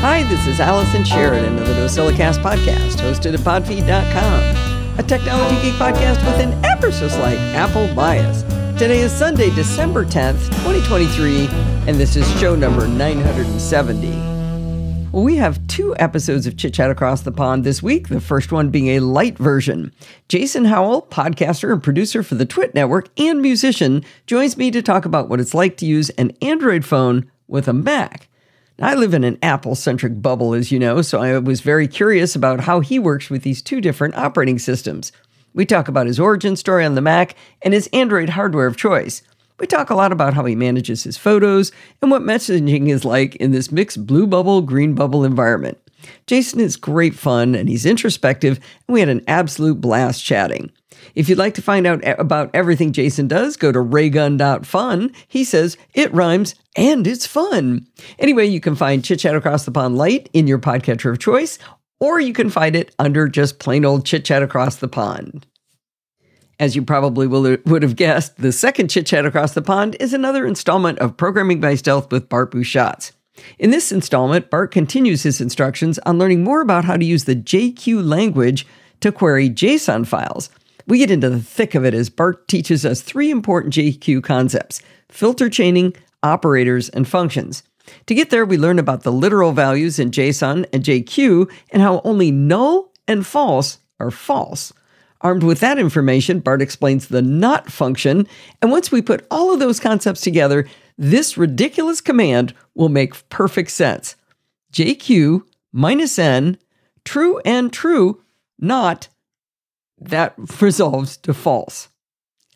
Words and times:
Hi, 0.00 0.22
this 0.22 0.46
is 0.46 0.60
Allison 0.60 1.02
Sheridan 1.02 1.58
of 1.58 1.66
the 1.66 1.74
NosillaCast 1.74 2.40
podcast, 2.40 2.98
hosted 2.98 3.34
at 3.34 3.40
podfeet.com, 3.40 4.96
a 4.96 5.02
technology 5.02 5.60
geek 5.60 5.74
podcast 5.74 6.24
with 6.24 6.40
an 6.40 6.64
ever 6.64 6.92
so 6.92 7.08
slight 7.08 7.36
Apple 7.56 7.92
bias. 7.96 8.42
Today 8.78 9.00
is 9.00 9.10
Sunday, 9.10 9.50
December 9.56 10.04
10th, 10.04 10.46
2023, 10.62 11.48
and 11.88 11.96
this 11.96 12.14
is 12.14 12.30
show 12.38 12.54
number 12.54 12.86
970. 12.86 14.10
Well, 15.10 15.24
we 15.24 15.34
have 15.34 15.66
two 15.66 15.96
episodes 15.96 16.46
of 16.46 16.56
Chit 16.56 16.74
Chat 16.74 16.92
Across 16.92 17.22
the 17.22 17.32
Pond 17.32 17.64
this 17.64 17.82
week, 17.82 18.06
the 18.06 18.20
first 18.20 18.52
one 18.52 18.70
being 18.70 18.90
a 18.90 19.00
light 19.00 19.36
version. 19.36 19.92
Jason 20.28 20.66
Howell, 20.66 21.08
podcaster 21.10 21.72
and 21.72 21.82
producer 21.82 22.22
for 22.22 22.36
the 22.36 22.46
Twit 22.46 22.72
Network 22.72 23.08
and 23.18 23.42
musician, 23.42 24.04
joins 24.28 24.56
me 24.56 24.70
to 24.70 24.80
talk 24.80 25.04
about 25.04 25.28
what 25.28 25.40
it's 25.40 25.54
like 25.54 25.76
to 25.78 25.86
use 25.86 26.10
an 26.10 26.30
Android 26.40 26.84
phone 26.84 27.28
with 27.48 27.66
a 27.66 27.72
Mac. 27.72 28.27
I 28.80 28.94
live 28.94 29.12
in 29.12 29.24
an 29.24 29.38
Apple 29.42 29.74
centric 29.74 30.22
bubble, 30.22 30.54
as 30.54 30.70
you 30.70 30.78
know, 30.78 31.02
so 31.02 31.20
I 31.20 31.36
was 31.38 31.62
very 31.62 31.88
curious 31.88 32.36
about 32.36 32.60
how 32.60 32.78
he 32.78 33.00
works 33.00 33.28
with 33.28 33.42
these 33.42 33.60
two 33.60 33.80
different 33.80 34.14
operating 34.14 34.60
systems. 34.60 35.10
We 35.52 35.66
talk 35.66 35.88
about 35.88 36.06
his 36.06 36.20
origin 36.20 36.54
story 36.54 36.84
on 36.84 36.94
the 36.94 37.00
Mac 37.00 37.34
and 37.62 37.74
his 37.74 37.88
Android 37.92 38.28
hardware 38.28 38.68
of 38.68 38.76
choice. 38.76 39.22
We 39.58 39.66
talk 39.66 39.90
a 39.90 39.96
lot 39.96 40.12
about 40.12 40.34
how 40.34 40.44
he 40.44 40.54
manages 40.54 41.02
his 41.02 41.16
photos 41.16 41.72
and 42.00 42.12
what 42.12 42.22
messaging 42.22 42.88
is 42.88 43.04
like 43.04 43.34
in 43.36 43.50
this 43.50 43.72
mixed 43.72 44.06
blue 44.06 44.28
bubble, 44.28 44.62
green 44.62 44.94
bubble 44.94 45.24
environment. 45.24 45.78
Jason 46.28 46.60
is 46.60 46.76
great 46.76 47.16
fun 47.16 47.56
and 47.56 47.68
he's 47.68 47.84
introspective, 47.84 48.58
and 48.86 48.94
we 48.94 49.00
had 49.00 49.08
an 49.08 49.24
absolute 49.26 49.80
blast 49.80 50.24
chatting. 50.24 50.70
If 51.14 51.28
you'd 51.28 51.38
like 51.38 51.54
to 51.54 51.62
find 51.62 51.86
out 51.86 52.00
about 52.18 52.50
everything 52.54 52.92
Jason 52.92 53.28
does, 53.28 53.56
go 53.56 53.72
to 53.72 53.80
raygun.fun. 53.80 55.12
He 55.26 55.44
says 55.44 55.76
it 55.94 56.12
rhymes 56.12 56.54
and 56.76 57.06
it's 57.06 57.26
fun. 57.26 57.86
Anyway, 58.18 58.46
you 58.46 58.60
can 58.60 58.76
find 58.76 59.04
Chit 59.04 59.20
Chat 59.20 59.34
Across 59.34 59.64
the 59.64 59.70
Pond 59.70 59.96
Light 59.96 60.28
in 60.32 60.46
your 60.46 60.58
podcatcher 60.58 61.10
of 61.10 61.18
choice, 61.18 61.58
or 62.00 62.20
you 62.20 62.32
can 62.32 62.50
find 62.50 62.76
it 62.76 62.94
under 62.98 63.28
just 63.28 63.58
plain 63.58 63.84
old 63.84 64.04
Chit 64.06 64.24
Chat 64.24 64.42
Across 64.42 64.76
the 64.76 64.88
Pond. 64.88 65.46
As 66.60 66.74
you 66.74 66.82
probably 66.82 67.28
will, 67.28 67.56
would 67.66 67.82
have 67.82 67.94
guessed, 67.94 68.36
the 68.36 68.50
second 68.50 68.90
Chit 68.90 69.06
Chat 69.06 69.24
Across 69.24 69.54
the 69.54 69.62
Pond 69.62 69.96
is 70.00 70.12
another 70.12 70.44
installment 70.44 70.98
of 70.98 71.16
Programming 71.16 71.60
by 71.60 71.76
Stealth 71.76 72.10
with 72.10 72.28
Bart 72.28 72.50
Busschots. 72.50 73.12
In 73.60 73.70
this 73.70 73.92
installment, 73.92 74.50
Bart 74.50 74.72
continues 74.72 75.22
his 75.22 75.40
instructions 75.40 76.00
on 76.00 76.18
learning 76.18 76.42
more 76.42 76.60
about 76.60 76.84
how 76.84 76.96
to 76.96 77.04
use 77.04 77.24
the 77.24 77.36
JQ 77.36 78.04
language 78.04 78.66
to 79.00 79.12
query 79.12 79.48
JSON 79.48 80.04
files. 80.04 80.50
We 80.88 80.98
get 80.98 81.10
into 81.10 81.28
the 81.28 81.38
thick 81.38 81.74
of 81.74 81.84
it 81.84 81.92
as 81.92 82.08
Bart 82.08 82.48
teaches 82.48 82.86
us 82.86 83.02
three 83.02 83.30
important 83.30 83.74
JQ 83.74 84.24
concepts 84.24 84.80
filter 85.10 85.50
chaining, 85.50 85.94
operators, 86.22 86.88
and 86.88 87.06
functions. 87.06 87.62
To 88.06 88.14
get 88.14 88.30
there, 88.30 88.46
we 88.46 88.56
learn 88.56 88.78
about 88.78 89.02
the 89.02 89.12
literal 89.12 89.52
values 89.52 89.98
in 89.98 90.10
JSON 90.10 90.64
and 90.72 90.82
JQ 90.82 91.50
and 91.70 91.82
how 91.82 92.00
only 92.04 92.30
null 92.30 92.90
and 93.06 93.26
false 93.26 93.78
are 94.00 94.10
false. 94.10 94.72
Armed 95.20 95.42
with 95.42 95.60
that 95.60 95.78
information, 95.78 96.40
Bart 96.40 96.62
explains 96.62 97.08
the 97.08 97.22
not 97.22 97.70
function, 97.70 98.26
and 98.62 98.70
once 98.70 98.90
we 98.90 99.02
put 99.02 99.26
all 99.30 99.52
of 99.52 99.58
those 99.58 99.80
concepts 99.80 100.22
together, 100.22 100.66
this 100.96 101.36
ridiculous 101.36 102.00
command 102.00 102.54
will 102.74 102.88
make 102.88 103.28
perfect 103.28 103.72
sense. 103.72 104.16
JQ 104.72 105.42
minus 105.70 106.18
N, 106.18 106.56
true 107.04 107.40
and 107.44 107.72
true, 107.72 108.22
not, 108.58 109.08
that 110.00 110.34
resolves 110.60 111.16
to 111.18 111.34
false. 111.34 111.88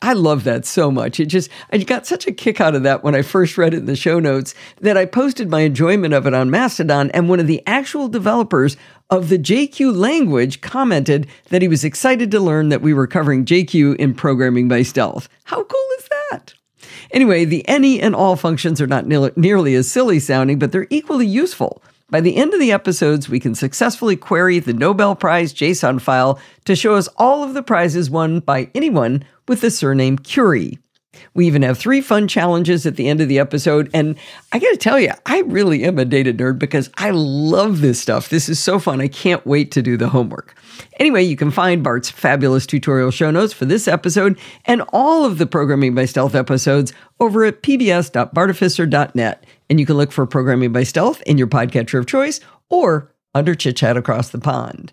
I 0.03 0.15
love 0.15 0.43
that 0.45 0.67
so 0.67 0.91
much. 0.91 1.21
It 1.21 1.27
just, 1.27 1.49
I 1.71 1.79
got 1.79 2.09
such 2.09 2.27
a 2.27 2.33
kick 2.33 2.61
out 2.61 2.75
of 2.75 2.83
that 2.83 3.05
when 3.05 3.15
I 3.15 3.23
first 3.23 3.57
read 3.57 3.73
it 3.73 3.79
in 3.79 3.87
the 3.87 3.95
show 3.95 4.19
notes 4.19 4.53
that 4.81 4.97
I 4.97 5.05
posted 5.05 5.49
my 5.49 5.61
enjoyment 5.61 6.13
of 6.13 6.27
it 6.27 6.35
on 6.35 6.51
Mastodon. 6.51 7.13
And 7.13 7.29
one 7.29 7.39
of 7.39 7.47
the 7.47 7.63
actual 7.69 8.09
developers 8.09 8.77
of 9.11 9.29
the 9.29 9.39
JQ 9.39 9.97
language 9.97 10.61
commented 10.61 11.29
that 11.51 11.63
he 11.63 11.69
was 11.69 11.85
excited 11.85 12.33
to 12.33 12.41
learn 12.41 12.69
that 12.71 12.83
we 12.83 12.93
were 12.93 13.07
covering 13.07 13.45
JQ 13.45 13.95
in 13.97 14.13
programming 14.13 14.67
by 14.67 14.83
stealth. 14.83 15.29
How 15.45 15.63
cool 15.63 15.89
is 15.99 16.09
that? 16.31 16.55
Anyway, 17.13 17.45
the 17.45 17.67
any 17.69 18.01
and 18.01 18.17
all 18.17 18.35
functions 18.35 18.81
are 18.81 18.89
not 18.89 19.07
nearly 19.07 19.75
as 19.77 19.91
silly 19.91 20.19
sounding, 20.19 20.59
but 20.59 20.73
they're 20.73 20.89
equally 20.91 21.27
useful. 21.27 21.81
By 22.13 22.21
the 22.21 22.37
end 22.37 22.53
of 22.53 22.61
the 22.61 22.73
episodes, 22.73 23.31
we 23.31 23.41
can 23.41 23.55
successfully 23.55 24.17
query 24.17 24.59
the 24.59 24.75
Nobel 24.75 25.17
Prize 25.17 25.55
JSON 25.55 25.99
file 25.99 26.39
to 26.67 26.77
show 26.77 26.95
us 26.95 27.09
all 27.17 27.43
of 27.43 27.55
the 27.55 27.63
prizes 27.63 28.11
won 28.11 28.41
by 28.41 28.69
anyone 28.75 29.25
with 29.49 29.63
the 29.63 29.71
surname 29.71 30.19
Curie. 30.19 30.79
We 31.35 31.47
even 31.47 31.63
have 31.63 31.79
three 31.79 32.01
fun 32.01 32.29
challenges 32.29 32.87
at 32.87 32.97
the 32.97 33.09
end 33.09 33.21
of 33.21 33.29
the 33.29 33.39
episode. 33.39 33.91
And 33.93 34.17
I 34.53 34.59
got 34.59 34.71
to 34.71 34.77
tell 34.77 34.99
you, 34.99 35.13
I 35.27 35.41
really 35.43 35.85
am 35.85 35.99
a 35.99 36.05
data 36.05 36.33
nerd 36.33 36.59
because 36.59 36.91
I 36.97 37.11
love 37.11 37.81
this 37.81 38.01
stuff. 38.01 38.29
This 38.29 38.49
is 38.49 38.59
so 38.59 38.79
fun. 38.79 39.01
I 39.01 39.09
can't 39.09 39.45
wait 39.47 39.71
to 39.73 39.83
do 39.83 39.97
the 39.97 40.09
homework. 40.09 40.55
Anyway, 40.99 41.23
you 41.23 41.37
can 41.37 41.51
find 41.51 41.83
Bart's 41.83 42.11
fabulous 42.11 42.67
tutorial 42.67 43.11
show 43.11 43.31
notes 43.31 43.53
for 43.53 43.65
this 43.65 43.89
episode 43.89 44.39
and 44.65 44.83
all 44.93 45.25
of 45.25 45.39
the 45.39 45.47
Programming 45.47 45.95
by 45.95 46.05
Stealth 46.05 46.35
episodes 46.35 46.93
over 47.21 47.45
at 47.45 47.63
pbs.bartificer.net. 47.63 49.45
And 49.71 49.81
you 49.81 49.87
can 49.87 49.97
look 49.97 50.13
for 50.13 50.27
Programming 50.27 50.73
by 50.73 50.83
Stealth 50.83 51.23
in 51.23 51.39
your 51.39 51.47
podcatcher 51.47 51.99
of 51.99 52.07
choice 52.07 52.41
or 52.69 53.13
under 53.35 53.55
Chit 53.55 53.77
Chat 53.77 53.97
Across 53.97 54.31
the 54.31 54.39
Pond. 54.39 54.93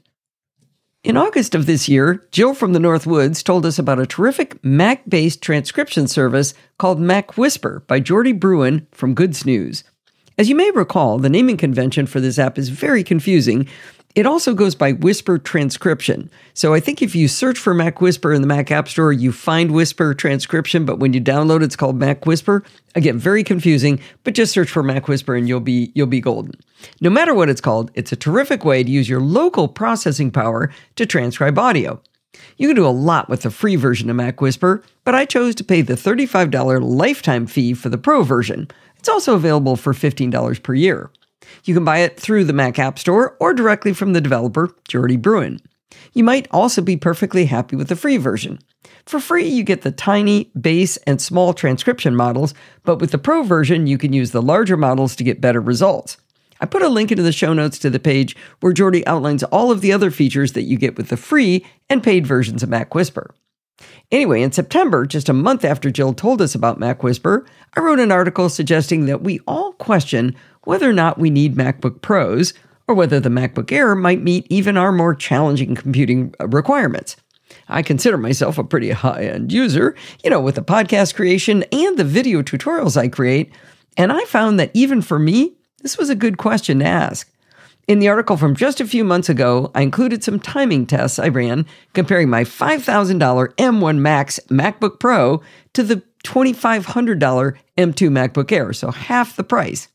In 1.02 1.16
August 1.16 1.56
of 1.56 1.66
this 1.66 1.88
year, 1.88 2.28
Jill 2.30 2.54
from 2.54 2.74
the 2.74 2.80
North 2.80 3.08
Woods 3.08 3.42
told 3.42 3.66
us 3.66 3.80
about 3.80 4.02
a 4.02 4.06
terrific 4.06 4.62
Mac 4.66 5.08
based 5.08 5.42
transcription 5.42 6.10
service 6.10 6.54
called 6.78 7.00
Mac 7.00 7.38
Whisper 7.38 7.84
by 7.88 8.02
Jordi 8.02 8.38
Bruin 8.38 8.86
from 8.92 9.14
Good 9.14 9.34
Snooze. 9.34 9.86
As 10.38 10.50
you 10.50 10.56
may 10.56 10.72
recall, 10.72 11.18
the 11.18 11.30
naming 11.30 11.56
convention 11.56 12.06
for 12.06 12.20
this 12.20 12.38
app 12.38 12.58
is 12.58 12.68
very 12.68 13.02
confusing 13.02 13.66
it 14.16 14.26
also 14.26 14.54
goes 14.54 14.74
by 14.74 14.94
Whisper 14.94 15.38
transcription. 15.38 16.32
So 16.54 16.74
I 16.74 16.80
think 16.80 17.02
if 17.02 17.16
you 17.16 17.28
search 17.28 17.60
for 17.60 17.74
Mac 17.74 18.02
Whisper 18.02 18.34
in 18.34 18.42
the 18.42 18.48
Mac 18.48 18.72
App 18.72 18.88
Store, 18.88 19.14
you 19.14 19.32
find 19.32 19.72
Whisper 19.72 20.14
transcription, 20.14 20.84
but 20.86 21.00
when 21.00 21.14
you 21.14 21.22
download 21.22 21.64
it's 21.64 21.76
called 21.76 21.98
Mac 21.98 22.26
Whisper. 22.26 22.64
Again, 22.96 23.20
very 23.20 23.44
confusing, 23.44 24.00
but 24.24 24.34
just 24.34 24.52
search 24.52 24.70
for 24.70 24.82
Mac 24.82 25.08
Whisper 25.08 25.36
and 25.36 25.48
you'll 25.48 25.60
be 25.60 25.92
you'll 25.94 26.08
be 26.08 26.22
golden. 26.22 26.54
No 27.02 27.10
matter 27.10 27.34
what 27.36 27.50
it's 27.50 27.62
called, 27.62 27.92
it's 27.94 28.12
a 28.12 28.16
terrific 28.16 28.66
way 28.66 28.84
to 28.84 28.90
use 28.90 29.08
your 29.08 29.22
local 29.22 29.68
processing 29.68 30.32
power 30.32 30.72
to 30.96 31.06
transcribe 31.06 31.60
audio. 31.60 32.02
You 32.58 32.68
can 32.68 32.76
do 32.76 32.88
a 32.88 32.90
lot 32.90 33.30
with 33.30 33.44
the 33.44 33.52
free 33.52 33.76
version 33.76 34.10
of 34.10 34.16
Mac 34.16 34.42
Whisper, 34.42 34.84
but 35.04 35.16
I 35.16 35.26
chose 35.26 35.56
to 35.56 35.64
pay 35.64 35.82
the 35.82 35.94
$35 35.94 36.82
lifetime 36.82 37.48
fee 37.48 37.74
for 37.74 37.90
the 37.90 37.98
pro 37.98 38.24
version. 38.24 38.68
It's 38.98 39.10
also 39.10 39.36
available 39.36 39.76
for 39.76 39.94
$15 39.94 40.62
per 40.62 40.74
year. 40.74 41.10
You 41.64 41.74
can 41.74 41.84
buy 41.84 42.00
it 42.00 42.20
through 42.20 42.46
the 42.46 42.54
Mac 42.54 42.80
App 42.80 43.00
Store 43.00 43.36
or 43.40 43.54
directly 43.54 43.94
from 43.94 44.14
the 44.14 44.22
developer, 44.22 44.70
Jordi 44.90 45.22
Bruin. 45.22 45.60
You 46.14 46.24
might 46.24 46.48
also 46.52 46.82
be 46.82 46.98
perfectly 46.98 47.46
happy 47.46 47.76
with 47.76 47.88
the 47.90 47.96
free 47.96 48.18
version. 48.18 48.60
For 49.06 49.20
free, 49.20 49.48
you 49.48 49.64
get 49.64 49.82
the 49.82 49.92
tiny, 49.92 50.52
base, 50.60 50.98
and 50.98 51.22
small 51.22 51.54
transcription 51.54 52.16
models, 52.16 52.54
but 52.84 53.00
with 53.00 53.12
the 53.12 53.18
pro 53.18 53.44
version, 53.44 53.88
you 53.88 53.98
can 53.98 54.14
use 54.14 54.32
the 54.32 54.42
larger 54.42 54.78
models 54.78 55.16
to 55.16 55.24
get 55.24 55.42
better 55.42 55.62
results. 55.62 56.18
I 56.62 56.66
put 56.66 56.82
a 56.82 56.90
link 56.90 57.12
into 57.12 57.24
the 57.24 57.32
show 57.32 57.54
notes 57.54 57.80
to 57.80 57.90
the 57.90 58.00
page 58.00 58.36
where 58.60 58.74
Jordi 58.74 59.04
outlines 59.08 59.44
all 59.44 59.72
of 59.72 59.82
the 59.82 59.94
other 59.94 60.12
features 60.12 60.54
that 60.54 60.64
you 60.64 60.78
get 60.78 60.98
with 60.98 61.10
the 61.10 61.18
free 61.18 61.66
and 61.90 62.04
paid 62.04 62.28
versions 62.28 62.64
of 62.64 62.70
Mac 62.70 62.94
Whisper. 62.94 63.34
Anyway, 64.12 64.42
in 64.42 64.52
September, 64.52 65.06
just 65.06 65.30
a 65.30 65.34
month 65.34 65.64
after 65.64 65.90
Jill 65.90 66.14
told 66.14 66.42
us 66.42 66.56
about 66.56 66.80
Mac 66.80 67.02
Whisper, 67.02 67.46
I 67.76 67.80
wrote 67.80 68.00
an 68.00 68.12
article 68.12 68.50
suggesting 68.50 69.06
that 69.06 69.22
we 69.22 69.40
all 69.48 69.74
question 69.74 70.36
whether 70.64 70.90
or 70.90 70.94
not 70.94 71.18
we 71.18 71.30
need 71.30 71.56
MacBook 71.56 72.02
Pros 72.02 72.54
or 72.88 72.96
whether 72.96 73.20
the 73.20 73.30
MacBook 73.30 73.72
Air 73.72 73.96
might 73.96 74.22
meet 74.22 74.48
even 74.50 74.76
our 74.76 74.92
more 74.92 75.14
challenging 75.14 75.76
computing 75.76 76.34
uh, 76.40 76.48
requirements. 76.48 77.16
I 77.68 77.82
consider 77.84 78.18
myself 78.18 78.58
a 78.58 78.64
pretty 78.64 78.90
high 78.92 79.26
end 79.26 79.52
user, 79.52 79.96
you 80.24 80.30
know, 80.30 80.42
with 80.42 80.56
the 80.56 80.64
podcast 80.64 81.16
creation 81.16 81.64
and 81.72 81.98
the 81.98 82.04
video 82.04 82.42
tutorials 82.42 82.98
I 82.98 83.08
create, 83.08 83.52
and 83.96 84.12
I 84.12 84.24
found 84.26 84.60
that 84.60 84.72
even 84.74 85.02
for 85.02 85.20
me, 85.20 85.54
this 85.82 85.98
was 85.98 86.10
a 86.10 86.16
good 86.16 86.38
question 86.38 86.80
to 86.80 86.86
ask. 86.86 87.32
In 87.88 88.00
the 88.00 88.08
article 88.08 88.38
from 88.38 88.56
just 88.56 88.80
a 88.80 88.86
few 88.86 89.04
months 89.04 89.30
ago, 89.30 89.72
I 89.74 89.82
included 89.82 90.24
some 90.24 90.40
timing 90.40 90.86
tests 90.86 91.18
I 91.18 91.28
ran 91.28 91.66
comparing 91.94 92.30
my 92.30 92.44
$5,000 92.44 93.20
M1 93.56 93.98
Max 93.98 94.40
MacBook 94.50 95.00
Pro 95.00 95.42
to 95.74 95.84
the 95.84 96.04
$2,500 96.24 97.58
M2 97.78 98.10
MacBook 98.10 98.52
Air, 98.52 98.74
so 98.74 98.92
half 98.92 99.36
the 99.36 99.44
price. 99.44 99.88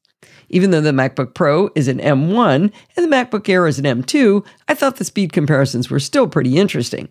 Even 0.54 0.70
though 0.70 0.80
the 0.80 0.92
MacBook 0.92 1.34
Pro 1.34 1.68
is 1.74 1.88
an 1.88 1.98
M1 1.98 2.54
and 2.54 2.72
the 2.96 3.08
MacBook 3.08 3.48
Air 3.48 3.66
is 3.66 3.80
an 3.80 3.86
M2, 3.86 4.46
I 4.68 4.74
thought 4.74 4.96
the 4.96 5.04
speed 5.04 5.32
comparisons 5.32 5.90
were 5.90 5.98
still 5.98 6.28
pretty 6.28 6.58
interesting. 6.58 7.08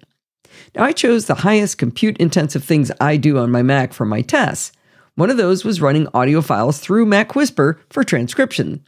Now, 0.73 0.85
I 0.85 0.93
chose 0.93 1.25
the 1.25 1.35
highest 1.35 1.77
compute 1.77 2.15
intensive 2.19 2.63
things 2.63 2.89
I 3.01 3.17
do 3.17 3.37
on 3.37 3.51
my 3.51 3.61
Mac 3.61 3.91
for 3.91 4.05
my 4.05 4.21
tests. 4.21 4.71
One 5.15 5.29
of 5.29 5.35
those 5.35 5.65
was 5.65 5.81
running 5.81 6.07
audio 6.13 6.39
files 6.39 6.79
through 6.79 7.05
Mac 7.05 7.35
Whisper 7.35 7.81
for 7.89 8.05
transcription. 8.05 8.81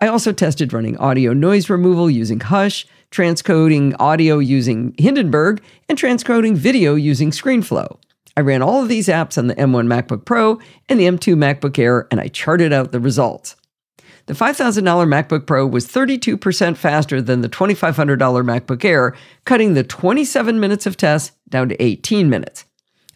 I 0.00 0.06
also 0.06 0.30
tested 0.30 0.72
running 0.72 0.96
audio 0.98 1.32
noise 1.32 1.68
removal 1.68 2.08
using 2.08 2.38
Hush, 2.38 2.86
transcoding 3.10 3.96
audio 3.98 4.38
using 4.38 4.94
Hindenburg, 4.96 5.60
and 5.88 5.98
transcoding 5.98 6.54
video 6.54 6.94
using 6.94 7.32
ScreenFlow. 7.32 7.98
I 8.36 8.42
ran 8.42 8.62
all 8.62 8.80
of 8.80 8.88
these 8.88 9.08
apps 9.08 9.36
on 9.36 9.48
the 9.48 9.56
M1 9.56 9.88
MacBook 9.88 10.24
Pro 10.24 10.60
and 10.88 11.00
the 11.00 11.06
M2 11.06 11.34
MacBook 11.34 11.76
Air, 11.80 12.06
and 12.12 12.20
I 12.20 12.28
charted 12.28 12.72
out 12.72 12.92
the 12.92 13.00
results. 13.00 13.56
The 14.28 14.34
$5,000 14.34 14.82
MacBook 14.84 15.46
Pro 15.46 15.66
was 15.66 15.86
32% 15.86 16.76
faster 16.76 17.22
than 17.22 17.40
the 17.40 17.48
$2,500 17.48 18.18
MacBook 18.18 18.84
Air, 18.84 19.16
cutting 19.46 19.72
the 19.72 19.82
27 19.82 20.60
minutes 20.60 20.84
of 20.84 20.98
tests 20.98 21.32
down 21.48 21.70
to 21.70 21.82
18 21.82 22.28
minutes. 22.28 22.66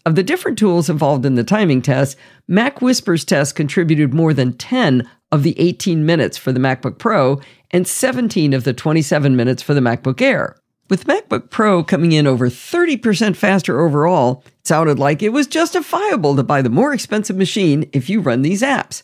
Of 0.06 0.14
the 0.14 0.22
different 0.22 0.56
tools 0.58 0.88
involved 0.88 1.26
in 1.26 1.34
the 1.34 1.44
timing 1.44 1.82
test, 1.82 2.16
Mac 2.48 2.80
Whisper's 2.80 3.26
test 3.26 3.54
contributed 3.54 4.14
more 4.14 4.32
than 4.32 4.54
10 4.54 5.06
of 5.30 5.42
the 5.42 5.54
18 5.60 6.06
minutes 6.06 6.38
for 6.38 6.50
the 6.50 6.60
MacBook 6.60 6.96
Pro 6.96 7.42
and 7.72 7.86
17 7.86 8.54
of 8.54 8.64
the 8.64 8.72
27 8.72 9.36
minutes 9.36 9.62
for 9.62 9.74
the 9.74 9.82
MacBook 9.82 10.22
Air. 10.22 10.56
With 10.88 11.06
MacBook 11.06 11.50
Pro 11.50 11.84
coming 11.84 12.12
in 12.12 12.26
over 12.26 12.48
30% 12.48 13.36
faster 13.36 13.82
overall, 13.82 14.42
it 14.46 14.66
sounded 14.66 14.98
like 14.98 15.22
it 15.22 15.28
was 15.28 15.46
justifiable 15.46 16.36
to 16.36 16.42
buy 16.42 16.62
the 16.62 16.70
more 16.70 16.94
expensive 16.94 17.36
machine 17.36 17.90
if 17.92 18.08
you 18.08 18.22
run 18.22 18.40
these 18.40 18.62
apps. 18.62 19.02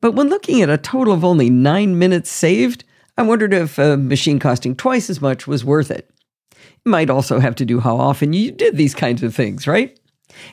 But 0.00 0.12
when 0.12 0.28
looking 0.28 0.62
at 0.62 0.70
a 0.70 0.78
total 0.78 1.12
of 1.12 1.24
only 1.24 1.50
nine 1.50 1.98
minutes 1.98 2.30
saved, 2.30 2.84
I 3.16 3.22
wondered 3.22 3.54
if 3.54 3.78
a 3.78 3.96
machine 3.96 4.38
costing 4.38 4.76
twice 4.76 5.08
as 5.08 5.22
much 5.22 5.46
was 5.46 5.64
worth 5.64 5.90
it. 5.90 6.10
It 6.52 6.88
might 6.88 7.10
also 7.10 7.40
have 7.40 7.54
to 7.56 7.64
do 7.64 7.80
how 7.80 7.96
often 7.96 8.32
you 8.32 8.50
did 8.50 8.76
these 8.76 8.94
kinds 8.94 9.22
of 9.22 9.34
things, 9.34 9.66
right? 9.66 9.98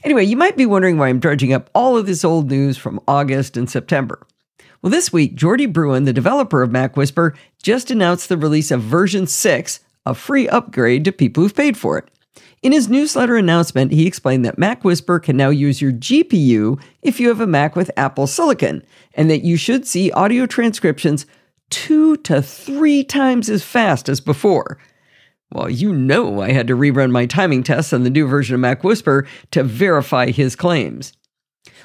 Anyway, 0.04 0.24
you 0.24 0.38
might 0.38 0.56
be 0.56 0.66
wondering 0.66 0.98
why 0.98 1.10
I'm 1.10 1.20
dredging 1.20 1.52
up 1.52 1.70
all 1.76 1.98
of 1.98 2.06
this 2.06 2.24
old 2.24 2.50
news 2.50 2.78
from 2.78 3.02
August 3.08 3.58
and 3.58 3.70
September. 3.70 4.26
Well, 4.82 4.92
this 4.92 5.14
week, 5.14 5.36
Jordi 5.36 5.72
Bruin, 5.72 6.04
the 6.04 6.14
developer 6.14 6.62
of 6.62 6.72
Mac 6.72 6.96
Whisper, 6.98 7.34
just 7.62 7.92
announced 7.92 8.30
the 8.30 8.38
release 8.38 8.72
of 8.72 8.82
version 8.82 9.28
6, 9.28 9.80
a 10.06 10.14
free 10.14 10.48
upgrade 10.48 11.06
to 11.06 11.12
people 11.12 11.44
who've 11.44 11.56
paid 11.56 11.78
for 11.78 11.98
it. 11.98 12.10
In 12.64 12.72
his 12.72 12.88
newsletter 12.88 13.36
announcement, 13.36 13.92
he 13.92 14.08
explained 14.08 14.46
that 14.46 14.58
Mac 14.58 14.86
Whisper 14.86 15.20
can 15.20 15.36
now 15.36 15.50
use 15.50 15.82
your 15.82 15.92
GPU 15.92 16.82
if 17.02 17.20
you 17.20 17.28
have 17.28 17.42
a 17.42 17.46
Mac 17.46 17.76
with 17.76 17.92
Apple 17.98 18.26
Silicon, 18.26 18.86
and 19.16 19.30
that 19.30 19.44
you 19.44 19.58
should 19.58 19.86
see 19.86 20.14
audio 20.14 20.46
transcriptions 20.46 21.26
two 21.70 22.16
to 22.18 22.42
three 22.42 23.04
times 23.04 23.50
as 23.50 23.64
fast 23.64 24.08
as 24.08 24.22
before. 24.22 24.78
Well, 25.52 25.70
you 25.70 25.92
know 25.92 26.42
I 26.42 26.54
had 26.54 26.68
to 26.68 26.78
rerun 26.78 27.12
my 27.12 27.26
timing 27.26 27.64
tests 27.64 27.92
on 27.92 28.04
the 28.04 28.10
new 28.10 28.28
version 28.28 28.56
of 28.56 28.62
Mac 28.62 28.82
Whisper 28.82 29.28
to 29.52 29.64
verify 29.66 30.32
his 30.32 30.56
claims. 30.56 31.12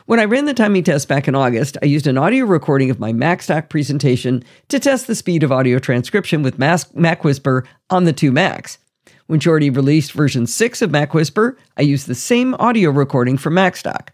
When 0.06 0.20
I 0.20 0.26
ran 0.26 0.44
the 0.44 0.54
timing 0.54 0.84
test 0.84 1.08
back 1.08 1.26
in 1.26 1.34
August, 1.34 1.76
I 1.82 1.86
used 1.86 2.06
an 2.06 2.16
audio 2.16 2.44
recording 2.44 2.88
of 2.88 3.00
my 3.00 3.12
MacStock 3.12 3.69
presentation 3.69 4.44
to 4.69 4.78
test 4.78 5.08
the 5.08 5.16
speed 5.16 5.42
of 5.42 5.50
audio 5.50 5.80
transcription 5.80 6.44
with 6.44 6.56
Mac 6.58 7.25
Whisper 7.25 7.64
on 7.90 8.04
the 8.04 8.12
two 8.12 8.30
Macs. 8.30 8.78
When 9.28 9.40
Jordy 9.40 9.69
released 9.69 10.12
version 10.12 10.46
6 10.46 10.80
of 10.80 10.90
Mac 10.90 11.12
Whisper, 11.12 11.58
I 11.76 11.82
used 11.82 12.06
the 12.06 12.14
same 12.14 12.54
audio 12.54 12.88
recording 12.88 13.36
for 13.36 13.50
MacStock. 13.50 14.08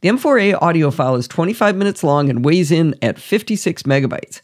The 0.00 0.08
M4A 0.08 0.56
audio 0.62 0.90
file 0.90 1.16
is 1.16 1.28
25 1.28 1.76
minutes 1.76 2.02
long 2.02 2.30
and 2.30 2.42
weighs 2.42 2.70
in 2.70 2.94
at 3.02 3.18
56 3.18 3.82
megabytes. 3.82 4.40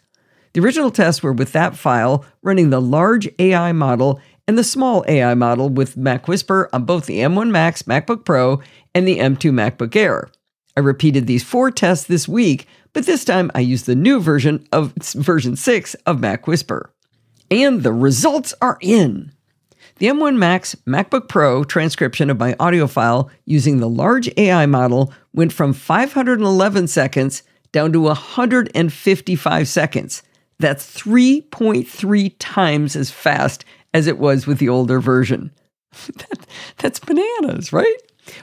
The 0.52 0.60
original 0.60 0.90
tests 0.90 1.22
were 1.22 1.32
with 1.32 1.52
that 1.52 1.74
file 1.74 2.26
running 2.42 2.68
the 2.68 2.82
large 2.82 3.30
AI 3.38 3.72
model 3.72 4.20
and 4.46 4.58
the 4.58 4.62
small 4.62 5.06
AI 5.08 5.32
model 5.32 5.70
with 5.70 5.96
Mac 5.96 6.28
Whisper 6.28 6.68
on 6.74 6.84
both 6.84 7.06
the 7.06 7.20
M1 7.20 7.48
Max 7.48 7.84
MacBook 7.84 8.26
Pro 8.26 8.60
and 8.94 9.08
the 9.08 9.20
M2 9.20 9.50
MacBook 9.52 9.96
Air. 9.96 10.28
I 10.76 10.80
repeated 10.80 11.28
these 11.28 11.44
four 11.44 11.70
tests 11.70 12.06
this 12.06 12.28
week, 12.28 12.66
but 12.92 13.06
this 13.06 13.24
time 13.24 13.50
I 13.54 13.60
used 13.60 13.86
the 13.86 13.94
new 13.94 14.20
version 14.20 14.68
of 14.70 14.92
version 15.14 15.56
6 15.56 15.94
of 16.04 16.20
Mac 16.20 16.46
Whisper. 16.46 16.92
And 17.50 17.82
the 17.82 17.94
results 17.94 18.52
are 18.60 18.76
in. 18.82 19.32
The 20.00 20.06
M1 20.06 20.38
Max 20.38 20.74
MacBook 20.86 21.28
Pro 21.28 21.62
transcription 21.62 22.30
of 22.30 22.38
my 22.38 22.56
audio 22.58 22.86
file 22.86 23.30
using 23.44 23.80
the 23.80 23.88
large 23.88 24.30
AI 24.38 24.64
model 24.64 25.12
went 25.34 25.52
from 25.52 25.74
511 25.74 26.88
seconds 26.88 27.42
down 27.70 27.92
to 27.92 28.00
155 28.00 29.68
seconds. 29.68 30.22
That's 30.58 30.90
3.3 30.98 32.34
times 32.38 32.96
as 32.96 33.10
fast 33.10 33.66
as 33.92 34.06
it 34.06 34.18
was 34.18 34.46
with 34.46 34.58
the 34.58 34.70
older 34.70 35.00
version. 35.00 35.50
that, 35.92 36.46
that's 36.78 36.98
bananas, 36.98 37.70
right? 37.70 37.96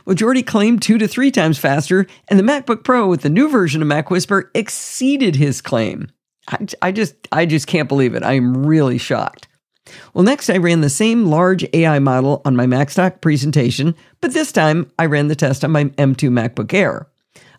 Well, 0.05 0.15
Jordi 0.15 0.45
claimed 0.45 0.83
two 0.83 0.99
to 0.99 1.07
three 1.07 1.31
times 1.31 1.57
faster, 1.57 2.05
and 2.27 2.37
the 2.37 2.43
MacBook 2.43 2.83
Pro 2.83 3.07
with 3.07 3.21
the 3.21 3.31
new 3.31 3.49
version 3.49 3.81
of 3.81 3.87
Mac 3.87 4.11
Whisper 4.11 4.51
exceeded 4.53 5.35
his 5.35 5.61
claim. 5.61 6.11
I, 6.49 6.67
I 6.83 6.91
just, 6.91 7.15
I 7.31 7.47
just 7.47 7.65
can't 7.65 7.89
believe 7.89 8.13
it. 8.13 8.21
I 8.21 8.33
am 8.33 8.63
really 8.63 8.99
shocked. 8.99 9.46
Well, 10.13 10.23
next 10.23 10.49
I 10.49 10.57
ran 10.57 10.81
the 10.81 10.89
same 10.89 11.25
large 11.25 11.65
AI 11.73 11.99
model 11.99 12.41
on 12.45 12.55
my 12.55 12.65
MacStock 12.65 13.21
presentation, 13.21 13.95
but 14.21 14.33
this 14.33 14.51
time 14.51 14.91
I 14.97 15.05
ran 15.05 15.27
the 15.27 15.35
test 15.35 15.63
on 15.63 15.71
my 15.71 15.85
M2 15.85 16.29
MacBook 16.29 16.73
Air. 16.73 17.07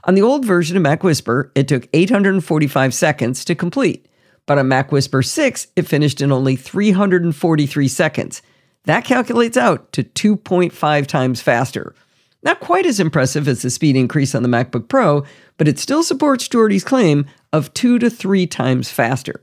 On 0.04 0.14
the 0.14 0.22
old 0.22 0.44
version 0.44 0.76
of 0.76 0.82
Mac 0.82 1.02
Whisper, 1.02 1.52
it 1.54 1.68
took 1.68 1.88
845 1.92 2.94
seconds 2.94 3.44
to 3.44 3.54
complete, 3.54 4.06
but 4.46 4.58
on 4.58 4.68
Mac 4.68 4.90
Whisper 4.90 5.22
6, 5.22 5.66
it 5.76 5.86
finished 5.86 6.20
in 6.20 6.32
only 6.32 6.56
343 6.56 7.88
seconds. 7.88 8.42
That 8.84 9.04
calculates 9.04 9.56
out 9.56 9.92
to 9.92 10.02
2.5 10.02 11.06
times 11.06 11.42
faster. 11.42 11.94
Not 12.42 12.60
quite 12.60 12.86
as 12.86 13.00
impressive 13.00 13.48
as 13.48 13.62
the 13.62 13.70
speed 13.70 13.96
increase 13.96 14.34
on 14.34 14.42
the 14.42 14.48
MacBook 14.48 14.88
Pro, 14.88 15.24
but 15.56 15.68
it 15.68 15.78
still 15.78 16.02
supports 16.02 16.48
Jordi's 16.48 16.84
claim 16.84 17.26
of 17.52 17.74
two 17.74 17.98
to 17.98 18.08
three 18.08 18.46
times 18.46 18.90
faster. 18.90 19.42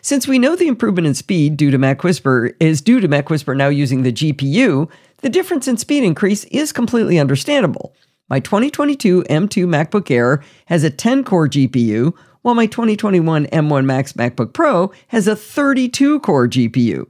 Since 0.00 0.28
we 0.28 0.38
know 0.38 0.56
the 0.56 0.68
improvement 0.68 1.06
in 1.06 1.14
speed 1.14 1.56
due 1.56 1.70
to 1.70 1.78
Mac 1.78 2.04
Whisper 2.04 2.54
is 2.60 2.80
due 2.80 3.00
to 3.00 3.08
Mac 3.08 3.30
Whisper 3.30 3.54
now 3.54 3.68
using 3.68 4.02
the 4.02 4.12
GPU, 4.12 4.88
the 5.18 5.28
difference 5.28 5.66
in 5.66 5.76
speed 5.76 6.04
increase 6.04 6.44
is 6.44 6.72
completely 6.72 7.18
understandable. 7.18 7.94
My 8.28 8.40
2022 8.40 9.24
M2 9.24 9.66
MacBook 9.66 10.10
Air 10.10 10.42
has 10.66 10.84
a 10.84 10.90
10 10.90 11.24
core 11.24 11.48
GPU, 11.48 12.14
while 12.42 12.54
my 12.54 12.66
2021 12.66 13.46
M1 13.46 13.84
Max 13.84 14.12
MacBook 14.12 14.52
Pro 14.52 14.92
has 15.08 15.26
a 15.26 15.34
32 15.34 16.20
core 16.20 16.46
GPU. 16.46 17.06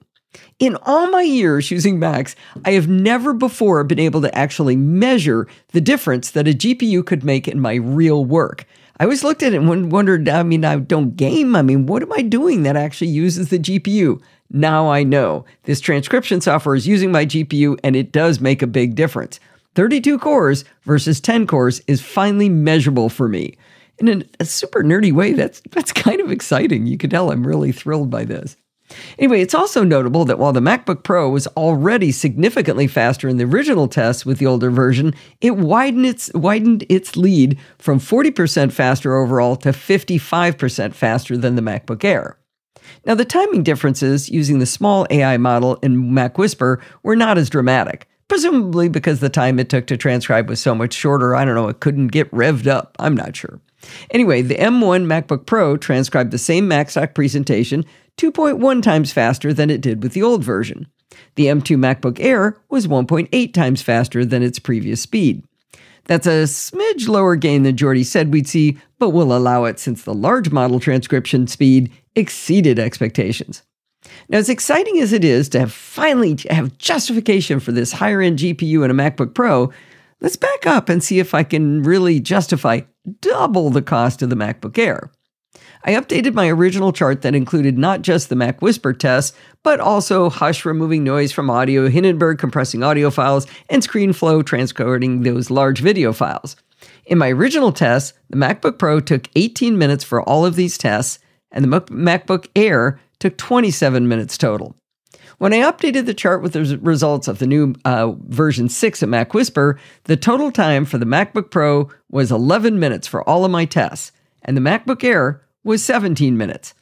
In 0.59 0.77
all 0.83 1.11
my 1.11 1.23
years 1.23 1.71
using 1.71 1.99
Macs, 1.99 2.35
I 2.65 2.73
have 2.73 2.89
never 2.89 3.33
before 3.33 3.83
been 3.85 3.99
able 3.99 4.21
to 4.23 4.35
actually 4.37 4.77
measure 4.77 5.47
the 5.73 5.81
difference 5.81 6.31
that 6.31 6.49
a 6.49 6.53
GPU 6.53 7.05
could 7.05 7.25
make 7.25 7.47
in 7.49 7.61
my 7.61 7.75
real 7.75 8.25
work. 8.25 8.67
I 8.99 9.05
always 9.05 9.25
looked 9.25 9.43
at 9.43 9.53
it 9.53 9.61
and 9.61 9.91
wondered, 9.93 10.29
I 10.29 10.43
mean, 10.45 10.65
I 10.65 10.77
don't 10.77 11.17
game. 11.17 11.57
I 11.57 11.63
mean, 11.63 11.87
what 11.87 12.03
am 12.03 12.13
I 12.13 12.23
doing 12.23 12.63
that 12.63 12.77
actually 12.77 13.09
uses 13.09 13.49
the 13.49 13.59
GPU? 13.59 14.23
Now 14.51 14.89
I 14.89 15.03
know. 15.03 15.45
This 15.65 15.81
transcription 15.81 16.41
software 16.41 16.77
is 16.77 16.87
using 16.87 17.11
my 17.11 17.27
GPU 17.27 17.79
and 17.83 17.97
it 17.97 18.13
does 18.13 18.41
make 18.41 18.63
a 18.63 18.69
big 18.69 18.95
difference. 18.95 19.41
32 19.75 20.19
cores 20.19 20.65
versus 20.85 21.21
10 21.21 21.47
cores 21.47 21.81
is 21.89 22.01
finally 22.01 22.49
measurable 22.49 23.09
for 23.09 23.29
me. 23.29 23.57
In 23.99 24.29
a 24.39 24.45
super 24.45 24.83
nerdy 24.83 25.13
way, 25.13 25.33
that's 25.33 25.61
that's 25.71 25.93
kind 25.93 26.21
of 26.21 26.31
exciting. 26.31 26.87
You 26.87 26.99
can 26.99 27.11
tell 27.11 27.31
I'm 27.31 27.47
really 27.47 27.73
thrilled 27.73 28.11
by 28.11 28.25
this. 28.25 28.57
Anyway, 29.19 29.41
it's 29.41 29.55
also 29.55 29.85
notable 29.85 30.25
that 30.25 30.39
while 30.39 30.53
the 30.53 30.61
MacBook 30.61 31.03
Pro 31.03 31.29
was 31.29 31.47
already 31.49 32.13
significantly 32.13 32.87
faster 32.87 33.29
in 33.29 33.37
the 33.37 33.45
original 33.45 33.89
tests 33.89 34.27
with 34.27 34.39
the 34.39 34.47
older 34.47 34.71
version, 34.71 35.15
it 35.41 35.57
widened 35.57 36.07
its, 36.07 36.33
widened 36.35 36.85
its 36.89 37.17
lead 37.17 37.59
from 37.79 37.99
40% 37.99 38.73
faster 38.73 39.17
overall 39.17 39.57
to 39.57 39.71
55% 39.71 40.95
faster 40.95 41.37
than 41.37 41.55
the 41.55 41.63
MacBook 41.63 42.05
Air. 42.05 42.39
Now, 43.07 43.15
the 43.15 43.25
timing 43.25 43.63
differences 43.63 44.29
using 44.29 44.59
the 44.59 44.67
small 44.67 45.07
AI 45.11 45.37
model 45.37 45.77
in 45.77 46.15
Mac 46.15 46.39
Whisper 46.39 46.83
were 47.03 47.17
not 47.17 47.39
as 47.39 47.51
dramatic, 47.51 48.09
presumably 48.29 48.89
because 48.89 49.21
the 49.21 49.29
time 49.29 49.59
it 49.59 49.69
took 49.69 49.87
to 49.87 49.97
transcribe 49.97 50.49
was 50.49 50.61
so 50.61 50.75
much 50.75 50.93
shorter. 50.93 51.35
I 51.35 51.45
don't 51.45 51.55
know, 51.55 51.69
it 51.69 51.81
couldn't 51.81 52.09
get 52.09 52.31
revved 52.31 52.67
up. 52.67 52.97
I'm 52.99 53.15
not 53.15 53.37
sure. 53.37 53.61
Anyway, 54.11 54.43
the 54.43 54.57
M1 54.57 55.05
MacBook 55.05 55.47
Pro 55.47 55.77
transcribed 55.77 56.31
the 56.31 56.39
same 56.39 56.69
MacStock 56.69 57.15
presentation 57.15 57.85
2.1 58.17 58.83
times 58.83 59.13
faster 59.13 59.53
than 59.53 59.71
it 59.71 59.81
did 59.81 60.03
with 60.03 60.13
the 60.13 60.23
old 60.23 60.45
version. 60.45 60.87
The 61.37 61.47
M2 61.47 61.77
MacBook 61.77 62.19
Air 62.21 62.57
was 62.69 62.87
1.8 62.87 63.53
times 63.53 63.83
faster 63.83 64.25
than 64.25 64.43
its 64.43 64.59
previous 64.59 65.01
speed. 65.01 65.45
That's 66.07 66.27
a 66.27 66.45
smidge 66.45 67.09
lower 67.09 67.35
gain 67.35 67.63
than 67.63 67.77
Jordi 67.77 68.05
said 68.05 68.33
we'd 68.33 68.49
see, 68.49 68.79
but 68.99 69.11
we'll 69.11 69.35
allow 69.35 69.65
it 69.65 69.79
since 69.79 70.03
the 70.03 70.15
large 70.15 70.51
model 70.51 70.81
transcription 70.81 71.47
speed 71.47 71.91
exceeded 72.15 72.79
expectations. 72.79 73.63
Now, 74.29 74.39
as 74.39 74.51
exciting 74.51 75.01
as 75.01 75.13
it 75.13 75.25
is 75.25 75.49
to 75.51 75.61
have 75.61 75.73
finally 75.73 76.37
have 76.51 76.77
justification 76.77 77.59
for 77.59 77.73
this 77.73 77.93
higher 77.93 78.21
end 78.21 78.39
GPU 78.39 78.85
in 78.85 78.91
a 78.91 78.95
MacBook 78.95 79.35
Pro, 79.35 79.73
let's 80.21 80.37
back 80.37 80.67
up 80.67 80.91
and 80.91 81.03
see 81.03 81.19
if 81.19 81.35
I 81.35 81.43
can 81.43 81.83
really 81.83 82.21
justify 82.21 82.83
double 83.23 83.71
the 83.71 83.83
cost 83.83 84.21
of 84.21 84.29
the 84.29 84.37
MacBook 84.37 84.79
Air. 84.79 85.11
I 85.87 85.93
updated 85.93 86.33
my 86.33 86.49
original 86.49 86.95
chart 86.95 87.21
that 87.23 87.35
included 87.35 87.77
not 87.77 88.01
just 88.01 88.31
the 88.31 88.37
Mac 88.37 88.63
Whisper 88.63 88.95
tests, 88.95 89.37
but 89.63 89.81
also 89.81 90.31
Hush 90.31 90.65
removing 90.65 91.05
noise 91.05 91.31
from 91.31 91.51
audio, 91.51 91.91
Hindenburg 91.91 92.39
compressing 92.39 92.83
audio 92.83 93.11
files, 93.11 93.47
and 93.69 93.83
ScreenFlow 93.83 94.43
transcoding 94.43 95.25
those 95.25 95.51
large 95.51 95.81
video 95.81 96.15
files. 96.15 96.57
In 97.05 97.19
my 97.19 97.29
original 97.29 97.71
tests, 97.71 98.15
the 98.31 98.37
MacBook 98.39 98.79
Pro 98.79 98.99
took 98.99 99.29
18 99.37 99.77
minutes 99.77 100.03
for 100.03 100.23
all 100.23 100.47
of 100.47 100.57
these 100.57 100.79
tests, 100.79 101.19
and 101.53 101.63
the 101.63 101.81
MacBook 101.83 102.49
Air 102.57 102.99
took 103.19 103.37
27 103.37 104.09
minutes 104.09 104.39
total. 104.39 104.75
When 105.37 105.53
I 105.53 105.71
updated 105.71 106.07
the 106.07 106.15
chart 106.15 106.41
with 106.41 106.55
the 106.55 106.79
results 106.79 107.29
of 107.29 107.41
the 107.41 107.47
new 107.47 107.75
uh, 107.85 108.13
version 108.29 108.71
6 108.71 109.03
of 109.03 109.09
Mac 109.11 109.35
Whisper, 109.35 109.79
the 110.05 110.17
total 110.17 110.51
time 110.51 110.87
for 110.87 110.97
the 110.97 111.05
MacBook 111.05 111.51
Pro 111.51 111.91
was 112.11 112.33
11 112.33 112.79
minutes 112.79 113.07
for 113.07 113.23
all 113.29 113.45
of 113.45 113.51
my 113.51 113.67
tests, 113.67 114.13
and 114.43 114.57
the 114.57 114.63
MacBook 114.63 115.05
Air 115.05 115.44
was 115.65 115.83
17 115.83 116.37
minutes. 116.37 116.75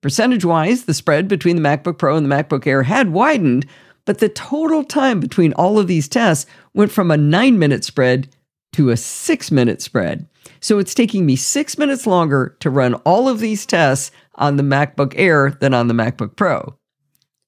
Percentage 0.00 0.44
wise, 0.44 0.84
the 0.84 0.94
spread 0.94 1.28
between 1.28 1.56
the 1.56 1.62
MacBook 1.62 1.98
Pro 1.98 2.16
and 2.16 2.28
the 2.28 2.34
MacBook 2.34 2.66
Air 2.66 2.82
had 2.82 3.12
widened, 3.12 3.66
but 4.04 4.18
the 4.18 4.28
total 4.28 4.82
time 4.82 5.20
between 5.20 5.52
all 5.52 5.78
of 5.78 5.86
these 5.86 6.08
tests 6.08 6.50
went 6.74 6.90
from 6.90 7.10
a 7.10 7.16
nine 7.16 7.58
minute 7.58 7.84
spread 7.84 8.28
to 8.72 8.90
a 8.90 8.96
six 8.96 9.50
minute 9.50 9.80
spread. 9.80 10.26
So 10.60 10.78
it's 10.78 10.94
taking 10.94 11.24
me 11.24 11.36
six 11.36 11.78
minutes 11.78 12.06
longer 12.06 12.56
to 12.60 12.70
run 12.70 12.94
all 12.94 13.28
of 13.28 13.38
these 13.38 13.64
tests 13.64 14.10
on 14.36 14.56
the 14.56 14.62
MacBook 14.62 15.14
Air 15.16 15.50
than 15.60 15.74
on 15.74 15.86
the 15.86 15.94
MacBook 15.94 16.36
Pro. 16.36 16.76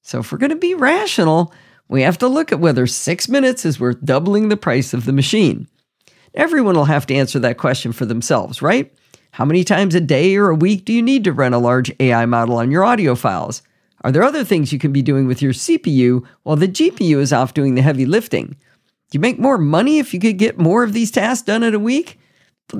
So 0.01 0.19
if 0.19 0.31
we're 0.31 0.37
going 0.37 0.51
to 0.51 0.55
be 0.55 0.75
rational, 0.75 1.53
we 1.87 2.03
have 2.03 2.17
to 2.19 2.27
look 2.27 2.51
at 2.51 2.59
whether 2.59 2.87
six 2.87 3.27
minutes 3.27 3.65
is 3.65 3.79
worth 3.79 4.03
doubling 4.03 4.49
the 4.49 4.57
price 4.57 4.93
of 4.93 5.05
the 5.05 5.13
machine. 5.13 5.67
Everyone 6.33 6.75
will 6.75 6.85
have 6.85 7.07
to 7.07 7.15
answer 7.15 7.39
that 7.39 7.57
question 7.57 7.91
for 7.91 8.05
themselves, 8.05 8.61
right? 8.61 8.93
How 9.35 9.43
many 9.43 9.65
times 9.65 9.93
a 9.95 9.99
day 9.99 10.37
or 10.37 10.47
a 10.47 10.55
week 10.55 10.85
do 10.85 10.93
you 10.93 11.01
need 11.01 11.25
to 11.25 11.33
run 11.33 11.53
a 11.53 11.59
large 11.59 11.91
AI 11.99 12.25
model 12.25 12.55
on 12.55 12.71
your 12.71 12.85
audio 12.85 13.15
files? 13.15 13.63
Are 13.99 14.09
there 14.13 14.23
other 14.23 14.45
things 14.45 14.71
you 14.71 14.79
can 14.79 14.93
be 14.93 15.01
doing 15.01 15.27
with 15.27 15.41
your 15.41 15.51
CPU 15.51 16.25
while 16.43 16.55
the 16.55 16.69
GPU 16.69 17.17
is 17.17 17.33
off 17.33 17.53
doing 17.53 17.75
the 17.75 17.81
heavy 17.81 18.05
lifting? 18.05 18.45
Do 18.45 18.55
you 19.11 19.19
make 19.19 19.37
more 19.37 19.57
money 19.57 19.99
if 19.99 20.13
you 20.13 20.21
could 20.21 20.37
get 20.37 20.57
more 20.57 20.85
of 20.85 20.93
these 20.93 21.11
tasks 21.11 21.45
done 21.45 21.63
in 21.63 21.75
a 21.75 21.79
week? 21.79 22.17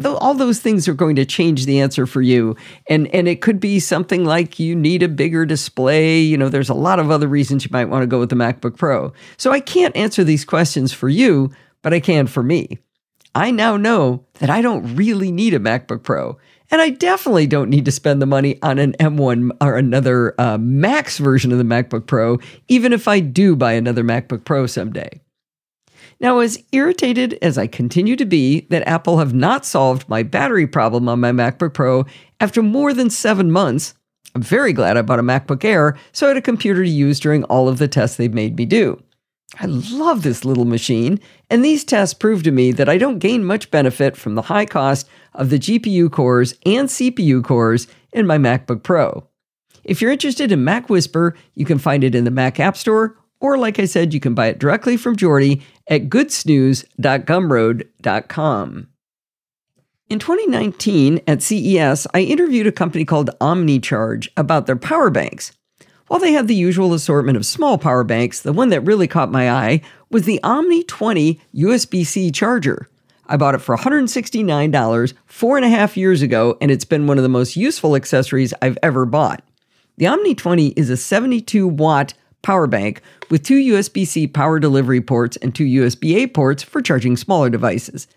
all 0.04 0.34
those 0.34 0.60
things 0.60 0.88
are 0.88 0.94
going 0.94 1.18
to 1.18 1.26
change 1.26 1.66
the 1.66 1.80
answer 1.80 2.08
for 2.08 2.22
you 2.22 2.56
and 2.90 3.08
and 3.14 3.28
it 3.28 3.40
could 3.40 3.60
be 3.60 3.80
something 3.80 4.26
like 4.26 4.58
you 4.58 4.76
need 4.76 5.04
a 5.04 5.08
bigger 5.08 5.46
display 5.46 6.20
you 6.20 6.36
know 6.36 6.50
there's 6.50 6.70
a 6.70 6.74
lot 6.74 6.98
of 6.98 7.12
other 7.12 7.28
reasons 7.28 7.64
you 7.64 7.70
might 7.72 7.86
want 7.86 8.02
to 8.02 8.08
go 8.08 8.20
with 8.20 8.30
the 8.30 8.36
MacBook 8.36 8.76
Pro 8.76 9.14
so 9.38 9.52
I 9.52 9.60
can't 9.60 9.96
answer 9.96 10.24
these 10.24 10.44
questions 10.44 10.92
for 10.92 11.08
you 11.08 11.52
but 11.84 11.94
I 11.94 12.00
can 12.00 12.26
for 12.26 12.42
me 12.42 12.80
I 13.36 13.52
now 13.52 13.78
know 13.78 14.26
that 14.36 14.50
I 14.50 14.62
don't 14.62 14.96
really 14.96 15.32
need 15.32 15.54
a 15.54 15.60
MacBook 15.60 16.04
Pro 16.04 16.38
and 16.72 16.82
I 16.82 16.90
definitely 16.90 17.46
don't 17.46 17.70
need 17.70 17.86
to 17.86 17.92
spend 17.92 18.22
the 18.22 18.26
money 18.26 18.60
on 18.64 18.80
an 18.80 18.94
M1 18.94 19.52
or 19.62 19.78
another 19.78 20.34
uh, 20.42 20.58
Max 20.58 21.20
version 21.20 21.52
of 21.52 21.60
the 21.60 21.64
MacBook 21.64 22.08
Pro 22.08 22.40
even 22.68 22.94
if 22.94 23.08
I 23.08 23.20
do 23.20 23.56
buy 23.56 23.74
another 23.74 24.04
MacBook 24.04 24.46
Pro 24.46 24.66
someday 24.66 25.22
now, 26.20 26.40
as 26.40 26.64
irritated 26.72 27.38
as 27.42 27.58
I 27.58 27.68
continue 27.68 28.16
to 28.16 28.26
be 28.26 28.62
that 28.70 28.88
Apple 28.88 29.18
have 29.18 29.34
not 29.34 29.66
solved 29.66 30.08
my 30.08 30.24
battery 30.24 30.66
problem 30.66 31.10
on 31.10 31.20
my 31.20 31.32
MacBook 31.32 31.74
Pro 31.74 32.06
after 32.40 32.62
more 32.62 32.94
than 32.94 33.10
seven 33.10 33.52
months, 33.52 33.94
I'm 34.34 34.42
very 34.42 34.74
glad 34.74 34.98
I 34.98 35.02
bought 35.02 35.20
a 35.20 35.24
MacBook 35.24 35.64
Air 35.64 35.98
so 36.12 36.28
I 36.28 36.30
had 36.30 36.38
a 36.38 36.42
computer 36.42 36.84
to 36.84 36.90
use 36.90 37.20
during 37.20 37.44
all 37.46 37.68
of 37.68 37.78
the 37.78 37.88
tests 37.88 38.18
they've 38.18 38.34
made 38.34 38.58
me 38.58 38.66
do. 38.66 39.02
I 39.60 39.66
love 39.68 40.24
this 40.24 40.44
little 40.44 40.66
machine, 40.66 41.20
and 41.50 41.64
these 41.64 41.84
tests 41.84 42.14
prove 42.14 42.44
to 42.44 42.52
me 42.52 42.72
that 42.74 42.90
I 42.90 42.98
don't 42.98 43.20
gain 43.20 43.46
much 43.46 43.72
benefit 43.72 44.18
from 44.18 44.36
the 44.36 44.44
high 44.44 44.66
cost 44.66 45.08
of 45.34 45.50
the 45.50 45.60
GPU 45.60 46.12
cores 46.12 46.56
and 46.66 46.90
CPU 46.90 47.44
cores 47.44 47.88
in 48.12 48.28
my 48.28 48.38
MacBook 48.38 48.84
Pro. 48.84 49.28
If 49.84 50.02
you're 50.02 50.12
interested 50.12 50.52
in 50.52 50.64
Mac 50.64 50.90
Whisper, 50.90 51.36
you 51.54 51.66
can 51.66 51.78
find 51.78 52.04
it 52.04 52.16
in 52.16 52.24
the 52.24 52.32
Mac 52.32 52.60
App 52.60 52.76
Store 52.76 53.16
or, 53.40 53.56
like 53.58 53.80
I 53.80 53.86
said, 53.86 54.14
you 54.14 54.20
can 54.20 54.34
buy 54.34 54.48
it 54.48 54.60
directly 54.60 54.98
from 54.98 55.16
Jordi 55.16 55.62
at 55.88 56.10
goodsnooze.gumroad.com. 56.10 58.88
In 60.08 60.20
2019 60.20 61.22
at 61.28 61.42
CES, 61.42 62.06
I 62.14 62.22
interviewed 62.22 62.68
a 62.68 62.72
company 62.72 63.06
called 63.06 63.32
OmniCharge 63.42 64.28
about 64.38 64.68
their 64.68 64.76
power 64.76 65.10
banks. 65.10 65.52
While 66.08 66.20
they 66.20 66.34
had 66.34 66.48
the 66.48 66.56
usual 66.56 66.94
assortment 66.94 67.36
of 67.36 67.48
small 67.48 67.80
power 67.80 68.04
banks, 68.04 68.42
the 68.42 68.54
one 68.54 68.70
that 68.70 68.82
really 68.82 69.08
caught 69.08 69.32
my 69.32 69.50
eye 69.50 69.82
was 70.12 70.26
the 70.26 70.40
Omni 70.44 70.84
20 70.84 71.42
USB 71.56 72.06
C 72.06 72.30
charger. 72.30 72.88
I 73.26 73.38
bought 73.38 73.56
it 73.56 73.62
for 73.62 73.76
$169 73.76 75.14
four 75.26 75.58
and 75.58 75.66
a 75.66 75.70
half 75.70 75.98
years 75.98 76.22
ago, 76.22 76.58
and 76.62 76.70
it's 76.70 76.86
been 76.86 77.08
one 77.08 77.18
of 77.18 77.24
the 77.24 77.30
most 77.30 77.56
useful 77.56 77.96
accessories 77.96 78.54
I've 78.62 78.78
ever 78.84 79.08
bought. 79.08 79.44
The 79.98 80.06
Omni 80.06 80.36
20 80.36 80.68
is 80.70 80.92
a 80.92 80.98
72 80.98 81.68
watt 81.68 82.14
power 82.44 82.68
bank 82.68 83.02
with 83.32 83.42
two 83.42 83.58
USB 83.58 84.06
C 84.06 84.28
power 84.28 84.60
delivery 84.60 85.02
ports 85.02 85.38
and 85.38 85.56
two 85.56 85.66
USB 85.66 86.18
A 86.18 86.28
ports 86.28 86.62
for 86.62 86.84
charging 86.84 87.18
smaller 87.18 87.50
devices. 87.50 88.08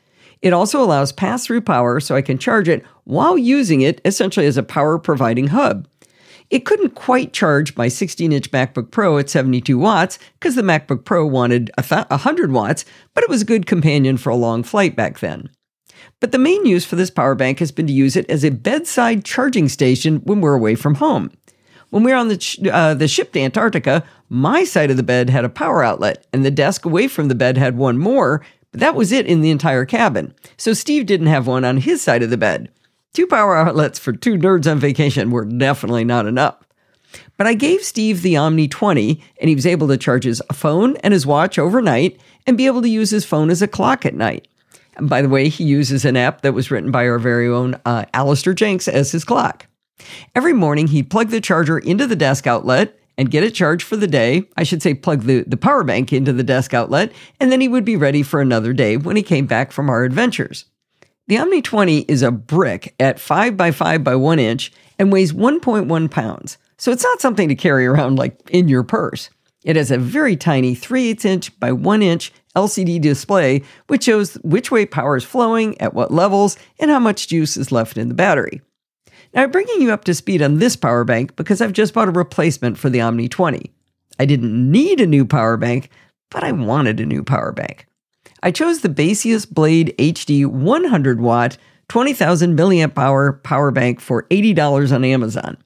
It 0.43 0.53
also 0.53 0.83
allows 0.83 1.11
pass 1.11 1.47
through 1.47 1.63
power 1.63 2.01
so 2.01 2.15
I 2.15 2.23
can 2.23 2.37
charge 2.37 2.69
it 2.69 2.85
while 3.05 3.39
using 3.39 3.81
it 3.81 4.03
essentially 4.05 4.45
as 4.45 4.59
a 4.59 4.63
power 4.63 4.99
providing 4.99 5.49
hub. 5.49 5.89
It 6.51 6.65
couldn't 6.65 6.95
quite 6.95 7.33
charge 7.33 7.77
my 7.77 7.89
16 7.89 8.33
inch 8.33 8.51
MacBook 8.51 8.91
Pro 8.91 9.19
at 9.19 9.29
72 9.29 9.79
watts 9.79 10.19
because 10.41 10.55
the 10.55 10.63
MacBook 10.63 11.05
Pro 11.05 11.27
wanted 11.27 11.71
100 11.77 12.53
watts, 12.53 12.85
but 13.15 13.23
it 13.23 13.31
was 13.31 13.43
a 13.43 13.47
good 13.47 13.67
companion 13.67 14.17
for 14.17 14.31
a 14.31 14.37
long 14.37 14.63
flight 14.63 14.97
back 14.97 15.19
then. 15.19 15.51
But 16.21 16.33
the 16.33 16.39
main 16.39 16.65
use 16.65 16.85
for 16.85 16.97
this 16.97 17.11
power 17.11 17.35
bank 17.35 17.59
has 17.59 17.71
been 17.71 17.87
to 17.87 17.93
use 17.93 18.17
it 18.17 18.29
as 18.31 18.45
a 18.45 18.51
bedside 18.51 19.25
charging 19.25 19.69
station 19.69 20.17
when 20.25 20.41
we're 20.41 20.55
away 20.55 20.75
from 20.75 20.97
home. 20.97 21.31
When 21.91 22.03
we 22.03 22.13
were 22.13 22.19
on 22.19 22.29
the, 22.29 22.71
uh, 22.73 22.95
the 22.95 23.09
ship 23.09 23.33
to 23.33 23.41
Antarctica, 23.41 24.05
my 24.29 24.65
side 24.65 24.91
of 24.91 24.97
the 24.97 25.03
bed 25.03 25.31
had 25.31 25.45
a 25.45 25.51
power 25.51 25.83
outlet, 25.83 26.27
and 26.33 26.45
the 26.45 26.51
desk 26.51 26.85
away 26.85 27.09
from 27.09 27.29
the 27.29 27.35
bed 27.35 27.57
had 27.57 27.77
one 27.77 27.99
more, 27.99 28.45
but 28.73 28.81
that 28.81 28.95
was 28.95 29.11
it 29.13 29.27
in 29.27 29.41
the 29.41 29.51
entire 29.51 29.87
cabin. 29.87 30.35
So 30.57 30.75
Steve 30.75 31.07
didn't 31.07 31.29
have 31.29 31.47
one 31.47 31.65
on 31.65 31.79
his 31.79 32.03
side 32.03 32.23
of 32.23 32.31
the 32.31 32.37
bed. 32.37 32.71
Two 33.15 33.27
power 33.27 33.57
outlets 33.57 33.99
for 33.99 34.13
two 34.13 34.35
nerds 34.35 34.71
on 34.71 34.79
vacation 34.79 35.31
were 35.31 35.45
definitely 35.45 36.05
not 36.05 36.27
enough. 36.27 36.57
But 37.37 37.47
I 37.47 37.55
gave 37.55 37.83
Steve 37.83 38.23
the 38.23 38.37
Omni 38.37 38.69
20, 38.69 39.23
and 39.41 39.49
he 39.49 39.55
was 39.55 39.67
able 39.67 39.89
to 39.89 39.97
charge 39.97 40.25
his 40.25 40.43
phone 40.53 40.97
and 40.99 41.13
his 41.13 41.27
watch 41.27 41.59
overnight 41.59 42.21
and 42.47 42.57
be 42.57 42.67
able 42.67 42.83
to 42.83 42.89
use 42.89 43.11
his 43.11 43.25
phone 43.25 43.51
as 43.51 43.63
a 43.63 43.69
clock 43.69 44.05
at 44.05 44.15
night. 44.15 44.49
And 44.97 45.09
by 45.09 45.23
the 45.23 45.29
way, 45.29 45.49
he 45.49 45.65
uses 45.65 46.05
an 46.05 46.17
app 46.17 46.43
that 46.43 46.55
was 46.55 46.71
written 46.71 46.91
by 46.91 47.07
our 47.09 47.19
very 47.19 47.49
own 47.49 47.77
uh, 47.85 48.05
Alastair 48.13 48.53
Jenks 48.53 48.89
as 48.89 49.13
his 49.13 49.25
clock. 49.25 49.67
Every 50.35 50.53
morning, 50.53 50.89
he'd 50.89 51.11
plug 51.11 51.29
the 51.29 51.41
charger 51.41 51.79
into 51.79 52.07
the 52.07 52.17
desk 52.17 52.47
outlet 52.47 52.99
and 53.17 53.31
get 53.31 53.43
it 53.43 53.55
charged 53.55 53.85
for 53.85 53.97
the 53.97 54.07
day. 54.07 54.49
I 54.57 54.65
should 54.65 54.83
say, 54.83 54.95
plug 54.95 55.23
the, 55.23 55.45
the 55.47 55.57
power 55.57 55.85
bank 55.85 56.13
into 56.13 56.33
the 56.33 56.45
desk 56.45 56.75
outlet, 56.75 57.13
and 57.41 57.51
then 57.51 57.61
he 57.61 57.69
would 57.69 57.85
be 57.85 57.97
ready 57.97 58.23
for 58.23 58.41
another 58.41 58.73
day 58.73 58.97
when 58.97 59.17
he 59.17 59.23
came 59.23 59.47
back 59.47 59.73
from 59.73 59.89
our 59.89 60.05
adventures. 60.05 60.67
The 61.29 61.37
Omni 61.37 61.61
20 61.61 62.07
is 62.09 62.23
a 62.23 62.31
brick 62.31 62.95
at 62.99 63.21
5 63.21 63.55
by 63.55 63.71
5 63.71 64.03
by 64.03 64.17
1 64.17 64.39
inch 64.39 64.73
and 64.99 65.13
weighs 65.13 65.35
1.1 65.35 66.11
pounds, 66.11 66.57
so 66.79 66.91
it's 66.91 67.05
not 67.05 67.21
something 67.21 67.51
to 67.51 67.55
carry 67.55 67.87
around 67.87 68.19
like 68.19 68.41
in 68.49 68.67
your 68.67 68.83
purse. 68.83 69.29
It 69.63 69.77
has 69.77 69.91
a 69.91 69.99
very 69.99 70.37
tiny 70.37 70.75
3 70.75 71.11
8 71.11 71.25
inch 71.27 71.61
by 71.61 71.71
1 71.71 72.03
inch 72.03 72.33
LCD 72.57 72.99
display, 72.99 73.63
which 73.89 74.05
shows 74.05 74.37
which 74.37 74.71
way 74.71 74.87
power 74.87 75.19
is 75.19 75.25
flowing, 75.25 75.79
at 75.83 75.93
what 75.93 76.11
levels, 76.11 76.57
and 76.81 76.91
how 76.91 76.99
much 76.99 77.29
juice 77.29 77.59
is 77.59 77.71
left 77.71 77.99
in 77.99 78.09
the 78.09 78.15
battery. 78.15 78.63
Now, 79.35 79.43
I'm 79.43 79.51
bringing 79.51 79.83
you 79.83 79.93
up 79.93 80.05
to 80.05 80.15
speed 80.15 80.41
on 80.41 80.61
this 80.61 80.77
power 80.77 81.05
bank 81.05 81.37
because 81.37 81.61
I've 81.61 81.75
just 81.75 81.93
bought 81.93 82.09
a 82.09 82.13
replacement 82.13 82.79
for 82.79 82.89
the 82.89 83.03
Omni 83.03 83.29
20. 83.29 83.71
I 84.19 84.25
didn't 84.25 84.71
need 84.71 84.99
a 84.99 85.07
new 85.07 85.27
power 85.27 85.59
bank, 85.59 85.91
but 86.31 86.43
I 86.43 86.53
wanted 86.53 87.01
a 87.01 87.07
new 87.07 87.23
power 87.23 87.53
bank. 87.53 87.87
I 88.43 88.51
chose 88.51 88.81
the 88.81 88.89
Baseus 88.89 89.47
Blade 89.47 89.95
HD 89.99 90.47
100 90.47 91.21
watt, 91.21 91.57
20,000 91.89 92.57
milliamp 92.57 92.97
hour 92.97 93.33
power 93.33 93.71
bank 93.71 94.01
for 94.01 94.25
$80 94.25 94.93
on 94.93 95.05
Amazon. 95.05 95.57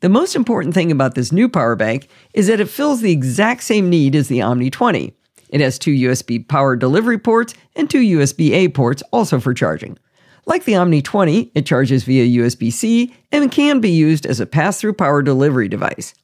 The 0.00 0.08
most 0.08 0.36
important 0.36 0.74
thing 0.74 0.92
about 0.92 1.14
this 1.14 1.32
new 1.32 1.48
power 1.48 1.76
bank 1.76 2.08
is 2.34 2.46
that 2.46 2.60
it 2.60 2.68
fills 2.68 3.00
the 3.00 3.12
exact 3.12 3.62
same 3.62 3.88
need 3.88 4.14
as 4.14 4.28
the 4.28 4.42
Omni 4.42 4.70
20. 4.70 5.14
It 5.50 5.60
has 5.60 5.78
two 5.78 5.92
USB 5.92 6.46
power 6.46 6.76
delivery 6.76 7.18
ports 7.18 7.54
and 7.76 7.88
two 7.88 8.00
USB 8.00 8.50
A 8.52 8.68
ports 8.68 9.02
also 9.12 9.38
for 9.38 9.54
charging. 9.54 9.98
Like 10.46 10.64
the 10.64 10.76
Omni 10.76 11.02
20, 11.02 11.52
it 11.54 11.66
charges 11.66 12.04
via 12.04 12.40
USB 12.40 12.72
C 12.72 13.14
and 13.30 13.50
can 13.50 13.80
be 13.80 13.90
used 13.90 14.26
as 14.26 14.40
a 14.40 14.46
pass 14.46 14.80
through 14.80 14.94
power 14.94 15.22
delivery 15.22 15.68
device. 15.68 16.14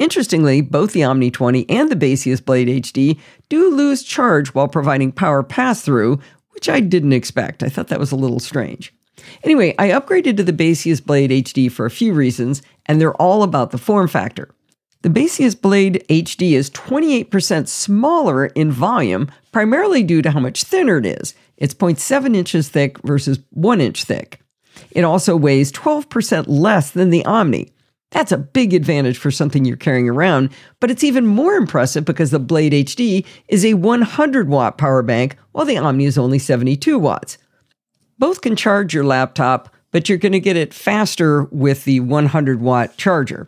Interestingly, 0.00 0.62
both 0.62 0.94
the 0.94 1.04
Omni 1.04 1.30
20 1.30 1.68
and 1.68 1.90
the 1.90 1.94
Baseus 1.94 2.40
Blade 2.40 2.68
HD 2.68 3.20
do 3.50 3.68
lose 3.70 4.02
charge 4.02 4.48
while 4.54 4.66
providing 4.66 5.12
power 5.12 5.42
pass 5.42 5.82
through, 5.82 6.18
which 6.52 6.70
I 6.70 6.80
didn't 6.80 7.12
expect. 7.12 7.62
I 7.62 7.68
thought 7.68 7.88
that 7.88 8.00
was 8.00 8.10
a 8.10 8.16
little 8.16 8.40
strange. 8.40 8.94
Anyway, 9.44 9.74
I 9.78 9.90
upgraded 9.90 10.38
to 10.38 10.42
the 10.42 10.54
Baseus 10.54 11.04
Blade 11.04 11.30
HD 11.30 11.70
for 11.70 11.84
a 11.84 11.90
few 11.90 12.14
reasons, 12.14 12.62
and 12.86 12.98
they're 12.98 13.14
all 13.16 13.42
about 13.42 13.72
the 13.72 13.78
form 13.78 14.08
factor. 14.08 14.48
The 15.02 15.10
Baseus 15.10 15.54
Blade 15.54 16.02
HD 16.08 16.52
is 16.52 16.70
28% 16.70 17.68
smaller 17.68 18.46
in 18.46 18.72
volume, 18.72 19.30
primarily 19.52 20.02
due 20.02 20.22
to 20.22 20.30
how 20.30 20.40
much 20.40 20.64
thinner 20.64 20.96
it 20.96 21.04
is. 21.04 21.34
It's 21.58 21.74
0.7 21.74 22.34
inches 22.34 22.70
thick 22.70 22.98
versus 23.02 23.38
1 23.50 23.82
inch 23.82 24.04
thick. 24.04 24.40
It 24.92 25.04
also 25.04 25.36
weighs 25.36 25.70
12% 25.72 26.46
less 26.48 26.90
than 26.90 27.10
the 27.10 27.24
Omni. 27.26 27.70
That's 28.10 28.32
a 28.32 28.38
big 28.38 28.74
advantage 28.74 29.18
for 29.18 29.30
something 29.30 29.64
you're 29.64 29.76
carrying 29.76 30.08
around, 30.08 30.50
but 30.80 30.90
it's 30.90 31.04
even 31.04 31.26
more 31.26 31.54
impressive 31.54 32.04
because 32.04 32.32
the 32.32 32.40
Blade 32.40 32.72
HD 32.72 33.24
is 33.48 33.64
a 33.64 33.74
100 33.74 34.48
watt 34.48 34.78
power 34.78 35.02
bank, 35.02 35.36
while 35.52 35.64
the 35.64 35.78
Omni 35.78 36.06
is 36.06 36.18
only 36.18 36.38
72 36.38 36.98
watts. 36.98 37.38
Both 38.18 38.40
can 38.40 38.56
charge 38.56 38.92
your 38.92 39.04
laptop, 39.04 39.74
but 39.92 40.08
you're 40.08 40.18
going 40.18 40.32
to 40.32 40.40
get 40.40 40.56
it 40.56 40.74
faster 40.74 41.44
with 41.44 41.84
the 41.84 42.00
100 42.00 42.60
watt 42.60 42.96
charger. 42.96 43.46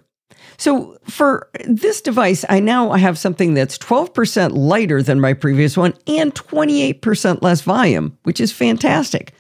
So 0.57 0.97
for 1.05 1.49
this 1.65 2.01
device, 2.01 2.45
I 2.49 2.61
now 2.61 2.93
have 2.93 3.19
something 3.19 3.55
that's 3.55 3.79
12% 3.79 4.53
lighter 4.55 5.03
than 5.03 5.21
my 5.21 5.35
previous 5.35 5.77
one 5.77 5.95
and 6.07 6.33
28% 6.35 7.43
less 7.43 7.63
volume, 7.63 8.17
which 8.23 8.41
is 8.41 8.53
fantastic. 8.53 9.35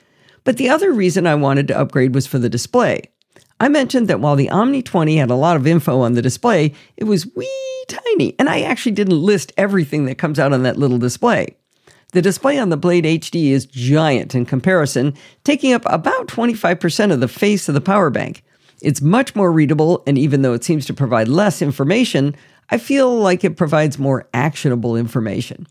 But 0.44 0.56
the 0.56 0.68
other 0.68 0.92
reason 0.92 1.26
I 1.26 1.36
wanted 1.36 1.68
to 1.68 1.78
upgrade 1.78 2.14
was 2.14 2.26
for 2.26 2.38
the 2.38 2.48
display. 2.48 3.11
I 3.62 3.68
mentioned 3.68 4.08
that 4.08 4.18
while 4.18 4.34
the 4.34 4.50
Omni 4.50 4.82
20 4.82 5.18
had 5.18 5.30
a 5.30 5.36
lot 5.36 5.54
of 5.54 5.68
info 5.68 6.00
on 6.00 6.14
the 6.14 6.20
display, 6.20 6.74
it 6.96 7.04
was 7.04 7.32
wee 7.36 7.84
tiny, 7.86 8.34
and 8.36 8.48
I 8.48 8.62
actually 8.62 8.90
didn't 8.90 9.22
list 9.22 9.52
everything 9.56 10.04
that 10.06 10.18
comes 10.18 10.40
out 10.40 10.52
on 10.52 10.64
that 10.64 10.78
little 10.78 10.98
display. 10.98 11.54
The 12.10 12.20
display 12.20 12.58
on 12.58 12.70
the 12.70 12.76
Blade 12.76 13.04
HD 13.04 13.50
is 13.50 13.66
giant 13.66 14.34
in 14.34 14.46
comparison, 14.46 15.14
taking 15.44 15.72
up 15.72 15.84
about 15.86 16.26
25% 16.26 17.12
of 17.12 17.20
the 17.20 17.28
face 17.28 17.68
of 17.68 17.74
the 17.74 17.80
power 17.80 18.10
bank. 18.10 18.42
It's 18.82 19.00
much 19.00 19.36
more 19.36 19.52
readable, 19.52 20.02
and 20.08 20.18
even 20.18 20.42
though 20.42 20.54
it 20.54 20.64
seems 20.64 20.84
to 20.86 20.92
provide 20.92 21.28
less 21.28 21.62
information, 21.62 22.34
I 22.68 22.78
feel 22.78 23.14
like 23.16 23.44
it 23.44 23.56
provides 23.56 23.96
more 23.96 24.28
actionable 24.34 24.96
information. 24.96 25.68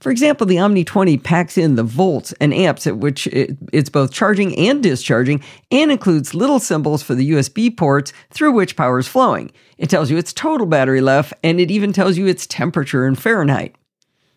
For 0.00 0.10
example, 0.10 0.46
the 0.46 0.58
Omni 0.58 0.82
20 0.82 1.18
packs 1.18 1.58
in 1.58 1.74
the 1.74 1.82
volts 1.82 2.32
and 2.40 2.54
amps 2.54 2.86
at 2.86 2.96
which 2.96 3.26
it, 3.26 3.56
it's 3.70 3.90
both 3.90 4.12
charging 4.12 4.56
and 4.56 4.82
discharging 4.82 5.42
and 5.70 5.92
includes 5.92 6.34
little 6.34 6.58
symbols 6.58 7.02
for 7.02 7.14
the 7.14 7.32
USB 7.32 7.76
ports 7.76 8.14
through 8.30 8.52
which 8.52 8.76
power 8.76 8.98
is 8.98 9.06
flowing. 9.06 9.52
It 9.76 9.90
tells 9.90 10.10
you 10.10 10.16
its 10.16 10.32
total 10.32 10.66
battery 10.66 11.02
life 11.02 11.34
and 11.44 11.60
it 11.60 11.70
even 11.70 11.92
tells 11.92 12.16
you 12.16 12.26
its 12.26 12.46
temperature 12.46 13.06
in 13.06 13.14
Fahrenheit. 13.14 13.76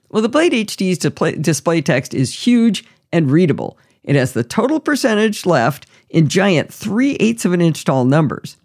Well, 0.09 0.21
the 0.21 0.29
Blade 0.29 0.51
HD's 0.51 0.97
display, 1.39 1.81
text 1.81 2.13
is 2.13 2.45
huge 2.45 2.83
and 3.13 3.31
readable. 3.31 3.77
It 4.03 4.17
has 4.17 4.33
the 4.33 4.43
total 4.43 4.81
percentage 4.81 5.45
left 5.45 5.87
in 6.09 6.27
giant 6.27 6.73
3 6.73 7.13
eighths 7.15 7.45
of 7.45 7.53
an 7.53 7.61
inch 7.61 7.85
tall 7.85 8.03
numbers. 8.03 8.57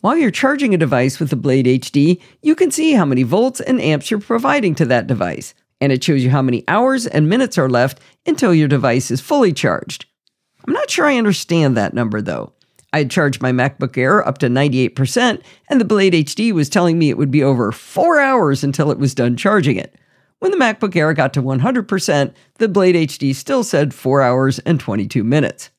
While 0.00 0.16
you're 0.16 0.30
charging 0.30 0.72
a 0.72 0.78
device 0.78 1.20
with 1.20 1.28
the 1.28 1.36
Blade 1.36 1.66
HD, 1.66 2.22
you 2.40 2.54
can 2.54 2.70
see 2.70 2.92
how 2.94 3.04
many 3.04 3.22
volts 3.22 3.60
and 3.60 3.80
amps 3.80 4.10
you're 4.10 4.20
providing 4.20 4.74
to 4.76 4.86
that 4.86 5.06
device 5.06 5.54
and 5.80 5.92
it 5.92 6.02
shows 6.02 6.22
you 6.22 6.30
how 6.30 6.42
many 6.42 6.64
hours 6.68 7.06
and 7.06 7.28
minutes 7.28 7.58
are 7.58 7.68
left 7.68 8.00
until 8.26 8.54
your 8.54 8.68
device 8.68 9.10
is 9.10 9.20
fully 9.20 9.52
charged. 9.52 10.06
I'm 10.66 10.72
not 10.72 10.90
sure 10.90 11.06
I 11.06 11.16
understand 11.16 11.76
that 11.76 11.94
number 11.94 12.20
though. 12.20 12.52
I 12.92 12.98
had 12.98 13.10
charged 13.10 13.42
my 13.42 13.52
MacBook 13.52 13.98
Air 13.98 14.26
up 14.26 14.38
to 14.38 14.48
98%, 14.48 15.42
and 15.68 15.80
the 15.80 15.84
Blade 15.84 16.14
HD 16.14 16.52
was 16.52 16.70
telling 16.70 16.98
me 16.98 17.10
it 17.10 17.18
would 17.18 17.30
be 17.30 17.42
over 17.42 17.70
four 17.70 18.18
hours 18.18 18.64
until 18.64 18.90
it 18.90 18.98
was 18.98 19.14
done 19.14 19.36
charging 19.36 19.76
it. 19.76 19.94
When 20.38 20.52
the 20.52 20.56
MacBook 20.56 20.96
Air 20.96 21.12
got 21.12 21.34
to 21.34 21.42
100%, 21.42 22.32
the 22.54 22.68
Blade 22.68 22.94
HD 22.94 23.34
still 23.34 23.64
said 23.64 23.92
4 23.92 24.22
hours 24.22 24.58
and 24.60 24.78
22 24.78 25.24
minutes. 25.24 25.70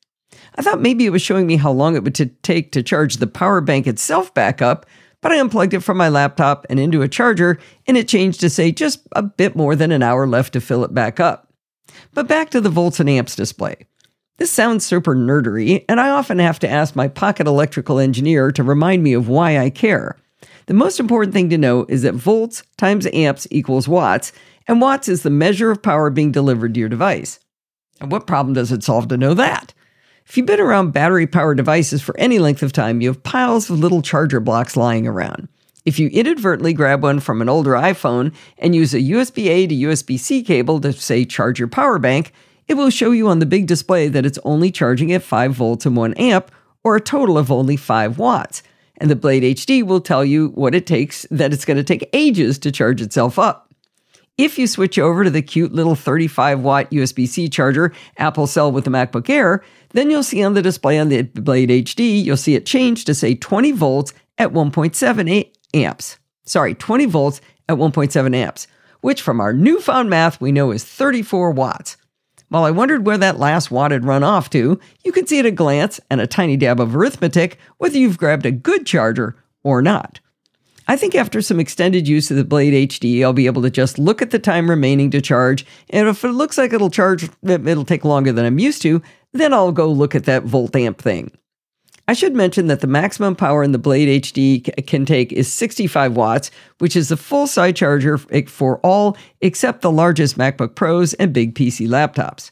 I 0.56 0.62
thought 0.62 0.82
maybe 0.82 1.06
it 1.06 1.12
was 1.12 1.22
showing 1.22 1.48
me 1.48 1.56
how 1.56 1.72
long 1.72 1.96
it 1.96 2.03
would 2.03 2.15
t- 2.15 2.25
take 2.44 2.74
to 2.74 2.84
charge 2.84 3.18
the 3.18 3.27
power 3.27 3.62
bank 3.62 3.88
itself 3.88 4.34
back 4.34 4.62
up, 4.62 4.86
but 5.21 5.31
I 5.31 5.39
unplugged 5.39 5.73
it 5.73 5.81
from 5.81 5.97
my 5.97 6.09
laptop 6.09 6.65
and 6.69 6.79
into 6.79 7.01
a 7.01 7.07
charger, 7.07 7.59
and 7.88 7.97
it 7.97 8.07
changed 8.07 8.39
to 8.41 8.49
say 8.49 8.71
just 8.71 9.07
a 9.13 9.23
bit 9.23 9.55
more 9.55 9.75
than 9.75 9.91
an 9.91 10.03
hour 10.03 10.25
left 10.27 10.53
to 10.53 10.61
fill 10.61 10.83
it 10.83 10.93
back 10.93 11.19
up. 11.19 11.51
But 12.13 12.27
back 12.27 12.49
to 12.51 12.61
the 12.61 12.69
volts 12.69 12.99
and 12.99 13.09
amps 13.09 13.35
display. 13.35 13.85
This 14.38 14.51
sounds 14.51 14.85
super 14.85 15.15
nerdery, 15.15 15.83
and 15.89 15.99
I 15.99 16.11
often 16.11 16.39
have 16.39 16.59
to 16.59 16.69
ask 16.69 16.95
my 16.95 17.09
pocket 17.09 17.45
electrical 17.45 17.99
engineer 17.99 18.51
to 18.51 18.63
remind 18.63 19.03
me 19.03 19.13
of 19.13 19.27
why 19.27 19.57
I 19.57 19.69
care. 19.69 20.15
The 20.67 20.73
most 20.73 20.99
important 20.99 21.33
thing 21.33 21.49
to 21.49 21.57
know 21.57 21.85
is 21.89 22.03
that 22.03 22.13
volts 22.13 22.63
times 22.77 23.07
amps 23.11 23.47
equals 23.51 23.88
watts, 23.89 24.31
and 24.67 24.79
watts 24.79 25.09
is 25.09 25.23
the 25.23 25.29
measure 25.29 25.71
of 25.71 25.81
power 25.81 26.09
being 26.09 26.31
delivered 26.31 26.73
to 26.75 26.79
your 26.79 26.88
device. 26.89 27.39
And 27.99 28.11
what 28.11 28.27
problem 28.27 28.53
does 28.53 28.71
it 28.71 28.83
solve 28.83 29.09
to 29.09 29.17
know 29.17 29.33
that? 29.33 29.73
If 30.29 30.38
you've 30.38 30.45
been 30.45 30.59
around 30.59 30.91
battery 30.91 31.25
powered 31.25 31.57
devices 31.57 32.03
for 32.03 32.15
any 32.19 32.38
length 32.38 32.62
of 32.62 32.71
time, 32.71 33.01
you 33.01 33.07
have 33.07 33.24
piles 33.24 33.67
of 33.67 33.79
little 33.79 34.03
charger 34.03 34.39
blocks 34.39 34.77
lying 34.77 35.07
around. 35.07 35.48
If 35.86 35.98
you 35.98 36.07
inadvertently 36.09 36.71
grab 36.74 37.01
one 37.01 37.19
from 37.19 37.41
an 37.41 37.50
older 37.50 37.71
iPhone 37.71 38.36
and 38.59 38.75
use 38.75 38.93
a 38.93 39.00
USB 39.00 39.48
A 39.48 39.65
to 39.65 39.74
USB 39.74 40.19
C 40.19 40.43
cable 40.43 40.79
to, 40.81 40.93
say, 40.93 41.25
charge 41.25 41.57
your 41.57 41.67
power 41.67 41.98
bank, 41.98 42.31
it 42.67 42.75
will 42.75 42.91
show 42.91 43.09
you 43.09 43.27
on 43.27 43.39
the 43.39 43.48
big 43.48 43.65
display 43.65 44.07
that 44.07 44.24
it's 44.24 44.38
only 44.43 44.69
charging 44.69 45.12
at 45.13 45.24
5 45.24 45.51
volts 45.51 45.88
and 45.88 45.98
1 45.98 46.13
amp, 46.13 46.51
or 46.83 46.95
a 46.95 47.01
total 47.01 47.36
of 47.36 47.51
only 47.51 47.75
5 47.75 48.19
watts. 48.19 48.62
And 48.98 49.09
the 49.09 49.15
Blade 49.15 49.41
HD 49.41 49.81
will 49.81 50.00
tell 50.00 50.24
you 50.24 50.50
what 50.50 50.75
it 50.75 50.86
takes, 50.86 51.25
that 51.31 51.53
it's 51.53 51.65
going 51.65 51.77
to 51.77 51.83
take 51.83 52.07
ages 52.13 52.59
to 52.59 52.71
charge 52.71 53.01
itself 53.01 53.39
up. 53.39 53.69
If 54.37 54.57
you 54.57 54.68
switch 54.68 54.98
over 54.98 55.25
to 55.25 55.29
the 55.29 55.42
cute 55.42 55.74
little 55.74 55.96
35 55.96 56.61
watt 56.61 56.92
USB 56.92 57.27
C 57.27 57.50
charger 57.50 57.92
Apple 58.15 58.48
sell 58.48 58.72
with 58.72 58.85
the 58.85 58.89
MacBook 58.89 59.29
Air, 59.29 59.63
then 59.91 60.09
you'll 60.09 60.23
see 60.23 60.43
on 60.43 60.53
the 60.53 60.61
display 60.61 60.99
on 60.99 61.09
the 61.09 61.23
Blade 61.23 61.69
HD, 61.69 62.23
you'll 62.23 62.37
see 62.37 62.55
it 62.55 62.65
change 62.65 63.05
to 63.05 63.13
say 63.13 63.35
20 63.35 63.71
volts 63.71 64.13
at 64.37 64.51
1.78 64.51 65.51
amps. 65.73 66.17
Sorry, 66.45 66.73
20 66.73 67.05
volts 67.05 67.41
at 67.67 67.77
1.7 67.77 68.35
amps, 68.35 68.67
which 69.01 69.21
from 69.21 69.39
our 69.39 69.53
newfound 69.53 70.09
math 70.09 70.41
we 70.41 70.51
know 70.51 70.71
is 70.71 70.83
34 70.83 71.51
watts. 71.51 71.97
While 72.49 72.63
I 72.63 72.71
wondered 72.71 73.05
where 73.05 73.17
that 73.19 73.37
last 73.37 73.69
watt 73.69 73.91
had 73.91 74.05
run 74.05 74.23
off 74.23 74.49
to, 74.51 74.79
you 75.03 75.11
can 75.11 75.27
see 75.27 75.37
at 75.37 75.45
a 75.45 75.51
glance 75.51 75.99
and 76.09 76.19
a 76.19 76.25
tiny 76.25 76.57
dab 76.57 76.79
of 76.79 76.95
arithmetic 76.95 77.59
whether 77.77 77.97
you've 77.97 78.17
grabbed 78.17 78.45
a 78.45 78.51
good 78.51 78.87
charger 78.87 79.35
or 79.63 79.83
not. 79.83 80.19
I 80.89 80.95
think 80.95 81.13
after 81.13 81.39
some 81.43 81.59
extended 81.59 82.07
use 82.07 82.31
of 82.31 82.37
the 82.37 82.43
Blade 82.43 82.89
HD, 82.89 83.21
I'll 83.21 83.31
be 83.31 83.45
able 83.45 83.61
to 83.61 83.69
just 83.69 83.99
look 83.99 84.23
at 84.23 84.31
the 84.31 84.39
time 84.39 84.67
remaining 84.67 85.11
to 85.11 85.21
charge, 85.21 85.63
and 85.91 86.07
if 86.07 86.23
it 86.23 86.31
looks 86.31 86.57
like 86.57 86.73
it'll 86.73 86.89
charge, 86.89 87.29
it'll 87.43 87.85
take 87.85 88.03
longer 88.03 88.31
than 88.31 88.43
I'm 88.43 88.57
used 88.57 88.81
to, 88.81 88.99
then 89.31 89.53
I'll 89.53 89.71
go 89.71 89.87
look 89.87 90.15
at 90.15 90.23
that 90.23 90.45
volt 90.45 90.75
amp 90.75 90.99
thing. 90.99 91.29
I 92.07 92.13
should 92.13 92.33
mention 92.33 92.65
that 92.67 92.79
the 92.79 92.87
maximum 92.87 93.35
power 93.35 93.61
in 93.61 93.71
the 93.71 93.77
Blade 93.77 94.23
HD 94.23 94.87
can 94.87 95.05
take 95.05 95.31
is 95.31 95.53
65 95.53 96.15
watts, 96.15 96.49
which 96.79 96.95
is 96.95 97.09
the 97.09 97.17
full 97.17 97.45
size 97.45 97.75
charger 97.75 98.17
for 98.17 98.79
all 98.79 99.15
except 99.41 99.83
the 99.83 99.91
largest 99.91 100.39
MacBook 100.39 100.73
Pros 100.73 101.13
and 101.13 101.31
big 101.31 101.53
PC 101.53 101.87
laptops. 101.87 102.49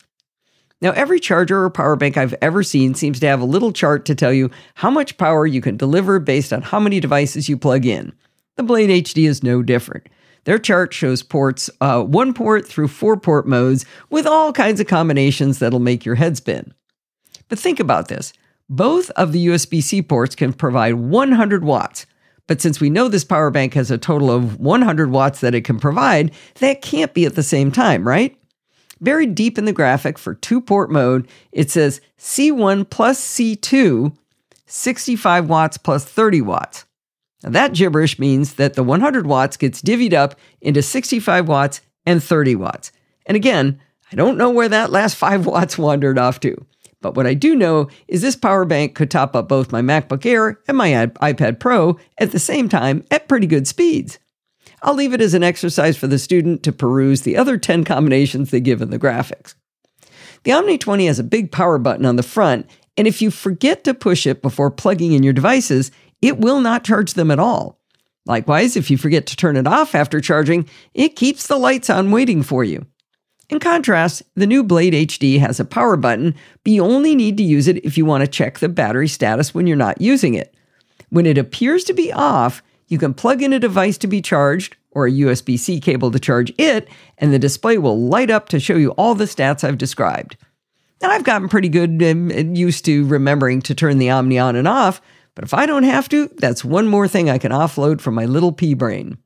Now, 0.80 0.92
every 0.92 1.20
charger 1.20 1.64
or 1.64 1.72
power 1.72 1.96
bank 1.96 2.18
I've 2.18 2.36
ever 2.40 2.62
seen 2.62 2.94
seems 2.94 3.20
to 3.22 3.26
have 3.26 3.42
a 3.42 3.46
little 3.46 3.72
chart 3.72 4.06
to 4.06 4.14
tell 4.14 4.32
you 4.32 4.52
how 4.76 4.92
much 4.92 5.18
power 5.18 5.48
you 5.48 5.60
can 5.60 5.76
deliver 5.76 6.20
based 6.20 6.54
on 6.54 6.62
how 6.62 6.80
many 6.80 7.00
devices 7.00 7.50
you 7.50 7.58
plug 7.58 7.84
in. 7.84 8.14
The 8.58 8.64
Blade 8.64 9.06
HD 9.06 9.28
is 9.30 9.44
no 9.44 9.62
different. 9.62 10.08
Their 10.44 10.58
chart 10.58 10.92
shows 10.92 11.22
ports, 11.22 11.70
uh, 11.80 12.02
one 12.04 12.34
port 12.34 12.68
through 12.68 12.88
four 12.88 13.16
port 13.16 13.48
modes, 13.48 13.86
with 14.10 14.26
all 14.26 14.52
kinds 14.52 14.80
of 14.80 14.88
combinations 14.88 15.60
that'll 15.60 15.80
make 15.80 16.06
your 16.06 16.16
head 16.16 16.38
spin. 16.38 16.74
But 17.50 17.60
think 17.60 17.80
about 17.80 18.08
this 18.08 18.34
both 18.70 19.10
of 19.12 19.32
the 19.32 19.48
USB 19.48 19.82
C 19.82 20.02
ports 20.02 20.36
can 20.36 20.54
provide 20.54 20.96
100 20.96 21.64
watts. 21.64 22.06
But 22.48 22.60
since 22.60 22.80
we 22.80 22.90
know 22.90 23.08
this 23.08 23.24
power 23.24 23.52
bank 23.52 23.76
has 23.76 23.92
a 23.92 23.98
total 23.98 24.32
of 24.32 24.60
100 24.60 25.12
watts 25.12 25.42
that 25.42 25.54
it 25.54 25.62
can 25.62 25.80
provide, 25.80 26.32
that 26.56 26.82
can't 26.82 27.14
be 27.14 27.26
at 27.26 27.36
the 27.36 27.44
same 27.44 27.72
time, 27.72 28.08
right? 28.08 28.38
Buried 29.00 29.36
deep 29.36 29.58
in 29.58 29.66
the 29.66 29.74
graphic 29.74 30.18
for 30.18 30.34
two 30.34 30.62
port 30.62 30.90
mode, 30.90 31.28
it 31.52 31.70
says 31.70 32.02
C1 32.18 32.90
plus 32.90 33.22
C2, 33.22 34.18
65 34.66 35.48
watts 35.48 35.78
plus 35.78 36.04
30 36.04 36.42
watts. 36.42 36.87
Now, 37.44 37.52
that 37.52 37.74
gibberish 37.74 38.18
means 38.18 38.56
that 38.56 38.74
the 38.74 38.84
100 38.84 39.28
watts 39.28 39.58
gets 39.58 39.82
divvied 39.82 40.14
up 40.14 40.40
into 40.62 40.82
65 40.82 41.48
watts 41.48 41.82
and 42.06 42.24
30 42.24 42.56
watts. 42.56 42.92
And 43.26 43.36
again, 43.36 43.80
I 44.12 44.16
don't 44.16 44.38
know 44.38 44.50
where 44.50 44.70
that 44.70 44.92
last 44.92 45.16
5 45.18 45.46
watts 45.46 45.78
wandered 45.78 46.18
off 46.18 46.40
to. 46.42 46.56
But 47.02 47.16
what 47.16 47.28
I 47.28 47.36
do 47.36 47.56
know 47.56 47.90
is 48.08 48.22
this 48.22 48.36
power 48.36 48.66
bank 48.66 48.96
could 48.96 49.12
top 49.12 49.36
up 49.36 49.48
both 49.48 49.72
my 49.72 49.82
MacBook 49.82 50.26
Air 50.26 50.60
and 50.68 50.76
my 50.76 50.90
iPad 50.90 51.60
Pro 51.60 51.98
at 52.18 52.32
the 52.32 52.40
same 52.40 52.68
time 52.68 53.06
at 53.12 53.28
pretty 53.28 53.46
good 53.46 53.68
speeds. 53.68 54.18
I'll 54.82 54.96
leave 54.96 55.14
it 55.14 55.22
as 55.22 55.34
an 55.34 55.44
exercise 55.44 55.98
for 55.98 56.08
the 56.08 56.20
student 56.20 56.64
to 56.64 56.72
peruse 56.72 57.22
the 57.22 57.38
other 57.38 57.58
10 57.58 57.84
combinations 57.84 58.50
they 58.50 58.60
give 58.60 58.82
in 58.82 58.90
the 58.90 59.00
graphics. 59.00 59.56
The 60.44 60.52
Omni 60.52 60.78
20 60.78 61.08
has 61.08 61.20
a 61.20 61.24
big 61.24 61.52
power 61.52 61.78
button 61.78 62.06
on 62.06 62.16
the 62.16 62.24
front, 62.24 62.70
and 62.96 63.08
if 63.08 63.22
you 63.22 63.32
forget 63.32 63.84
to 63.84 63.94
push 63.94 64.26
it 64.26 64.42
before 64.42 64.72
plugging 64.72 65.14
in 65.14 65.24
your 65.24 65.34
devices, 65.34 65.92
it 66.22 66.40
will 66.40 66.60
not 66.60 66.84
charge 66.84 67.14
them 67.14 67.32
at 67.32 67.40
all. 67.40 67.80
Likewise, 68.26 68.76
if 68.76 68.92
you 68.92 68.98
forget 68.98 69.26
to 69.28 69.36
turn 69.36 69.56
it 69.56 69.68
off 69.68 69.96
after 69.96 70.20
charging, 70.20 70.68
it 70.94 71.16
keeps 71.16 71.48
the 71.48 71.58
lights 71.58 71.90
on 71.90 72.12
waiting 72.12 72.44
for 72.44 72.64
you. 72.64 72.86
In 73.50 73.60
contrast, 73.60 74.24
the 74.36 74.48
new 74.48 74.64
Blade 74.64 74.94
HD 74.94 75.40
has 75.40 75.60
a 75.60 75.66
power 75.66 75.96
button, 75.96 76.36
but 76.64 76.74
you 76.74 76.84
only 76.84 77.16
need 77.16 77.38
to 77.38 77.44
use 77.44 77.68
it 77.70 77.78
if 77.86 77.98
you 77.98 78.06
want 78.06 78.22
to 78.22 78.28
check 78.28 78.60
the 78.60 78.68
battery 78.68 79.08
status 79.08 79.54
when 79.54 79.68
you're 79.68 79.78
not 79.78 80.02
using 80.02 80.34
it. 80.34 80.54
When 81.10 81.26
it 81.26 81.38
appears 81.38 81.86
to 81.86 81.94
be 81.94 82.12
off, 82.12 82.62
you 82.88 82.98
can 82.98 83.14
plug 83.14 83.42
in 83.42 83.54
a 83.54 83.60
device 83.60 83.98
to 84.00 84.08
be 84.08 84.22
charged 84.22 84.76
or 84.92 85.08
a 85.08 85.12
USB 85.12 85.58
C 85.58 85.80
cable 85.80 86.12
to 86.12 86.20
charge 86.20 86.52
it, 86.58 86.90
and 87.18 87.32
the 87.32 87.40
display 87.40 87.78
will 87.78 87.98
light 87.98 88.30
up 88.30 88.50
to 88.50 88.60
show 88.60 88.76
you 88.76 88.92
all 88.92 89.16
the 89.16 89.26
stats 89.26 89.64
I've 89.64 89.78
described. 89.78 90.36
Now, 91.02 91.12
I've 91.12 91.24
gotten 91.24 91.48
pretty 91.48 91.70
good 91.70 92.04
um, 92.04 92.32
used 92.56 92.84
to 92.86 93.06
remembering 93.06 93.62
to 93.62 93.76
turn 93.76 94.00
the 94.00 94.10
Omni 94.10 94.40
on 94.40 94.56
and 94.56 94.68
off, 94.68 95.02
but 95.38 95.44
if 95.44 95.54
I 95.54 95.68
don't 95.68 95.84
have 95.84 96.10
to, 96.10 96.32
that's 96.38 96.66
one 96.66 96.88
more 96.88 97.08
thing 97.08 97.30
I 97.30 97.38
can 97.38 97.52
offload 97.52 98.02
from 98.02 98.16
my 98.16 98.26
little 98.26 98.52
pea 98.52 98.74
brain. 98.74 99.20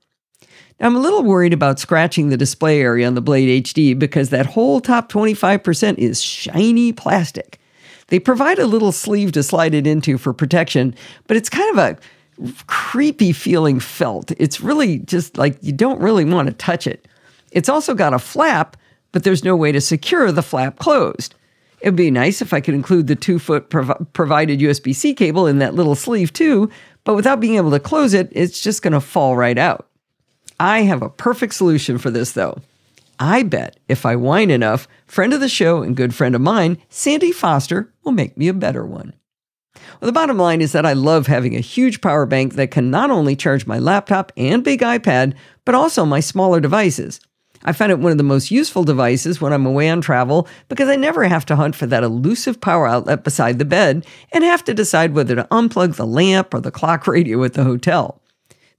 Now, 0.78 0.88
I'm 0.88 0.96
a 0.98 1.00
little 1.00 1.24
worried 1.24 1.54
about 1.54 1.80
scratching 1.80 2.28
the 2.28 2.36
display 2.36 2.82
area 2.82 3.08
on 3.08 3.16
the 3.16 3.22
Blade 3.22 3.64
HD 3.64 3.98
because 3.98 4.30
that 4.30 4.46
whole 4.46 4.82
top 4.82 5.10
25% 5.10 5.98
is 6.00 6.22
shiny 6.22 6.92
plastic. 6.92 7.62
They 8.08 8.20
provide 8.20 8.60
a 8.60 8.68
little 8.68 8.92
sleeve 8.92 9.32
to 9.32 9.42
slide 9.42 9.74
it 9.74 9.88
into 9.88 10.18
for 10.18 10.34
protection, 10.34 10.96
but 11.28 11.38
it's 11.38 11.48
kind 11.48 11.70
of 11.70 11.78
a 11.78 12.54
creepy 12.68 13.32
feeling 13.32 13.80
felt. 13.80 14.34
It's 14.38 14.60
really 14.60 15.00
just 15.00 15.38
like 15.38 15.58
you 15.62 15.72
don't 15.72 16.02
really 16.02 16.26
want 16.26 16.50
to 16.50 16.54
touch 16.54 16.88
it. 16.88 17.08
It's 17.54 17.70
also 17.70 17.96
got 17.96 18.14
a 18.14 18.20
flap, 18.20 18.76
but 19.14 19.24
there's 19.24 19.46
no 19.46 19.56
way 19.56 19.72
to 19.72 19.80
secure 19.80 20.30
the 20.34 20.44
flap 20.44 20.78
closed. 20.78 21.36
It'd 21.82 21.96
be 21.96 22.12
nice 22.12 22.42
if 22.42 22.54
I 22.54 22.62
could 22.62 22.76
include 22.76 23.08
the 23.08 23.16
two 23.16 23.40
foot 23.40 23.70
prov- 23.70 24.08
provided 24.14 24.60
USB 24.60 24.96
C 24.96 25.14
cable 25.14 25.48
in 25.48 25.60
that 25.60 25.74
little 25.74 25.96
sleeve 25.96 26.32
too, 26.32 26.70
but 27.04 27.16
without 27.16 27.40
being 27.40 27.56
able 27.56 27.72
to 27.72 27.80
close 27.80 28.14
it, 28.14 28.30
it's 28.32 28.62
just 28.62 28.84
going 28.84 28.94
to 28.94 29.02
fall 29.02 29.36
right 29.36 29.58
out. 29.58 29.88
I 30.60 30.84
have 30.84 31.02
a 31.02 31.10
perfect 31.10 31.56
solution 31.56 31.98
for 31.98 32.12
this 32.12 32.34
though. 32.34 32.60
I 33.20 33.44
bet 33.44 33.80
if 33.88 34.06
I 34.06 34.16
whine 34.16 34.52
enough, 34.52 34.88
friend 35.08 35.34
of 35.34 35.42
the 35.42 35.50
show 35.50 35.82
and 35.82 35.96
good 35.96 36.14
friend 36.14 36.36
of 36.36 36.42
mine, 36.42 36.78
Sandy 36.90 37.32
Foster, 37.32 37.92
will 38.04 38.12
make 38.12 38.38
me 38.38 38.48
a 38.48 38.54
better 38.54 38.86
one. 38.86 39.14
Well, 39.76 40.08
the 40.08 40.12
bottom 40.12 40.38
line 40.38 40.62
is 40.62 40.72
that 40.72 40.86
I 40.86 40.94
love 40.94 41.28
having 41.28 41.56
a 41.56 41.62
huge 41.62 42.02
power 42.02 42.26
bank 42.26 42.56
that 42.56 42.72
can 42.72 42.90
not 42.90 43.12
only 43.12 43.36
charge 43.36 43.68
my 43.68 43.80
laptop 43.80 44.32
and 44.36 44.64
big 44.64 44.82
iPad, 44.82 45.34
but 45.66 45.76
also 45.76 46.06
my 46.06 46.20
smaller 46.20 46.60
devices. 46.60 47.20
I 47.64 47.74
find 47.74 47.92
it 47.92 48.00
one 48.00 48.12
of 48.12 48.18
the 48.18 48.24
most 48.24 48.52
useful 48.52 48.84
devices 48.84 49.40
when 49.40 49.54
I'm 49.54 49.66
away 49.66 49.90
on 49.90 50.02
travel 50.02 50.48
because 50.68 50.90
I 50.90 50.96
never 50.96 51.24
have 51.26 51.46
to 51.48 51.56
hunt 51.56 51.76
for 51.76 51.86
that 51.88 52.04
elusive 52.04 52.60
power 52.60 52.88
outlet 52.88 53.24
beside 53.24 53.60
the 53.60 53.66
bed 53.66 54.06
and 54.32 54.44
have 54.44 54.64
to 54.66 54.74
decide 54.74 55.14
whether 55.14 55.36
to 55.36 55.48
unplug 55.52 55.96
the 55.96 56.08
lamp 56.08 56.54
or 56.54 56.60
the 56.60 56.72
clock 56.72 57.06
radio 57.08 57.44
at 57.44 57.54
the 57.54 57.64
hotel. 57.64 58.22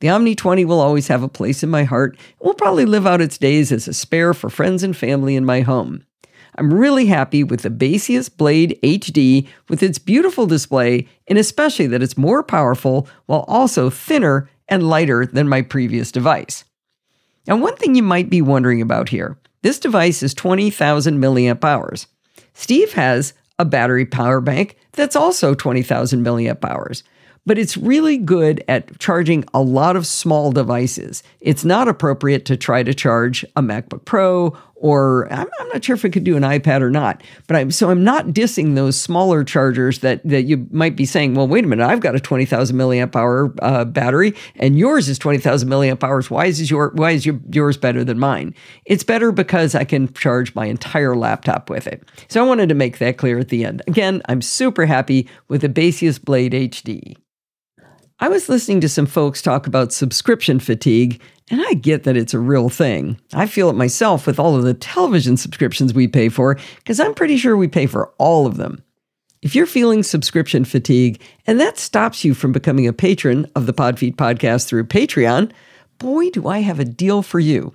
The 0.00 0.08
Omni 0.08 0.34
20 0.34 0.64
will 0.64 0.80
always 0.80 1.06
have 1.06 1.22
a 1.22 1.28
place 1.28 1.62
in 1.62 1.70
my 1.70 1.84
heart 1.84 2.18
and 2.40 2.46
will 2.46 2.54
probably 2.54 2.86
live 2.86 3.06
out 3.06 3.20
its 3.20 3.38
days 3.38 3.70
as 3.70 3.86
a 3.86 3.94
spare 3.94 4.34
for 4.34 4.50
friends 4.50 4.82
and 4.82 4.96
family 4.96 5.36
in 5.36 5.44
my 5.44 5.60
home. 5.60 6.04
I'm 6.58 6.74
really 6.74 7.06
happy 7.06 7.44
with 7.44 7.62
the 7.62 7.70
Baseus 7.70 8.28
Blade 8.28 8.78
HD 8.82 9.46
with 9.68 9.82
its 9.82 9.98
beautiful 9.98 10.46
display 10.46 11.08
and 11.28 11.38
especially 11.38 11.86
that 11.86 12.02
it's 12.02 12.18
more 12.18 12.42
powerful 12.42 13.08
while 13.26 13.44
also 13.46 13.90
thinner 13.90 14.50
and 14.68 14.88
lighter 14.88 15.24
than 15.24 15.48
my 15.48 15.62
previous 15.62 16.10
device. 16.10 16.64
Now, 17.46 17.56
one 17.56 17.76
thing 17.76 17.94
you 17.94 18.02
might 18.02 18.30
be 18.30 18.42
wondering 18.42 18.82
about 18.82 19.08
here 19.08 19.36
this 19.62 19.78
device 19.78 20.22
is 20.22 20.34
20,000 20.34 21.20
milliamp 21.20 21.64
hours. 21.64 22.08
Steve 22.52 22.92
has 22.94 23.32
a 23.58 23.64
battery 23.64 24.04
power 24.04 24.40
bank 24.40 24.76
that's 24.92 25.14
also 25.14 25.54
20,000 25.54 26.24
milliamp 26.24 26.64
hours 26.64 27.04
but 27.44 27.58
it's 27.58 27.76
really 27.76 28.16
good 28.16 28.62
at 28.68 28.98
charging 28.98 29.44
a 29.52 29.60
lot 29.60 29.96
of 29.96 30.06
small 30.06 30.52
devices. 30.52 31.22
It's 31.40 31.64
not 31.64 31.88
appropriate 31.88 32.44
to 32.46 32.56
try 32.56 32.82
to 32.82 32.94
charge 32.94 33.44
a 33.56 33.62
MacBook 33.62 34.04
Pro 34.04 34.56
or 34.82 35.32
I'm, 35.32 35.48
I'm, 35.60 35.68
not 35.68 35.84
sure 35.84 35.94
if 35.94 36.04
it 36.04 36.10
could 36.10 36.24
do 36.24 36.36
an 36.36 36.42
iPad 36.42 36.80
or 36.82 36.90
not. 36.90 37.22
But 37.46 37.56
I'm 37.56 37.70
so 37.70 37.88
I'm 37.88 38.02
not 38.02 38.26
dissing 38.26 38.74
those 38.74 39.00
smaller 39.00 39.44
chargers 39.44 40.00
that 40.00 40.20
that 40.24 40.42
you 40.42 40.66
might 40.72 40.96
be 40.96 41.06
saying, 41.06 41.34
well, 41.34 41.46
wait 41.46 41.64
a 41.64 41.68
minute, 41.68 41.86
I've 41.86 42.00
got 42.00 42.16
a 42.16 42.20
twenty 42.20 42.44
thousand 42.44 42.76
milliamp 42.76 43.14
hour 43.14 43.54
uh, 43.62 43.84
battery, 43.84 44.34
and 44.56 44.76
yours 44.76 45.08
is 45.08 45.18
twenty 45.18 45.38
thousand 45.38 45.68
milliamp 45.68 46.02
hours. 46.02 46.30
Why 46.30 46.46
is 46.46 46.68
your 46.68 46.90
why 46.94 47.12
is 47.12 47.24
your, 47.24 47.40
yours 47.50 47.76
better 47.76 48.02
than 48.02 48.18
mine? 48.18 48.54
It's 48.84 49.04
better 49.04 49.30
because 49.30 49.76
I 49.76 49.84
can 49.84 50.12
charge 50.14 50.54
my 50.56 50.66
entire 50.66 51.16
laptop 51.16 51.70
with 51.70 51.86
it. 51.86 52.02
So 52.28 52.44
I 52.44 52.46
wanted 52.46 52.68
to 52.68 52.74
make 52.74 52.98
that 52.98 53.18
clear 53.18 53.38
at 53.38 53.48
the 53.48 53.64
end. 53.64 53.82
Again, 53.86 54.20
I'm 54.28 54.42
super 54.42 54.84
happy 54.84 55.28
with 55.46 55.60
the 55.60 55.68
Baseus 55.68 56.18
Blade 56.18 56.52
HD. 56.52 57.16
I 58.22 58.28
was 58.28 58.48
listening 58.48 58.80
to 58.82 58.88
some 58.88 59.06
folks 59.06 59.42
talk 59.42 59.66
about 59.66 59.92
subscription 59.92 60.60
fatigue, 60.60 61.20
and 61.50 61.60
I 61.60 61.74
get 61.74 62.04
that 62.04 62.16
it's 62.16 62.34
a 62.34 62.38
real 62.38 62.68
thing. 62.68 63.18
I 63.34 63.46
feel 63.46 63.68
it 63.68 63.72
myself 63.72 64.28
with 64.28 64.38
all 64.38 64.54
of 64.54 64.62
the 64.62 64.74
television 64.74 65.36
subscriptions 65.36 65.92
we 65.92 66.06
pay 66.06 66.28
for, 66.28 66.56
because 66.76 67.00
I'm 67.00 67.14
pretty 67.14 67.36
sure 67.36 67.56
we 67.56 67.66
pay 67.66 67.86
for 67.86 68.14
all 68.18 68.46
of 68.46 68.58
them. 68.58 68.84
If 69.42 69.56
you're 69.56 69.66
feeling 69.66 70.04
subscription 70.04 70.64
fatigue 70.64 71.20
and 71.48 71.58
that 71.58 71.78
stops 71.78 72.24
you 72.24 72.32
from 72.32 72.52
becoming 72.52 72.86
a 72.86 72.92
patron 72.92 73.50
of 73.56 73.66
the 73.66 73.74
Podfeet 73.74 74.14
podcast 74.14 74.68
through 74.68 74.84
Patreon, 74.84 75.50
boy, 75.98 76.30
do 76.30 76.46
I 76.46 76.60
have 76.60 76.78
a 76.78 76.84
deal 76.84 77.22
for 77.22 77.40
you. 77.40 77.74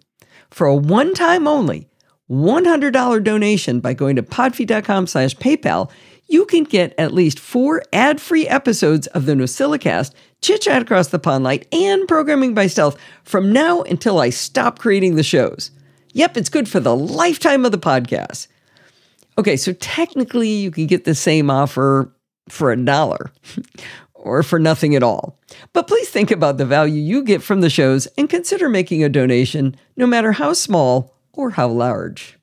For 0.49 0.65
a 0.65 0.73
one 0.73 1.13
time 1.13 1.45
only 1.45 1.89
$100 2.31 3.21
donation 3.21 3.81
by 3.81 3.93
going 3.93 4.15
to 4.15 4.23
podfeet.com 4.23 5.07
slash 5.07 5.36
PayPal, 5.36 5.91
you 6.27 6.45
can 6.45 6.63
get 6.63 6.93
at 6.97 7.13
least 7.13 7.39
four 7.39 7.81
ad 7.93 8.19
free 8.19 8.47
episodes 8.47 9.07
of 9.07 9.25
the 9.25 9.33
NosillaCast, 9.33 10.13
Chit 10.41 10.62
Chat 10.62 10.82
Across 10.82 11.10
the 11.10 11.19
Pond 11.19 11.43
Light, 11.43 11.67
and 11.71 12.08
Programming 12.08 12.54
by 12.54 12.67
Stealth 12.67 12.97
from 13.23 13.52
now 13.52 13.82
until 13.82 14.19
I 14.19 14.30
stop 14.30 14.80
creating 14.80 15.15
the 15.15 15.23
shows. 15.23 15.71
Yep, 16.13 16.38
it's 16.38 16.50
good 16.50 16.69
for 16.69 16.80
the 16.80 16.95
lifetime 16.95 17.65
of 17.65 17.71
the 17.71 17.78
podcast. 17.78 18.47
Okay, 19.38 19.58
so 19.58 19.73
technically 19.73 20.50
you 20.50 20.71
can 20.71 20.88
get 20.88 21.06
the 21.06 21.15
same 21.15 21.50
offer 21.50 22.12
for 22.50 22.71
a 22.71 22.78
dollar 22.78 23.32
or 24.13 24.43
for 24.43 24.60
nothing 24.60 24.95
at 24.95 25.04
all. 25.04 25.39
But 25.73 25.88
please 25.88 26.10
think 26.10 26.32
about 26.32 26.58
the 26.58 26.65
value 26.65 27.02
you 27.02 27.23
get 27.23 27.43
from 27.43 27.62
the 27.62 27.69
shows 27.69 28.08
and 28.17 28.30
consider 28.30 28.69
making 28.69 29.04
a 29.04 29.10
donation, 29.10 29.76
no 29.95 30.08
matter 30.08 30.32
how 30.32 30.54
small 30.54 31.15
or 31.34 31.52
how 31.52 31.67
large. 31.67 32.37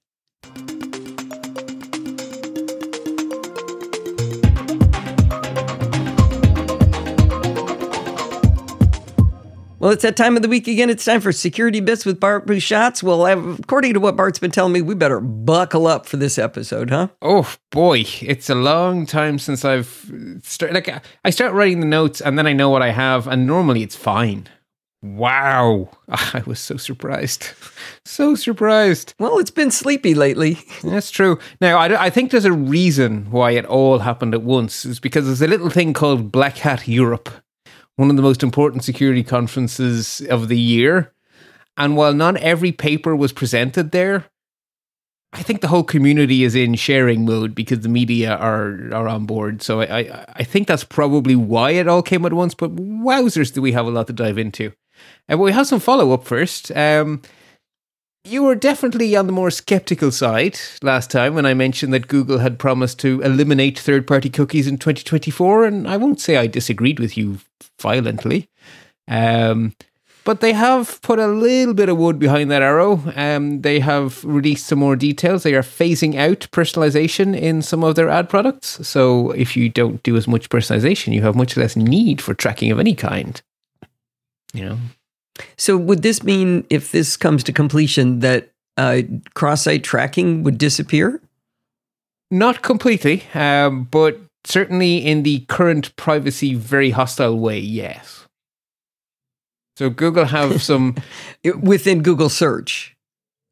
Well, 9.84 9.92
it's 9.92 10.02
that 10.02 10.16
time 10.16 10.34
of 10.34 10.40
the 10.40 10.48
week 10.48 10.66
again. 10.66 10.88
It's 10.88 11.04
time 11.04 11.20
for 11.20 11.30
Security 11.30 11.80
Bits 11.80 12.06
with 12.06 12.18
Bart 12.18 12.46
Busschots. 12.46 13.02
Well, 13.02 13.26
according 13.26 13.92
to 13.92 14.00
what 14.00 14.16
Bart's 14.16 14.38
been 14.38 14.50
telling 14.50 14.72
me, 14.72 14.80
we 14.80 14.94
better 14.94 15.20
buckle 15.20 15.86
up 15.86 16.06
for 16.06 16.16
this 16.16 16.38
episode, 16.38 16.88
huh? 16.88 17.08
Oh 17.20 17.54
boy, 17.70 18.06
it's 18.22 18.48
a 18.48 18.54
long 18.54 19.04
time 19.04 19.38
since 19.38 19.62
I've 19.62 20.10
started. 20.42 20.72
Like, 20.72 21.04
I 21.22 21.28
start 21.28 21.52
writing 21.52 21.80
the 21.80 21.86
notes, 21.86 22.22
and 22.22 22.38
then 22.38 22.46
I 22.46 22.54
know 22.54 22.70
what 22.70 22.80
I 22.80 22.92
have, 22.92 23.26
and 23.26 23.46
normally 23.46 23.82
it's 23.82 23.94
fine. 23.94 24.48
Wow, 25.02 25.90
I 26.08 26.42
was 26.46 26.60
so 26.60 26.78
surprised, 26.78 27.50
so 28.06 28.34
surprised. 28.36 29.12
Well, 29.18 29.38
it's 29.38 29.50
been 29.50 29.70
sleepy 29.70 30.14
lately. 30.14 30.60
That's 30.82 31.10
true. 31.10 31.38
Now, 31.60 31.76
I, 31.76 32.06
I 32.06 32.08
think 32.08 32.30
there's 32.30 32.46
a 32.46 32.52
reason 32.52 33.30
why 33.30 33.50
it 33.50 33.66
all 33.66 33.98
happened 33.98 34.32
at 34.32 34.44
once. 34.44 34.86
It's 34.86 34.98
because 34.98 35.26
there's 35.26 35.42
a 35.42 35.46
little 35.46 35.68
thing 35.68 35.92
called 35.92 36.32
Black 36.32 36.56
Hat 36.56 36.88
Europe 36.88 37.30
one 37.96 38.10
of 38.10 38.16
the 38.16 38.22
most 38.22 38.42
important 38.42 38.84
security 38.84 39.22
conferences 39.22 40.20
of 40.28 40.48
the 40.48 40.58
year. 40.58 41.12
And 41.76 41.96
while 41.96 42.14
not 42.14 42.36
every 42.36 42.72
paper 42.72 43.16
was 43.16 43.32
presented 43.32 43.90
there, 43.90 44.26
I 45.32 45.42
think 45.42 45.60
the 45.60 45.68
whole 45.68 45.82
community 45.82 46.44
is 46.44 46.54
in 46.54 46.76
sharing 46.76 47.24
mode 47.24 47.54
because 47.54 47.80
the 47.80 47.88
media 47.88 48.36
are 48.36 48.92
are 48.92 49.08
on 49.08 49.26
board. 49.26 49.62
So 49.62 49.80
I, 49.80 49.98
I, 49.98 50.24
I 50.36 50.44
think 50.44 50.68
that's 50.68 50.84
probably 50.84 51.34
why 51.34 51.72
it 51.72 51.88
all 51.88 52.02
came 52.02 52.24
at 52.24 52.32
once. 52.32 52.54
But 52.54 52.76
wowzers, 52.76 53.52
do 53.52 53.60
we 53.60 53.72
have 53.72 53.86
a 53.86 53.90
lot 53.90 54.06
to 54.06 54.12
dive 54.12 54.38
into? 54.38 54.72
And 55.28 55.40
uh, 55.40 55.42
we 55.42 55.52
have 55.52 55.66
some 55.66 55.80
follow 55.80 56.12
up 56.12 56.24
first. 56.24 56.70
Um, 56.76 57.22
you 58.24 58.42
were 58.42 58.54
definitely 58.54 59.14
on 59.14 59.26
the 59.26 59.32
more 59.32 59.50
skeptical 59.50 60.10
side 60.10 60.58
last 60.82 61.10
time 61.10 61.34
when 61.34 61.44
I 61.44 61.52
mentioned 61.52 61.92
that 61.92 62.08
Google 62.08 62.38
had 62.38 62.58
promised 62.58 62.98
to 63.00 63.20
eliminate 63.20 63.78
third 63.78 64.06
party 64.06 64.30
cookies 64.30 64.66
in 64.66 64.78
2024. 64.78 65.66
And 65.66 65.86
I 65.86 65.98
won't 65.98 66.20
say 66.20 66.36
I 66.36 66.46
disagreed 66.46 66.98
with 66.98 67.18
you 67.18 67.38
violently. 67.80 68.48
Um, 69.06 69.74
but 70.24 70.40
they 70.40 70.54
have 70.54 71.02
put 71.02 71.18
a 71.18 71.26
little 71.26 71.74
bit 71.74 71.90
of 71.90 71.98
wood 71.98 72.18
behind 72.18 72.50
that 72.50 72.62
arrow. 72.62 73.02
Um, 73.14 73.60
they 73.60 73.78
have 73.80 74.24
released 74.24 74.66
some 74.66 74.78
more 74.78 74.96
details. 74.96 75.42
They 75.42 75.54
are 75.54 75.62
phasing 75.62 76.16
out 76.16 76.48
personalization 76.50 77.38
in 77.38 77.60
some 77.60 77.84
of 77.84 77.94
their 77.94 78.08
ad 78.08 78.30
products. 78.30 78.88
So 78.88 79.32
if 79.32 79.54
you 79.54 79.68
don't 79.68 80.02
do 80.02 80.16
as 80.16 80.26
much 80.26 80.48
personalization, 80.48 81.12
you 81.12 81.20
have 81.20 81.34
much 81.34 81.58
less 81.58 81.76
need 81.76 82.22
for 82.22 82.32
tracking 82.32 82.70
of 82.70 82.80
any 82.80 82.94
kind. 82.94 83.40
You 84.54 84.64
know, 84.64 84.78
so, 85.56 85.76
would 85.76 86.02
this 86.02 86.22
mean 86.22 86.64
if 86.70 86.92
this 86.92 87.16
comes 87.16 87.42
to 87.44 87.52
completion 87.52 88.20
that 88.20 88.50
uh, 88.76 89.02
cross-site 89.34 89.84
tracking 89.84 90.42
would 90.44 90.58
disappear? 90.58 91.20
Not 92.30 92.62
completely, 92.62 93.24
um, 93.34 93.84
but 93.84 94.18
certainly 94.44 94.98
in 94.98 95.22
the 95.22 95.40
current 95.48 95.94
privacy 95.96 96.54
very 96.54 96.90
hostile 96.90 97.38
way, 97.38 97.58
yes. 97.58 98.26
So 99.76 99.90
Google 99.90 100.26
have 100.26 100.62
some 100.62 100.96
within 101.60 102.02
Google 102.02 102.28
search. 102.28 102.96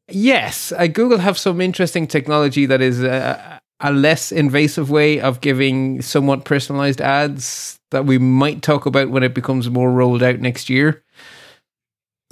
Yes, 0.09 0.71
uh, 0.71 0.87
Google 0.87 1.19
have 1.19 1.37
some 1.37 1.61
interesting 1.61 2.07
technology 2.07 2.65
that 2.65 2.81
is 2.81 3.01
a, 3.01 3.61
a 3.79 3.91
less 3.91 4.31
invasive 4.31 4.89
way 4.89 5.19
of 5.19 5.41
giving 5.41 6.01
somewhat 6.01 6.45
personalized 6.45 7.01
ads 7.01 7.79
that 7.91 8.05
we 8.05 8.17
might 8.17 8.61
talk 8.61 8.85
about 8.85 9.09
when 9.09 9.23
it 9.23 9.33
becomes 9.33 9.69
more 9.69 9.91
rolled 9.91 10.23
out 10.23 10.39
next 10.39 10.69
year 10.69 11.02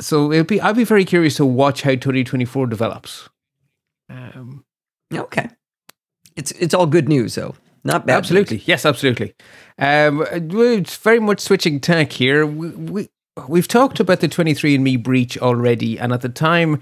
so 0.02 0.32
it'll 0.32 0.46
be 0.46 0.60
I'll 0.60 0.74
be 0.74 0.84
very 0.84 1.06
curious 1.06 1.36
to 1.36 1.46
watch 1.46 1.84
how 1.84 1.92
2024 1.92 2.68
develops. 2.68 3.30
Um, 4.10 4.66
okay, 5.14 5.50
it's 6.36 6.52
it's 6.54 6.74
all 6.74 6.86
good 6.86 7.08
news 7.08 7.36
though, 7.36 7.56
not 7.84 8.06
bad. 8.06 8.18
Absolutely, 8.18 8.58
news. 8.58 8.68
yes, 8.68 8.86
absolutely. 8.86 9.34
Um, 9.78 10.26
it's 10.32 10.98
very 10.98 11.20
much 11.20 11.40
switching 11.40 11.80
tack 11.80 12.12
here. 12.12 12.46
We, 12.46 12.70
we 12.70 13.10
we've 13.48 13.68
talked 13.68 14.00
about 14.00 14.20
the 14.20 14.28
23andMe 14.28 15.02
breach 15.02 15.38
already, 15.38 15.98
and 15.98 16.12
at 16.12 16.22
the 16.22 16.30
time, 16.30 16.82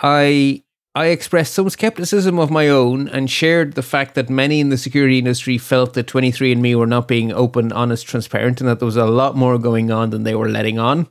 I 0.00 0.62
I 0.94 1.06
expressed 1.06 1.54
some 1.54 1.70
skepticism 1.70 2.38
of 2.38 2.50
my 2.50 2.68
own 2.68 3.08
and 3.08 3.30
shared 3.30 3.74
the 3.74 3.82
fact 3.82 4.14
that 4.16 4.28
many 4.28 4.58
in 4.58 4.70
the 4.70 4.76
security 4.76 5.18
industry 5.18 5.56
felt 5.56 5.94
that 5.94 6.08
23andMe 6.08 6.76
were 6.76 6.86
not 6.86 7.06
being 7.06 7.32
open, 7.32 7.70
honest, 7.72 8.06
transparent, 8.06 8.60
and 8.60 8.68
that 8.68 8.80
there 8.80 8.86
was 8.86 8.96
a 8.96 9.06
lot 9.06 9.36
more 9.36 9.58
going 9.58 9.90
on 9.92 10.10
than 10.10 10.24
they 10.24 10.34
were 10.34 10.48
letting 10.48 10.78
on 10.78 11.06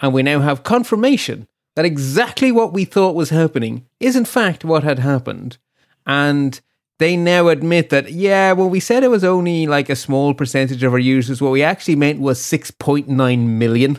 and 0.00 0.12
we 0.12 0.22
now 0.22 0.40
have 0.40 0.62
confirmation 0.62 1.46
that 1.76 1.84
exactly 1.84 2.50
what 2.52 2.72
we 2.72 2.84
thought 2.84 3.14
was 3.14 3.30
happening 3.30 3.86
is 4.00 4.16
in 4.16 4.24
fact 4.24 4.64
what 4.64 4.82
had 4.84 4.98
happened. 4.98 5.58
And 6.06 6.60
they 6.98 7.16
now 7.16 7.48
admit 7.48 7.90
that, 7.90 8.10
yeah, 8.10 8.52
well, 8.52 8.68
we 8.68 8.80
said 8.80 9.04
it 9.04 9.10
was 9.10 9.22
only 9.22 9.66
like 9.66 9.88
a 9.88 9.94
small 9.96 10.34
percentage 10.34 10.82
of 10.82 10.92
our 10.92 10.98
users. 10.98 11.40
What 11.40 11.52
we 11.52 11.62
actually 11.62 11.94
meant 11.96 12.18
was 12.20 12.40
6.9 12.40 13.06
million. 13.46 13.98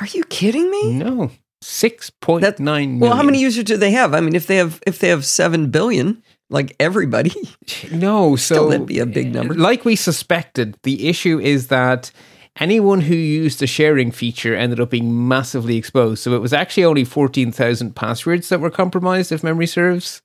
Are 0.00 0.06
you 0.06 0.24
kidding 0.24 0.70
me? 0.70 0.94
No. 0.94 1.30
6.9 1.62 2.40
That- 2.40 2.60
million. 2.60 2.98
Well, 3.00 3.14
how 3.16 3.22
many 3.22 3.40
users 3.40 3.64
do 3.64 3.76
they 3.76 3.90
have? 3.92 4.14
I 4.14 4.20
mean, 4.20 4.34
if 4.34 4.46
they 4.46 4.56
have 4.56 4.80
if 4.86 4.98
they 4.98 5.08
have 5.08 5.24
seven 5.24 5.70
billion, 5.70 6.22
like 6.50 6.76
everybody, 6.78 7.32
No, 7.92 8.36
so 8.36 8.54
Still, 8.54 8.68
that'd 8.68 8.86
be 8.86 8.98
a 9.00 9.06
big 9.06 9.28
eh, 9.28 9.30
number. 9.30 9.54
Like 9.54 9.84
we 9.84 9.96
suspected, 9.96 10.76
the 10.82 11.08
issue 11.08 11.40
is 11.40 11.68
that 11.68 12.10
anyone 12.56 13.02
who 13.02 13.14
used 13.14 13.60
the 13.60 13.66
sharing 13.66 14.10
feature 14.10 14.54
ended 14.54 14.80
up 14.80 14.90
being 14.90 15.28
massively 15.28 15.76
exposed. 15.76 16.22
So 16.22 16.34
it 16.34 16.40
was 16.40 16.52
actually 16.52 16.84
only 16.84 17.04
14,000 17.04 17.94
passwords 17.94 18.48
that 18.48 18.60
were 18.60 18.70
compromised, 18.70 19.32
if 19.32 19.44
memory 19.44 19.66
serves. 19.66 20.22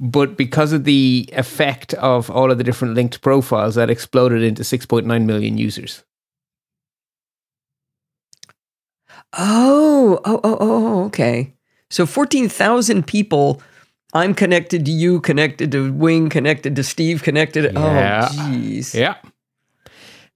But 0.00 0.36
because 0.36 0.72
of 0.72 0.84
the 0.84 1.28
effect 1.32 1.92
of 1.94 2.30
all 2.30 2.50
of 2.50 2.58
the 2.58 2.64
different 2.64 2.94
linked 2.94 3.20
profiles, 3.20 3.74
that 3.74 3.90
exploded 3.90 4.42
into 4.42 4.62
6.9 4.62 5.24
million 5.24 5.58
users. 5.58 6.04
Oh, 9.36 10.20
oh, 10.24 10.40
oh, 10.44 10.56
oh, 10.58 10.58
oh 10.60 11.04
okay. 11.06 11.54
So 11.90 12.06
14,000 12.06 13.06
people. 13.06 13.60
I'm 14.14 14.34
connected 14.34 14.86
to 14.86 14.90
you, 14.90 15.20
connected 15.20 15.70
to 15.72 15.92
Wing, 15.92 16.30
connected 16.30 16.76
to 16.76 16.82
Steve, 16.82 17.22
connected. 17.22 17.62
To, 17.62 17.72
oh, 17.76 17.92
Yeah. 17.92 18.28
Oh, 18.30 18.34
jeez. 18.34 18.94
Yeah. 18.94 19.16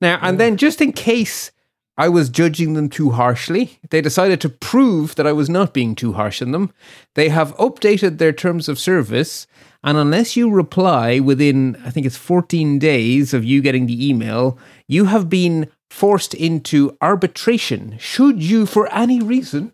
Now, 0.02 0.18
and 0.20 0.38
then 0.38 0.56
just 0.56 0.80
in 0.80 0.92
case 0.92 1.52
I 1.96 2.08
was 2.08 2.28
judging 2.28 2.74
them 2.74 2.88
too 2.88 3.10
harshly, 3.10 3.78
they 3.90 4.00
decided 4.00 4.40
to 4.40 4.48
prove 4.48 5.14
that 5.14 5.28
I 5.28 5.32
was 5.32 5.48
not 5.48 5.72
being 5.72 5.94
too 5.94 6.14
harsh 6.14 6.42
on 6.42 6.50
them. 6.50 6.72
They 7.14 7.28
have 7.28 7.56
updated 7.56 8.18
their 8.18 8.32
terms 8.32 8.68
of 8.68 8.80
service, 8.80 9.46
and 9.84 9.96
unless 9.96 10.36
you 10.36 10.50
reply 10.50 11.20
within, 11.20 11.80
I 11.84 11.90
think 11.90 12.04
it's 12.04 12.16
14 12.16 12.80
days 12.80 13.32
of 13.32 13.44
you 13.44 13.62
getting 13.62 13.86
the 13.86 14.08
email, 14.08 14.58
you 14.88 15.04
have 15.04 15.30
been 15.30 15.70
forced 15.88 16.34
into 16.34 16.96
arbitration 17.00 17.96
should 18.00 18.42
you, 18.42 18.66
for 18.66 18.92
any 18.92 19.20
reason, 19.20 19.72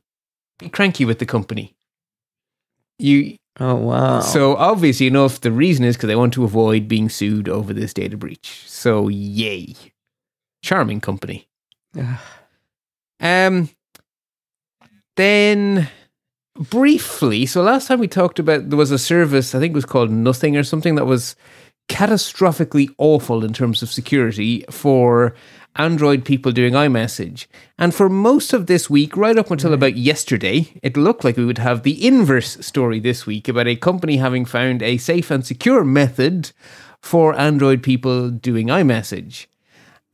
be 0.59 0.69
cranky 0.69 1.07
with 1.07 1.21
the 1.21 1.27
company. 1.27 1.75
You 2.99 3.37
Oh, 3.61 3.75
wow. 3.75 4.21
so 4.21 4.55
obviously 4.57 5.09
enough, 5.09 5.41
the 5.41 5.51
reason 5.51 5.85
is 5.85 5.97
because 5.97 6.07
they 6.07 6.15
want 6.17 6.33
to 6.35 6.45
avoid 6.45 6.87
being 6.87 7.09
sued 7.09 7.49
over 7.49 7.73
this 7.73 7.93
data 7.93 8.17
breach. 8.17 8.63
So 8.67 9.09
yay, 9.09 9.75
charming 10.63 11.01
company. 11.01 11.49
Ugh. 11.99 12.19
Um, 13.21 13.69
then 15.17 15.89
briefly, 16.55 17.47
so 17.47 17.63
last 17.63 17.89
time 17.89 17.99
we 17.99 18.09
talked 18.09 18.39
about 18.39 18.71
there 18.71 18.79
was 18.79 18.91
a 18.91 18.99
service 18.99 19.55
I 19.55 19.59
think 19.59 19.73
it 19.73 19.75
was 19.75 19.85
called 19.85 20.11
Nothing 20.11 20.57
or 20.57 20.63
something 20.63 20.95
that 20.95 21.07
was 21.07 21.35
catastrophically 21.89 22.95
awful 22.99 23.45
in 23.45 23.53
terms 23.53 23.83
of 23.83 23.91
security 23.91 24.65
for 24.71 25.35
Android 25.77 26.25
people 26.25 26.53
doing 26.53 26.75
iMessage. 26.75 27.47
And 27.79 27.95
for 27.95 28.09
most 28.09 28.53
of 28.53 28.67
this 28.67 28.91
week, 28.91 29.17
right 29.17 29.39
up 29.39 29.51
until 29.51 29.73
about 29.73 29.97
yesterday, 29.97 30.73
it 30.83 30.97
looked 30.97 31.25
like 31.25 31.37
we 31.37 31.45
would 31.45 31.59
have 31.59 31.83
the 31.83 32.07
inverse 32.07 32.59
story 32.65 33.01
this 33.01 33.27
week 33.27 33.49
about 33.49 33.69
a 33.69 33.77
company 33.77 34.17
having 34.17 34.45
found 34.45 34.83
a 34.83 34.99
safe 34.99 35.31
and 35.31 35.47
secure 35.47 35.85
method 35.85 36.53
for 37.01 37.39
Android 37.39 37.83
people 37.83 38.29
doing 38.29 38.67
iMessage. 38.67 39.47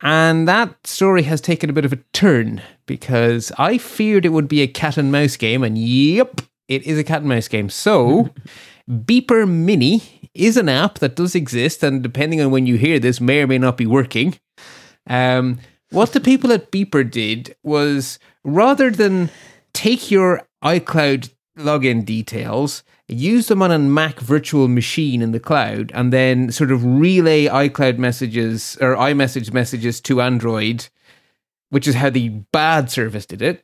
And 0.01 0.47
that 0.47 0.85
story 0.85 1.23
has 1.23 1.41
taken 1.41 1.69
a 1.69 1.73
bit 1.73 1.85
of 1.85 1.93
a 1.93 1.99
turn 2.13 2.61
because 2.85 3.51
I 3.57 3.77
feared 3.77 4.25
it 4.25 4.29
would 4.29 4.47
be 4.47 4.61
a 4.61 4.67
cat 4.67 4.97
and 4.97 5.11
mouse 5.11 5.37
game, 5.37 5.63
and 5.63 5.77
yep, 5.77 6.41
it 6.67 6.83
is 6.83 6.99
a 6.99 7.03
cat 7.03 7.19
and 7.19 7.29
mouse 7.29 7.47
game. 7.47 7.69
So, 7.69 8.29
Beeper 8.89 9.49
Mini 9.49 10.29
is 10.33 10.57
an 10.57 10.69
app 10.69 10.99
that 10.99 11.15
does 11.15 11.33
exist, 11.33 11.81
and 11.81 12.03
depending 12.03 12.41
on 12.41 12.51
when 12.51 12.65
you 12.67 12.77
hear 12.77 12.99
this, 12.99 13.21
may 13.21 13.41
or 13.41 13.47
may 13.47 13.57
not 13.57 13.77
be 13.77 13.85
working. 13.85 14.37
Um, 15.07 15.59
what 15.91 16.13
the 16.13 16.19
people 16.19 16.51
at 16.51 16.71
Beeper 16.71 17.09
did 17.09 17.55
was 17.63 18.19
rather 18.43 18.91
than 18.91 19.29
take 19.73 20.11
your 20.11 20.47
iCloud 20.63 21.31
login 21.57 22.03
details, 22.03 22.83
use 23.07 23.47
them 23.47 23.61
on 23.61 23.71
a 23.71 23.77
Mac 23.79 24.19
virtual 24.19 24.67
machine 24.67 25.21
in 25.21 25.31
the 25.31 25.39
cloud, 25.39 25.91
and 25.93 26.11
then 26.11 26.51
sort 26.51 26.71
of 26.71 26.83
relay 26.83 27.45
iCloud 27.45 27.97
messages 27.97 28.77
or 28.81 28.95
iMessage 28.95 29.53
messages 29.53 30.01
to 30.01 30.21
Android, 30.21 30.87
which 31.69 31.87
is 31.87 31.95
how 31.95 32.09
the 32.09 32.29
bad 32.29 32.89
service 32.91 33.25
did 33.25 33.41
it. 33.41 33.63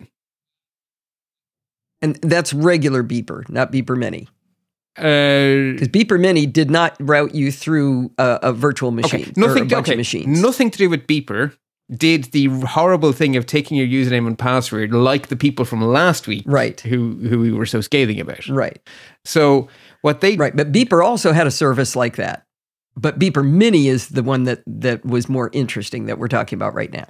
and 2.04 2.16
that's 2.24 2.54
regular 2.54 3.04
Beeper, 3.04 3.48
not 3.50 3.72
Beeper 3.72 3.96
Mini. 3.98 4.28
Uh, 4.98 5.74
Because 5.74 5.88
Beeper 5.88 6.20
Mini 6.20 6.46
did 6.46 6.70
not 6.70 6.96
route 7.00 7.34
you 7.34 7.52
through 7.52 8.12
a, 8.18 8.40
a 8.44 8.54
virtual 8.54 8.92
machine 8.92 9.22
okay, 9.22 9.30
or 9.42 9.46
a 9.46 9.48
nothing. 9.48 9.68
bunch 9.68 9.86
Okay, 9.88 9.94
of 9.94 9.98
machines. 9.98 10.42
nothing 10.42 10.70
to 10.72 10.78
do 10.78 10.90
with 10.90 11.08
Beeper. 11.08 11.56
Did 11.96 12.26
the 12.32 12.46
horrible 12.48 13.12
thing 13.12 13.36
of 13.36 13.46
taking 13.46 13.76
your 13.78 13.88
username 13.88 14.26
and 14.26 14.38
password, 14.38 14.94
like 14.94 15.28
the 15.28 15.36
people 15.36 15.66
from 15.66 15.82
last 15.82 16.26
week, 16.28 16.44
Right. 16.46 16.80
Who 16.82 17.18
who 17.28 17.40
we 17.40 17.52
were 17.52 17.66
so 17.66 17.82
scathing 17.82 18.20
about. 18.20 18.48
Right. 18.48 18.80
So 19.26 19.68
what 20.02 20.22
they 20.22 20.38
Right. 20.38 20.56
But 20.56 20.72
Beeper 20.72 21.04
also 21.04 21.34
had 21.34 21.48
a 21.48 21.52
service 21.52 21.96
like 21.96 22.16
that. 22.16 22.46
But 22.96 23.20
Beeper 23.20 23.46
Mini 23.46 23.88
is 23.88 24.10
the 24.10 24.24
one 24.24 24.44
that 24.46 24.64
that 24.68 25.06
was 25.06 25.28
more 25.30 25.50
interesting 25.54 26.06
that 26.06 26.18
we're 26.18 26.28
talking 26.30 26.58
about 26.58 26.74
right 26.74 26.92
now. 26.92 27.08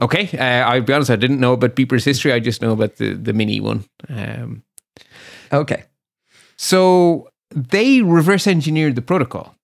Okay, 0.00 0.28
uh, 0.38 0.68
I'll 0.68 0.80
be 0.82 0.92
honest. 0.92 1.10
I 1.10 1.16
didn't 1.16 1.40
know 1.40 1.52
about 1.54 1.74
Beeper's 1.74 2.04
history. 2.04 2.32
I 2.32 2.38
just 2.40 2.62
know 2.62 2.72
about 2.72 2.96
the 2.96 3.14
the 3.14 3.32
mini 3.32 3.60
one. 3.60 3.84
Um, 4.08 4.62
Okay. 5.52 5.84
so 6.56 7.30
they 7.50 8.02
reverse 8.02 8.46
engineered 8.46 8.94
the 8.94 9.02
protocol, 9.02 9.54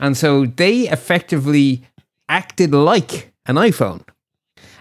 and 0.00 0.16
so 0.16 0.46
they 0.46 0.88
effectively 0.88 1.82
acted 2.28 2.72
like 2.72 3.32
an 3.48 3.56
iPhone. 3.56 4.02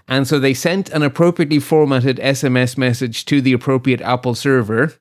And 0.08 0.28
so 0.28 0.40
they 0.40 0.54
sent 0.54 0.90
an 0.90 1.04
appropriately 1.04 1.60
formatted 1.60 2.18
SMS 2.18 2.78
message 2.78 3.26
to 3.26 3.42
the 3.42 3.54
appropriate 3.54 4.02
Apple 4.02 4.36
server 4.36 4.94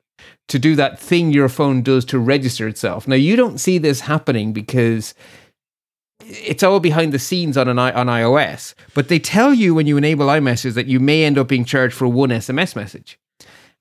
to 0.48 0.58
do 0.58 0.74
that 0.76 0.98
thing 0.98 1.32
your 1.32 1.48
phone 1.48 1.82
does 1.82 2.04
to 2.06 2.18
register 2.18 2.66
itself. 2.66 3.06
Now 3.06 3.16
you 3.16 3.36
don't 3.36 3.58
see 3.58 3.78
this 3.78 4.00
happening 4.00 4.52
because 4.52 5.14
it's 6.24 6.62
all 6.62 6.80
behind 6.80 7.12
the 7.12 7.18
scenes 7.18 7.56
on 7.56 7.68
an 7.68 7.78
I- 7.78 7.92
on 7.92 8.06
iOS, 8.06 8.74
but 8.94 9.08
they 9.08 9.18
tell 9.18 9.52
you 9.52 9.74
when 9.74 9.86
you 9.86 9.96
enable 9.96 10.26
iMessage 10.26 10.74
that 10.74 10.86
you 10.86 10.98
may 10.98 11.24
end 11.24 11.38
up 11.38 11.48
being 11.48 11.64
charged 11.64 11.94
for 11.94 12.08
one 12.08 12.30
SMS 12.30 12.74
message. 12.74 13.18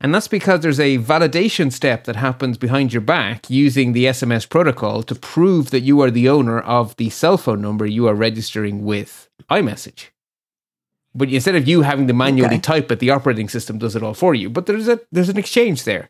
And 0.02 0.14
that's 0.14 0.28
because 0.28 0.60
there's 0.60 0.80
a 0.80 0.98
validation 0.98 1.72
step 1.72 2.04
that 2.04 2.18
happens 2.18 2.58
behind 2.58 2.92
your 2.94 3.02
back 3.02 3.50
using 3.50 3.94
the 3.94 4.06
SMS 4.06 4.48
protocol 4.48 5.04
to 5.04 5.16
prove 5.16 5.72
that 5.72 5.82
you 5.82 6.02
are 6.02 6.12
the 6.12 6.28
owner 6.30 6.60
of 6.60 6.96
the 6.98 7.10
cell 7.10 7.38
phone 7.38 7.62
number 7.62 7.86
you 7.86 8.08
are 8.08 8.14
registering 8.14 8.84
with 8.84 9.30
iMessage. 9.50 10.08
But 11.14 11.30
instead 11.30 11.56
of 11.56 11.66
you 11.68 11.84
having 11.84 12.08
to 12.08 12.14
manually 12.14 12.56
Okay. 12.56 12.62
type 12.62 12.92
it, 12.92 13.00
the 13.00 13.10
operating 13.10 13.48
system 13.48 13.78
does 13.78 13.96
it 13.96 14.04
all 14.04 14.14
for 14.14 14.36
you. 14.36 14.50
But 14.50 14.66
there's 14.66 14.90
a 14.90 15.00
there's 15.14 15.30
an 15.30 15.38
exchange 15.38 15.86
there. 15.86 16.10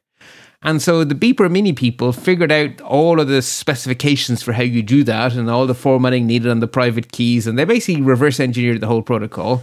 And 0.64 0.82
so 0.82 1.04
the 1.04 1.14
Beeper 1.14 1.52
Mini 1.52 1.74
people 1.74 2.12
figured 2.12 2.52
out 2.52 2.82
all 2.82 3.20
of 3.20 3.28
the 3.28 3.44
specifications 3.44 4.42
for 4.42 4.54
how 4.54 4.64
you 4.64 4.82
do 4.82 5.04
that 5.04 5.36
and 5.36 5.48
all 5.48 5.68
the 5.68 5.76
formatting 5.76 6.26
needed 6.26 6.50
on 6.50 6.60
the 6.60 6.68
private 6.68 7.12
keys. 7.12 7.46
And 7.46 7.60
they 7.60 7.66
basically 7.66 8.02
reverse 8.02 8.40
engineered 8.40 8.82
the 8.82 8.88
whole 8.88 9.04
protocol. 9.04 9.62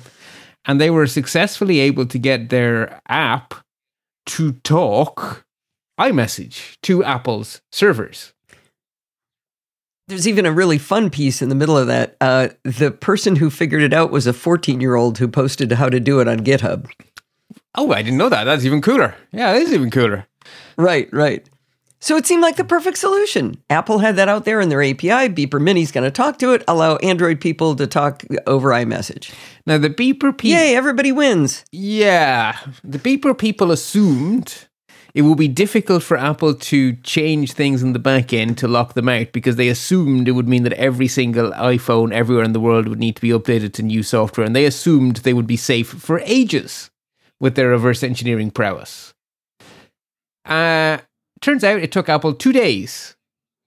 And 0.64 0.80
they 0.80 0.90
were 0.90 1.08
successfully 1.08 1.80
able 1.80 2.06
to 2.06 2.18
get 2.20 2.50
their 2.50 3.00
app 3.08 3.54
to 4.26 4.52
talk 4.52 5.44
iMessage 5.98 6.76
to 6.82 7.04
Apple's 7.04 7.60
servers. 7.70 8.32
There's 10.08 10.26
even 10.28 10.46
a 10.46 10.52
really 10.52 10.78
fun 10.78 11.10
piece 11.10 11.40
in 11.40 11.48
the 11.48 11.54
middle 11.54 11.78
of 11.78 11.86
that. 11.86 12.16
Uh, 12.20 12.48
the 12.64 12.90
person 12.90 13.36
who 13.36 13.50
figured 13.50 13.82
it 13.82 13.92
out 13.92 14.10
was 14.10 14.26
a 14.26 14.32
14 14.32 14.80
year 14.80 14.94
old 14.94 15.18
who 15.18 15.28
posted 15.28 15.72
how 15.72 15.88
to 15.88 16.00
do 16.00 16.20
it 16.20 16.28
on 16.28 16.40
GitHub. 16.40 16.90
Oh, 17.74 17.92
I 17.92 18.02
didn't 18.02 18.18
know 18.18 18.28
that. 18.28 18.44
That's 18.44 18.64
even 18.64 18.82
cooler. 18.82 19.14
Yeah, 19.32 19.52
that 19.52 19.62
is 19.62 19.72
even 19.72 19.90
cooler. 19.90 20.26
Right, 20.76 21.08
right. 21.12 21.48
So 22.02 22.16
it 22.16 22.26
seemed 22.26 22.42
like 22.42 22.56
the 22.56 22.64
perfect 22.64 22.98
solution. 22.98 23.62
Apple 23.70 24.00
had 24.00 24.16
that 24.16 24.28
out 24.28 24.44
there 24.44 24.60
in 24.60 24.70
their 24.70 24.82
API. 24.82 25.28
Beeper 25.28 25.62
Mini's 25.62 25.92
going 25.92 26.02
to 26.02 26.10
talk 26.10 26.36
to 26.40 26.52
it, 26.52 26.64
allow 26.66 26.96
Android 26.96 27.40
people 27.40 27.76
to 27.76 27.86
talk 27.86 28.24
over 28.44 28.70
iMessage. 28.70 29.32
Now, 29.66 29.78
the 29.78 29.88
Beeper 29.88 30.36
people. 30.36 30.50
Yay, 30.50 30.74
everybody 30.74 31.12
wins. 31.12 31.64
Yeah, 31.70 32.58
the 32.82 32.98
Beeper 32.98 33.38
people 33.38 33.70
assumed 33.70 34.66
it 35.14 35.22
would 35.22 35.38
be 35.38 35.46
difficult 35.46 36.02
for 36.02 36.16
Apple 36.16 36.54
to 36.54 36.94
change 37.04 37.52
things 37.52 37.84
in 37.84 37.92
the 37.92 38.00
back 38.00 38.32
end 38.32 38.58
to 38.58 38.66
lock 38.66 38.94
them 38.94 39.08
out 39.08 39.30
because 39.30 39.54
they 39.54 39.68
assumed 39.68 40.26
it 40.26 40.32
would 40.32 40.48
mean 40.48 40.64
that 40.64 40.72
every 40.72 41.06
single 41.06 41.52
iPhone 41.52 42.12
everywhere 42.12 42.44
in 42.44 42.52
the 42.52 42.58
world 42.58 42.88
would 42.88 42.98
need 42.98 43.14
to 43.14 43.22
be 43.22 43.28
updated 43.28 43.74
to 43.74 43.82
new 43.84 44.02
software, 44.02 44.44
and 44.44 44.56
they 44.56 44.64
assumed 44.64 45.18
they 45.18 45.34
would 45.34 45.46
be 45.46 45.56
safe 45.56 45.90
for 45.90 46.18
ages 46.24 46.90
with 47.38 47.54
their 47.54 47.68
reverse 47.68 48.02
engineering 48.02 48.50
prowess. 48.50 49.14
Uh, 50.44 50.98
turns 51.42 51.62
out 51.64 51.80
it 51.80 51.92
took 51.92 52.08
Apple 52.08 52.32
two 52.32 52.52
days 52.52 53.16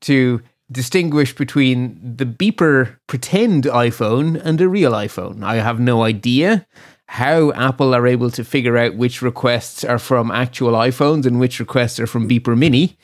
to 0.01 0.41
distinguish 0.71 1.35
between 1.35 1.99
the 2.17 2.25
beeper 2.25 2.97
pretend 3.07 3.65
iPhone 3.65 4.41
and 4.43 4.59
a 4.59 4.67
real 4.67 4.93
iPhone. 4.93 5.43
I 5.43 5.55
have 5.55 5.79
no 5.79 6.03
idea 6.03 6.65
how 7.07 7.51
Apple 7.53 7.93
are 7.93 8.07
able 8.07 8.31
to 8.31 8.43
figure 8.43 8.77
out 8.77 8.95
which 8.95 9.21
requests 9.21 9.83
are 9.83 9.99
from 9.99 10.31
actual 10.31 10.71
iPhones 10.71 11.25
and 11.27 11.39
which 11.39 11.59
requests 11.59 11.99
are 11.99 12.07
from 12.07 12.27
Beeper 12.27 12.57
Mini, 12.57 12.97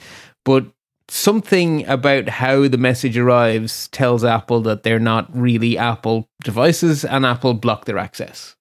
but 0.43 0.65
something 1.07 1.85
about 1.87 2.29
how 2.29 2.67
the 2.67 2.77
message 2.79 3.15
arrives 3.15 3.89
tells 3.89 4.23
Apple 4.23 4.61
that 4.61 4.81
they're 4.81 4.97
not 4.99 5.27
really 5.37 5.77
Apple 5.77 6.27
devices 6.43 7.05
and 7.05 7.25
Apple 7.25 7.53
block 7.53 7.85
their 7.85 7.99
access. 7.99 8.55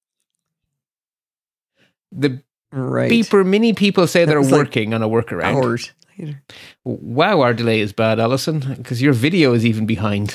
The 2.12 2.42
Right. 2.73 3.11
beeper 3.11 3.44
mini 3.44 3.73
people 3.73 4.07
say 4.07 4.25
they're 4.25 4.38
was 4.38 4.53
like 4.53 4.59
working 4.61 4.94
on 4.94 5.03
a 5.03 5.09
workaround. 5.09 5.57
Hours 5.57 5.90
later. 6.20 6.42
Wow, 6.85 7.40
our 7.40 7.54
delay 7.54 7.80
is 7.80 7.92
bad, 7.92 8.20
Allison, 8.20 8.74
because 8.76 9.02
your 9.02 9.12
video 9.12 9.52
is 9.52 9.64
even 9.64 9.87
behind. 9.87 10.35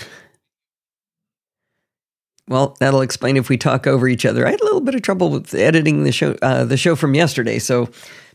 Well, 2.48 2.76
that'll 2.80 3.02
explain 3.02 3.38
if 3.38 3.50
we 3.50 3.58
talk 3.58 3.88
over 3.88 4.08
each 4.08 4.26
other. 4.26 4.46
I 4.46 4.52
had 4.52 4.62
a 4.62 4.66
little 4.66 4.82
bit 4.82 4.96
of 4.96 5.02
trouble 5.02 5.30
with 5.30 5.54
editing 5.54 6.04
the 6.04 6.12
show, 6.12 6.38
uh, 6.42 6.64
the 6.64 6.78
show 6.78 6.96
from 6.96 7.16
yesterday, 7.16 7.58
so 7.58 7.90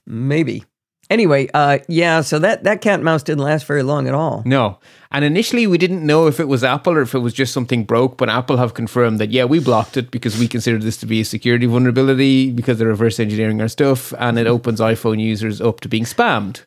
maybe. 0.06 0.64
Anyway, 1.10 1.48
uh, 1.54 1.78
yeah. 1.88 2.20
So 2.20 2.38
that 2.38 2.62
that 2.64 2.80
cat 2.80 2.94
and 2.94 3.04
mouse 3.04 3.24
didn't 3.24 3.42
last 3.42 3.66
very 3.66 3.82
long 3.82 4.06
at 4.06 4.14
all. 4.14 4.42
No. 4.46 4.78
And 5.10 5.24
initially, 5.24 5.66
we 5.66 5.76
didn't 5.76 6.06
know 6.06 6.28
if 6.28 6.38
it 6.38 6.46
was 6.46 6.62
Apple 6.62 6.92
or 6.92 7.02
if 7.02 7.14
it 7.14 7.18
was 7.18 7.34
just 7.34 7.52
something 7.52 7.82
broke, 7.84 8.16
but 8.16 8.28
Apple 8.28 8.58
have 8.58 8.74
confirmed 8.74 9.18
that, 9.18 9.30
yeah, 9.30 9.44
we 9.44 9.58
blocked 9.58 9.96
it 9.96 10.12
because 10.12 10.38
we 10.38 10.46
considered 10.46 10.82
this 10.82 10.96
to 10.98 11.06
be 11.06 11.20
a 11.20 11.24
security 11.24 11.66
vulnerability 11.66 12.52
because 12.52 12.78
they're 12.78 12.86
reverse 12.86 13.18
engineering 13.18 13.60
our 13.60 13.66
stuff 13.66 14.14
and 14.20 14.38
it 14.38 14.46
opens 14.46 14.78
iPhone 14.78 15.20
users 15.20 15.60
up 15.60 15.80
to 15.80 15.88
being 15.88 16.04
spammed. 16.04 16.64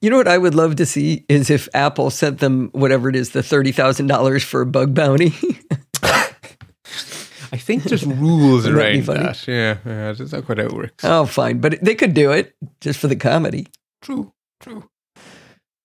You 0.00 0.08
know 0.08 0.16
what 0.16 0.28
I 0.28 0.38
would 0.38 0.54
love 0.54 0.76
to 0.76 0.86
see 0.86 1.26
is 1.28 1.50
if 1.50 1.68
Apple 1.74 2.10
sent 2.10 2.38
them 2.38 2.70
whatever 2.72 3.08
it 3.10 3.16
is, 3.16 3.30
the 3.30 3.42
thirty 3.42 3.70
thousand 3.72 4.06
dollars 4.06 4.42
for 4.42 4.62
a 4.62 4.66
bug 4.66 4.94
bounty. 4.94 5.34
I 7.52 7.56
think 7.56 7.82
there's 7.82 8.06
rules 8.06 8.64
Wouldn't 8.64 9.06
that 9.06 9.16
around 9.16 9.24
that. 9.26 9.48
Yeah, 9.48 9.78
yeah, 9.84 10.12
that's 10.12 10.32
not 10.32 10.46
quite 10.46 10.58
how 10.58 10.64
it 10.66 10.72
works. 10.72 11.04
oh, 11.04 11.26
fine, 11.26 11.58
but 11.58 11.80
they 11.82 11.94
could 11.94 12.14
do 12.14 12.30
it 12.30 12.54
just 12.80 13.00
for 13.00 13.08
the 13.08 13.16
comedy. 13.16 13.66
True, 14.00 14.32
true. 14.60 14.88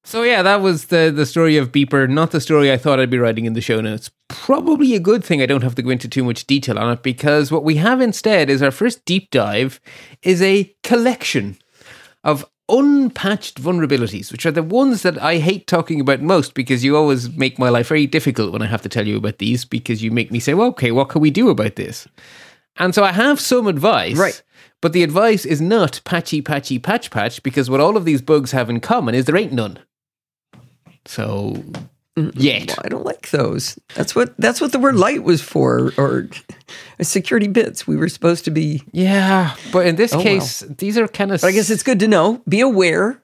So 0.03 0.21
yeah, 0.21 0.43
that 0.43 0.61
was 0.61 0.85
the 0.85 1.11
the 1.13 1.25
story 1.25 1.57
of 1.57 1.71
Beeper, 1.71 2.07
not 2.07 2.31
the 2.31 2.39
story 2.39 2.71
I 2.71 2.77
thought 2.77 2.99
I'd 2.99 3.09
be 3.09 3.17
writing 3.17 3.45
in 3.45 3.53
the 3.53 3.61
show 3.61 3.81
notes. 3.81 4.11
Probably 4.29 4.93
a 4.95 4.99
good 4.99 5.23
thing 5.23 5.41
I 5.41 5.47
don't 5.47 5.63
have 5.63 5.75
to 5.75 5.81
go 5.81 5.89
into 5.89 6.07
too 6.07 6.23
much 6.23 6.45
detail 6.45 6.77
on 6.77 6.93
it 6.93 7.03
because 7.03 7.51
what 7.51 7.63
we 7.63 7.77
have 7.77 7.99
instead 7.99 8.49
is 8.49 8.61
our 8.61 8.71
first 8.71 9.03
deep 9.05 9.31
dive 9.31 9.79
is 10.21 10.41
a 10.43 10.73
collection 10.83 11.57
of 12.23 12.45
unpatched 12.67 13.61
vulnerabilities, 13.61 14.31
which 14.31 14.45
are 14.45 14.51
the 14.51 14.63
ones 14.63 15.03
that 15.03 15.21
I 15.21 15.37
hate 15.37 15.67
talking 15.67 15.99
about 15.99 16.21
most 16.21 16.53
because 16.53 16.83
you 16.83 16.97
always 16.97 17.29
make 17.35 17.59
my 17.59 17.69
life 17.69 17.87
very 17.87 18.07
difficult 18.07 18.51
when 18.51 18.61
I 18.61 18.67
have 18.67 18.81
to 18.83 18.89
tell 18.89 19.07
you 19.07 19.17
about 19.17 19.37
these 19.37 19.65
because 19.65 20.01
you 20.01 20.11
make 20.11 20.31
me 20.31 20.39
say, 20.39 20.53
well, 20.53 20.69
okay, 20.69 20.91
what 20.91 21.09
can 21.09 21.21
we 21.21 21.29
do 21.29 21.49
about 21.49 21.75
this? 21.75 22.07
And 22.77 22.93
so 22.95 23.03
I 23.03 23.11
have 23.11 23.39
some 23.39 23.67
advice. 23.67 24.17
Right. 24.17 24.41
But 24.81 24.93
the 24.93 25.03
advice 25.03 25.45
is 25.45 25.61
not 25.61 26.01
patchy, 26.05 26.41
patchy, 26.41 26.79
patch, 26.79 27.09
patch, 27.09 27.41
because 27.43 27.69
what 27.69 27.79
all 27.79 27.97
of 27.97 28.05
these 28.05 28.21
bugs 28.21 28.51
have 28.51 28.69
in 28.69 28.79
common 28.81 29.15
is 29.15 29.25
there 29.25 29.37
ain't 29.37 29.53
none. 29.53 29.79
So, 31.05 31.63
yet. 32.15 32.67
Well, 32.67 32.77
I 32.83 32.89
don't 32.89 33.05
like 33.05 33.29
those. 33.31 33.77
That's 33.95 34.15
what 34.15 34.33
that's 34.37 34.61
what 34.61 34.71
the 34.71 34.79
word 34.79 34.95
light 34.95 35.23
was 35.23 35.41
for, 35.41 35.91
or 35.97 36.29
security 37.01 37.47
bits. 37.47 37.87
We 37.87 37.95
were 37.97 38.09
supposed 38.09 38.45
to 38.45 38.51
be. 38.51 38.83
Yeah. 38.91 39.55
But 39.71 39.85
in 39.87 39.95
this 39.95 40.13
Oh, 40.13 40.21
case, 40.21 40.61
these 40.61 40.97
are 40.97 41.07
kind 41.07 41.31
of. 41.31 41.41
But 41.41 41.47
I 41.47 41.51
guess 41.51 41.69
it's 41.69 41.83
good 41.83 41.99
to 41.99 42.07
know. 42.07 42.41
Be 42.47 42.61
aware. 42.61 43.21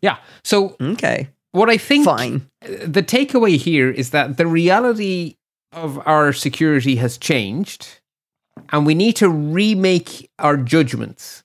Yeah. 0.00 0.18
So, 0.42 0.76
Okay, 0.80 1.28
what 1.52 1.70
I 1.70 1.76
think 1.78 2.04
fine. 2.04 2.48
the 2.60 3.02
takeaway 3.02 3.56
here 3.56 3.90
is 3.90 4.10
that 4.10 4.36
the 4.36 4.46
reality 4.46 5.36
of 5.72 5.98
our 6.06 6.32
security 6.32 6.96
has 6.96 7.16
changed 7.18 8.00
and 8.70 8.86
we 8.86 8.94
need 8.94 9.16
to 9.16 9.28
remake 9.28 10.30
our 10.38 10.56
judgments. 10.56 11.42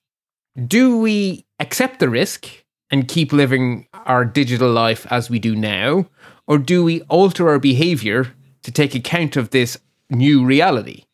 Do 0.67 0.99
we 0.99 1.45
accept 1.59 1.99
the 1.99 2.09
risk 2.09 2.47
and 2.91 3.07
keep 3.07 3.31
living 3.31 3.87
our 3.93 4.25
digital 4.25 4.71
life 4.71 5.07
as 5.09 5.29
we 5.29 5.39
do 5.39 5.55
now? 5.55 6.05
Or 6.49 6.57
do 6.57 6.83
we 6.83 7.01
alter 7.03 7.47
our 7.47 7.59
behavior 7.59 8.33
to 8.63 8.71
take 8.71 8.95
account 8.95 9.37
of 9.37 9.51
this 9.51 9.77
new 10.09 10.43
reality? 10.43 11.05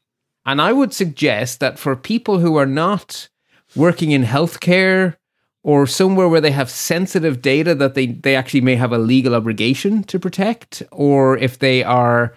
And 0.46 0.62
I 0.62 0.72
would 0.72 0.94
suggest 0.94 1.60
that 1.60 1.78
for 1.78 1.96
people 1.96 2.40
who 2.40 2.56
are 2.56 2.66
not 2.66 3.28
working 3.76 4.12
in 4.12 4.24
healthcare 4.24 5.18
or 5.62 5.88
somewhere 5.88 6.30
where 6.30 6.40
they 6.40 6.52
have 6.52 6.70
sensitive 6.70 7.42
data 7.42 7.76
that 7.76 7.96
they, 7.96 8.08
they 8.08 8.36
actually 8.36 8.62
may 8.62 8.76
have 8.76 8.94
a 8.94 8.98
legal 8.98 9.36
obligation 9.36 10.04
to 10.04 10.20
protect, 10.20 10.84
or 10.92 11.38
if 11.38 11.60
they 11.60 11.84
are 11.84 12.34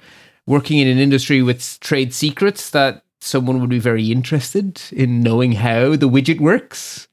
working 0.47 0.79
in 0.79 0.89
an 0.89 0.99
industry 0.99 1.43
with 1.43 1.79
trade 1.81 2.15
secrets 2.15 2.71
that 2.71 3.05
someone 3.21 3.61
would 3.61 3.71
be 3.71 3.79
very 3.79 4.11
interested 4.11 4.81
in 4.93 5.21
knowing 5.21 5.53
how 5.53 5.95
the 5.95 6.09
widget 6.09 6.41
works. 6.41 7.08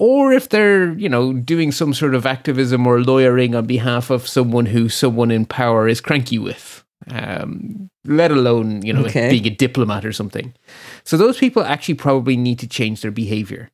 Or 0.00 0.32
if 0.32 0.48
they're, 0.50 0.92
you 0.92 1.08
know, 1.08 1.32
doing 1.32 1.72
some 1.72 1.92
sort 1.92 2.14
of 2.14 2.24
activism 2.24 2.86
or 2.86 3.00
lawyering 3.02 3.56
on 3.56 3.66
behalf 3.66 4.10
of 4.10 4.28
someone 4.28 4.66
who 4.66 4.88
someone 4.88 5.32
in 5.32 5.44
power 5.44 5.88
is 5.88 6.00
cranky 6.00 6.38
with, 6.38 6.84
um, 7.10 7.90
let 8.04 8.30
alone, 8.30 8.82
you 8.86 8.92
know, 8.92 9.04
Okay. 9.06 9.28
being 9.28 9.44
a 9.46 9.50
diplomat 9.50 10.04
or 10.04 10.12
something. 10.12 10.54
So 11.02 11.16
those 11.16 11.36
people 11.38 11.64
actually 11.64 11.96
probably 11.96 12.36
need 12.36 12.60
to 12.60 12.68
change 12.68 13.00
their 13.02 13.10
behavior. 13.10 13.70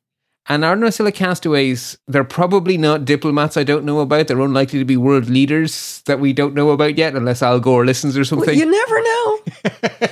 And 0.47 0.63
our 0.63 0.75
Nosilla 0.75 1.11
castaways, 1.11 1.97
they're 2.07 2.23
probably 2.23 2.77
not 2.77 3.03
diplomats 3.03 3.57
I 3.57 3.63
don't 3.63 3.83
know 3.83 3.99
about. 3.99 4.27
They're 4.27 4.39
unlikely 4.39 4.77
to 4.77 4.85
be 4.85 4.95
world 4.95 5.27
leaders 5.27 6.03
that 6.05 6.19
we 6.19 6.33
don't 6.33 6.53
know 6.53 6.69
about 6.69 6.99
yet, 6.99 7.15
unless 7.15 7.41
Al 7.41 7.59
Gore 7.59 7.83
listens 7.83 8.15
or 8.15 8.19
Well, 8.19 8.25
something. 8.25 8.57
you 8.59 8.69
never 8.69 9.01
know. 9.01 9.39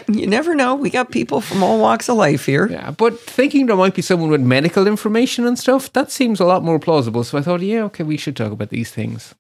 you 0.20 0.26
never 0.26 0.56
know. 0.56 0.74
We 0.74 0.90
got 0.90 1.12
people 1.12 1.40
from 1.40 1.62
all 1.62 1.80
walks 1.80 2.10
of 2.10 2.18
life 2.18 2.48
here. 2.48 2.68
Yeah, 2.68 2.90
but 2.92 3.20
thinking 3.20 3.68
there 3.68 3.76
might 3.76 3.94
be 3.94 4.02
someone 4.02 4.32
with 4.32 4.42
medical 4.42 4.88
information 4.88 5.46
and 5.46 5.58
stuff, 5.60 5.94
that 5.94 6.10
seems 6.10 6.40
a 6.40 6.46
lot 6.46 6.64
more 6.64 6.80
plausible. 6.80 7.24
So 7.24 7.38
I 7.38 7.42
thought, 7.42 7.62
yeah, 7.62 7.84
okay, 7.84 8.04
we 8.04 8.18
should 8.18 8.36
talk 8.36 8.52
about 8.52 8.70
these 8.70 8.90
things. 8.90 9.36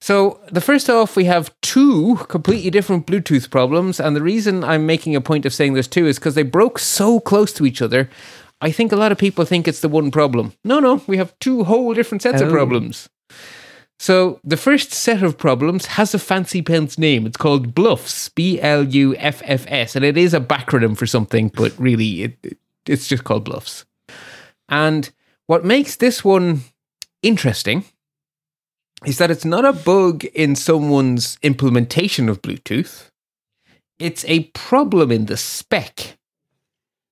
So, 0.00 0.38
the 0.52 0.60
first 0.60 0.90
off, 0.90 1.16
we 1.16 1.24
have 1.24 1.50
two 1.62 2.16
completely 2.28 2.68
different 2.68 3.06
Bluetooth 3.06 3.48
problems. 3.48 3.98
And 3.98 4.14
the 4.14 4.20
reason 4.20 4.62
I'm 4.62 4.84
making 4.84 5.16
a 5.16 5.20
point 5.22 5.46
of 5.46 5.54
saying 5.54 5.72
there's 5.72 5.88
two 5.88 6.06
is 6.06 6.18
because 6.18 6.34
they 6.34 6.42
broke 6.42 6.78
so 6.78 7.20
close 7.20 7.54
to 7.54 7.64
each 7.64 7.80
other. 7.80 8.10
I 8.64 8.72
think 8.72 8.92
a 8.92 8.96
lot 8.96 9.12
of 9.12 9.18
people 9.18 9.44
think 9.44 9.68
it's 9.68 9.80
the 9.80 9.88
one 9.88 10.10
problem. 10.10 10.52
No, 10.64 10.80
no, 10.80 11.02
we 11.06 11.18
have 11.18 11.38
two 11.38 11.64
whole 11.64 11.92
different 11.94 12.22
sets 12.22 12.40
of 12.42 12.48
Oh. 12.48 12.52
problems. 12.52 13.08
So, 13.98 14.40
the 14.42 14.56
first 14.56 14.92
set 14.92 15.22
of 15.22 15.38
problems 15.38 15.86
has 15.86 16.14
a 16.14 16.18
fancy 16.18 16.62
pants 16.62 16.98
name. 16.98 17.26
It's 17.26 17.36
called 17.36 17.74
Bluffs, 17.74 18.28
B 18.30 18.60
L 18.60 18.82
U 18.84 19.14
F 19.16 19.40
F 19.44 19.64
S. 19.68 19.94
And 19.96 20.04
it 20.04 20.16
is 20.16 20.34
a 20.34 20.40
backronym 20.40 20.96
for 20.96 21.06
something, 21.06 21.50
but 21.54 21.72
really, 21.78 22.22
it, 22.24 22.38
it- 22.42 22.58
it's 22.86 23.08
just 23.08 23.24
called 23.24 23.44
Bluffs. 23.44 23.84
And 24.68 25.10
what 25.46 25.64
makes 25.64 25.96
this 25.96 26.24
one 26.24 26.60
interesting 27.22 27.84
is 29.06 29.18
that 29.18 29.30
it's 29.30 29.44
not 29.44 29.64
a 29.64 29.72
bug 29.72 30.24
in 30.34 30.56
someone's 30.56 31.38
implementation 31.42 32.28
of 32.28 32.42
Bluetooth, 32.42 33.10
it's 33.98 34.24
a 34.26 34.44
problem 34.54 35.10
in 35.12 35.26
the 35.26 35.36
spec. 35.36 36.18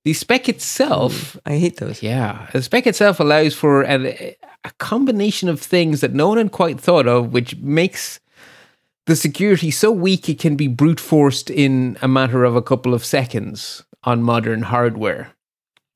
The 0.05 0.13
spec 0.15 0.49
itself 0.49 1.35
mm, 1.35 1.41
I 1.47 1.59
hate 1.59 1.77
those. 1.77 2.03
yeah, 2.03 2.49
the 2.53 2.63
spec 2.63 2.87
itself 2.87 3.21
allows 3.21 3.55
for 3.55 3.83
a, 3.83 4.37
a 4.65 4.71
combination 4.79 5.49
of 5.49 5.61
things 5.61 6.01
that 6.01 6.15
no 6.15 6.29
one 6.29 6.39
had 6.39 6.53
quite 6.53 6.81
thought 6.81 7.07
of, 7.07 7.33
which 7.33 7.57
makes 7.57 8.21
the 9.07 9.17
security 9.17 9.71
so 9.71 9.91
weak 9.91 10.29
it 10.29 10.39
can 10.39 10.57
be 10.57 10.69
brute 10.69 11.01
forced 11.01 11.51
in 11.51 11.97
a 12.03 12.09
matter 12.09 12.45
of 12.45 12.57
a 12.57 12.63
couple 12.63 12.95
of 12.95 13.05
seconds 13.05 13.85
on 14.05 14.23
modern 14.23 14.63
hardware. 14.63 15.33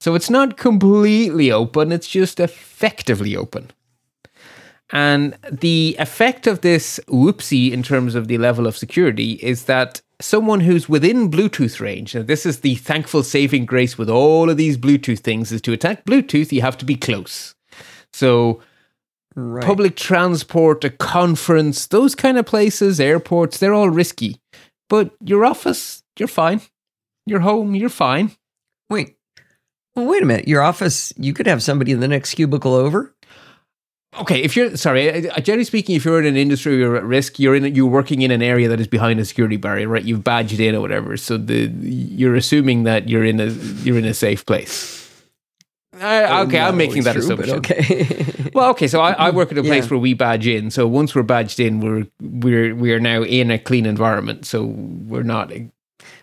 So 0.00 0.14
it's 0.14 0.30
not 0.30 0.56
completely 0.56 1.50
open, 1.50 1.92
it's 1.92 2.08
just 2.08 2.38
effectively 2.38 3.36
open. 3.36 3.70
And 4.90 5.36
the 5.50 5.96
effect 5.98 6.46
of 6.46 6.60
this 6.60 7.00
whoopsie 7.08 7.72
in 7.72 7.82
terms 7.82 8.14
of 8.14 8.28
the 8.28 8.38
level 8.38 8.66
of 8.66 8.76
security 8.76 9.32
is 9.42 9.64
that 9.64 10.00
someone 10.20 10.60
who's 10.60 10.88
within 10.88 11.30
Bluetooth 11.30 11.80
range, 11.80 12.14
and 12.14 12.26
this 12.26 12.46
is 12.46 12.60
the 12.60 12.76
thankful 12.76 13.22
saving 13.22 13.66
grace 13.66 13.98
with 13.98 14.08
all 14.08 14.48
of 14.50 14.56
these 14.56 14.78
Bluetooth 14.78 15.20
things, 15.20 15.52
is 15.52 15.60
to 15.62 15.72
attack 15.72 16.04
Bluetooth, 16.04 16.52
you 16.52 16.62
have 16.62 16.78
to 16.78 16.84
be 16.84 16.96
close. 16.96 17.54
So, 18.12 18.62
Right. 19.34 19.62
public 19.64 19.96
transport, 19.96 20.82
a 20.84 20.90
conference, 20.90 21.86
those 21.86 22.14
kind 22.14 22.38
of 22.38 22.46
places, 22.46 22.98
airports, 22.98 23.58
they're 23.58 23.74
all 23.74 23.90
risky. 23.90 24.40
But 24.88 25.14
your 25.20 25.44
office, 25.44 26.02
you're 26.18 26.28
fine. 26.28 26.62
Your 27.26 27.40
home, 27.40 27.74
you're 27.74 27.90
fine. 27.90 28.30
Wait. 28.88 29.16
Well, 29.94 30.06
wait 30.06 30.22
a 30.22 30.26
minute. 30.26 30.48
Your 30.48 30.62
office, 30.62 31.12
you 31.16 31.34
could 31.34 31.46
have 31.46 31.62
somebody 31.62 31.92
in 31.92 32.00
the 32.00 32.08
next 32.08 32.34
cubicle 32.34 32.72
over. 32.74 33.14
Okay, 34.20 34.42
if 34.42 34.56
you're 34.56 34.76
sorry, 34.76 35.28
uh, 35.30 35.40
generally 35.40 35.64
speaking, 35.64 35.94
if 35.96 36.04
you're 36.04 36.18
in 36.18 36.26
an 36.26 36.36
industry 36.36 36.72
where 36.72 36.80
you're 36.80 36.96
at 36.96 37.04
risk, 37.04 37.38
you're 37.38 37.54
in 37.54 37.74
you're 37.74 37.86
working 37.86 38.22
in 38.22 38.30
an 38.30 38.42
area 38.42 38.68
that 38.68 38.80
is 38.80 38.86
behind 38.86 39.20
a 39.20 39.24
security 39.24 39.56
barrier, 39.56 39.88
right? 39.88 40.04
You've 40.04 40.24
badged 40.24 40.58
in 40.60 40.74
or 40.74 40.80
whatever, 40.80 41.16
so 41.16 41.36
the 41.36 41.70
you're 41.80 42.34
assuming 42.34 42.84
that 42.84 43.08
you're 43.08 43.24
in 43.24 43.40
a 43.40 43.46
you're 43.84 43.98
in 43.98 44.04
a 44.04 44.14
safe 44.14 44.46
place. 44.46 45.02
Uh, 46.00 46.44
okay, 46.46 46.60
I'm 46.60 46.76
making 46.76 47.04
that 47.04 47.14
true, 47.14 47.22
assumption. 47.22 47.56
Okay. 47.58 48.22
Well, 48.56 48.70
okay, 48.70 48.88
so 48.88 49.00
I, 49.02 49.12
I 49.12 49.30
work 49.32 49.52
at 49.52 49.58
a 49.58 49.62
place 49.62 49.84
Yeah. 49.84 49.90
where 49.90 49.98
we 49.98 50.14
badge 50.14 50.46
in. 50.46 50.70
So 50.70 50.86
once 50.86 51.14
we're 51.14 51.22
badged 51.24 51.60
in, 51.60 51.80
we're 51.80 52.06
we're 52.22 52.74
we 52.74 52.90
are 52.94 53.00
now 53.00 53.22
in 53.22 53.50
a 53.50 53.58
clean 53.58 53.84
environment. 53.84 54.46
So 54.46 54.64
we're 54.64 55.24
not. 55.24 55.52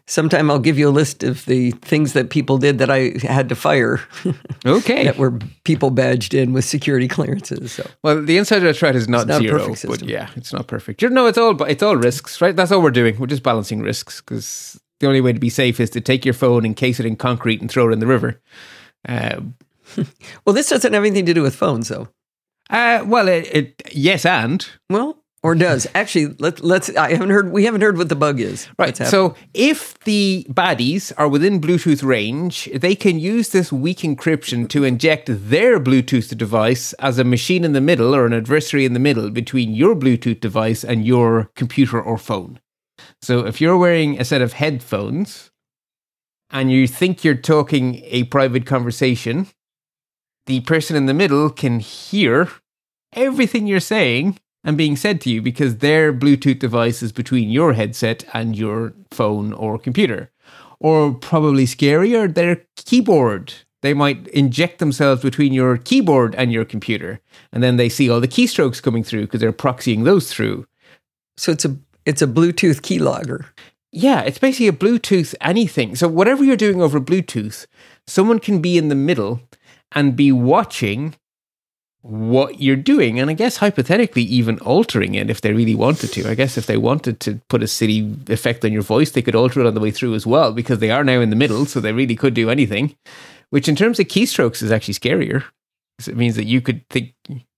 Sometime 0.07 0.51
I'll 0.51 0.59
give 0.59 0.77
you 0.77 0.89
a 0.89 0.91
list 0.91 1.23
of 1.23 1.45
the 1.45 1.71
things 1.71 2.13
that 2.13 2.29
people 2.29 2.57
did 2.57 2.77
that 2.79 2.89
I 2.89 3.13
had 3.21 3.47
to 3.49 3.55
fire 3.55 4.01
Okay. 4.65 5.03
that 5.05 5.17
were 5.17 5.39
people 5.63 5.89
badged 5.91 6.33
in 6.33 6.53
with 6.53 6.65
security 6.65 7.07
clearances. 7.07 7.71
So 7.71 7.89
Well, 8.03 8.21
the 8.23 8.37
insider 8.37 8.73
threat 8.73 8.95
is 8.95 9.07
not, 9.07 9.27
not 9.27 9.41
zero, 9.41 9.73
but 9.87 10.01
yeah, 10.03 10.29
it's 10.35 10.51
not 10.53 10.67
perfect. 10.67 11.01
You 11.01 11.09
know, 11.09 11.27
it's 11.27 11.37
all 11.37 11.61
it's 11.63 11.83
all 11.83 11.95
risks, 11.95 12.41
right? 12.41 12.55
That's 12.55 12.71
all 12.71 12.81
we're 12.81 12.91
doing. 12.91 13.17
We're 13.17 13.27
just 13.27 13.43
balancing 13.43 13.81
risks 13.81 14.19
because 14.21 14.79
the 14.99 15.07
only 15.07 15.21
way 15.21 15.33
to 15.33 15.39
be 15.39 15.49
safe 15.49 15.79
is 15.79 15.89
to 15.91 16.01
take 16.01 16.25
your 16.25 16.33
phone, 16.33 16.65
encase 16.65 16.99
it 16.99 17.05
in 17.05 17.15
concrete, 17.15 17.61
and 17.61 17.69
throw 17.69 17.89
it 17.89 17.93
in 17.93 17.99
the 17.99 18.07
river. 18.07 18.39
Uh, 19.07 19.41
well, 20.45 20.53
this 20.53 20.69
doesn't 20.69 20.93
have 20.93 21.03
anything 21.03 21.25
to 21.25 21.33
do 21.33 21.41
with 21.41 21.55
phones, 21.55 21.87
though. 21.89 22.07
uh, 22.69 23.03
well, 23.05 23.27
it, 23.27 23.47
it 23.53 23.81
yes, 23.93 24.25
and 24.25 24.67
Well, 24.89 25.22
or 25.43 25.55
does 25.55 25.85
actually? 25.93 26.35
Let, 26.39 26.63
let's. 26.63 26.89
I 26.95 27.11
haven't 27.11 27.29
heard. 27.29 27.51
We 27.51 27.65
haven't 27.65 27.81
heard 27.81 27.97
what 27.97 28.07
the 28.07 28.15
bug 28.15 28.39
is. 28.39 28.67
Right. 28.79 28.95
So 28.95 29.35
if 29.53 29.99
the 30.05 30.47
baddies 30.49 31.11
are 31.17 31.27
within 31.27 31.59
Bluetooth 31.59 32.01
range, 32.01 32.69
they 32.73 32.95
can 32.95 33.19
use 33.19 33.49
this 33.49 33.71
weak 33.71 33.99
encryption 33.99 34.69
to 34.69 34.85
inject 34.85 35.27
their 35.29 35.81
Bluetooth 35.81 36.35
device 36.37 36.93
as 36.93 37.19
a 37.19 37.25
machine 37.25 37.65
in 37.65 37.73
the 37.73 37.81
middle 37.81 38.15
or 38.15 38.25
an 38.25 38.33
adversary 38.33 38.85
in 38.85 38.93
the 38.93 38.99
middle 38.99 39.29
between 39.29 39.73
your 39.73 39.95
Bluetooth 39.95 40.39
device 40.39 40.83
and 40.85 41.05
your 41.05 41.51
computer 41.55 42.01
or 42.01 42.17
phone. 42.17 42.61
So 43.21 43.45
if 43.45 43.59
you're 43.59 43.77
wearing 43.77 44.19
a 44.19 44.25
set 44.25 44.41
of 44.41 44.53
headphones 44.53 45.51
and 46.49 46.71
you 46.71 46.87
think 46.87 47.23
you're 47.23 47.35
talking 47.35 48.01
a 48.05 48.23
private 48.25 48.65
conversation, 48.65 49.47
the 50.45 50.61
person 50.61 50.95
in 50.95 51.05
the 51.05 51.13
middle 51.13 51.49
can 51.49 51.79
hear 51.79 52.49
everything 53.13 53.67
you're 53.67 53.81
saying 53.81 54.39
and 54.63 54.77
being 54.77 54.95
said 54.95 55.19
to 55.21 55.29
you 55.29 55.41
because 55.41 55.77
their 55.77 56.13
Bluetooth 56.13 56.59
device 56.59 57.03
is 57.03 57.11
between 57.11 57.49
your 57.49 57.73
headset 57.73 58.23
and 58.33 58.55
your 58.55 58.93
phone 59.11 59.53
or 59.53 59.77
computer. 59.77 60.31
Or 60.79 61.13
probably 61.13 61.65
scarier, 61.65 62.33
their 62.33 62.61
keyboard. 62.75 63.53
They 63.81 63.93
might 63.93 64.27
inject 64.27 64.79
themselves 64.79 65.21
between 65.21 65.51
your 65.53 65.77
keyboard 65.77 66.35
and 66.35 66.53
your 66.53 66.63
computer, 66.63 67.19
and 67.51 67.61
then 67.61 67.75
they 67.75 67.89
see 67.89 68.09
all 68.09 68.21
the 68.21 68.27
keystrokes 68.29 68.81
coming 68.81 69.03
through 69.03 69.23
because 69.23 69.41
they're 69.41 69.51
proxying 69.51 70.05
those 70.05 70.31
through. 70.31 70.65
so 71.37 71.51
it's 71.51 71.65
a 71.65 71.77
it's 72.05 72.21
a 72.21 72.27
Bluetooth 72.27 72.81
keylogger. 72.81 73.45
Yeah, 73.91 74.21
it's 74.21 74.39
basically 74.39 74.67
a 74.67 74.73
Bluetooth 74.73 75.35
anything. 75.39 75.95
So 75.95 76.07
whatever 76.07 76.43
you're 76.43 76.57
doing 76.57 76.81
over 76.81 76.99
Bluetooth, 76.99 77.65
someone 78.07 78.39
can 78.39 78.61
be 78.61 78.77
in 78.77 78.89
the 78.89 78.95
middle 78.95 79.41
and 79.91 80.15
be 80.15 80.31
watching 80.31 81.15
what 82.03 82.61
you're 82.61 82.75
doing 82.75 83.19
and 83.19 83.29
I 83.29 83.33
guess 83.33 83.57
hypothetically 83.57 84.23
even 84.23 84.59
altering 84.59 85.15
it 85.15 85.29
if 85.29 85.41
they 85.41 85.53
really 85.53 85.73
wanted 85.73 86.11
to. 86.11 86.29
I 86.29 86.35
guess 86.35 86.57
if 86.57 86.65
they 86.65 86.77
wanted 86.77 87.19
to 87.21 87.39
put 87.49 87.63
a 87.63 87.67
city 87.67 88.15
effect 88.27 88.63
on 88.63 88.71
your 88.71 88.81
voice, 88.81 89.11
they 89.11 89.21
could 89.21 89.35
alter 89.35 89.61
it 89.61 89.65
on 89.65 89.73
the 89.73 89.79
way 89.79 89.89
through 89.91 90.13
as 90.13 90.27
well 90.27 90.51
because 90.51 90.79
they 90.79 90.91
are 90.91 91.03
now 91.03 91.21
in 91.21 91.29
the 91.29 91.35
middle, 91.35 91.65
so 91.65 91.79
they 91.79 91.93
really 91.93 92.15
could 92.15 92.33
do 92.33 92.49
anything. 92.49 92.95
Which 93.49 93.69
in 93.69 93.75
terms 93.75 93.99
of 93.99 94.07
keystrokes 94.07 94.61
is 94.61 94.71
actually 94.71 94.95
scarier. 94.95 95.43
'Cause 95.97 96.07
it 96.07 96.17
means 96.17 96.35
that 96.35 96.45
you 96.45 96.59
could 96.59 96.87
think 96.89 97.13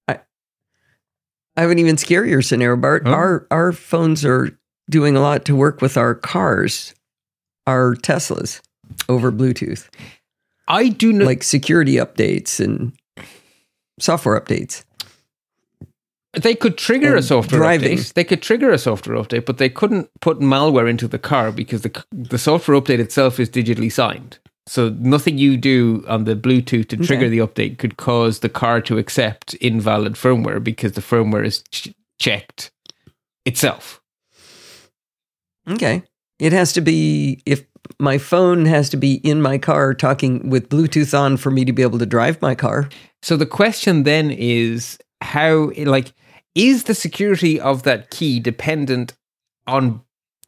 I 0.07 1.61
have 1.61 1.71
an 1.71 1.79
even 1.79 1.95
scarier 1.95 2.43
scenario, 2.43 2.75
Bart. 2.75 3.03
Oh. 3.05 3.11
Our 3.11 3.47
our 3.49 3.71
phones 3.71 4.25
are 4.25 4.57
doing 4.89 5.15
a 5.15 5.21
lot 5.21 5.45
to 5.45 5.55
work 5.55 5.81
with 5.81 5.97
our 5.97 6.13
cars, 6.13 6.93
our 7.65 7.95
Teslas, 7.95 8.61
over 9.09 9.31
Bluetooth, 9.31 9.87
I 10.67 10.89
do 10.89 11.13
not 11.13 11.25
like 11.25 11.43
security 11.43 11.95
updates 11.95 12.59
and 12.59 12.93
software 13.99 14.39
updates. 14.39 14.83
They 16.33 16.53
could 16.53 16.77
trigger 16.77 17.15
a 17.15 17.21
software 17.21 17.59
driving. 17.59 17.97
update. 17.97 18.13
They 18.13 18.25
could 18.25 18.41
trigger 18.41 18.69
a 18.71 18.77
software 18.77 19.15
update, 19.17 19.45
but 19.45 19.57
they 19.57 19.69
couldn't 19.69 20.09
put 20.19 20.39
malware 20.39 20.89
into 20.89 21.07
the 21.07 21.17
car 21.19 21.51
because 21.51 21.81
the 21.83 22.03
the 22.11 22.37
software 22.37 22.79
update 22.79 22.99
itself 22.99 23.39
is 23.39 23.49
digitally 23.49 23.91
signed. 23.91 24.37
So 24.67 24.89
nothing 24.99 25.37
you 25.37 25.55
do 25.57 26.03
on 26.07 26.23
the 26.25 26.35
Bluetooth 26.35 26.89
to 26.89 26.97
trigger 26.97 27.25
Okay. 27.27 27.29
the 27.29 27.37
update 27.37 27.77
could 27.77 27.95
cause 27.97 28.39
the 28.39 28.49
car 28.49 28.81
to 28.81 28.97
accept 28.97 29.53
invalid 29.61 30.13
firmware 30.15 30.61
because 30.61 30.93
the 30.93 31.01
firmware 31.01 31.45
is 31.45 31.63
ch- 31.71 31.93
checked 32.19 32.71
itself. 33.45 34.01
Okay. 35.69 36.03
It 36.39 36.51
has 36.51 36.73
to 36.73 36.81
be 36.81 37.41
if 37.45 37.63
my 37.99 38.17
phone 38.17 38.65
has 38.65 38.89
to 38.89 38.97
be 38.97 39.15
in 39.15 39.41
my 39.41 39.57
car 39.57 39.93
talking 39.93 40.49
with 40.49 40.69
Bluetooth 40.69 41.17
on 41.17 41.37
for 41.37 41.51
me 41.51 41.65
to 41.65 41.73
be 41.73 41.81
able 41.81 41.99
to 41.99 42.05
drive 42.05 42.41
my 42.41 42.55
car. 42.55 42.89
So 43.21 43.37
the 43.37 43.45
question 43.45 44.03
then 44.03 44.31
is 44.31 44.97
how 45.21 45.71
like 45.77 46.13
is 46.53 46.85
the 46.85 46.95
security 46.95 47.59
of 47.59 47.83
that 47.83 48.09
key 48.09 48.39
dependent 48.39 49.13
on 49.67 50.01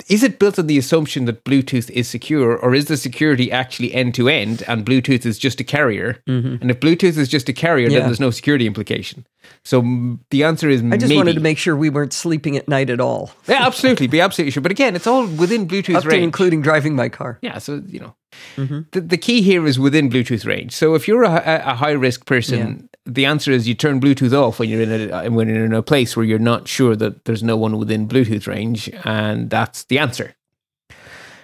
is 0.07 0.23
it 0.23 0.37
built 0.39 0.59
on 0.59 0.67
the 0.67 0.77
assumption 0.77 1.25
that 1.25 1.43
Bluetooth 1.43 1.89
is 1.89 2.07
secure 2.07 2.55
or 2.55 2.75
is 2.75 2.85
the 2.85 2.97
security 2.97 3.51
actually 3.51 3.93
end 3.93 4.13
to 4.15 4.29
end 4.29 4.63
and 4.67 4.85
Bluetooth 4.85 5.25
is 5.25 5.37
just 5.39 5.59
a 5.59 5.63
carrier? 5.63 6.21
Mhm. 6.27 6.61
And 6.61 6.69
if 6.71 6.79
Bluetooth 6.79 7.17
is 7.17 7.27
just 7.27 7.49
a 7.49 7.53
carrier, 7.53 7.89
Yeah. 7.89 7.99
then 7.99 8.07
there's 8.07 8.19
no 8.19 8.29
security 8.31 8.67
implication. 8.67 9.25
So 9.63 9.81
mm, 9.81 10.19
the 10.29 10.43
answer 10.43 10.69
is 10.69 10.81
I 10.83 10.97
just 10.97 11.09
maybe. 11.09 11.15
wanted 11.17 11.33
to 11.35 11.39
make 11.41 11.57
sure 11.57 11.75
we 11.75 11.89
weren't 11.89 12.13
sleeping 12.13 12.55
at 12.57 12.67
night 12.67 12.89
at 12.89 12.99
all, 13.01 13.31
yeah, 13.47 13.65
absolutely, 13.65 14.07
be 14.07 14.21
absolutely 14.21 14.51
sure. 14.51 14.61
But 14.61 14.71
again, 14.71 14.95
it's 14.95 15.07
all 15.07 15.25
within 15.25 15.67
Bluetooth 15.67 15.95
up 15.95 16.05
range. 16.05 16.23
including 16.23 16.61
driving 16.61 16.95
my 16.95 17.09
car. 17.09 17.39
Yeah, 17.41 17.57
so 17.57 17.81
you 17.87 17.99
know, 17.99 18.15
Mhm. 18.57 18.85
the, 18.91 19.01
the 19.01 19.17
key 19.17 19.41
here 19.41 19.65
is 19.65 19.79
within 19.79 20.09
Bluetooth 20.09 20.45
range. 20.45 20.73
So 20.73 20.95
if 20.95 21.07
you're 21.07 21.23
a, 21.23 21.31
a, 21.31 21.71
a 21.71 21.75
high 21.75 21.91
risk 21.91 22.25
person, 22.25 22.87
the 23.07 23.25
answer 23.25 23.51
is 23.51 23.67
you 23.67 23.73
turn 23.73 24.01
Bluetooth 24.01 24.33
off 24.33 24.59
when 24.59 24.69
you're 24.69 24.81
in 24.81 24.91
a 24.91 25.11
uh, 25.11 25.29
when 25.29 25.47
you're 25.47 25.65
in 25.65 25.73
a 25.73 25.81
place 25.81 26.15
where 26.15 26.25
you're 26.25 26.39
not 26.39 26.67
sure 26.67 26.95
that 26.95 27.25
there's 27.25 27.41
no 27.41 27.55
one 27.55 27.77
within 27.77 28.07
Bluetooth 28.07 28.47
range, 28.47 28.89
and 29.05 29.49
that's 29.49 29.85
the 29.85 29.97
answer. 29.97 30.35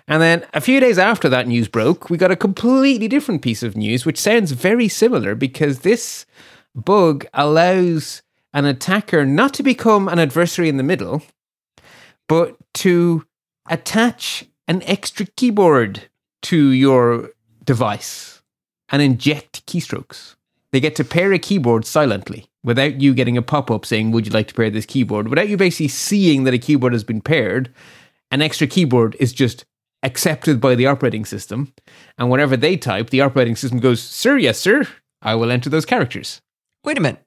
And 0.07 0.21
then 0.21 0.45
a 0.53 0.59
few 0.59 0.81
days 0.81 0.99
after 0.99 1.29
that 1.29 1.47
news 1.47 1.69
broke, 1.69 2.09
we 2.09 2.17
got 2.17 2.31
a 2.31 2.35
completely 2.35 3.07
different 3.07 3.41
piece 3.41 3.63
of 3.63 3.77
news, 3.77 4.05
which 4.05 4.19
sounds 4.19 4.51
very 4.51 4.89
similar 4.89 5.33
because 5.33 5.79
this 5.79 6.25
bug 6.75 7.25
allows 7.33 8.21
an 8.53 8.65
attacker 8.65 9.25
not 9.25 9.53
to 9.53 9.63
become 9.63 10.09
an 10.09 10.19
adversary 10.19 10.67
in 10.67 10.75
the 10.75 10.83
middle, 10.83 11.23
but 12.27 12.57
to 12.73 13.25
attach 13.69 14.45
an 14.67 14.83
extra 14.83 15.25
keyboard 15.37 16.09
to 16.41 16.71
your 16.71 17.31
device 17.63 18.41
and 18.89 19.01
inject 19.01 19.65
keystrokes. 19.65 20.35
They 20.73 20.79
get 20.79 20.95
to 20.95 21.03
pair 21.03 21.31
a 21.31 21.39
keyboard 21.39 21.85
silently 21.85 22.47
without 22.63 22.99
you 22.99 23.13
getting 23.13 23.37
a 23.37 23.43
pop 23.43 23.69
up 23.69 23.85
saying, 23.85 24.11
Would 24.11 24.25
you 24.25 24.33
like 24.33 24.47
to 24.47 24.55
pair 24.55 24.71
this 24.71 24.87
keyboard? 24.87 25.27
Without 25.27 25.47
you 25.47 25.55
basically 25.55 25.87
seeing 25.87 26.43
that 26.43 26.53
a 26.53 26.57
keyboard 26.57 26.93
has 26.93 27.03
been 27.03 27.21
paired, 27.21 27.71
an 28.31 28.41
extra 28.41 28.65
keyboard 28.65 29.15
is 29.19 29.33
just 29.33 29.65
accepted 30.01 30.59
by 30.59 30.73
the 30.73 30.87
operating 30.87 31.25
system. 31.25 31.71
And 32.17 32.31
whenever 32.31 32.57
they 32.57 32.75
type, 32.75 33.11
the 33.11 33.21
operating 33.21 33.55
system 33.55 33.79
goes, 33.79 34.01
Sir, 34.01 34.37
yes, 34.37 34.59
sir, 34.59 34.87
I 35.21 35.35
will 35.35 35.51
enter 35.51 35.69
those 35.69 35.85
characters. 35.85 36.41
Wait 36.83 36.97
a 36.97 37.01
minute. 37.01 37.23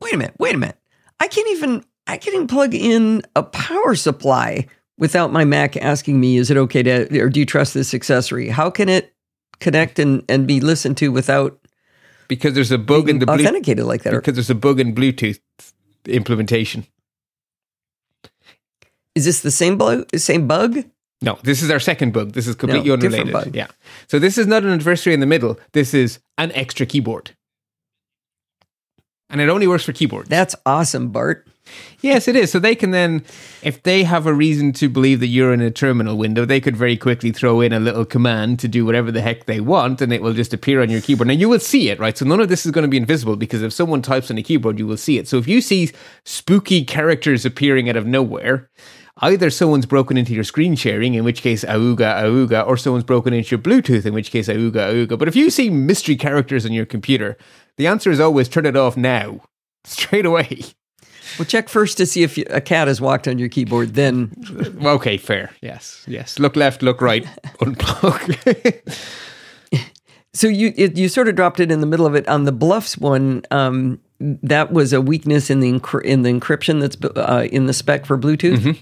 Wait 0.00 0.14
a 0.14 0.16
minute. 0.16 0.34
Wait 0.38 0.54
a 0.54 0.58
minute. 0.58 0.78
I 1.20 1.28
can't 1.28 1.50
even 1.50 1.84
I 2.06 2.16
can't 2.16 2.34
even 2.34 2.46
plug 2.46 2.74
in 2.74 3.20
a 3.36 3.42
power 3.42 3.94
supply 3.94 4.66
without 4.96 5.32
my 5.32 5.44
Mac 5.44 5.76
asking 5.76 6.18
me, 6.18 6.38
is 6.38 6.50
it 6.50 6.56
okay 6.56 6.82
to 6.82 7.20
or 7.20 7.28
do 7.28 7.40
you 7.40 7.46
trust 7.46 7.74
this 7.74 7.92
accessory? 7.92 8.48
How 8.48 8.70
can 8.70 8.88
it 8.88 9.12
connect 9.60 9.98
and, 9.98 10.24
and 10.30 10.46
be 10.46 10.60
listened 10.60 10.96
to 10.96 11.12
without 11.12 11.60
Because 12.30 12.54
there's 12.54 12.70
a 12.70 12.78
bug 12.78 13.08
in 13.10 13.18
the 13.18 13.26
Bluetooth. 13.26 13.40
authenticated 13.40 13.84
like 13.84 14.04
that? 14.04 14.14
Or 14.14 14.20
Because 14.20 14.34
there's 14.34 14.50
a 14.50 14.54
bug 14.54 14.78
in 14.78 14.94
Bluetooth 14.94 15.40
implementation. 16.06 16.86
is 19.14 19.24
this 19.24 19.40
the 19.40 19.50
same 19.50 19.76
bug 19.76 20.08
same 20.16 20.46
bug? 20.46 20.84
No, 21.22 21.38
this 21.42 21.60
is 21.62 21.70
our 21.70 21.80
second 21.80 22.12
bug. 22.14 22.32
This 22.32 22.46
is 22.46 22.54
completely 22.54 22.88
No, 22.88 22.96
different 22.96 23.26
unrelated. 23.28 23.52
bug. 23.52 23.56
Yeah. 23.56 23.66
So 24.08 24.18
this 24.18 24.38
is 24.38 24.46
not 24.46 24.62
an 24.62 24.70
adversary 24.70 25.12
in 25.12 25.20
the 25.20 25.26
middle. 25.26 25.58
This 25.72 25.92
is 25.92 26.20
an 26.38 26.50
extra 26.52 26.86
keyboard. 26.86 27.32
And 29.28 29.40
it 29.40 29.48
only 29.48 29.66
works 29.66 29.84
for 29.84 29.92
keyboards. 29.92 30.28
That's 30.28 30.54
awesome, 30.64 31.08
Bart. 31.10 31.46
Yes, 32.00 32.28
it 32.28 32.36
is. 32.36 32.50
So 32.50 32.58
they 32.58 32.74
can 32.74 32.90
then, 32.90 33.24
if 33.62 33.82
they 33.82 34.02
have 34.04 34.26
a 34.26 34.34
reason 34.34 34.72
to 34.74 34.88
believe 34.88 35.20
that 35.20 35.28
you're 35.28 35.52
in 35.52 35.60
a 35.60 35.70
terminal 35.70 36.16
window, 36.16 36.44
they 36.44 36.60
could 36.60 36.76
very 36.76 36.96
quickly 36.96 37.32
throw 37.32 37.60
in 37.60 37.72
a 37.72 37.80
little 37.80 38.04
command 38.04 38.58
to 38.60 38.68
do 38.68 38.84
whatever 38.84 39.10
the 39.10 39.20
heck 39.20 39.46
they 39.46 39.60
want 39.60 40.00
and 40.00 40.12
it 40.12 40.22
will 40.22 40.32
just 40.32 40.54
appear 40.54 40.82
on 40.82 40.90
your 40.90 41.00
keyboard. 41.00 41.28
Now 41.28 41.34
you 41.34 41.48
will 41.48 41.60
see 41.60 41.90
it, 41.90 41.98
right? 41.98 42.16
So 42.16 42.24
none 42.24 42.40
of 42.40 42.48
this 42.48 42.64
is 42.64 42.72
going 42.72 42.82
to 42.82 42.88
be 42.88 42.96
invisible 42.96 43.36
because 43.36 43.62
if 43.62 43.72
someone 43.72 44.02
types 44.02 44.30
on 44.30 44.38
a 44.38 44.42
keyboard, 44.42 44.78
you 44.78 44.86
will 44.86 44.96
see 44.96 45.18
it. 45.18 45.28
So 45.28 45.38
if 45.38 45.48
you 45.48 45.60
see 45.60 45.90
spooky 46.24 46.84
characters 46.84 47.44
appearing 47.44 47.88
out 47.88 47.96
of 47.96 48.06
nowhere, 48.06 48.70
either 49.20 49.50
someone's 49.50 49.86
broken 49.86 50.16
into 50.16 50.34
your 50.34 50.44
screen 50.44 50.74
sharing, 50.74 51.14
in 51.14 51.24
which 51.24 51.42
case 51.42 51.64
auga 51.64 52.22
auga, 52.22 52.66
or 52.66 52.76
someone's 52.76 53.04
broken 53.04 53.32
into 53.32 53.50
your 53.50 53.62
Bluetooth, 53.62 54.06
in 54.06 54.14
which 54.14 54.30
case 54.30 54.48
auga 54.48 55.06
auga. 55.06 55.18
But 55.18 55.28
if 55.28 55.36
you 55.36 55.50
see 55.50 55.70
mystery 55.70 56.16
characters 56.16 56.64
on 56.66 56.72
your 56.72 56.86
computer, 56.86 57.36
the 57.76 57.86
answer 57.86 58.10
is 58.10 58.20
always 58.20 58.48
turn 58.48 58.66
it 58.66 58.76
off 58.76 58.96
now, 58.96 59.42
straight 59.84 60.26
away. 60.26 60.60
Well, 61.38 61.46
check 61.46 61.68
first 61.68 61.96
to 61.98 62.06
see 62.06 62.22
if 62.22 62.36
you, 62.38 62.44
a 62.50 62.60
cat 62.60 62.88
has 62.88 63.00
walked 63.00 63.28
on 63.28 63.38
your 63.38 63.48
keyboard. 63.48 63.94
Then 63.94 64.32
Okay, 64.84 65.16
fair. 65.16 65.50
Yes, 65.62 66.04
yes. 66.06 66.38
Look 66.38 66.56
left, 66.56 66.82
look 66.82 67.00
right, 67.00 67.24
unplug. 67.60 68.80
So 70.32 70.46
you 70.46 70.72
it, 70.76 70.96
you 70.96 71.08
sort 71.08 71.28
of 71.28 71.34
dropped 71.34 71.58
it 71.58 71.72
in 71.72 71.80
the 71.80 71.86
middle 71.86 72.06
of 72.06 72.14
it 72.14 72.26
on 72.28 72.44
the 72.44 72.52
bluffs 72.52 72.96
one. 72.96 73.42
Um, 73.50 74.00
that 74.20 74.72
was 74.72 74.92
a 74.92 75.00
weakness 75.00 75.50
in 75.50 75.60
the 75.60 75.72
encry- 75.72 76.04
in 76.04 76.22
the 76.22 76.30
encryption 76.30 76.80
that's 76.80 76.96
uh, 77.16 77.48
in 77.50 77.66
the 77.66 77.72
spec 77.72 78.06
for 78.06 78.16
Bluetooth. 78.16 78.78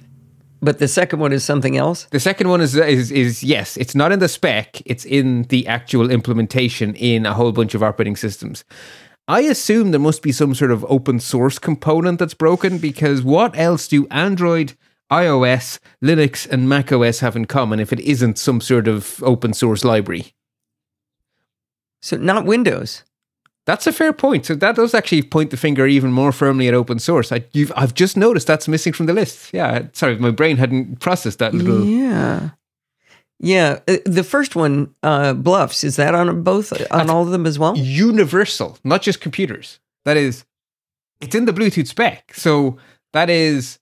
But 0.61 0.81
the 0.81 0.89
second 0.89 1.21
one 1.21 1.33
is 1.33 1.45
something 1.45 1.77
else. 1.77 2.05
The 2.11 2.19
second 2.21 2.49
one 2.49 2.61
is, 2.61 2.77
is 2.77 3.13
is 3.13 3.45
yes, 3.45 3.77
it's 3.77 3.95
not 3.95 4.13
in 4.13 4.19
the 4.19 4.29
spec; 4.29 4.83
it's 4.85 5.05
in 5.05 5.45
the 5.45 5.67
actual 5.69 6.11
implementation 6.11 6.95
in 6.97 7.25
a 7.25 7.33
whole 7.33 7.53
bunch 7.53 7.75
of 7.75 7.83
operating 7.83 8.17
systems. 8.17 8.65
I 9.29 9.41
assume 9.43 9.91
there 9.91 10.01
must 10.01 10.23
be 10.23 10.33
some 10.33 10.55
sort 10.55 10.71
of 10.71 10.87
open 10.89 11.21
source 11.21 11.59
component 11.59 12.19
that's 12.19 12.33
broken 12.33 12.79
because 12.79 13.23
what 13.23 13.57
else 13.59 13.87
do 13.87 14.09
Android, 14.11 14.73
iOS, 15.13 15.79
Linux, 16.03 16.49
and 16.49 16.67
macOS 16.67 17.21
have 17.21 17.37
in 17.37 17.45
common 17.45 17.79
if 17.79 17.93
it 17.93 18.01
isn't 18.01 18.39
some 18.39 18.63
sort 18.63 18.89
of 18.89 19.23
open 19.23 19.53
source 19.53 19.85
library? 19.85 20.33
So 22.01 22.17
not 22.17 22.47
Windows. 22.47 23.05
That's 23.67 23.87
a 23.87 23.93
fair 23.93 24.15
point. 24.15 24.47
So 24.47 24.55
that 24.55 24.77
does 24.77 24.95
actually 24.95 25.21
point 25.21 25.51
the 25.51 25.59
finger 25.59 25.87
even 25.87 26.11
more 26.11 26.33
firmly 26.33 26.67
at 26.67 26.73
open 26.73 26.99
source. 26.99 27.31
I, 27.31 27.45
have 27.77 27.93
just 27.93 28.17
noticed 28.17 28.47
that's 28.47 28.67
missing 28.67 28.95
from 28.95 29.05
the 29.05 29.13
list. 29.13 29.53
Yeah, 29.53 29.89
sorry, 29.93 30.17
my 30.17 30.31
brain 30.31 30.57
hadn't 30.57 31.01
processed 31.01 31.39
that 31.41 31.53
little. 31.53 31.85
Yeah. 31.85 32.51
Yeah, 33.41 33.81
uh, 33.87 33.99
the 34.05 34.25
first 34.25 34.57
one, 34.57 34.95
uh, 35.03 35.33
Bluffs, 35.33 35.85
is 35.85 35.97
that 35.97 36.15
on 36.15 36.43
both 36.43 36.73
on 36.73 36.79
That's 36.91 37.11
all 37.11 37.23
of 37.23 37.31
them 37.31 37.47
as 37.47 37.59
well? 37.59 37.77
Universal, 37.77 38.79
not 38.83 39.03
just 39.03 39.21
computers. 39.21 39.79
That 40.05 40.17
is, 40.17 40.45
it's 41.21 41.35
in 41.35 41.45
the 41.45 41.53
Bluetooth 41.53 41.87
spec. 41.87 42.35
So 42.35 42.79
that 43.13 43.31
is 43.31 43.79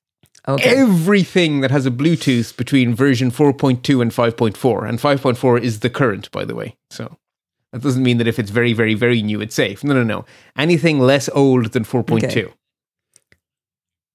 okay. 0.47 0.77
everything 0.77 1.61
that 1.61 1.71
has 1.71 1.87
a 1.87 1.91
Bluetooth 1.91 2.57
between 2.57 2.95
version 2.95 3.31
4.2 3.31 4.03
and 4.03 4.11
5.4. 4.11 4.89
And 4.89 4.99
5.4 4.99 5.61
is 5.63 5.81
the 5.81 5.91
current, 5.91 6.31
by 6.33 6.45
the 6.45 6.55
way. 6.55 6.77
So 6.91 7.17
that 7.73 7.81
doesn't 7.81 8.03
mean 8.03 8.19
that 8.19 8.27
if 8.27 8.39
it's 8.39 8.51
very, 8.51 8.75
very, 8.75 8.95
very 8.95 9.23
new, 9.23 9.41
it's 9.41 9.55
safe. 9.55 9.83
No, 9.83 9.95
no, 9.95 10.03
no. 10.03 10.27
Anything 10.59 11.01
less 11.01 11.31
old 11.31 11.73
than 11.73 11.85
4.2. 11.85 12.25
Okay. 12.25 12.53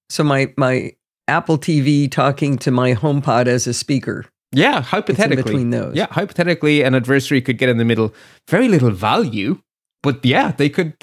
So 0.09 0.23
my 0.23 0.53
my 0.57 0.91
Apple 1.27 1.57
TV 1.57 2.11
talking 2.11 2.57
to 2.59 2.69
my 2.69 2.93
HomePod 2.93 3.47
as 3.47 3.65
a 3.65 3.73
speaker 3.73 4.25
yeah, 4.51 4.81
hypothetically. 4.81 5.43
between 5.43 5.69
those. 5.69 5.95
Yeah, 5.95 6.07
hypothetically, 6.11 6.81
an 6.83 6.95
adversary 6.95 7.41
could 7.41 7.57
get 7.57 7.69
in 7.69 7.77
the 7.77 7.85
middle. 7.85 8.13
Very 8.49 8.67
little 8.67 8.91
value, 8.91 9.61
but 10.03 10.23
yeah, 10.25 10.51
they 10.51 10.69
could 10.69 10.95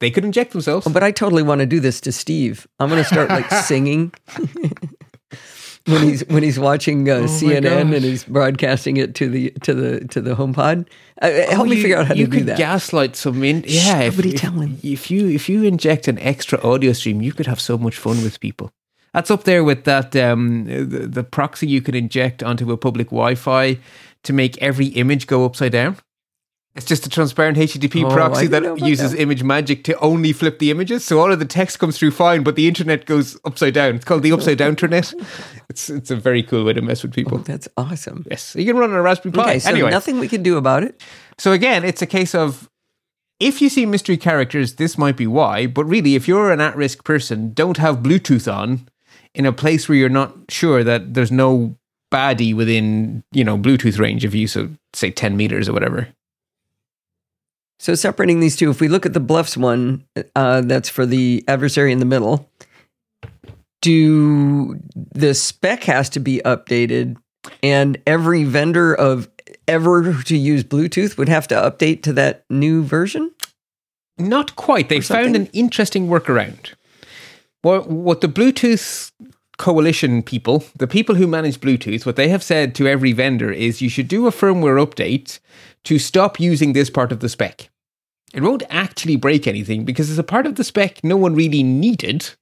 they 0.00 0.10
could 0.10 0.24
inject 0.24 0.52
themselves. 0.52 0.86
Oh, 0.86 0.90
but 0.90 1.02
I 1.02 1.10
totally 1.10 1.42
want 1.42 1.60
to 1.60 1.66
do 1.66 1.80
this 1.80 2.00
to 2.02 2.12
Steve. 2.12 2.66
I'm 2.78 2.88
going 2.88 3.02
to 3.02 3.08
start 3.08 3.28
like 3.28 3.50
singing 3.64 4.12
when 5.86 6.02
he's 6.02 6.26
when 6.28 6.42
he's 6.42 6.58
watching 6.58 7.08
uh, 7.10 7.14
oh 7.14 7.24
CNN 7.24 7.94
and 7.94 8.04
he's 8.04 8.24
broadcasting 8.24 8.96
it 8.96 9.14
to 9.16 9.28
the 9.28 9.50
to 9.62 9.74
the 9.74 10.06
to 10.08 10.20
the 10.20 10.34
HomePod. 10.34 10.88
Uh, 11.20 11.26
uh 11.26 11.50
help 11.50 11.66
oh, 11.66 11.70
me 11.70 11.80
figure 11.80 11.98
out 11.98 12.06
how 12.06 12.14
to 12.14 12.26
do 12.26 12.44
that. 12.44 12.58
Gaslight 12.58 13.16
some 13.16 13.42
in. 13.44 13.64
Yeah, 13.66 14.00
Shh, 14.00 14.12
nobody 14.12 14.34
if, 14.34 14.40
tell 14.40 14.52
him. 14.52 14.78
If 14.82 15.10
you 15.10 15.28
if 15.28 15.48
you 15.48 15.62
inject 15.64 16.08
an 16.08 16.18
extra 16.20 16.60
audio 16.62 16.92
stream, 16.92 17.20
you 17.20 17.32
could 17.32 17.46
have 17.46 17.60
so 17.60 17.76
much 17.76 17.96
fun 17.96 18.22
with 18.22 18.40
people. 18.40 18.70
That's 19.14 19.30
up 19.30 19.44
there 19.44 19.62
with 19.62 19.84
that 19.84 20.14
um, 20.16 20.64
the, 20.64 21.06
the 21.06 21.22
proxy 21.22 21.68
you 21.68 21.80
can 21.80 21.94
inject 21.94 22.42
onto 22.42 22.72
a 22.72 22.76
public 22.76 23.06
Wi-Fi 23.06 23.78
to 24.24 24.32
make 24.32 24.60
every 24.60 24.86
image 24.86 25.28
go 25.28 25.44
upside 25.44 25.72
down. 25.72 25.96
It's 26.74 26.86
just 26.86 27.06
a 27.06 27.08
transparent 27.08 27.56
HTTP 27.56 28.04
oh, 28.04 28.12
proxy 28.12 28.48
that 28.48 28.80
uses 28.80 29.12
that. 29.12 29.20
ImageMagick 29.20 29.84
to 29.84 29.96
only 30.00 30.32
flip 30.32 30.58
the 30.58 30.72
images. 30.72 31.04
So 31.04 31.20
all 31.20 31.30
of 31.30 31.38
the 31.38 31.44
text 31.44 31.78
comes 31.78 31.96
through 31.96 32.10
fine, 32.10 32.42
but 32.42 32.56
the 32.56 32.66
internet 32.66 33.06
goes 33.06 33.38
upside 33.44 33.74
down. 33.74 33.94
It's 33.94 34.04
called 34.04 34.24
the 34.24 34.32
upside 34.32 34.58
down 34.58 34.70
internet. 34.70 35.14
It's 35.70 35.88
it's 35.88 36.10
a 36.10 36.16
very 36.16 36.42
cool 36.42 36.64
way 36.64 36.74
to 36.74 36.82
mess 36.82 37.02
with 37.02 37.14
people. 37.14 37.38
Oh, 37.38 37.42
that's 37.42 37.68
awesome. 37.76 38.24
Yes. 38.30 38.54
You 38.54 38.66
can 38.66 38.76
run 38.76 38.90
on 38.90 38.96
a 38.96 39.02
Raspberry 39.02 39.32
Pi. 39.32 39.42
Okay, 39.42 39.58
so 39.58 39.70
anyway. 39.70 39.90
nothing 39.90 40.18
we 40.18 40.28
can 40.28 40.42
do 40.42 40.56
about 40.56 40.84
it. 40.84 41.02
So 41.38 41.52
again, 41.52 41.84
it's 41.84 42.02
a 42.02 42.06
case 42.06 42.34
of 42.34 42.68
if 43.40 43.62
you 43.62 43.68
see 43.68 43.86
mystery 43.86 44.16
characters, 44.16 44.74
this 44.74 44.98
might 44.98 45.16
be 45.16 45.26
why. 45.26 45.66
But 45.66 45.86
really, 45.86 46.16
if 46.16 46.28
you're 46.28 46.52
an 46.52 46.60
at 46.60 46.76
risk 46.76 47.02
person, 47.02 47.54
don't 47.54 47.78
have 47.78 47.98
Bluetooth 47.98 48.52
on 48.52 48.86
in 49.34 49.46
a 49.46 49.52
place 49.52 49.88
where 49.88 49.96
you're 49.96 50.08
not 50.08 50.34
sure 50.48 50.84
that 50.84 51.14
there's 51.14 51.32
no 51.32 51.76
baddie 52.12 52.54
within, 52.54 53.24
you 53.32 53.42
know, 53.42 53.58
Bluetooth 53.58 53.98
range 53.98 54.24
of 54.24 54.34
you, 54.34 54.46
so 54.46 54.70
say 54.92 55.10
10 55.10 55.36
meters 55.36 55.68
or 55.68 55.72
whatever. 55.72 56.08
So 57.80 57.94
separating 57.94 58.40
these 58.40 58.56
two, 58.56 58.70
if 58.70 58.80
we 58.80 58.88
look 58.88 59.04
at 59.04 59.12
the 59.12 59.20
bluffs 59.20 59.56
one, 59.56 60.04
uh, 60.36 60.60
that's 60.62 60.88
for 60.88 61.04
the 61.04 61.44
adversary 61.48 61.92
in 61.92 61.98
the 61.98 62.04
middle. 62.04 62.48
Do 63.82 64.80
the 64.94 65.34
spec 65.34 65.84
has 65.84 66.08
to 66.10 66.20
be 66.20 66.40
updated, 66.44 67.16
and 67.62 68.00
every 68.06 68.44
vendor 68.44 68.94
of 68.94 69.28
ever 69.68 70.22
to 70.22 70.36
use 70.36 70.64
Bluetooth 70.64 71.18
would 71.18 71.28
have 71.28 71.46
to 71.48 71.54
update 71.54 72.02
to 72.04 72.12
that 72.14 72.44
new 72.48 72.82
version? 72.82 73.32
Not 74.16 74.56
quite. 74.56 74.88
They 74.88 75.00
found 75.00 75.36
an 75.36 75.46
interesting 75.52 76.08
workaround. 76.08 76.72
What 77.64 77.88
what 77.88 78.20
the 78.20 78.28
Bluetooth 78.28 79.10
coalition 79.56 80.22
people, 80.22 80.64
the 80.76 80.86
people 80.86 81.14
who 81.14 81.26
manage 81.26 81.60
Bluetooth, 81.60 82.04
what 82.04 82.16
they 82.16 82.28
have 82.28 82.42
said 82.42 82.74
to 82.74 82.86
every 82.86 83.12
vendor 83.12 83.50
is 83.50 83.80
you 83.80 83.88
should 83.88 84.06
do 84.06 84.26
a 84.26 84.30
firmware 84.30 84.84
update 84.84 85.38
to 85.84 85.98
stop 85.98 86.38
using 86.38 86.74
this 86.74 86.90
part 86.90 87.10
of 87.10 87.20
the 87.20 87.28
spec. 87.30 87.70
It 88.34 88.42
won't 88.42 88.64
actually 88.68 89.16
break 89.16 89.46
anything 89.46 89.86
because 89.86 90.10
it's 90.10 90.18
a 90.18 90.22
part 90.24 90.44
of 90.44 90.56
the 90.56 90.64
spec 90.64 91.02
no 91.02 91.16
one 91.16 91.34
really 91.34 91.62
needed. 91.62 92.34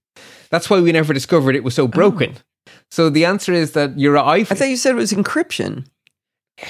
That's 0.51 0.69
why 0.69 0.81
we 0.81 0.91
never 0.91 1.15
discovered 1.15 1.55
it 1.55 1.63
was 1.63 1.77
so 1.77 1.87
broken. 1.87 2.35
Oh. 2.37 2.73
So 2.91 3.09
the 3.09 3.25
answer 3.25 3.53
is 3.53 3.73
that 3.73 3.97
your 3.97 4.17
iPhone. 4.17 4.53
I 4.53 4.55
thought 4.57 4.71
you 4.71 4.77
said 4.77 4.93
it 4.93 4.97
was 4.97 5.13
encryption. 5.13 5.87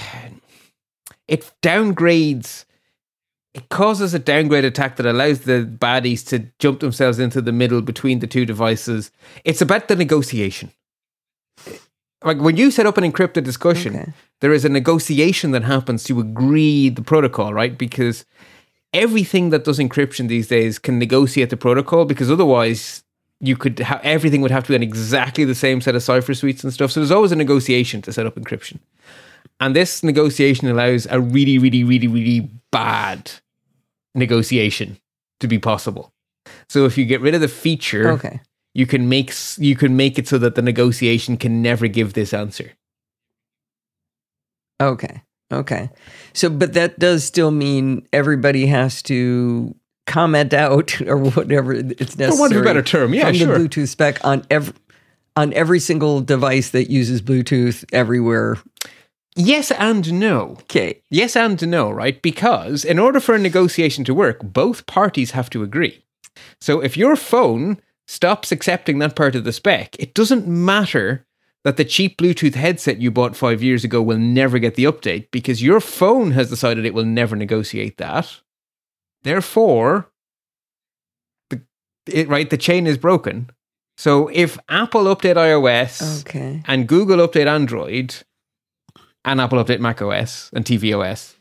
It 1.29 1.51
downgrades 1.63 2.67
it 3.55 3.69
causes 3.69 4.15
a 4.15 4.19
downgrade 4.19 4.65
attack 4.65 4.97
that 4.97 5.07
allows 5.07 5.41
the 5.41 5.65
baddies 5.65 6.27
to 6.29 6.41
jump 6.59 6.81
themselves 6.81 7.19
into 7.19 7.43
the 7.43 7.53
middle 7.53 7.83
between 7.83 8.21
the 8.21 8.27
two 8.27 8.47
devices. 8.47 9.11
It's 9.45 9.61
about 9.61 9.89
the 9.89 9.97
negotiation. 9.97 10.73
Like 12.25 12.39
when 12.39 12.57
you 12.57 12.71
set 12.71 12.87
up 12.87 12.97
an 12.97 13.11
encrypted 13.11 13.45
discussion, 13.45 13.97
okay. 13.97 14.13
there 14.41 14.53
is 14.53 14.65
a 14.65 14.69
negotiation 14.69 15.51
that 15.51 15.65
happens 15.65 16.05
to 16.05 16.21
agree 16.21 16.89
the 16.89 17.03
protocol, 17.03 17.53
right? 17.53 17.77
Because 17.77 18.25
everything 18.95 19.51
that 19.51 19.65
does 19.65 19.79
encryption 19.79 20.29
these 20.29 20.49
days 20.49 20.79
can 20.79 20.99
negotiate 20.99 21.51
the 21.51 21.57
protocol 21.57 22.05
because 22.05 22.31
otherwise 22.31 23.03
you 23.41 23.57
could 23.57 23.81
have 23.81 24.01
everything 24.05 24.41
would 24.41 24.51
have 24.51 24.65
to 24.65 24.69
be 24.71 24.77
on 24.77 24.83
exactly 24.83 25.45
the 25.45 25.55
same 25.55 25.81
set 25.81 25.97
of 25.97 26.03
cipher 26.03 26.33
suites 26.33 26.63
and 26.63 26.73
stuff. 26.73 26.93
So 26.93 27.01
there's 27.01 27.11
always 27.11 27.33
a 27.33 27.37
negotiation 27.37 28.01
to 28.03 28.13
set 28.13 28.25
up 28.25 28.37
encryption. 28.37 28.79
And 29.61 29.77
this 29.77 30.03
negotiation 30.03 30.69
allows 30.69 31.07
a 31.11 31.21
really, 31.21 31.59
really, 31.59 31.85
really, 31.85 32.07
really 32.07 32.51
bad 32.71 33.31
negotiation 34.15 34.99
to 35.41 35.49
be 35.49 35.59
possible. 35.59 36.13
So 36.69 36.85
if 36.85 36.99
you 36.99 37.05
get 37.05 37.21
rid 37.21 37.35
of 37.35 37.41
the 37.41 37.49
feature, 37.49 38.11
okay. 38.13 38.41
you 38.75 38.87
can 38.87 39.09
make 39.09 39.33
you 39.59 39.77
can 39.77 39.97
make 39.97 40.19
it 40.19 40.29
so 40.29 40.39
that 40.39 40.55
the 40.55 40.63
negotiation 40.63 41.37
can 41.37 41.63
never 41.63 41.87
give 41.87 42.15
this 42.15 42.33
answer. 42.33 42.73
Okay. 44.81 45.23
Okay. 45.53 45.91
So 46.33 46.51
but 46.51 46.73
that 46.73 46.99
does 46.99 47.25
still 47.25 47.51
mean 47.51 48.07
everybody 48.13 48.67
has 48.67 49.03
to 49.03 49.75
comment 50.07 50.53
out 50.53 51.01
or 51.07 51.17
whatever 51.17 51.73
it's 51.73 52.17
necessary. 52.17 52.31
For 52.31 52.41
want 52.41 52.53
of 52.55 52.63
a 52.63 52.65
better 52.65 52.83
term, 52.83 53.15
yeah, 53.15 53.27
from 53.27 53.35
sure. 53.35 53.59
the 53.59 53.69
Bluetooth 53.69 53.89
spec 53.89 54.25
on 54.25 54.45
every 54.51 54.75
on 55.35 55.53
every 55.55 55.81
single 55.81 56.21
device 56.21 56.71
that 56.71 56.91
uses 56.91 57.23
Bluetooth 57.23 57.85
everywhere 57.93 58.59
Yes 59.35 59.71
and 59.71 60.13
no. 60.13 60.57
Okay. 60.63 61.03
Yes 61.11 61.37
and 61.37 61.67
no, 61.69 61.91
right? 61.91 62.21
Because 62.21 62.85
in 62.85 62.99
order 62.99 63.21
for 63.21 63.35
a 63.35 63.39
negotiation 63.39 64.05
to 64.05 64.15
work, 64.15 64.41
both 64.43 64.87
parties 64.87 65.31
have 65.31 65.49
to 65.51 65.63
agree. 65.63 66.05
So 66.61 66.81
if 66.81 66.97
your 66.97 67.17
phone 67.17 67.81
stops 68.07 68.53
accepting 68.53 68.99
that 68.99 69.17
part 69.17 69.35
of 69.35 69.45
the 69.45 69.53
spec, 69.53 69.97
it 69.99 70.15
doesn't 70.15 70.47
matter 70.47 71.27
that 71.65 71.77
the 71.77 71.85
cheap 71.85 72.19
Bluetooth 72.19 72.55
headset 72.55 73.01
you 73.01 73.11
bought 73.11 73.37
five 73.37 73.63
years 73.63 73.85
ago 73.85 74.03
will 74.03 74.19
never 74.19 74.59
get 74.59 74.75
the 74.75 74.85
update 74.85 75.31
because 75.31 75.63
your 75.63 75.81
phone 75.81 76.33
has 76.33 76.51
decided 76.51 76.85
it 76.85 76.95
will 76.95 77.05
never 77.05 77.37
negotiate 77.37 77.99
that. 77.99 78.41
Therefore, 79.23 80.11
the 81.51 81.63
it, 82.07 82.29
right 82.29 82.51
the 82.51 82.59
chain 82.59 82.87
is 82.87 82.99
broken. 82.99 83.51
So 83.97 84.29
if 84.33 84.59
Apple 84.69 85.05
update 85.05 85.37
iOS 85.37 86.23
okay. 86.23 86.63
and 86.67 86.89
Google 86.89 87.27
update 87.27 87.47
Android, 87.47 88.17
and 89.25 89.41
Apple 89.41 89.63
update 89.63 89.81
Mac 89.81 90.03
OS 90.03 90.51
and 90.53 90.65
tvOS, 90.65 91.35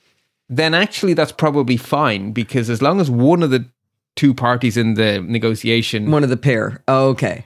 then 0.49 0.73
actually 0.73 1.13
that's 1.13 1.31
probably 1.31 1.77
fine 1.77 2.31
because 2.31 2.69
as 2.69 2.81
long 2.81 2.99
as 2.99 3.09
one 3.09 3.43
of 3.43 3.49
the 3.49 3.65
two 4.15 4.33
parties 4.33 4.77
in 4.77 4.95
the 4.95 5.21
negotiation, 5.21 6.11
one 6.11 6.23
of 6.23 6.29
the 6.29 6.37
pair, 6.37 6.83
oh, 6.87 7.09
okay, 7.09 7.45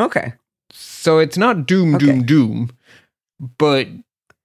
okay, 0.00 0.34
so 0.70 1.18
it's 1.18 1.36
not 1.36 1.66
doom, 1.66 1.98
doom, 1.98 2.24
doom, 2.24 2.70
but 3.58 3.88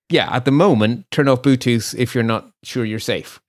yeah, 0.10 0.34
at 0.34 0.46
the 0.46 0.52
moment, 0.52 1.10
turn 1.12 1.28
off 1.28 1.42
Bluetooth 1.42 1.96
if 1.98 2.14
you're 2.14 2.24
not 2.24 2.52
sure 2.64 2.86
you're 2.86 3.00
safe. 3.00 3.42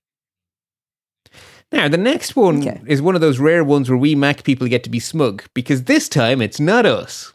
Now, 1.71 1.87
the 1.87 1.97
next 1.97 2.35
one 2.35 2.67
okay. 2.67 2.81
is 2.87 3.01
one 3.01 3.15
of 3.15 3.21
those 3.21 3.39
rare 3.39 3.63
ones 3.63 3.89
where 3.89 3.97
we 3.97 4.15
Mac 4.15 4.43
people 4.43 4.67
get 4.67 4.83
to 4.85 4.89
be 4.89 4.99
smug 4.99 5.43
because 5.53 5.83
this 5.83 6.09
time 6.09 6.41
it's 6.41 6.59
not 6.59 6.85
us. 6.85 7.33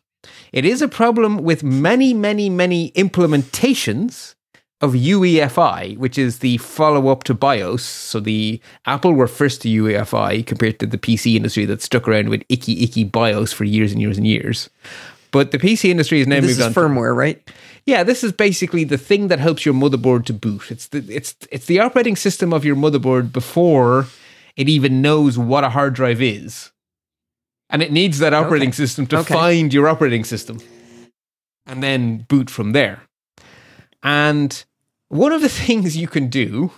It 0.54 0.64
is 0.64 0.80
a 0.80 0.86
problem 0.86 1.38
with 1.38 1.64
many, 1.64 2.14
many, 2.14 2.48
many 2.48 2.92
implementations 2.92 4.36
of 4.80 4.92
UEFI, 4.92 5.98
which 5.98 6.16
is 6.16 6.38
the 6.38 6.58
follow 6.58 7.08
up 7.08 7.24
to 7.24 7.34
BIOS. 7.34 7.82
So 7.82 8.20
the 8.20 8.60
Apple 8.86 9.14
were 9.14 9.26
first 9.26 9.62
to 9.62 9.68
UEFI 9.68 10.46
compared 10.46 10.78
to 10.78 10.86
the 10.86 10.96
PC 10.96 11.34
industry 11.34 11.64
that 11.64 11.82
stuck 11.82 12.06
around 12.06 12.28
with 12.28 12.44
icky, 12.48 12.84
icky 12.84 13.02
BIOS 13.02 13.52
for 13.52 13.64
years 13.64 13.90
and 13.90 14.00
years 14.00 14.16
and 14.16 14.28
years. 14.28 14.70
But 15.32 15.50
the 15.50 15.58
PC 15.58 15.90
industry 15.90 16.18
has 16.20 16.28
now 16.28 16.36
This 16.36 16.50
moved 16.56 16.60
is 16.60 16.66
on. 16.66 16.72
to- 16.74 16.80
firmware, 16.80 17.16
right? 17.16 17.50
yeah, 17.84 18.04
this 18.04 18.22
is 18.22 18.30
basically 18.30 18.84
the 18.84 18.96
thing 18.98 19.26
that 19.28 19.40
helps 19.40 19.64
your 19.66 19.74
motherboard 19.74 20.24
to 20.26 20.32
boot. 20.32 20.70
It's 20.70 20.86
the 20.86 21.04
it's 21.08 21.34
it's 21.50 21.66
the 21.66 21.80
operating 21.80 22.14
system 22.14 22.52
of 22.52 22.64
your 22.64 22.76
motherboard 22.76 23.32
before 23.32 24.06
it 24.56 24.68
even 24.68 25.02
knows 25.02 25.36
what 25.36 25.64
a 25.64 25.70
hard 25.70 25.94
drive 25.94 26.22
is. 26.22 26.70
And 27.74 27.82
it 27.82 27.90
needs 27.90 28.20
that 28.20 28.32
operating 28.32 28.68
Okay. 28.68 28.76
system 28.76 29.04
to 29.08 29.18
Okay. 29.18 29.34
find 29.34 29.74
your 29.74 29.88
operating 29.88 30.22
system 30.22 30.58
and 31.66 31.82
then 31.82 32.24
boot 32.28 32.48
from 32.48 32.70
there. 32.70 33.00
And 34.04 34.64
one 35.08 35.32
of 35.32 35.42
the 35.42 35.48
things 35.66 35.96
you 35.96 36.06
can 36.06 36.28
do 36.28 36.70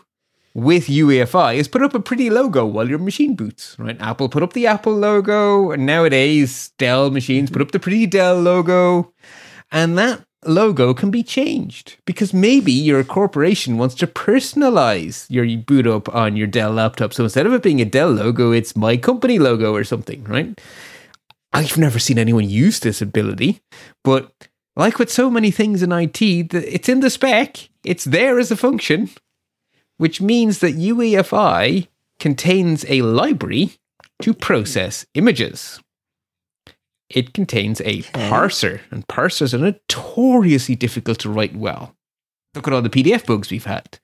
with 0.55 0.87
UEFI 0.87 1.57
is 1.57 1.69
put 1.69 1.83
up 1.83 1.95
a 1.95 2.01
pretty 2.01 2.31
logo 2.31 2.65
while 2.65 2.89
your 2.89 2.99
machine 2.99 3.35
boots, 3.37 3.77
right? 3.79 4.01
Apple 4.01 4.31
put 4.31 4.43
up 4.43 4.55
the 4.55 4.67
Apple 4.67 4.95
logo, 4.97 5.71
and 5.71 5.85
nowadays 5.85 6.73
Dell 6.79 7.11
machines 7.11 7.51
put 7.51 7.61
up 7.61 7.73
the 7.73 7.79
pretty 7.79 8.07
Dell 8.07 8.41
logo. 8.41 9.13
And 9.71 9.99
that 9.99 10.23
logo 10.47 10.95
can 10.95 11.11
be 11.11 11.23
changed 11.23 11.97
because 12.07 12.33
maybe 12.33 12.73
your 12.73 13.03
corporation 13.05 13.77
wants 13.77 13.95
to 13.97 14.07
personalize 14.07 15.27
your 15.29 15.45
boot 15.59 15.87
up 15.87 16.09
on 16.15 16.37
your 16.37 16.47
Dell 16.47 16.73
laptop. 16.73 17.13
So 17.13 17.25
instead 17.25 17.45
of 17.47 17.53
it 17.53 17.63
being 17.63 17.83
a 17.83 17.85
Dell 17.85 18.11
logo, 18.13 18.53
it's 18.53 18.75
my 18.77 18.97
company 18.97 19.39
logo 19.39 19.75
or 19.75 19.85
something, 19.85 20.25
right? 20.25 20.59
I've 21.53 21.79
never 21.79 21.99
seen 21.99 22.19
anyone 22.19 22.49
use 22.49 22.81
this 22.81 23.01
ability, 23.01 23.61
but 24.05 24.31
like 24.77 24.99
with 24.99 25.11
so 25.11 25.31
many 25.31 25.51
things 25.51 25.83
in 25.83 25.93
IT, 25.93 26.21
it's 26.23 26.89
in 26.89 27.01
the 27.01 27.11
spec, 27.11 27.69
it's 27.85 28.05
there 28.05 28.39
as 28.39 28.51
a 28.51 28.57
function, 28.57 29.11
which 29.97 30.21
means 30.21 30.59
that 30.59 30.77
UEFI 30.77 31.89
contains 32.19 32.85
a 32.89 33.03
library 33.03 33.73
to 34.23 34.35
process 34.35 35.07
images. 35.15 35.81
It 37.09 37.33
contains 37.33 37.81
a 37.83 38.03
parser, 38.03 38.81
and 38.91 39.07
parsers 39.07 39.55
are 39.55 39.59
notoriously 39.59 40.75
difficult 40.75 41.21
to 41.21 41.31
write 41.31 41.55
well. 41.55 41.95
Look 42.55 42.67
at 42.67 42.75
all 42.75 42.83
the 42.83 42.91
PDF 42.91 43.25
bugs 43.27 43.51
we've 43.51 43.65
had. 43.65 44.01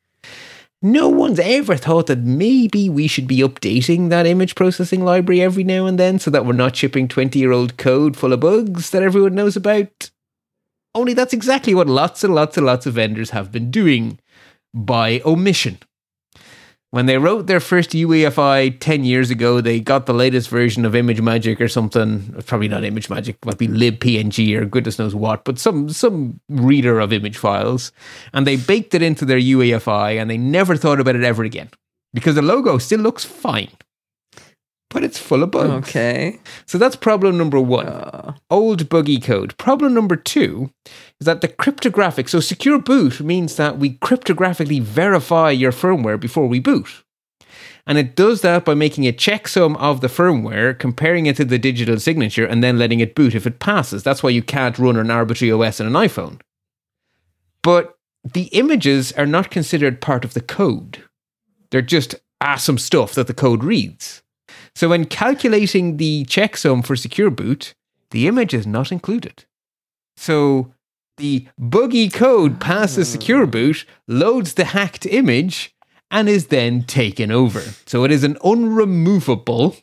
No 0.85 1.09
one's 1.09 1.39
ever 1.39 1.77
thought 1.77 2.09
that 2.09 2.19
maybe 2.19 2.89
we 2.89 3.07
should 3.07 3.29
be 3.29 3.39
updating 3.39 4.09
that 4.09 4.27
image 4.27 4.57
processing 4.57 5.05
library 5.05 5.41
every 5.41 5.63
now 5.63 5.87
and 5.87 5.97
then 5.97 6.19
so 6.19 6.29
that 6.33 6.45
we're 6.45 6.55
not 6.55 6.75
shipping 6.75 7.07
20 7.07 7.39
year 7.39 7.53
old 7.53 7.77
code 7.77 8.17
full 8.17 8.33
of 8.33 8.41
bugs 8.41 8.91
that 8.91 9.05
everyone 9.05 9.37
knows 9.37 9.55
about. 9.55 10.11
Only 10.93 11.15
that's 11.15 11.33
exactly 11.33 11.73
what 11.73 11.87
lots 11.87 12.25
and 12.25 12.35
lots 12.35 12.57
and 12.57 12.67
lots 12.67 12.87
of 12.87 12.95
vendors 12.95 13.31
have 13.31 13.53
been 13.53 13.71
doing 13.71 14.19
by 14.75 15.23
omission. 15.25 15.79
When 16.93 17.07
they 17.07 17.17
wrote 17.17 17.47
their 17.47 17.59
first 17.59 17.93
UEFI 17.93 18.79
10 18.79 19.05
years 19.05 19.31
ago, 19.31 19.63
they 19.63 19.81
got 19.81 20.05
the 20.05 20.13
latest 20.13 20.51
version 20.51 20.85
of 20.85 20.93
ImageMagick 20.93 21.59
or 21.59 21.67
something. 21.67 22.35
Probably 22.45 22.69
not 22.69 22.83
ImageMagick, 22.83 23.31
it 23.31 23.47
might 23.47 23.57
be 23.57 23.67
libpng 23.67 24.55
or 24.61 24.67
goodness 24.67 24.99
knows 24.99 25.15
what, 25.15 25.43
but 25.45 25.59
some, 25.59 25.89
some 25.89 26.39
reader 26.51 27.01
of 27.01 27.11
image 27.11 27.39
files. 27.39 27.93
And 28.35 28.47
they 28.47 28.57
baked 28.57 28.95
it 28.95 29.01
into 29.01 29.25
their 29.25 29.39
UEFI 29.39 30.21
and 30.21 30.29
they 30.29 30.37
never 30.37 30.77
thought 30.77 31.01
about 31.01 31.17
it 31.17 31.25
ever 31.25 31.45
again 31.45 31.71
because 32.13 32.35
the 32.35 32.43
logo 32.43 32.77
still 32.77 33.01
looks 33.01 33.25
fine, 33.25 33.71
but 34.93 35.03
it's 35.03 35.19
full 35.19 35.43
of 35.43 35.51
bugs. 35.51 35.89
Okay. 35.89 36.41
So 36.67 36.79
that's 36.79 36.97
problem 36.97 37.39
number 37.39 37.61
one 37.61 37.87
Uh, 37.87 38.35
old 38.51 38.89
buggy 38.89 39.19
code. 39.19 39.57
Problem 39.57 39.95
number 39.95 40.17
two 40.17 40.71
is 41.21 41.25
that 41.27 41.41
the 41.41 41.49
cryptographic, 41.49 42.29
so 42.29 42.41
secure 42.41 42.79
boot 42.79 43.21
means 43.21 43.57
that 43.57 43.79
we 43.79 43.91
cryptographically 43.99 44.81
verify 44.81 45.51
your 45.51 45.73
firmware 45.73 46.21
before 46.21 46.47
we 46.47 46.61
boot. 46.61 47.05
And 47.87 47.99
it 47.99 48.15
does 48.15 48.43
that 48.43 48.65
by 48.65 48.75
making 48.75 49.07
a 49.07 49.13
checksum 49.13 49.77
of 49.79 50.01
the 50.01 50.07
firmware, 50.07 50.79
comparing 50.79 51.27
it 51.27 51.37
to 51.37 51.45
the 51.45 51.59
digital 51.59 51.99
signature, 51.99 52.47
and 52.47 52.63
then 52.63 52.79
letting 52.79 53.01
it 53.01 53.15
boot 53.15 53.35
if 53.35 53.47
it 53.47 53.59
passes. 53.59 54.03
That's 54.03 54.23
why 54.23 54.31
you 54.31 54.43
can't 54.43 54.79
run 54.79 54.97
an 54.97 55.11
arbitrary 55.11 55.53
OS 55.53 55.81
on 55.81 55.89
an 55.89 55.95
iPhone. 55.95 56.41
But 57.63 57.97
the 58.23 58.45
images 58.53 59.13
are 59.13 59.27
not 59.27 59.51
considered 59.51 60.01
part 60.01 60.25
of 60.25 60.35
the 60.35 60.41
code. 60.41 61.03
They're 61.71 61.83
just 61.83 62.15
awesome 62.41 62.79
stuff 62.79 63.15
that 63.15 63.27
the 63.27 63.35
code 63.35 63.65
reads. 63.65 64.23
So 64.75 64.89
when 64.89 65.05
calculating 65.05 65.97
the 65.99 66.25
checksum 66.25 66.85
for 66.85 66.97
secure 66.97 67.31
boot, 67.31 67.75
the 68.11 68.27
image 68.27 68.55
is 68.55 68.67
not 68.67 68.91
included. 68.93 69.45
So 70.17 70.73
the 71.19 71.47
buggy 71.59 72.09
code 72.09 72.61
passes 72.61 73.09
secure 73.09 73.43
ah. 73.43 73.47
boot, 73.47 73.85
loads 74.09 74.55
the 74.55 74.65
hacked 74.67 75.07
image, 75.07 75.75
and 76.11 76.29
is 76.29 76.49
then 76.49 76.85
taken 76.85 77.31
over. 77.31 77.61
So 77.87 78.05
it 78.05 78.11
is 78.11 78.25
an 78.25 78.37
unremovable, 78.37 79.81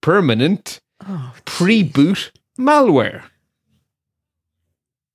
permanent, 0.00 0.80
oh, 1.06 1.34
pre 1.44 1.82
boot 1.82 2.32
malware. 2.58 3.22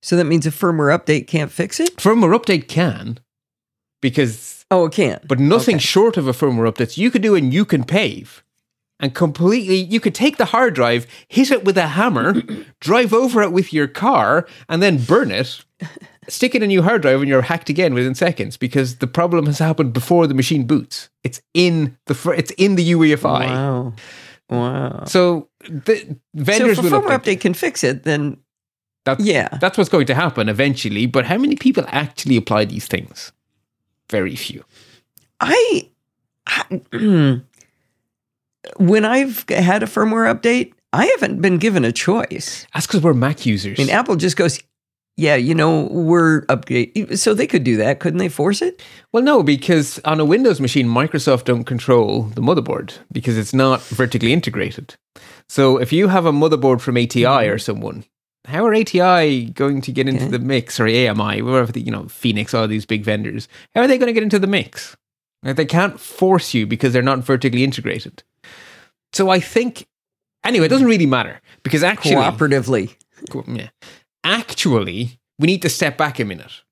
so 0.02 0.16
that 0.16 0.24
means 0.24 0.46
a 0.46 0.50
firmware 0.50 0.96
update 0.96 1.26
can't 1.26 1.50
fix 1.50 1.80
it? 1.80 1.96
Firmware 1.96 2.36
update 2.38 2.68
can, 2.68 3.18
because, 4.00 4.64
Oh, 4.70 4.86
it 4.86 4.92
can. 4.92 5.20
but 5.26 5.38
nothing 5.40 5.76
Okay. 5.76 5.84
short 5.84 6.16
of 6.16 6.26
a 6.28 6.32
firmware 6.32 6.70
update. 6.72 6.96
You 6.96 7.10
could 7.10 7.22
do 7.22 7.34
a 7.36 7.40
you 7.40 7.64
can 7.64 7.84
pave 7.84 8.44
and 9.00 9.14
completely, 9.14 9.76
you 9.76 10.00
could 10.00 10.14
take 10.14 10.36
the 10.38 10.46
hard 10.46 10.74
drive, 10.74 11.06
hit 11.28 11.50
it 11.50 11.64
with 11.64 11.76
a 11.76 11.88
hammer, 11.88 12.34
drive 12.80 13.12
over 13.12 13.42
it 13.42 13.52
with 13.52 13.72
your 13.72 13.86
car, 13.86 14.48
and 14.68 14.82
then 14.82 15.02
burn 15.02 15.30
it. 15.30 15.64
Stick 16.28 16.54
it 16.54 16.58
in 16.58 16.64
a 16.64 16.66
new 16.66 16.82
hard 16.82 17.02
drive 17.02 17.20
and 17.20 17.28
you're 17.28 17.42
hacked 17.42 17.68
again 17.70 17.94
within 17.94 18.14
seconds 18.16 18.56
because 18.56 18.96
the 18.96 19.06
problem 19.06 19.46
has 19.46 19.60
happened 19.60 19.92
before 19.92 20.26
the 20.26 20.34
machine 20.34 20.66
boots. 20.66 21.08
It's 21.22 21.40
in 21.54 21.96
the 22.06 22.14
fir- 22.14 22.34
it's 22.34 22.50
in 22.52 22.74
the 22.74 22.90
UEFI. 22.92 23.46
Wow. 23.46 23.92
Wow. 24.50 25.04
So 25.06 25.48
the 25.68 26.16
vendors 26.34 26.78
so 26.78 26.84
if 26.84 26.92
a 26.92 26.96
firmware 26.96 27.10
update. 27.10 27.36
update 27.36 27.40
can 27.42 27.54
fix 27.54 27.84
it, 27.84 28.02
then 28.02 28.38
That's, 29.04 29.22
yeah. 29.24 29.46
that's 29.60 29.78
what's 29.78 29.90
going 29.90 30.06
to 30.06 30.14
happen 30.16 30.48
eventually. 30.48 31.06
But 31.06 31.26
how 31.26 31.38
many 31.38 31.54
people 31.54 31.84
actually 31.88 32.36
apply 32.36 32.64
these 32.64 32.88
things? 32.88 33.30
Very 34.10 34.34
few. 34.34 34.64
I, 35.40 35.88
I 36.48 37.40
when 38.76 39.04
I've 39.04 39.44
had 39.48 39.82
a 39.82 39.86
firmware 39.86 40.32
update, 40.32 40.72
I 40.92 41.06
haven't 41.06 41.40
been 41.40 41.58
given 41.58 41.84
a 41.84 41.92
choice. 41.92 42.66
That's 42.72 42.86
because 42.86 43.02
we're 43.02 43.14
Mac 43.14 43.44
users. 43.46 43.78
I 43.78 43.82
mean, 43.82 43.92
Apple 43.92 44.16
just 44.16 44.36
goes, 44.36 44.58
"Yeah, 45.16 45.36
you 45.36 45.54
know, 45.54 45.88
we're 45.90 46.44
upgrade." 46.48 47.18
So 47.18 47.34
they 47.34 47.46
could 47.46 47.64
do 47.64 47.76
that, 47.76 48.00
couldn't 48.00 48.18
they? 48.18 48.28
Force 48.28 48.62
it? 48.62 48.82
well, 49.12 49.22
no, 49.22 49.42
because 49.42 50.00
on 50.04 50.20
a 50.20 50.24
Windows 50.24 50.60
machine, 50.60 50.86
Microsoft 50.86 51.44
don't 51.44 51.64
control 51.64 52.22
the 52.34 52.42
motherboard 52.42 52.94
because 53.12 53.36
it's 53.36 53.54
not 53.54 53.82
vertically 53.82 54.32
integrated. 54.32 54.94
So 55.48 55.78
if 55.78 55.92
you 55.92 56.08
have 56.08 56.26
a 56.26 56.32
motherboard 56.32 56.80
from 56.80 56.96
ATI 56.96 57.24
or 57.24 57.56
mm-hmm. 57.56 57.58
someone, 57.58 58.04
how 58.46 58.64
are 58.64 58.74
ATI 58.74 59.46
going 59.46 59.80
to 59.82 59.92
get 59.92 60.08
into 60.08 60.24
Okay. 60.24 60.30
the 60.32 60.38
mix 60.38 60.78
or 60.78 60.86
AMI, 60.86 61.42
whatever 61.42 61.72
the, 61.72 61.80
you 61.80 61.90
know, 61.90 62.06
Phoenix, 62.08 62.54
all 62.54 62.68
these 62.68 62.86
big 62.86 63.04
vendors? 63.04 63.48
How 63.74 63.82
are 63.82 63.86
they 63.86 63.98
going 63.98 64.08
to 64.08 64.12
get 64.12 64.22
into 64.22 64.38
the 64.38 64.46
mix? 64.46 64.96
They 65.42 65.64
can't 65.66 66.00
force 66.00 66.54
you 66.54 66.66
because 66.66 66.92
they're 66.92 67.02
not 67.02 67.20
vertically 67.24 67.62
integrated. 67.62 68.22
So 69.12 69.30
I 69.30 69.38
think, 69.40 69.86
anyway, 70.44 70.66
it 70.66 70.70
doesn't 70.70 70.86
really 70.88 71.06
matter 71.06 71.40
because 71.62 71.84
actually, 71.84 72.16
Cooperatively. 72.16 72.96
Yeah. 73.46 73.68
Actually, 74.24 75.18
we 75.38 75.46
need 75.46 75.62
to 75.62 75.68
step 75.68 75.96
back 75.96 76.18
a 76.18 76.24
minute. 76.24 76.62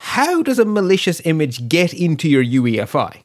How 0.00 0.42
does 0.42 0.58
a 0.58 0.64
malicious 0.64 1.20
image 1.24 1.68
get 1.68 1.92
into 1.92 2.28
your 2.28 2.42
UEFI? 2.44 3.22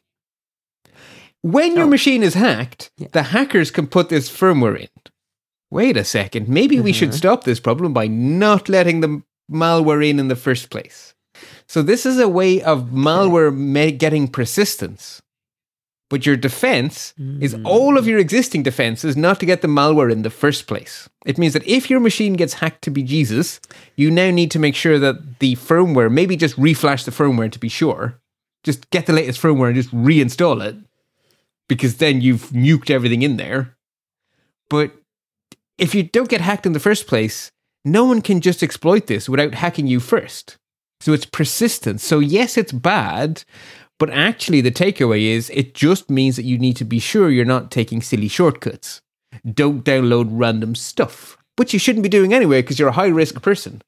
When 1.42 1.76
your 1.76 1.86
Oh. 1.86 1.90
machine 1.90 2.22
is 2.24 2.34
hacked, 2.36 2.92
Yeah. 2.98 3.08
the 3.12 3.24
hackers 3.24 3.72
can 3.72 3.88
put 3.88 4.10
this 4.10 4.30
firmware 4.30 4.80
in. 4.80 4.90
Wait 5.72 5.96
a 5.98 6.04
second, 6.04 6.48
maybe 6.50 6.80
we 6.80 6.92
should 6.94 7.10
Mhm. 7.12 7.16
stop 7.18 7.44
this 7.46 7.60
problem 7.60 7.94
by 7.94 8.08
not 8.08 8.68
letting 8.70 9.00
the 9.00 9.22
malware 9.50 10.08
in 10.08 10.20
in 10.20 10.28
the 10.28 10.36
first 10.36 10.70
place. 10.70 11.11
So, 11.72 11.82
this 11.82 12.06
is 12.06 12.20
a 12.20 12.28
way 12.28 12.62
of 12.62 12.90
malware 12.92 13.56
ma- 13.56 13.98
getting 13.98 14.28
persistence. 14.28 15.22
But 16.10 16.26
your 16.26 16.36
defense 16.36 17.14
is 17.40 17.56
Mm. 17.56 17.62
all 17.64 17.98
of 17.98 18.06
your 18.06 18.20
existing 18.20 18.64
defenses 18.64 19.16
not 19.16 19.40
to 19.40 19.46
get 19.46 19.62
the 19.62 19.70
malware 19.70 20.12
in 20.12 20.24
the 20.24 20.30
first 20.30 20.68
place. 20.68 21.08
It 21.26 21.38
means 21.38 21.54
that 21.54 21.66
if 21.66 21.90
your 21.90 22.02
machine 22.02 22.34
gets 22.34 22.56
hacked 22.56 22.82
to 22.82 22.92
be 22.92 23.04
Jesus, 23.04 23.62
you 23.96 24.12
now 24.12 24.32
need 24.32 24.52
to 24.52 24.60
make 24.60 24.76
sure 24.76 25.00
that 25.00 25.40
the 25.40 25.56
firmware, 25.56 26.12
maybe 26.12 26.36
just 26.36 26.58
reflash 26.60 27.06
the 27.06 27.12
firmware 27.20 27.50
to 27.50 27.60
be 27.68 27.70
sure, 27.70 28.20
just 28.66 28.90
get 28.90 29.06
the 29.06 29.14
latest 29.14 29.42
firmware 29.42 29.68
and 29.68 29.78
just 29.82 29.96
reinstall 29.96 30.62
it, 30.62 30.76
because 31.70 31.96
then 32.04 32.20
you've 32.20 32.50
nuked 32.50 32.90
everything 32.90 33.22
in 33.22 33.38
there. 33.38 33.78
But 34.70 34.92
if 35.78 35.96
you 35.96 36.04
don't 36.04 36.28
get 36.28 36.42
hacked 36.42 36.66
in 36.66 36.74
the 36.74 36.82
first 36.90 37.08
place, 37.08 37.50
no 37.86 38.04
one 38.04 38.22
can 38.22 38.42
just 38.42 38.62
exploit 38.62 39.08
this 39.08 39.30
without 39.30 39.54
hacking 39.54 39.88
you 39.88 40.02
first. 40.02 40.58
So 41.02 41.14
it's 41.14 41.26
persistent. 41.26 42.00
So, 42.00 42.20
yes, 42.20 42.58
it's 42.58 42.72
bad, 42.72 43.44
but 43.98 44.12
actually, 44.12 44.62
the 44.62 44.72
takeaway 44.72 45.24
is 45.24 45.50
it 45.50 45.74
just 45.74 46.10
means 46.10 46.36
that 46.36 46.46
you 46.46 46.58
need 46.58 46.78
to 46.78 46.86
be 46.86 47.00
sure 47.00 47.30
you're 47.30 47.44
not 47.44 47.72
taking 47.72 48.02
silly 48.02 48.28
shortcuts. 48.28 49.02
Don't 49.52 49.84
download 49.84 50.28
random 50.30 50.76
stuff, 50.76 51.38
which 51.56 51.74
you 51.74 51.80
shouldn't 51.80 52.04
be 52.04 52.10
doing 52.10 52.34
anyway 52.34 52.62
because 52.62 52.78
you're 52.78 52.90
a 52.90 52.94
high 52.94 53.08
risk 53.08 53.42
person. 53.42 53.82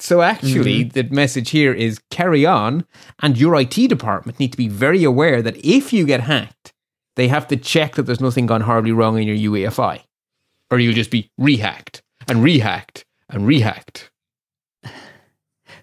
So, 0.00 0.20
actually, 0.20 0.84
mm-hmm. 0.84 0.90
the 0.90 1.14
message 1.14 1.50
here 1.50 1.72
is 1.72 2.00
carry 2.10 2.44
on, 2.44 2.84
and 3.22 3.38
your 3.38 3.60
IT 3.60 3.88
department 3.88 4.38
need 4.40 4.52
to 4.52 4.58
be 4.58 4.68
very 4.68 5.04
aware 5.04 5.42
that 5.42 5.64
if 5.64 5.92
you 5.92 6.06
get 6.06 6.22
hacked, 6.22 6.72
they 7.16 7.28
have 7.28 7.48
to 7.48 7.56
check 7.56 7.94
that 7.94 8.02
there's 8.02 8.20
nothing 8.20 8.46
gone 8.46 8.62
horribly 8.62 8.92
wrong 8.92 9.18
in 9.18 9.26
your 9.26 9.52
UEFI, 9.52 10.02
or 10.70 10.78
you'll 10.78 10.94
just 10.94 11.10
be 11.10 11.30
rehacked. 11.40 12.00
and 12.28 12.44
rehacked 12.44 13.04
and 13.28 13.46
rehacked. 13.46 14.10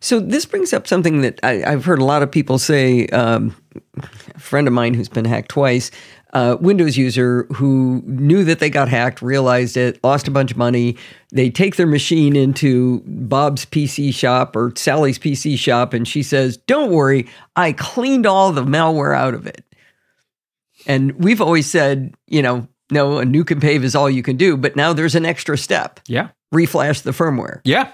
So 0.05 0.19
this 0.19 0.45
brings 0.45 0.71
up 0.71 0.85
something 0.85 1.21
that 1.21 1.39
I, 1.41 1.67
have 1.67 1.83
heard 1.83 1.97
a 1.97 2.05
lot 2.05 2.21
of 2.21 2.29
people 2.29 2.59
say. 2.59 3.07
Um, 3.07 3.55
a 3.97 4.39
friend 4.39 4.67
of 4.67 4.73
mine 4.73 4.93
who's 4.93 5.09
been 5.09 5.25
hacked 5.25 5.49
twice, 5.49 5.89
uh, 6.31 6.57
Windows 6.61 6.95
user 6.95 7.47
who 7.51 8.03
knew 8.05 8.43
that 8.43 8.59
they 8.59 8.69
got 8.69 8.87
hacked, 8.87 9.23
realized 9.23 9.75
it, 9.77 9.99
lost 10.03 10.27
a 10.27 10.31
bunch 10.31 10.51
of 10.51 10.57
money. 10.57 10.95
They 11.31 11.49
take 11.49 11.77
their 11.77 11.87
machine 11.87 12.35
into 12.35 13.01
Bob's 13.07 13.65
PC 13.65 14.13
shop 14.13 14.55
or 14.55 14.73
Sally's 14.75 15.17
PC 15.17 15.57
shop, 15.57 15.91
and 15.91 16.07
she 16.07 16.21
says, 16.21 16.57
"Don't 16.57 16.91
worry, 16.91 17.27
I 17.55 17.71
cleaned 17.71 18.27
all 18.27 18.51
the 18.51 18.63
malware 18.63 19.17
out 19.17 19.33
of 19.33 19.47
it." 19.47 19.65
And 20.85 21.13
we've 21.13 21.41
always 21.41 21.65
said, 21.65 22.13
you 22.27 22.43
know, 22.43 22.67
no, 22.91 23.17
a 23.17 23.25
nuke 23.25 23.49
and 23.49 23.59
pave 23.59 23.83
is 23.83 23.95
all 23.95 24.07
you 24.07 24.21
can 24.21 24.37
do, 24.37 24.55
but 24.55 24.75
now 24.75 24.93
there's 24.93 25.15
an 25.15 25.25
extra 25.25 25.57
step. 25.57 25.99
Yeah, 26.07 26.29
reflash 26.53 27.01
the 27.01 27.09
firmware. 27.09 27.61
Yeah, 27.63 27.91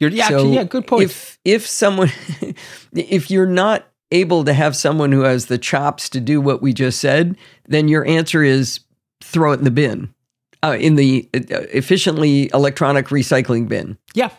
you're 0.00 0.10
yeah, 0.10 0.28
so 0.28 0.50
yeah, 0.50 0.64
good 0.64 0.86
point. 0.86 1.04
If 1.04 1.38
if 1.44 1.66
someone 1.66 2.10
if 2.92 3.30
you're 3.30 3.46
not 3.46 3.86
able 4.10 4.44
to 4.44 4.52
have 4.52 4.76
someone 4.76 5.12
who 5.12 5.22
has 5.22 5.46
the 5.46 5.58
chops 5.58 6.08
to 6.10 6.20
do 6.20 6.40
what 6.40 6.62
we 6.62 6.72
just 6.72 7.00
said, 7.00 7.36
then 7.66 7.88
your 7.88 8.06
answer 8.06 8.42
is 8.42 8.80
throw 9.22 9.52
it 9.52 9.58
in 9.58 9.64
the 9.64 9.70
bin. 9.70 10.14
Uh, 10.60 10.76
in 10.78 10.96
the 10.96 11.28
uh, 11.34 11.38
efficiently 11.70 12.50
electronic 12.52 13.06
recycling 13.08 13.68
bin. 13.68 13.96
Yeah. 14.12 14.30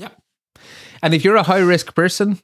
Yeah. 0.00 0.08
And 1.04 1.14
if 1.14 1.24
you're 1.24 1.36
a 1.36 1.44
high 1.44 1.60
risk 1.60 1.94
person, 1.94 2.40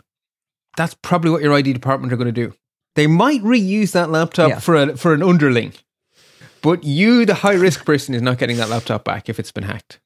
that's 0.76 0.94
probably 0.94 1.32
what 1.32 1.42
your 1.42 1.52
ID 1.52 1.72
department 1.72 2.12
are 2.12 2.16
going 2.16 2.32
to 2.32 2.32
do. 2.32 2.54
They 2.94 3.08
might 3.08 3.42
reuse 3.42 3.90
that 3.90 4.10
laptop 4.10 4.50
yeah. 4.50 4.58
for 4.60 4.76
a 4.76 4.96
for 4.96 5.14
an 5.14 5.22
underling. 5.22 5.72
But 6.62 6.84
you, 6.84 7.26
the 7.26 7.34
high 7.34 7.54
risk 7.54 7.84
person, 7.84 8.14
is 8.14 8.22
not 8.22 8.38
getting 8.38 8.56
that 8.58 8.68
laptop 8.68 9.04
back 9.04 9.28
if 9.28 9.40
it's 9.40 9.50
been 9.50 9.64
hacked. 9.64 9.98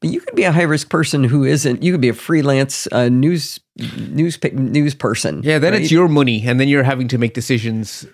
But 0.00 0.10
you 0.10 0.20
could 0.20 0.34
be 0.34 0.44
a 0.44 0.52
high 0.52 0.62
risk 0.62 0.90
person 0.90 1.24
who 1.24 1.44
isn't. 1.44 1.82
You 1.82 1.92
could 1.92 2.00
be 2.00 2.08
a 2.08 2.14
freelance 2.14 2.88
uh, 2.92 3.08
news 3.08 3.60
news 3.76 4.38
news 4.52 4.94
person. 4.94 5.42
Yeah, 5.42 5.58
then 5.58 5.72
right? 5.72 5.82
it's 5.82 5.90
your 5.90 6.08
money, 6.08 6.46
and 6.46 6.58
then 6.58 6.68
you're 6.68 6.82
having 6.82 7.08
to 7.08 7.18
make 7.18 7.34
decisions. 7.34 8.06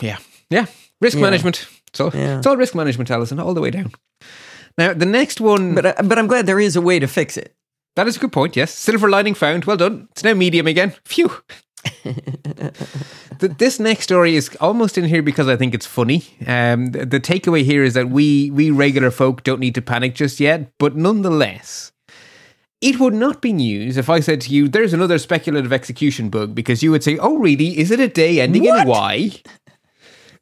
Yeah, 0.00 0.18
yeah, 0.50 0.66
risk 1.00 1.16
yeah. 1.16 1.22
management. 1.22 1.66
So 1.92 2.10
yeah. 2.12 2.38
it's 2.38 2.46
all 2.46 2.56
risk 2.56 2.74
management, 2.74 3.10
Allison, 3.10 3.38
all 3.40 3.54
the 3.54 3.60
way 3.60 3.70
down. 3.70 3.92
Now 4.78 4.92
the 4.92 5.06
next 5.06 5.40
one, 5.40 5.74
but 5.74 5.86
uh, 5.86 5.94
but 6.04 6.18
I'm 6.18 6.26
glad 6.26 6.46
there 6.46 6.60
is 6.60 6.76
a 6.76 6.80
way 6.80 6.98
to 6.98 7.06
fix 7.06 7.36
it. 7.36 7.54
That 7.96 8.06
is 8.06 8.16
a 8.16 8.20
good 8.20 8.32
point. 8.32 8.56
Yes, 8.56 8.72
silver 8.72 9.08
lining 9.08 9.34
found. 9.34 9.64
Well 9.64 9.76
done. 9.76 10.08
It's 10.12 10.24
now 10.24 10.34
medium 10.34 10.66
again. 10.66 10.94
Phew. 11.04 11.30
The, 13.38 13.54
this 13.58 13.80
next 13.80 14.04
story 14.04 14.36
is 14.36 14.54
almost 14.60 14.98
in 14.98 15.04
here 15.04 15.22
because 15.22 15.48
I 15.48 15.56
think 15.56 15.74
it's 15.74 15.86
funny. 15.86 16.24
Um, 16.46 16.86
the, 16.92 17.06
the 17.06 17.20
takeaway 17.20 17.64
here 17.64 17.82
is 17.84 17.94
that 17.94 18.10
we 18.10 18.50
we 18.50 18.70
regular 18.70 19.10
folk 19.10 19.42
don't 19.42 19.60
need 19.60 19.74
to 19.74 19.82
panic 19.82 20.14
just 20.14 20.40
yet, 20.40 20.70
but 20.78 20.96
nonetheless, 20.96 21.92
it 22.80 22.98
would 22.98 23.14
not 23.14 23.40
be 23.40 23.52
news 23.52 23.96
if 23.96 24.10
I 24.10 24.20
said 24.20 24.40
to 24.42 24.50
you, 24.50 24.68
"There's 24.68 24.92
another 24.92 25.18
speculative 25.18 25.72
execution 25.72 26.28
bug," 26.28 26.54
because 26.54 26.82
you 26.82 26.90
would 26.90 27.04
say, 27.04 27.16
"Oh, 27.18 27.38
really? 27.38 27.78
Is 27.78 27.90
it 27.90 28.00
a 28.00 28.08
day 28.08 28.40
ending 28.40 28.64
what? 28.64 28.82
in 28.82 28.88
Y?" 28.88 29.42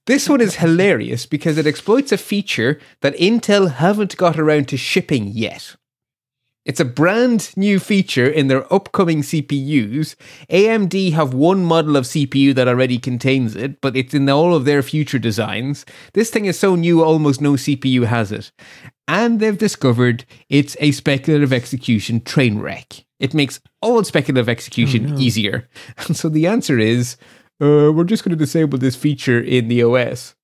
This 0.07 0.27
one 0.27 0.41
is 0.41 0.57
hilarious 0.57 1.27
because 1.27 1.59
it 1.59 1.67
exploits 1.67 2.13
a 2.13 2.17
feature 2.17 2.81
that 3.03 3.15
Intel 3.19 3.73
haven't 3.75 4.17
got 4.17 4.39
around 4.39 4.67
to 4.69 4.79
shipping 4.79 5.27
yet. 5.29 5.77
It's 6.69 6.81
a 6.81 6.85
brand 6.85 7.57
new 7.57 7.79
feature 7.79 8.29
in 8.29 8.49
their 8.49 8.71
upcoming 8.71 9.23
CPUs. 9.23 10.15
AMD 10.51 11.13
have 11.15 11.33
one 11.33 11.65
model 11.65 11.97
of 11.97 12.05
CPU 12.05 12.55
that 12.55 12.69
already 12.69 12.99
contains 12.99 13.57
it, 13.57 13.81
but 13.81 13.97
it's 13.97 14.13
in 14.13 14.29
all 14.29 14.55
of 14.55 14.67
their 14.67 14.83
future 14.83 15.19
designs. 15.19 15.87
This 16.13 16.29
thing 16.29 16.45
is 16.45 16.59
so 16.59 16.75
new, 16.75 17.03
almost 17.03 17.41
no 17.41 17.55
CPU 17.55 18.05
has 18.05 18.31
it. 18.31 18.53
And 19.09 19.41
they've 19.41 19.57
discovered 19.57 20.27
it's 20.51 20.77
a 20.79 20.93
speculative 20.93 21.55
execution 21.55 22.21
train 22.21 22.59
wreck. 22.59 23.03
It 23.19 23.33
makes 23.33 23.61
all 23.81 24.05
speculative 24.05 24.51
execution 24.51 25.07
oh, 25.07 25.15
no. 25.15 25.19
easier. 25.19 25.71
And 26.07 26.19
so 26.19 26.29
the 26.29 26.47
answer 26.47 26.79
is 26.79 27.17
uh, 27.63 27.91
we're 27.95 28.05
just 28.05 28.25
going 28.25 28.37
to 28.37 28.45
disable 28.45 28.77
this 28.77 28.95
feature 28.95 29.41
in 29.41 29.69
the 29.69 29.83
OS. 29.83 30.35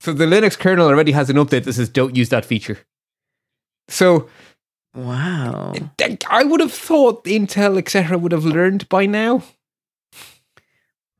So 0.00 0.12
the 0.12 0.26
Linux 0.26 0.58
kernel 0.58 0.88
already 0.88 1.12
has 1.12 1.30
an 1.30 1.36
update 1.36 1.62
that 1.64 1.74
says 1.74 1.88
don't 1.88 2.16
use 2.16 2.30
that 2.30 2.44
feature. 2.44 2.78
So 3.88 4.28
Wow. 4.98 5.74
I 6.28 6.42
would 6.42 6.58
have 6.58 6.72
thought 6.72 7.24
Intel, 7.24 7.78
etc., 7.78 8.18
would 8.18 8.32
have 8.32 8.44
learned 8.44 8.88
by 8.88 9.06
now. 9.06 9.44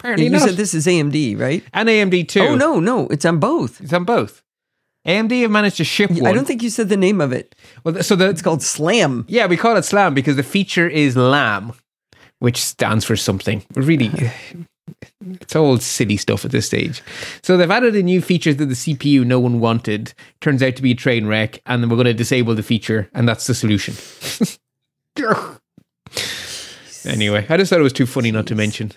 Apparently 0.01 0.25
you 0.25 0.31
not. 0.31 0.43
said 0.43 0.57
this 0.57 0.75
is 0.75 0.87
AMD, 0.87 1.39
right? 1.39 1.63
And 1.73 1.89
AMD 1.89 2.29
too. 2.29 2.41
Oh 2.41 2.55
no, 2.57 2.81
no, 2.81 3.07
it's 3.09 3.25
on 3.25 3.39
both. 3.39 3.81
It's 3.81 3.93
on 3.93 4.05
both. 4.05 4.43
AMD 5.07 5.43
have 5.43 5.51
managed 5.51 5.77
to 5.77 5.85
ship 5.85 6.11
one. 6.11 6.27
I 6.27 6.33
don't 6.33 6.47
think 6.47 6.63
you 6.63 6.71
said 6.71 6.89
the 6.89 6.97
name 6.97 7.21
of 7.21 7.33
it. 7.33 7.55
Well, 7.85 8.03
so 8.03 8.17
the, 8.17 8.29
it's 8.29 8.43
called 8.43 8.63
Slam. 8.63 9.25
Yeah, 9.29 9.47
we 9.47 9.57
call 9.57 9.77
it 9.77 9.85
Slam 9.85 10.13
because 10.13 10.37
the 10.37 10.43
feature 10.43 10.89
is 10.89 11.17
LAM, 11.17 11.73
which 12.41 12.63
stands 12.63 13.05
for 13.05 13.17
something. 13.17 13.65
Really, 13.75 14.11
it's 15.41 15.57
all 15.57 15.79
silly 15.79 16.17
stuff 16.17 16.45
at 16.45 16.51
this 16.51 16.67
stage. 16.67 17.03
So 17.43 17.57
they've 17.57 17.71
added 17.71 17.97
a 17.97 18.03
new 18.03 18.21
feature 18.21 18.55
to 18.55 18.67
the 18.67 18.75
CPU 18.75 19.25
no 19.25 19.41
one 19.41 19.61
wanted. 19.61 20.15
Turns 20.41 20.63
out 20.63 20.77
to 20.77 20.83
be 20.83 20.93
a 20.93 20.95
train 20.95 21.27
wreck, 21.27 21.61
and 21.67 21.83
then 21.83 21.91
we're 21.91 21.97
going 21.97 22.07
to 22.07 22.15
disable 22.15 22.55
the 22.55 22.63
feature, 22.63 23.09
and 23.15 23.29
that's 23.29 23.47
the 23.47 23.55
solution. 23.55 23.95
anyway, 27.05 27.47
I 27.49 27.57
just 27.57 27.71
thought 27.71 27.81
it 27.81 27.85
was 27.85 27.93
too 27.93 28.07
funny 28.07 28.31
not 28.31 28.47
to 28.47 28.55
mention. 28.55 28.93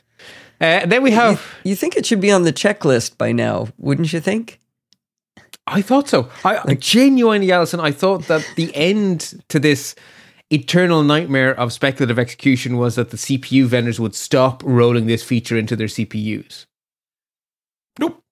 Uh, 0.60 0.86
then 0.86 1.02
we 1.02 1.12
have. 1.12 1.42
You, 1.64 1.72
you, 1.72 1.76
think 1.76 1.96
it 1.96 2.06
should 2.06 2.22
be 2.22 2.32
on 2.32 2.44
the 2.44 2.54
checklist 2.54 3.18
by 3.18 3.32
now, 3.32 3.70
wouldn't 3.78 4.14
you 4.14 4.20
think? 4.20 4.60
I 5.66 5.82
thought 5.82 6.10
so. 6.10 6.30
I 6.44 6.62
like, 6.64 6.80
genuinely, 6.80 7.52
Allison, 7.52 7.80
I 7.80 7.92
thought 7.92 8.28
that 8.28 8.48
the 8.56 8.76
end 8.76 9.44
to 9.50 9.60
this 9.60 9.96
eternal 10.52 11.04
nightmare 11.04 11.58
of 11.58 11.74
speculative 11.74 12.20
execution 12.20 12.78
was 12.78 12.96
that 12.96 13.10
the 13.10 13.18
CPU 13.18 13.66
vendors 13.66 14.00
would 14.00 14.16
stop 14.16 14.62
rolling 14.64 15.08
this 15.08 15.24
feature 15.24 15.58
into 15.58 15.76
their 15.76 15.88
CPUs. 15.88 16.66
Nope. 18.00 18.24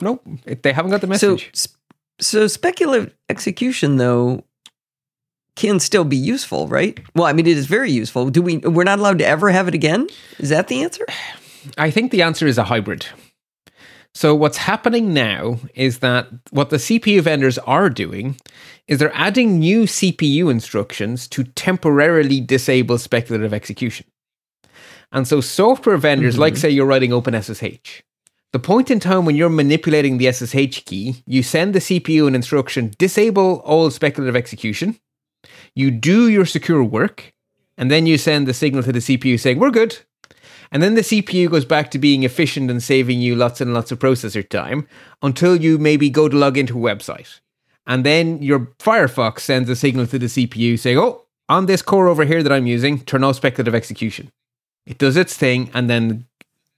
Nope. 0.00 0.26
They 0.62 0.72
haven't 0.72 0.90
got 0.90 1.00
the 1.00 1.06
message. 1.06 1.50
So, 1.54 1.70
so 2.20 2.46
speculative 2.46 3.14
execution, 3.28 3.96
though, 3.96 4.44
can 5.56 5.80
still 5.80 6.04
be 6.04 6.16
useful, 6.16 6.68
right? 6.68 7.00
Well, 7.14 7.26
I 7.26 7.32
mean, 7.32 7.46
it 7.46 7.56
is 7.56 7.66
very 7.66 7.90
useful. 7.90 8.30
Do 8.30 8.42
we? 8.42 8.58
We're 8.58 8.84
not 8.84 8.98
allowed 8.98 9.18
to 9.18 9.26
ever 9.26 9.50
have 9.50 9.68
it 9.68 9.74
again. 9.74 10.08
Is 10.38 10.50
that 10.50 10.68
the 10.68 10.82
answer? 10.82 11.04
I 11.78 11.90
think 11.90 12.12
the 12.12 12.22
answer 12.22 12.46
is 12.46 12.56
a 12.58 12.64
hybrid. 12.64 13.06
So, 14.18 14.34
what's 14.34 14.56
happening 14.56 15.14
now 15.14 15.60
is 15.76 16.00
that 16.00 16.26
what 16.50 16.70
the 16.70 16.78
CPU 16.78 17.20
vendors 17.20 17.56
are 17.58 17.88
doing 17.88 18.36
is 18.88 18.98
they're 18.98 19.14
adding 19.14 19.60
new 19.60 19.84
CPU 19.84 20.50
instructions 20.50 21.28
to 21.28 21.44
temporarily 21.44 22.40
disable 22.40 22.98
speculative 22.98 23.54
execution. 23.54 24.06
And 25.12 25.28
so, 25.28 25.40
software 25.40 25.98
vendors, 25.98 26.34
mm-hmm. 26.34 26.40
like 26.40 26.56
say 26.56 26.68
you're 26.68 26.84
writing 26.84 27.12
OpenSSH, 27.12 28.02
the 28.50 28.58
point 28.58 28.90
in 28.90 28.98
time 28.98 29.24
when 29.24 29.36
you're 29.36 29.48
manipulating 29.48 30.18
the 30.18 30.32
SSH 30.32 30.84
key, 30.84 31.22
you 31.24 31.44
send 31.44 31.72
the 31.72 31.78
CPU 31.78 32.26
an 32.26 32.34
instruction 32.34 32.90
disable 32.98 33.62
all 33.64 33.88
speculative 33.88 34.34
execution, 34.34 34.98
you 35.76 35.92
do 35.92 36.28
your 36.28 36.44
secure 36.44 36.82
work, 36.82 37.32
and 37.76 37.88
then 37.88 38.04
you 38.04 38.18
send 38.18 38.48
the 38.48 38.52
signal 38.52 38.82
to 38.82 38.90
the 38.90 38.98
CPU 38.98 39.38
saying, 39.38 39.60
We're 39.60 39.70
good, 39.70 40.00
and 40.70 40.82
then 40.82 40.94
the 40.94 41.00
CPU 41.00 41.50
goes 41.50 41.64
back 41.64 41.90
to 41.90 41.98
being 41.98 42.22
efficient 42.22 42.70
and 42.70 42.82
saving 42.82 43.20
you 43.20 43.34
lots 43.34 43.60
and 43.60 43.72
lots 43.72 43.90
of 43.90 43.98
processor 43.98 44.46
time 44.46 44.86
until 45.22 45.56
you 45.56 45.78
maybe 45.78 46.10
go 46.10 46.28
to 46.28 46.36
log 46.36 46.58
into 46.58 46.78
a 46.78 46.94
website. 46.94 47.40
And 47.86 48.04
then 48.04 48.42
your 48.42 48.60
Firefox 48.78 49.40
sends 49.40 49.70
a 49.70 49.76
signal 49.76 50.06
to 50.08 50.18
the 50.18 50.26
CPU 50.26 50.78
saying, 50.78 50.98
oh, 50.98 51.24
on 51.48 51.66
this 51.66 51.80
core 51.80 52.08
over 52.08 52.24
here 52.24 52.42
that 52.42 52.52
I'm 52.52 52.66
using, 52.66 53.00
turn 53.00 53.24
off 53.24 53.36
speculative 53.36 53.74
execution. 53.74 54.30
It 54.86 54.98
does 54.98 55.16
its 55.16 55.34
thing 55.34 55.70
and 55.72 55.88
then 55.88 56.26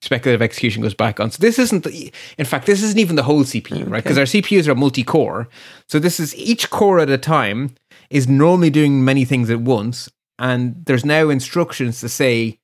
speculative 0.03 0.41
execution 0.41 0.83
goes 0.83 0.95
back 0.95 1.19
on. 1.19 1.33
So 1.33 1.39
this 1.41 1.59
isn't, 1.59 1.83
the, 1.83 2.13
in 2.39 2.47
fact, 2.47 2.67
this 2.67 2.83
isn't 2.83 2.99
even 2.99 3.17
the 3.17 3.25
whole 3.25 3.43
CPU, 3.43 3.83
okay. 3.83 3.85
right? 3.85 4.03
Because 4.03 4.19
our 4.19 4.25
CPUs 4.25 4.69
are 4.69 4.75
multi 4.77 5.03
core. 5.03 5.49
So 5.89 5.99
this 5.99 6.21
is 6.21 6.35
each 6.37 6.71
core 6.71 7.01
at 7.01 7.11
a 7.11 7.19
time 7.19 7.75
is 8.09 8.29
normally 8.29 8.71
doing 8.71 9.05
many 9.05 9.25
things 9.25 9.51
at 9.51 9.61
once. 9.61 10.09
And 10.39 10.85
there's 10.87 11.05
now 11.05 11.29
instructions 11.29 12.01
to 12.01 12.09
say, 12.09 12.60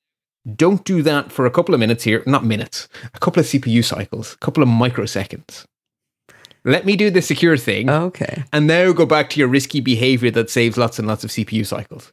don't 0.54 0.84
do 0.84 1.02
that 1.02 1.32
for 1.32 1.46
a 1.46 1.50
couple 1.50 1.74
of 1.74 1.80
minutes 1.80 2.04
here, 2.04 2.22
not 2.26 2.44
minutes, 2.44 2.88
a 3.14 3.18
couple 3.18 3.40
of 3.40 3.46
CPU 3.46 3.84
cycles, 3.84 4.34
a 4.34 4.38
couple 4.38 4.62
of 4.62 4.68
microseconds. 4.68 5.64
Let 6.64 6.84
me 6.84 6.96
do 6.96 7.10
the 7.10 7.22
secure 7.22 7.56
thing. 7.56 7.88
Okay. 7.88 8.44
And 8.52 8.66
now 8.66 8.92
go 8.92 9.06
back 9.06 9.30
to 9.30 9.40
your 9.40 9.48
risky 9.48 9.80
behavior 9.80 10.30
that 10.32 10.50
saves 10.50 10.76
lots 10.76 10.98
and 10.98 11.06
lots 11.06 11.22
of 11.22 11.30
CPU 11.30 11.64
cycles. 11.64 12.12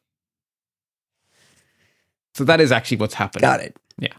So 2.36 2.44
that 2.44 2.62
is 2.62 2.72
actually 2.72 2.98
what's 2.98 3.16
happening. 3.16 3.42
Got 3.42 3.62
it. 3.62 3.76
Yeah. 3.98 4.14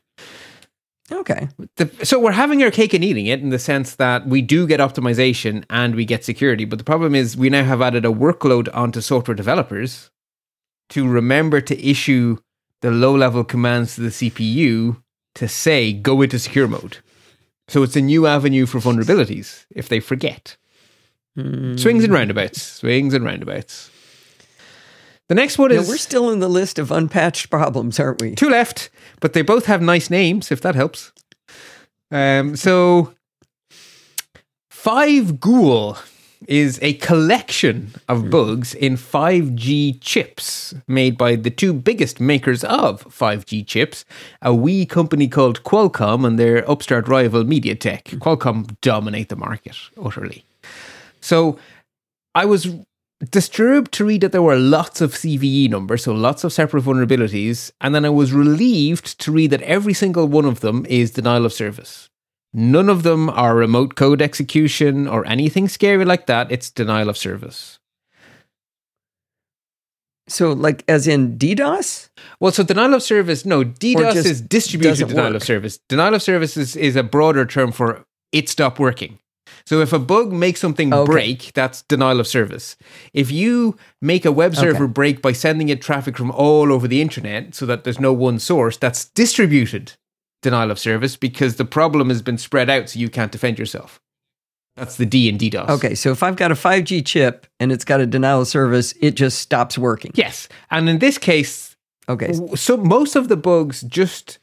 Okay. 1.12 1.48
The, 1.76 1.90
so 2.02 2.18
we're 2.18 2.32
having 2.32 2.62
our 2.62 2.70
cake 2.70 2.94
and 2.94 3.04
eating 3.04 3.26
it 3.26 3.40
in 3.40 3.50
the 3.50 3.58
sense 3.58 3.96
that 3.96 4.26
we 4.26 4.42
do 4.42 4.66
get 4.66 4.80
optimization 4.80 5.64
and 5.70 5.94
we 5.94 6.04
get 6.04 6.24
security. 6.24 6.64
But 6.64 6.78
the 6.78 6.84
problem 6.84 7.14
is 7.14 7.36
we 7.36 7.50
now 7.50 7.64
have 7.64 7.82
added 7.82 8.04
a 8.04 8.10
workload 8.10 8.68
onto 8.74 9.00
software 9.00 9.34
developers 9.34 10.10
to 10.90 11.08
remember 11.08 11.60
to 11.60 11.86
issue 11.86 12.38
the 12.84 12.90
low 12.90 13.16
level 13.16 13.44
commands 13.44 13.94
to 13.94 14.02
the 14.02 14.10
CPU 14.10 15.00
to 15.36 15.48
say 15.48 15.90
go 15.90 16.20
into 16.20 16.38
secure 16.38 16.68
mode. 16.68 16.98
So 17.66 17.82
it's 17.82 17.96
a 17.96 18.02
new 18.02 18.26
avenue 18.26 18.66
for 18.66 18.78
vulnerabilities 18.78 19.64
if 19.70 19.88
they 19.88 20.00
forget. 20.00 20.58
Swings 21.34 22.04
and 22.04 22.12
roundabouts. 22.12 22.60
Swings 22.60 23.14
and 23.14 23.24
roundabouts. 23.24 23.90
The 25.30 25.34
next 25.34 25.56
one 25.56 25.70
Now, 25.70 25.80
is 25.80 25.88
we're 25.88 25.96
still 25.96 26.28
in 26.30 26.40
the 26.40 26.48
list 26.48 26.78
of 26.78 26.92
unpatched 26.92 27.48
problems, 27.48 27.98
aren't 27.98 28.20
we? 28.20 28.34
two 28.34 28.50
left, 28.50 28.90
but 29.18 29.32
they 29.32 29.40
both 29.40 29.64
have 29.64 29.80
nice 29.80 30.10
names, 30.10 30.52
if 30.52 30.60
that 30.60 30.74
helps. 30.74 31.10
Um, 32.10 32.54
so, 32.54 33.14
5Ghoul 34.70 35.96
is 36.48 36.78
a 36.82 36.94
collection 36.94 37.92
of 38.08 38.22
hmm. 38.22 38.30
bugs 38.30 38.74
in 38.74 38.96
5G 38.96 39.98
chips 40.00 40.74
made 40.86 41.16
by 41.16 41.36
the 41.36 41.50
two 41.50 41.72
biggest 41.72 42.20
makers 42.20 42.64
of 42.64 43.04
5G 43.04 43.66
chips, 43.66 44.04
a 44.42 44.54
wee 44.54 44.86
company 44.86 45.28
called 45.28 45.62
Qualcomm 45.62 46.26
and 46.26 46.38
their 46.38 46.68
upstart 46.70 47.08
rival 47.08 47.44
MediaTek. 47.44 48.10
Hmm. 48.10 48.18
Qualcomm 48.18 48.76
dominate 48.80 49.28
the 49.28 49.36
market 49.36 49.76
utterly. 50.02 50.44
So, 51.20 51.58
I 52.34 52.44
was 52.44 52.68
disturbed 53.30 53.92
to 53.92 54.04
read 54.04 54.20
that 54.22 54.32
there 54.32 54.42
were 54.42 54.56
lots 54.56 55.00
of 55.00 55.12
CVE 55.12 55.70
numbers, 55.70 56.04
so 56.04 56.12
lots 56.12 56.44
of 56.44 56.52
separate 56.52 56.84
vulnerabilities, 56.84 57.70
and 57.80 57.94
then 57.94 58.04
I 58.04 58.10
was 58.10 58.32
relieved 58.32 59.18
to 59.20 59.32
read 59.32 59.50
that 59.50 59.62
every 59.62 59.94
single 59.94 60.26
one 60.26 60.44
of 60.44 60.60
them 60.60 60.84
is 60.86 61.12
denial 61.12 61.46
of 61.46 61.52
service. 61.52 62.10
None 62.56 62.88
of 62.88 63.02
them 63.02 63.28
are 63.30 63.56
remote 63.56 63.96
code 63.96 64.22
execution 64.22 65.08
or 65.08 65.26
anything 65.26 65.68
scary 65.68 66.04
like 66.04 66.26
that. 66.26 66.52
It's 66.52 66.70
denial 66.70 67.08
of 67.08 67.18
service. 67.18 67.80
So, 70.28 70.52
like, 70.52 70.84
as 70.88 71.06
in 71.06 71.36
DDoS? 71.36 72.08
Well, 72.40 72.52
so 72.52 72.62
denial 72.62 72.94
of 72.94 73.02
service, 73.02 73.44
no, 73.44 73.64
DDoS 73.64 74.24
is 74.24 74.40
distributed 74.40 75.08
denial 75.08 75.32
work. 75.32 75.36
of 75.36 75.42
service. 75.42 75.80
Denial 75.88 76.14
of 76.14 76.22
service 76.22 76.56
is, 76.56 76.76
is 76.76 76.96
a 76.96 77.02
broader 77.02 77.44
term 77.44 77.72
for 77.72 78.06
it 78.32 78.48
stopped 78.48 78.78
working. 78.78 79.18
So 79.66 79.80
if 79.80 79.92
a 79.92 79.98
bug 79.98 80.32
makes 80.32 80.60
something 80.60 80.94
oh, 80.94 81.02
Okay. 81.02 81.12
break, 81.12 81.52
that's 81.54 81.82
denial 81.82 82.20
of 82.20 82.26
service. 82.26 82.76
If 83.12 83.30
you 83.30 83.76
make 84.00 84.24
a 84.24 84.32
web 84.32 84.54
server 84.54 84.86
break 84.86 85.20
by 85.20 85.32
sending 85.32 85.68
it 85.70 85.82
traffic 85.82 86.16
from 86.16 86.30
all 86.30 86.72
over 86.72 86.86
the 86.86 87.02
internet 87.02 87.54
so 87.54 87.66
that 87.66 87.84
there's 87.84 88.00
no 88.00 88.12
one 88.12 88.38
source, 88.38 88.76
that's 88.76 89.06
distributed 89.06 89.92
denial 90.44 90.70
of 90.70 90.78
service 90.78 91.16
because 91.16 91.56
the 91.56 91.64
problem 91.64 92.08
has 92.10 92.22
been 92.22 92.38
spread 92.38 92.70
out 92.70 92.90
so 92.90 93.00
you 93.00 93.08
can't 93.10 93.32
defend 93.32 93.58
yourself. 93.58 94.00
That's 94.76 94.96
the 94.96 95.06
D 95.06 95.28
in 95.28 95.38
DDoS. 95.38 95.68
Okay, 95.70 95.94
so 95.94 96.10
if 96.12 96.22
I've 96.22 96.36
got 96.36 96.52
a 96.52 96.54
5G 96.54 97.04
chip 97.04 97.46
and 97.58 97.72
it's 97.72 97.84
got 97.84 98.00
a 98.00 98.06
denial 98.06 98.42
of 98.42 98.48
service, 98.48 98.92
it 99.00 99.12
just 99.16 99.38
stops 99.40 99.76
working. 99.78 100.12
Yes. 100.14 100.48
And 100.70 100.88
in 100.88 100.98
this 101.00 101.18
case, 101.18 101.76
Okay, 102.08 102.32
so 102.54 102.76
most 102.76 103.16
of 103.16 103.28
the 103.28 103.36
bugs 103.36 103.80
just 103.82 104.38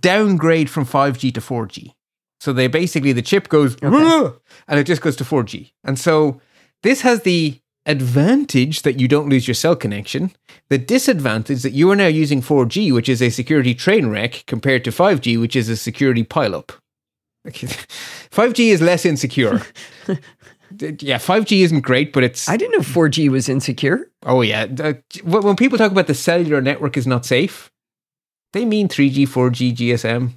downgrade 0.00 0.68
from 0.68 0.84
5G 0.84 1.32
to 1.34 1.40
4G. 1.40 1.94
So 2.40 2.52
they 2.52 2.66
basically 2.66 3.12
the 3.12 3.22
chip 3.22 3.48
goes 3.48 3.76
Okay. 3.82 4.36
and 4.68 4.80
it 4.80 4.84
just 4.84 5.00
goes 5.00 5.16
to 5.16 5.24
4G. 5.24 5.72
And 5.84 5.98
so 5.98 6.40
this 6.82 7.02
has 7.02 7.22
the 7.22 7.60
advantage 7.86 8.82
that 8.82 8.98
you 9.00 9.08
don't 9.08 9.28
lose 9.28 9.46
your 9.46 9.54
cell 9.54 9.76
connection, 9.76 10.32
the 10.68 10.78
disadvantage 10.78 11.62
that 11.62 11.72
you 11.72 11.90
are 11.90 11.96
now 11.96 12.06
using 12.06 12.40
4G, 12.40 12.92
which 12.92 13.08
is 13.08 13.20
a 13.20 13.30
security 13.30 13.74
train 13.74 14.06
wreck, 14.08 14.44
compared 14.46 14.84
to 14.84 14.90
5G, 14.90 15.38
which 15.40 15.54
is 15.56 15.68
a 15.68 15.76
security 15.76 16.24
pileup. 16.24 16.70
5G 17.46 18.58
is 18.72 18.80
less 18.80 19.04
insecure. 19.04 19.60
yeah, 20.08 21.18
5G 21.18 21.60
isn't 21.62 21.82
great, 21.82 22.12
but 22.12 22.24
it's 22.24 22.48
I 22.48 22.56
didn't 22.56 22.72
know 22.72 22.84
4G 22.84 23.28
was 23.28 23.48
insecure. 23.48 24.10
Oh 24.24 24.40
yeah, 24.40 24.66
Uh, 24.80 24.94
when 25.24 25.56
people 25.56 25.76
talk 25.78 25.92
about 25.92 26.06
the 26.06 26.14
cellular 26.14 26.60
network 26.62 26.96
is 26.96 27.06
not 27.06 27.26
safe, 27.26 27.70
they 28.54 28.64
mean 28.64 28.88
3G, 28.88 29.28
4G, 29.28 29.74
GSM. 29.76 30.30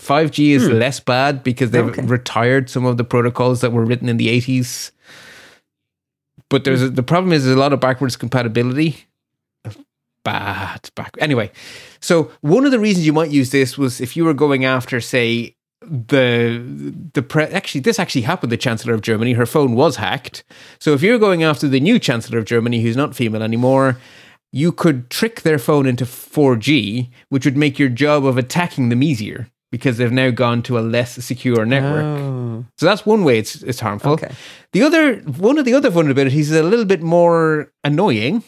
5G 0.00 0.50
is 0.50 0.68
less 0.68 0.98
bad 0.98 1.44
because 1.44 1.70
they've 1.70 1.84
Okay. 1.86 2.02
retired 2.02 2.68
some 2.68 2.84
of 2.84 2.96
the 2.96 3.04
protocols 3.04 3.60
that 3.60 3.72
were 3.72 3.84
written 3.84 4.08
in 4.08 4.16
the 4.16 4.28
80s. 4.28 4.90
But 6.52 6.64
there's 6.64 6.82
a, 6.82 6.90
the 6.90 7.02
problem 7.02 7.32
is 7.32 7.46
there's 7.46 7.56
a 7.56 7.58
lot 7.58 7.72
of 7.72 7.80
backwards 7.80 8.14
compatibility. 8.14 9.06
Bad 10.22 10.90
back. 10.94 11.16
Anyway, 11.18 11.50
so 11.98 12.30
one 12.42 12.66
of 12.66 12.72
the 12.72 12.78
reasons 12.78 13.06
you 13.06 13.14
might 13.14 13.30
use 13.30 13.52
this 13.52 13.78
was 13.78 14.02
if 14.02 14.18
you 14.18 14.26
were 14.26 14.34
going 14.34 14.66
after, 14.66 15.00
say, 15.00 15.56
the 15.80 16.62
the 17.14 17.22
pre- 17.22 17.44
actually 17.44 17.80
this 17.80 17.98
actually 17.98 18.20
happened. 18.20 18.52
The 18.52 18.58
Chancellor 18.58 18.92
of 18.92 19.00
Germany, 19.00 19.32
her 19.32 19.46
phone 19.46 19.74
was 19.74 19.96
hacked. 19.96 20.44
So 20.78 20.92
if 20.92 21.00
you're 21.00 21.18
going 21.18 21.42
after 21.42 21.66
the 21.68 21.80
new 21.80 21.98
Chancellor 21.98 22.38
of 22.38 22.44
Germany, 22.44 22.82
who's 22.82 22.98
not 22.98 23.16
female 23.16 23.42
anymore, 23.42 23.96
you 24.52 24.72
could 24.72 25.08
trick 25.08 25.40
their 25.40 25.58
phone 25.58 25.86
into 25.86 26.04
4G, 26.04 27.08
which 27.30 27.46
would 27.46 27.56
make 27.56 27.78
your 27.78 27.88
job 27.88 28.26
of 28.26 28.36
attacking 28.36 28.90
them 28.90 29.02
easier 29.02 29.48
because 29.72 29.96
they've 29.96 30.12
now 30.12 30.30
gone 30.30 30.62
to 30.62 30.78
a 30.78 30.80
less 30.80 31.14
secure 31.24 31.64
network. 31.64 32.04
Oh, 32.04 32.64
So 32.76 32.86
that's 32.86 33.04
one 33.04 33.24
way 33.24 33.38
it's 33.38 33.62
it's 33.62 33.80
harmful. 33.80 34.12
Okay. 34.12 34.30
The 34.72 34.82
other 34.82 35.16
one 35.16 35.58
of 35.58 35.64
the 35.64 35.74
other 35.74 35.90
vulnerabilities 35.90 36.50
is 36.50 36.52
a 36.52 36.62
little 36.62 36.84
bit 36.84 37.02
more 37.02 37.72
annoying. 37.82 38.44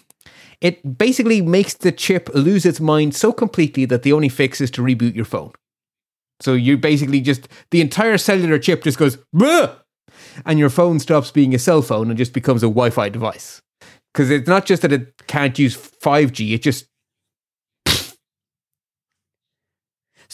It 0.61 0.99
basically 0.99 1.43
makes 1.43 1.75
the 1.75 1.91
chip 1.91 2.31
lose 2.35 2.65
its 2.65 2.79
mind 2.79 3.17
so 3.17 3.33
completely 3.33 3.87
that 3.87 4.03
the 4.03 4.13
only 4.13 4.29
fix 4.29 4.61
is 4.61 4.71
to 4.73 4.83
reboot 4.83 5.17
your 5.17 5.25
phone. 5.25 5.53
So 6.41 6.53
you 6.53 6.77
basically 6.77 7.21
just 7.21 7.49
the 7.71 7.81
entire 7.81 8.19
cellular 8.19 8.59
chip 8.59 8.85
just 8.85 8.99
goes 8.99 9.17
"Bleh!" 9.35 9.75
and 10.45 10.59
your 10.59 10.71
phone 10.71 11.01
stops 11.01 11.31
being 11.31 11.55
a 11.55 11.59
cell 11.59 11.83
phone 11.83 12.11
and 12.11 12.19
just 12.19 12.35
becomes 12.35 12.63
a 12.63 12.67
Wi-Fi 12.67 13.09
device. 13.09 13.63
Because 14.13 14.31
it's 14.31 14.47
not 14.47 14.65
just 14.67 14.83
that 14.83 14.93
it 14.93 15.27
can't 15.27 15.59
use 15.59 15.77
5G, 15.77 16.53
it 16.53 16.63
just 16.63 16.87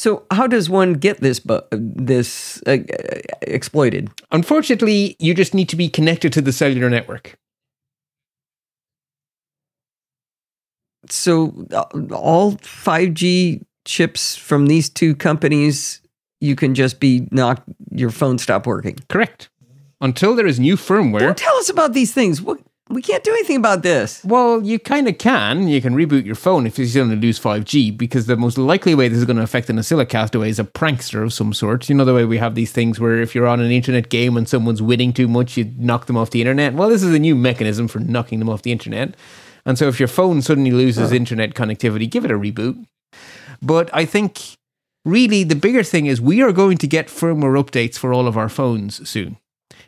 so 0.00 0.24
how 0.30 0.46
does 0.46 0.70
one 0.70 0.94
get 0.94 1.20
this 1.20 1.38
bu- 1.40 1.68
this 1.72 2.62
uh, 2.66 2.78
exploited? 3.42 4.10
unfortunately 4.32 5.16
you 5.18 5.34
just 5.34 5.52
need 5.54 5.68
to 5.68 5.76
be 5.76 5.88
connected 5.88 6.32
to 6.32 6.40
the 6.40 6.52
cellular 6.52 6.88
network. 6.88 7.36
So 11.08 11.66
uh, 11.72 11.84
all 12.12 12.52
5G 12.52 13.64
chips 13.84 14.36
from 14.36 14.66
these 14.66 14.88
two 14.88 15.14
companies, 15.14 16.00
you 16.40 16.54
can 16.56 16.74
just 16.74 17.00
be 17.00 17.28
knocked. 17.30 17.68
Your 17.90 18.10
phone 18.10 18.38
stop 18.38 18.66
working. 18.66 18.98
Correct. 19.08 19.50
Until 20.00 20.34
there 20.34 20.46
is 20.46 20.58
new 20.58 20.76
firmware. 20.76 21.20
Don't 21.20 21.36
tell 21.36 21.56
us 21.56 21.68
about 21.68 21.92
these 21.92 22.12
things. 22.12 22.40
What, 22.40 22.60
we 22.90 23.02
can't 23.02 23.22
do 23.22 23.30
anything 23.30 23.56
about 23.56 23.82
this. 23.82 24.22
Well, 24.24 24.62
you 24.62 24.80
kind 24.80 25.08
of 25.08 25.16
can. 25.16 25.68
You 25.68 25.80
can 25.80 25.94
reboot 25.94 26.26
your 26.26 26.34
phone 26.34 26.66
if 26.66 26.76
you're 26.76 26.88
going 26.92 27.10
to 27.10 27.24
lose 27.24 27.38
5G 27.38 27.96
because 27.96 28.26
the 28.26 28.36
most 28.36 28.58
likely 28.58 28.96
way 28.96 29.06
this 29.08 29.18
is 29.18 29.24
going 29.24 29.36
to 29.36 29.44
affect 29.44 29.70
a 29.70 29.72
Nosilla 29.72 30.08
castaway 30.08 30.50
is 30.50 30.58
a 30.58 30.64
prankster 30.64 31.22
of 31.22 31.32
some 31.32 31.54
sort. 31.54 31.88
You 31.88 31.94
know, 31.94 32.04
the 32.04 32.14
way 32.14 32.24
we 32.24 32.38
have 32.38 32.56
these 32.56 32.72
things 32.72 32.98
where 32.98 33.20
if 33.20 33.32
you're 33.32 33.46
on 33.46 33.60
an 33.60 33.70
internet 33.70 34.08
game 34.08 34.36
and 34.36 34.48
someone's 34.48 34.82
winning 34.82 35.12
too 35.12 35.28
much, 35.28 35.56
you 35.56 35.72
knock 35.78 36.06
them 36.06 36.16
off 36.16 36.30
the 36.30 36.40
internet. 36.40 36.74
Well, 36.74 36.88
this 36.88 37.04
is 37.04 37.14
a 37.14 37.18
new 37.18 37.36
mechanism 37.36 37.86
for 37.86 38.00
knocking 38.00 38.40
them 38.40 38.48
off 38.48 38.62
the 38.62 38.72
internet. 38.72 39.14
And 39.64 39.78
so 39.78 39.86
if 39.86 40.00
your 40.00 40.08
phone 40.08 40.42
suddenly 40.42 40.72
loses 40.72 41.12
oh. 41.12 41.14
internet 41.14 41.54
connectivity, 41.54 42.10
give 42.10 42.24
it 42.24 42.30
a 42.32 42.38
reboot. 42.38 42.84
But 43.62 43.88
I 43.92 44.04
think 44.04 44.56
really 45.04 45.44
the 45.44 45.54
bigger 45.54 45.84
thing 45.84 46.06
is 46.06 46.20
we 46.20 46.42
are 46.42 46.52
going 46.52 46.78
to 46.78 46.88
get 46.88 47.06
firmware 47.06 47.62
updates 47.62 47.96
for 47.96 48.12
all 48.12 48.26
of 48.26 48.36
our 48.36 48.48
phones 48.48 49.08
soon. 49.08 49.36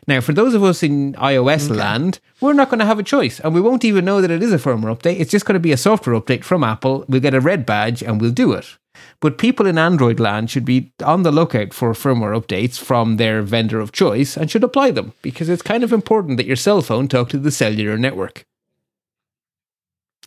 Now, 0.07 0.19
for 0.19 0.33
those 0.33 0.53
of 0.53 0.63
us 0.63 0.83
in 0.83 1.13
iOS 1.13 1.73
land, 1.73 2.19
we're 2.41 2.53
not 2.53 2.69
going 2.69 2.79
to 2.79 2.85
have 2.85 2.99
a 2.99 3.03
choice 3.03 3.39
and 3.39 3.53
we 3.53 3.61
won't 3.61 3.85
even 3.85 4.05
know 4.05 4.21
that 4.21 4.31
it 4.31 4.43
is 4.43 4.51
a 4.51 4.57
firmware 4.57 4.95
update. 4.95 5.19
It's 5.19 5.31
just 5.31 5.45
going 5.45 5.53
to 5.53 5.59
be 5.59 5.71
a 5.71 5.77
software 5.77 6.19
update 6.19 6.43
from 6.43 6.63
Apple. 6.63 7.05
We'll 7.07 7.21
get 7.21 7.33
a 7.33 7.39
red 7.39 7.65
badge 7.65 8.03
and 8.03 8.19
we'll 8.19 8.31
do 8.31 8.51
it. 8.53 8.77
But 9.21 9.37
people 9.37 9.65
in 9.65 9.77
Android 9.77 10.19
land 10.19 10.51
should 10.51 10.65
be 10.65 10.91
on 11.03 11.23
the 11.23 11.31
lookout 11.31 11.73
for 11.73 11.93
firmware 11.93 12.39
updates 12.39 12.77
from 12.77 13.17
their 13.17 13.41
vendor 13.41 13.79
of 13.79 13.91
choice 13.91 14.35
and 14.35 14.51
should 14.51 14.63
apply 14.63 14.91
them 14.91 15.13
because 15.21 15.49
it's 15.49 15.61
kind 15.61 15.83
of 15.83 15.93
important 15.93 16.37
that 16.37 16.45
your 16.45 16.55
cell 16.55 16.81
phone 16.81 17.07
talk 17.07 17.29
to 17.29 17.39
the 17.39 17.51
cellular 17.51 17.97
network. 17.97 18.45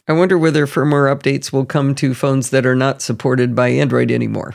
I 0.09 0.13
wonder 0.13 0.39
whether 0.39 0.67
firmware 0.67 1.15
updates 1.15 1.53
will 1.53 1.67
come 1.67 1.95
to 1.97 2.15
phones 2.15 2.51
that 2.51 2.65
are 2.65 2.77
not 2.77 3.03
supported 3.03 3.55
by 3.55 3.69
Android 3.69 4.11
anymore. 4.11 4.55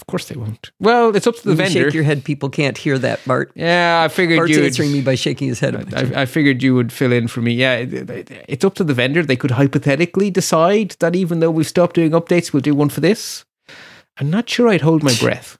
Of 0.00 0.06
course 0.06 0.28
they 0.28 0.36
won't. 0.36 0.70
Well, 0.78 1.14
it's 1.16 1.26
up 1.26 1.34
to 1.36 1.42
the 1.42 1.50
You 1.50 1.56
vendor. 1.56 1.84
shake 1.86 1.92
your 1.94 2.04
head. 2.04 2.22
People 2.24 2.48
can't 2.48 2.78
hear 2.78 2.98
that, 3.00 3.20
Bart. 3.26 3.50
yeah, 3.56 4.00
I 4.04 4.08
figured 4.08 4.38
Bart's 4.38 4.52
you 4.52 4.64
answering 4.64 4.92
me 4.92 5.00
by 5.02 5.16
shaking 5.16 5.48
his 5.48 5.58
head. 5.60 5.74
I, 5.92 6.22
I 6.22 6.24
figured 6.26 6.62
you 6.62 6.74
would 6.76 6.92
fill 6.92 7.12
in 7.12 7.26
for 7.28 7.42
me. 7.42 7.52
Yeah, 7.52 7.74
it- 7.78 8.08
it- 8.08 8.44
it's 8.48 8.64
up 8.64 8.74
to 8.76 8.84
the 8.84 8.94
vendor. 8.94 9.24
They 9.24 9.36
could 9.36 9.50
hypothetically 9.50 10.30
decide 10.30 10.94
that 11.00 11.16
even 11.16 11.40
though 11.40 11.50
we've 11.50 11.66
stopped 11.66 11.96
doing 11.96 12.12
updates, 12.12 12.52
we'll 12.52 12.60
do 12.62 12.74
one 12.74 12.88
for 12.90 13.00
this. 13.00 13.44
I'm 14.18 14.30
not 14.30 14.48
sure 14.48 14.68
I'd 14.68 14.82
hold 14.82 15.02
my 15.02 15.14
breath. 15.20 15.58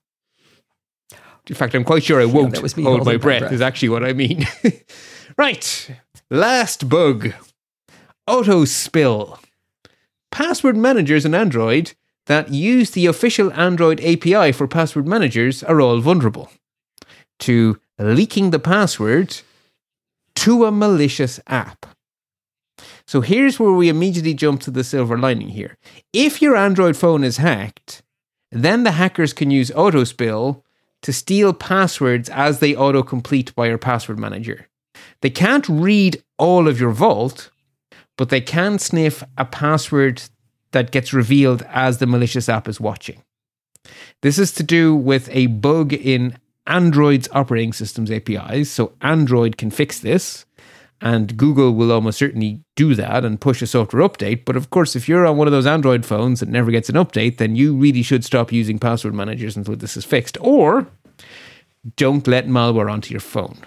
In 1.49 1.55
fact, 1.55 1.74
I'm 1.74 1.84
quite 1.84 2.05
sure 2.05 2.20
I 2.20 2.24
won't 2.26 2.62
was 2.62 2.74
hold 2.74 2.84
my 2.84 2.91
holding 2.91 3.05
my 3.07 3.16
breath, 3.16 3.41
breath. 3.41 3.53
is 3.53 3.61
actually 3.61 3.89
what 3.89 4.05
I 4.05 4.12
mean. 4.12 4.47
right. 5.36 5.91
Last 6.30 6.89
bug 6.89 7.32
AutoSpill. 8.28 9.39
Password 10.30 10.76
managers 10.76 11.24
in 11.24 11.34
Android 11.34 11.95
that 12.29 12.53
use 12.53 12.91
the 12.91 13.07
official 13.07 13.53
Android 13.55 14.01
API 14.01 14.53
for 14.53 14.68
password 14.68 15.09
managers 15.09 15.62
are 15.64 15.81
all 15.81 15.99
vulnerable 16.01 16.51
to 17.41 17.81
leaking 17.99 18.51
the 18.51 18.59
password 18.59 19.41
to 20.35 20.66
a 20.66 20.70
malicious 20.70 21.41
app. 21.47 21.87
So 23.07 23.22
here's 23.22 23.59
where 23.59 23.72
we 23.72 23.89
immediately 23.89 24.35
jump 24.35 24.61
to 24.62 24.70
the 24.70 24.85
silver 24.85 25.18
lining 25.18 25.49
here. 25.49 25.79
If 26.12 26.43
your 26.43 26.55
Android 26.55 26.97
phone 26.97 27.24
is 27.24 27.39
hacked, 27.39 28.03
then 28.53 28.85
the 28.85 28.93
hackers 28.93 29.33
can 29.33 29.51
use 29.51 29.70
Autospill 29.70 30.62
to 31.03 31.12
steal 31.12 31.55
passwords 31.55 32.29
as 32.29 32.59
they 32.61 32.74
autocomplete 32.74 33.55
by 33.55 33.68
your 33.68 33.79
password 33.79 34.18
manager. 34.18 34.68
They 35.22 35.31
can't 35.31 35.68
read 35.68 36.22
all 36.39 36.68
of 36.68 36.79
your 36.79 36.91
vault, 36.91 37.51
but 38.18 38.29
they 38.29 38.43
can 38.43 38.79
sniff 38.79 39.24
a 39.39 39.47
password 39.47 40.22
that 40.73 40.91
gets 40.91 41.12
revealed 41.12 41.62
as 41.69 41.99
the 41.99 42.07
malicious 42.07 42.49
app 42.49 42.69
is 42.69 42.81
watching. 42.81 43.23
This 44.23 44.39
is 44.39 44.53
to 44.53 44.62
do 44.62 44.95
with 44.95 45.29
a 45.33 45.47
bug 45.47 45.93
in 45.93 46.39
Android's 46.66 47.29
operating 47.33 47.73
systems 47.73 48.11
APIs. 48.11 48.71
So 48.71 48.93
Android 49.01 49.57
can 49.57 49.71
fix 49.71 49.99
this, 49.99 50.45
and 51.01 51.37
Google 51.37 51.73
will 51.73 51.93
almost 51.93 52.19
certainly 52.19 52.61
do 52.77 52.95
that 52.95 53.25
and 53.25 53.41
push 53.41 53.62
a 53.62 53.66
software 53.66 54.07
update. 54.07 54.45
But 54.45 54.57
of 54.57 54.71
course, 54.71 54.95
if 54.95 55.09
you're 55.09 55.27
on 55.27 55.37
one 55.37 55.47
of 55.47 55.53
those 55.53 55.66
Android 55.66 56.05
phones 56.05 56.41
that 56.41 56.49
never 56.49 56.71
gets 56.71 56.89
an 56.89 56.97
update, 56.97 57.39
then 57.39 57.57
you 57.57 57.75
really 57.75 58.03
should 58.03 58.25
stop 58.25 58.53
using 58.53 58.79
password 58.79 59.14
managers 59.14 59.57
until 59.57 59.77
this 59.77 59.97
is 59.97 60.05
fixed. 60.05 60.37
Or 60.41 60.87
don't 61.97 62.27
let 62.27 62.47
malware 62.47 62.91
onto 62.91 63.12
your 63.12 63.21
phone. 63.21 63.59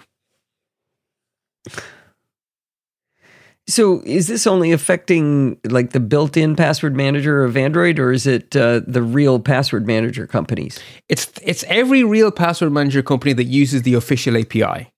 So, 3.68 4.02
is 4.04 4.26
this 4.26 4.46
only 4.46 4.72
affecting 4.72 5.58
like 5.68 5.90
the 5.90 6.00
built-in 6.00 6.56
password 6.56 6.96
manager 6.96 7.44
of 7.44 7.56
Android, 7.56 7.98
or 7.98 8.10
is 8.12 8.26
it 8.26 8.56
uh, 8.56 8.80
the 8.86 9.02
real 9.02 9.38
password 9.38 9.86
manager 9.86 10.26
companies? 10.26 10.80
It's 11.08 11.30
it's 11.42 11.62
every 11.68 12.02
real 12.02 12.32
password 12.32 12.72
manager 12.72 13.02
company 13.02 13.32
that 13.34 13.44
uses 13.44 13.82
the 13.82 13.94
official 13.94 14.36
API, 14.36 14.92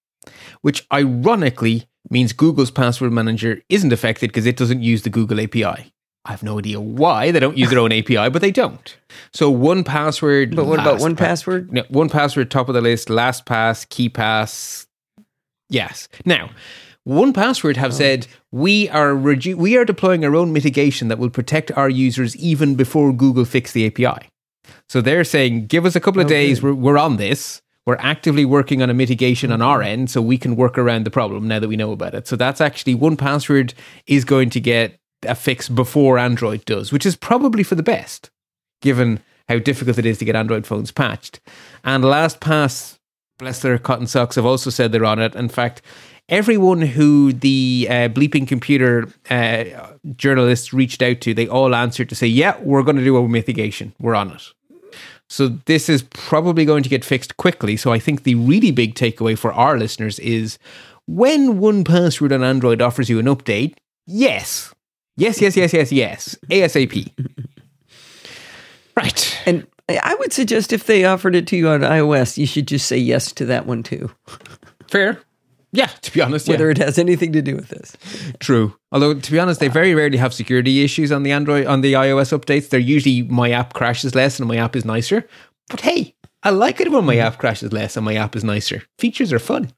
which 0.62 0.87
ironically 0.93 1.89
means 2.09 2.33
Google's 2.33 2.71
password 2.71 3.12
manager 3.12 3.61
isn't 3.69 3.93
affected 3.93 4.31
because 4.31 4.47
it 4.47 4.57
doesn't 4.57 4.83
use 4.83 5.03
the 5.03 5.11
Google 5.11 5.41
API. 5.41 5.93
I 6.27 6.31
have 6.31 6.43
no 6.43 6.59
idea 6.59 6.81
why 6.81 7.31
they 7.31 7.41
don't 7.41 7.59
use 7.59 7.69
their 7.69 7.79
own 7.79 7.93
API, 7.93 8.31
but 8.31 8.41
they 8.41 8.51
don't. 8.51 8.97
So 9.35 9.53
1Password. 9.53 10.57
But 10.57 10.65
what 10.65 10.81
about 10.81 11.01
one 11.01 11.17
pa- 11.17 11.27
password? 11.27 11.71
No, 11.71 11.83
1Password, 11.85 12.49
top 12.49 12.69
of 12.69 12.75
the 12.75 12.81
list, 12.81 13.09
LastPass, 13.09 13.87
KeePass. 13.89 14.87
Yes. 15.69 16.09
Now, 16.25 16.49
1Password 17.07 17.77
have 17.77 17.93
oh. 17.93 17.95
said 17.95 18.27
we 18.51 18.89
are 18.89 19.11
redu- 19.11 19.57
we 19.57 19.77
are 19.77 19.85
deploying 19.85 20.25
our 20.25 20.35
own 20.35 20.53
mitigation 20.53 21.09
that 21.09 21.19
will 21.19 21.31
protect 21.31 21.71
our 21.73 21.91
users 21.91 22.35
even 22.37 22.75
before 22.75 23.13
Google 23.13 23.45
fix 23.45 23.73
the 23.73 23.87
API. 23.87 24.29
So 24.89 25.01
they're 25.01 25.25
saying, 25.25 25.67
give 25.67 25.85
us 25.85 25.97
a 25.97 26.01
couple 26.01 26.21
of 26.21 26.27
okay. 26.27 26.47
days. 26.47 26.63
We're, 26.63 26.75
we're 26.75 26.99
on 26.99 27.17
this. 27.17 27.61
We're 27.87 27.97
actively 27.97 28.47
working 28.47 28.81
on 28.81 28.89
a 28.89 28.95
mitigation 28.95 29.53
on 29.53 29.61
our 29.61 29.81
mm-hmm. 29.81 29.89
end, 29.89 30.11
so 30.11 30.23
we 30.23 30.39
can 30.39 30.57
work 30.57 30.79
around 30.79 31.05
the 31.05 31.11
problem 31.11 31.47
now 31.47 31.59
that 31.59 31.69
we 31.69 31.77
know 31.77 31.93
about 31.93 32.15
it. 32.15 32.27
So 32.27 32.37
that's 32.37 32.61
actually 32.61 32.95
1Password 32.97 33.75
is 34.07 34.25
going 34.25 34.51
to 34.51 34.61
get 34.61 34.99
a 35.23 35.35
fix 35.35 35.69
before 35.69 36.19
Android 36.19 36.65
does, 36.65 36.93
which 36.93 37.05
is 37.05 37.17
probably 37.17 37.63
for 37.63 37.75
the 37.75 37.83
best, 37.83 38.31
given 38.81 39.21
how 39.49 39.59
difficult 39.59 39.99
it 39.99 40.07
is 40.07 40.19
to 40.19 40.25
get 40.25 40.37
Android 40.37 40.67
phones 40.67 40.91
patched. 40.91 41.41
And 41.83 42.05
LastPass, 42.05 42.99
bless 43.39 43.61
their 43.61 43.79
cotton 43.79 44.07
socks, 44.07 44.37
have 44.37 44.47
also 44.47 44.71
said 44.71 44.93
they're 44.93 45.05
on 45.05 45.19
it. 45.19 45.35
In 45.35 45.51
fact, 45.51 45.83
everyone 46.29 46.81
who 46.83 47.33
the 47.33 47.87
uh, 47.89 48.09
BleepingComputer 48.09 49.12
uh, 49.31 49.97
journalists 50.16 50.72
reached 50.72 51.03
out 51.03 51.20
to, 51.22 51.35
they 51.35 51.49
all 51.49 51.75
answered 51.75 52.09
to 52.09 52.14
say, 52.14 52.27
"Yeah, 52.27 52.59
we're 52.61 52.83
going 52.83 52.97
to 52.97 53.05
do 53.05 53.16
a 53.16 53.29
mitigation. 53.29 53.95
We're 53.99 54.14
on 54.14 54.31
it." 54.33 54.43
So 55.29 55.49
this 55.49 55.89
is 55.89 56.03
probably 56.03 56.64
going 56.64 56.83
to 56.83 56.89
get 56.89 57.05
fixed 57.05 57.37
quickly. 57.37 57.77
So 57.77 57.93
I 57.93 57.99
think 57.99 58.22
the 58.22 58.35
really 58.35 58.70
big 58.70 58.95
takeaway 58.95 59.37
for 59.37 59.53
our 59.53 59.79
listeners 59.79 60.18
is 60.18 60.59
when 61.07 61.55
1Password 61.59 62.33
on 62.33 62.45
Android 62.45 62.81
offers 62.81 63.09
you 63.09 63.18
an 63.18 63.27
update, 63.27 63.75
yes, 64.07 64.75
yes, 65.16 65.41
yes, 65.41 65.57
yes, 65.57 65.72
yes, 65.72 65.93
yes, 65.93 66.37
ASAP. 66.51 67.11
right. 68.97 69.39
And 69.47 69.66
I 69.89 70.14
would 70.18 70.33
suggest 70.33 70.72
if 70.72 70.85
they 70.85 71.05
offered 71.05 71.35
it 71.35 71.47
to 71.49 71.57
you 71.57 71.68
on 71.68 71.81
iOS, 71.81 72.39
you 72.39 72.47
should 72.47 72.68
just 72.68 72.87
say 72.87 72.97
yes 72.97 73.33
to 73.33 73.45
that 73.47 73.66
one 73.66 73.83
too. 73.83 74.11
Fair. 74.89 75.20
Yeah, 75.75 75.87
to 75.87 76.12
be 76.12 76.22
honest, 76.22 76.49
whether 76.49 76.66
yeah. 76.66 76.70
it 76.70 76.79
has 76.79 76.99
anything 76.99 77.33
to 77.33 77.43
do 77.43 77.57
with 77.57 77.68
this. 77.68 77.97
True. 78.39 78.77
Although 78.93 79.14
to 79.14 79.33
be 79.33 79.41
honest, 79.41 79.59
they 79.59 79.66
very 79.66 79.93
rarely 79.93 80.18
have 80.18 80.33
security 80.33 80.85
issues 80.85 81.11
on 81.11 81.25
the 81.25 81.33
Android 81.33 81.66
on 81.66 81.81
the 81.81 81.95
iOS 81.95 82.37
updates. 82.37 82.68
They're 82.68 82.79
usually 82.79 83.22
my 83.22 83.51
app 83.51 83.72
crashes 83.72 84.14
less 84.14 84.39
and 84.39 84.49
my 84.49 84.57
app 84.57 84.77
is 84.77 84.85
nicer. 84.85 85.27
But 85.68 85.81
hey, 85.81 86.14
I 86.45 86.51
like 86.51 86.81
it 86.81 86.93
when 86.93 87.05
my 87.05 87.16
mm-hmm. 87.16 87.27
app 87.27 87.39
crashes 87.39 87.72
less 87.72 87.97
and 87.97 88.05
my 88.05 88.14
app 88.14 88.37
is 88.37 88.45
nicer. 88.45 88.85
Features 89.01 89.33
are 89.33 89.41
fun. 89.41 89.72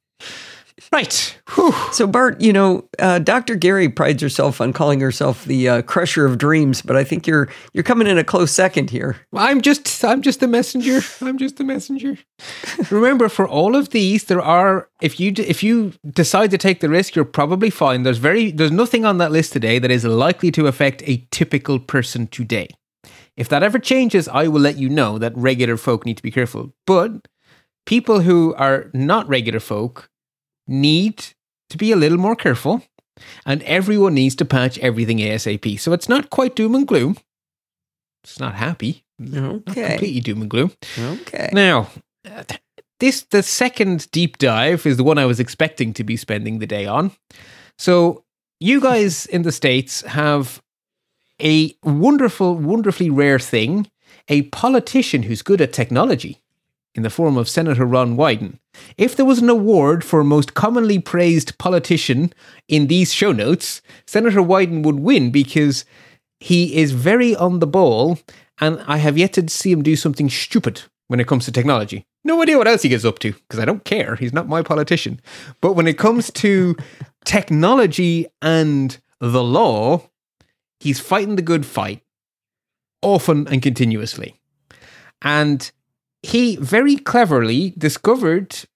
Right. 0.93 1.39
Whew. 1.55 1.73
So, 1.93 2.07
Bart, 2.07 2.41
you 2.41 2.53
know, 2.53 2.87
uh, 2.99 3.19
Dr. 3.19 3.55
Gary 3.55 3.89
prides 3.89 4.23
herself 4.23 4.61
on 4.61 4.75
calling 4.75 5.01
herself 5.01 5.47
the 5.47 5.69
uh, 5.69 5.83
crusher 5.83 6.27
of 6.27 6.37
dreams, 6.37 6.83
but 6.83 6.97
I 6.97 7.05
think 7.05 7.27
you're 7.27 7.49
you're 7.73 7.83
coming 7.83 8.07
in 8.07 8.19
a 8.19 8.25
close 8.25 8.53
second 8.53 8.91
here. 8.91 9.17
I'm 9.33 9.63
just 9.63 10.05
I'm 10.05 10.21
just 10.21 10.43
a 10.43 10.47
messenger. 10.47 11.01
I'm 11.23 11.39
just 11.39 11.59
a 11.61 11.65
messenger. 11.65 12.19
Remember, 12.91 13.31
for 13.31 13.49
all 13.49 13.75
of 13.75 13.91
these, 13.91 14.25
there 14.25 14.43
are 14.43 14.91
if 15.01 15.19
you 15.19 15.33
if 15.39 15.63
you 15.63 15.95
decide 16.11 16.51
to 16.51 16.59
take 16.59 16.81
the 16.81 16.91
risk, 16.91 17.17
you're 17.17 17.25
probably 17.25 17.71
fine. 17.71 18.03
There's 18.03 18.19
very 18.19 18.51
there's 18.51 18.73
nothing 18.73 19.07
on 19.07 19.17
that 19.17 19.33
list 19.33 19.55
today 19.55 19.79
that 19.79 19.91
is 19.91 20.05
likely 20.05 20.51
to 20.53 20.67
affect 20.67 21.03
a 21.07 21.27
typical 21.31 21.79
person 21.79 22.27
today. 22.27 22.69
If 23.35 23.49
that 23.49 23.63
ever 23.63 23.79
changes, 23.79 24.29
I 24.29 24.49
will 24.49 24.61
let 24.61 24.77
you 24.77 24.91
know 24.91 25.19
that 25.19 25.37
regular 25.37 25.79
folk 25.79 26.05
need 26.05 26.19
to 26.19 26.23
be 26.23 26.31
careful. 26.31 26.75
But 26.87 27.29
people 27.87 28.21
who 28.21 28.55
are 28.55 28.91
not 28.93 29.27
regular 29.29 29.61
folk 29.61 30.11
need 30.67 31.25
to 31.71 31.77
be 31.77 31.93
a 31.93 31.97
little 31.97 32.19
more 32.19 32.37
careful, 32.37 32.83
and 33.45 33.63
everyone 33.63 34.15
needs 34.15 34.35
to 34.37 34.45
patch 34.45 34.79
everything 34.79 35.19
ASAP. 35.19 35.79
So 35.81 35.93
it's 35.93 36.09
not 36.09 36.31
quite 36.31 36.57
doom 36.57 36.75
and 36.75 36.87
gloom. 36.87 37.17
It's 38.25 38.41
not 38.41 38.55
happy. 38.55 39.05
Okay. 39.21 39.41
Not 39.41 39.67
completely 39.67 40.21
doom 40.21 40.43
and 40.43 40.51
gloom. 40.51 40.73
Okay. 40.99 41.49
Now, 41.53 41.89
this 43.01 43.23
the 43.23 43.43
second 43.43 44.11
deep 44.11 44.39
dive 44.39 44.87
is 44.87 44.97
the 44.97 45.05
one 45.05 45.19
I 45.19 45.27
was 45.27 45.41
expecting 45.41 45.93
to 45.95 46.05
be 46.05 46.17
spending 46.17 46.59
the 46.59 46.67
day 46.67 46.87
on. 46.87 47.13
So 47.79 48.25
you 48.61 48.81
guys 48.91 49.27
in 49.27 49.43
the 49.43 49.53
states 49.53 50.03
have 50.03 50.63
a 51.41 51.75
wonderful, 51.83 52.57
wonderfully 52.57 53.11
rare 53.11 53.39
thing: 53.39 53.91
a 54.29 54.43
politician 54.43 55.23
who's 55.23 55.43
good 55.43 55.61
at 55.61 55.73
technology 55.73 56.43
in 56.95 57.03
the 57.03 57.11
form 57.11 57.37
of 57.37 57.49
Senator 57.49 57.85
Ron 57.85 58.17
Wyden. 58.17 58.59
If 58.97 59.17
there 59.17 59.27
was 59.27 59.41
an 59.41 59.49
award 59.49 60.05
for 60.05 60.23
most 60.25 60.55
commonly 60.55 60.99
praised 60.99 61.59
politician 61.59 62.33
in 62.69 62.87
these 62.87 63.13
show 63.13 63.33
notes, 63.33 63.83
Senator 64.07 64.41
Wyden 64.41 64.83
would 64.83 65.01
win 65.01 65.31
because 65.31 65.85
he 66.41 66.77
is 66.77 66.93
very 66.93 67.35
on 67.35 67.61
the 67.61 67.67
ball, 67.67 68.19
and 68.61 68.83
I 68.87 68.99
have 68.99 69.19
yet 69.19 69.33
to 69.35 69.49
see 69.49 69.73
him 69.73 69.83
do 69.83 69.97
something 69.97 70.29
stupid 70.29 70.83
when 71.09 71.21
it 71.21 71.27
comes 71.27 71.45
to 71.45 71.53
technology. 71.53 72.07
No 72.25 72.43
idea 72.43 72.59
what 72.59 72.67
else 72.67 72.83
he 72.83 72.89
gets 72.89 73.05
up 73.05 73.19
to 73.21 73.33
because 73.33 73.61
I 73.61 73.65
don't 73.65 73.85
care. 73.85 74.17
He's 74.17 74.33
not 74.33 74.49
my 74.49 74.63
politician. 74.63 75.21
But 75.61 75.75
when 75.75 75.87
it 75.87 75.99
comes 75.99 76.31
to 76.33 76.77
technology 77.25 78.27
and 78.43 78.99
the 79.21 79.43
law, 79.43 80.03
he's 80.81 81.01
fighting 81.01 81.37
the 81.37 81.43
good 81.43 81.65
fight 81.65 82.03
often 83.03 83.47
and 83.49 83.63
continuously. 83.63 84.35
And 85.23 85.71
he 86.23 86.57
very 86.57 86.97
cleverly 86.97 87.75
discovered 87.79 88.67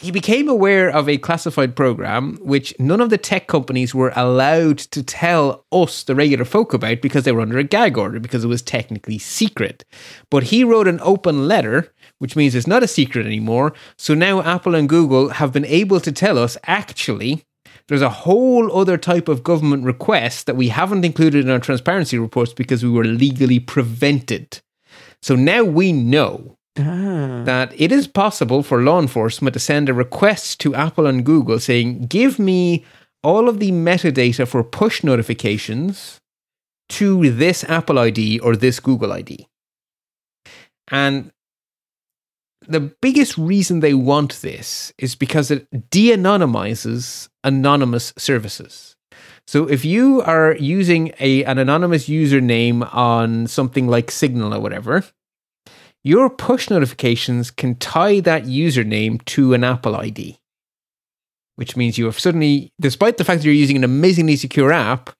he 0.00 0.10
became 0.10 0.48
aware 0.48 0.88
of 0.88 1.10
a 1.10 1.18
classified 1.18 1.76
program 1.76 2.38
which 2.40 2.74
none 2.78 3.02
of 3.02 3.10
the 3.10 3.18
tech 3.18 3.46
companies 3.48 3.94
were 3.94 4.14
allowed 4.16 4.78
to 4.78 5.02
tell 5.02 5.66
us, 5.70 6.04
the 6.04 6.14
regular 6.14 6.46
folk, 6.46 6.72
about 6.72 7.02
because 7.02 7.24
they 7.24 7.32
were 7.32 7.42
under 7.42 7.58
a 7.58 7.64
gag 7.64 7.98
order 7.98 8.18
because 8.18 8.42
it 8.42 8.48
was 8.48 8.62
technically 8.62 9.18
secret. 9.18 9.84
But 10.30 10.44
he 10.44 10.64
wrote 10.64 10.88
an 10.88 11.00
open 11.02 11.46
letter, 11.46 11.92
which 12.18 12.34
means 12.34 12.54
it's 12.54 12.66
not 12.66 12.82
a 12.82 12.88
secret 12.88 13.26
anymore. 13.26 13.74
So 13.98 14.14
now 14.14 14.40
Apple 14.40 14.74
and 14.74 14.88
Google 14.88 15.28
have 15.28 15.52
been 15.52 15.66
able 15.66 16.00
to 16.00 16.12
tell 16.12 16.38
us 16.38 16.56
actually. 16.64 17.44
There's 17.88 18.00
a 18.00 18.08
whole 18.08 18.74
other 18.74 18.96
type 18.96 19.28
of 19.28 19.42
government 19.42 19.84
request 19.84 20.46
that 20.46 20.56
we 20.56 20.68
haven't 20.68 21.04
included 21.04 21.44
in 21.44 21.50
our 21.50 21.58
transparency 21.58 22.18
reports 22.18 22.54
because 22.54 22.82
we 22.82 22.90
were 22.90 23.04
legally 23.04 23.58
prevented 23.58 24.60
so 25.22 25.36
now 25.36 25.62
we 25.62 25.92
know 25.92 26.56
ah. 26.78 27.42
that 27.44 27.72
it 27.76 27.92
is 27.92 28.06
possible 28.06 28.62
for 28.62 28.82
law 28.82 29.00
enforcement 29.00 29.54
to 29.54 29.60
send 29.60 29.88
a 29.88 29.94
request 29.94 30.60
to 30.60 30.74
Apple 30.74 31.06
and 31.06 31.24
Google 31.24 31.60
saying, 31.60 32.06
give 32.06 32.38
me 32.38 32.84
all 33.22 33.48
of 33.48 33.58
the 33.58 33.70
metadata 33.70 34.48
for 34.48 34.64
push 34.64 35.04
notifications 35.04 36.20
to 36.88 37.30
this 37.30 37.64
Apple 37.64 37.98
ID 37.98 38.38
or 38.40 38.56
this 38.56 38.80
Google 38.80 39.12
ID. 39.12 39.46
And 40.88 41.30
the 42.66 42.80
biggest 42.80 43.38
reason 43.38 43.80
they 43.80 43.94
want 43.94 44.40
this 44.42 44.92
is 44.98 45.14
because 45.14 45.50
it 45.50 45.90
de 45.90 46.10
anonymizes 46.10 47.28
anonymous 47.44 48.12
services. 48.16 48.89
So 49.50 49.68
if 49.68 49.84
you 49.84 50.22
are 50.22 50.54
using 50.60 51.12
a 51.18 51.42
an 51.42 51.58
anonymous 51.58 52.08
username 52.08 52.88
on 52.94 53.48
something 53.48 53.88
like 53.88 54.12
Signal 54.12 54.54
or 54.54 54.60
whatever, 54.60 55.02
your 56.04 56.30
push 56.30 56.70
notifications 56.70 57.50
can 57.50 57.74
tie 57.74 58.20
that 58.20 58.44
username 58.44 59.24
to 59.24 59.52
an 59.52 59.64
Apple 59.64 59.96
ID. 59.96 60.38
Which 61.56 61.76
means 61.76 61.98
you 61.98 62.04
have 62.04 62.20
suddenly, 62.20 62.72
despite 62.80 63.16
the 63.16 63.24
fact 63.24 63.40
that 63.40 63.44
you're 63.44 63.52
using 63.52 63.74
an 63.74 63.82
amazingly 63.82 64.36
secure 64.36 64.70
app, 64.70 65.10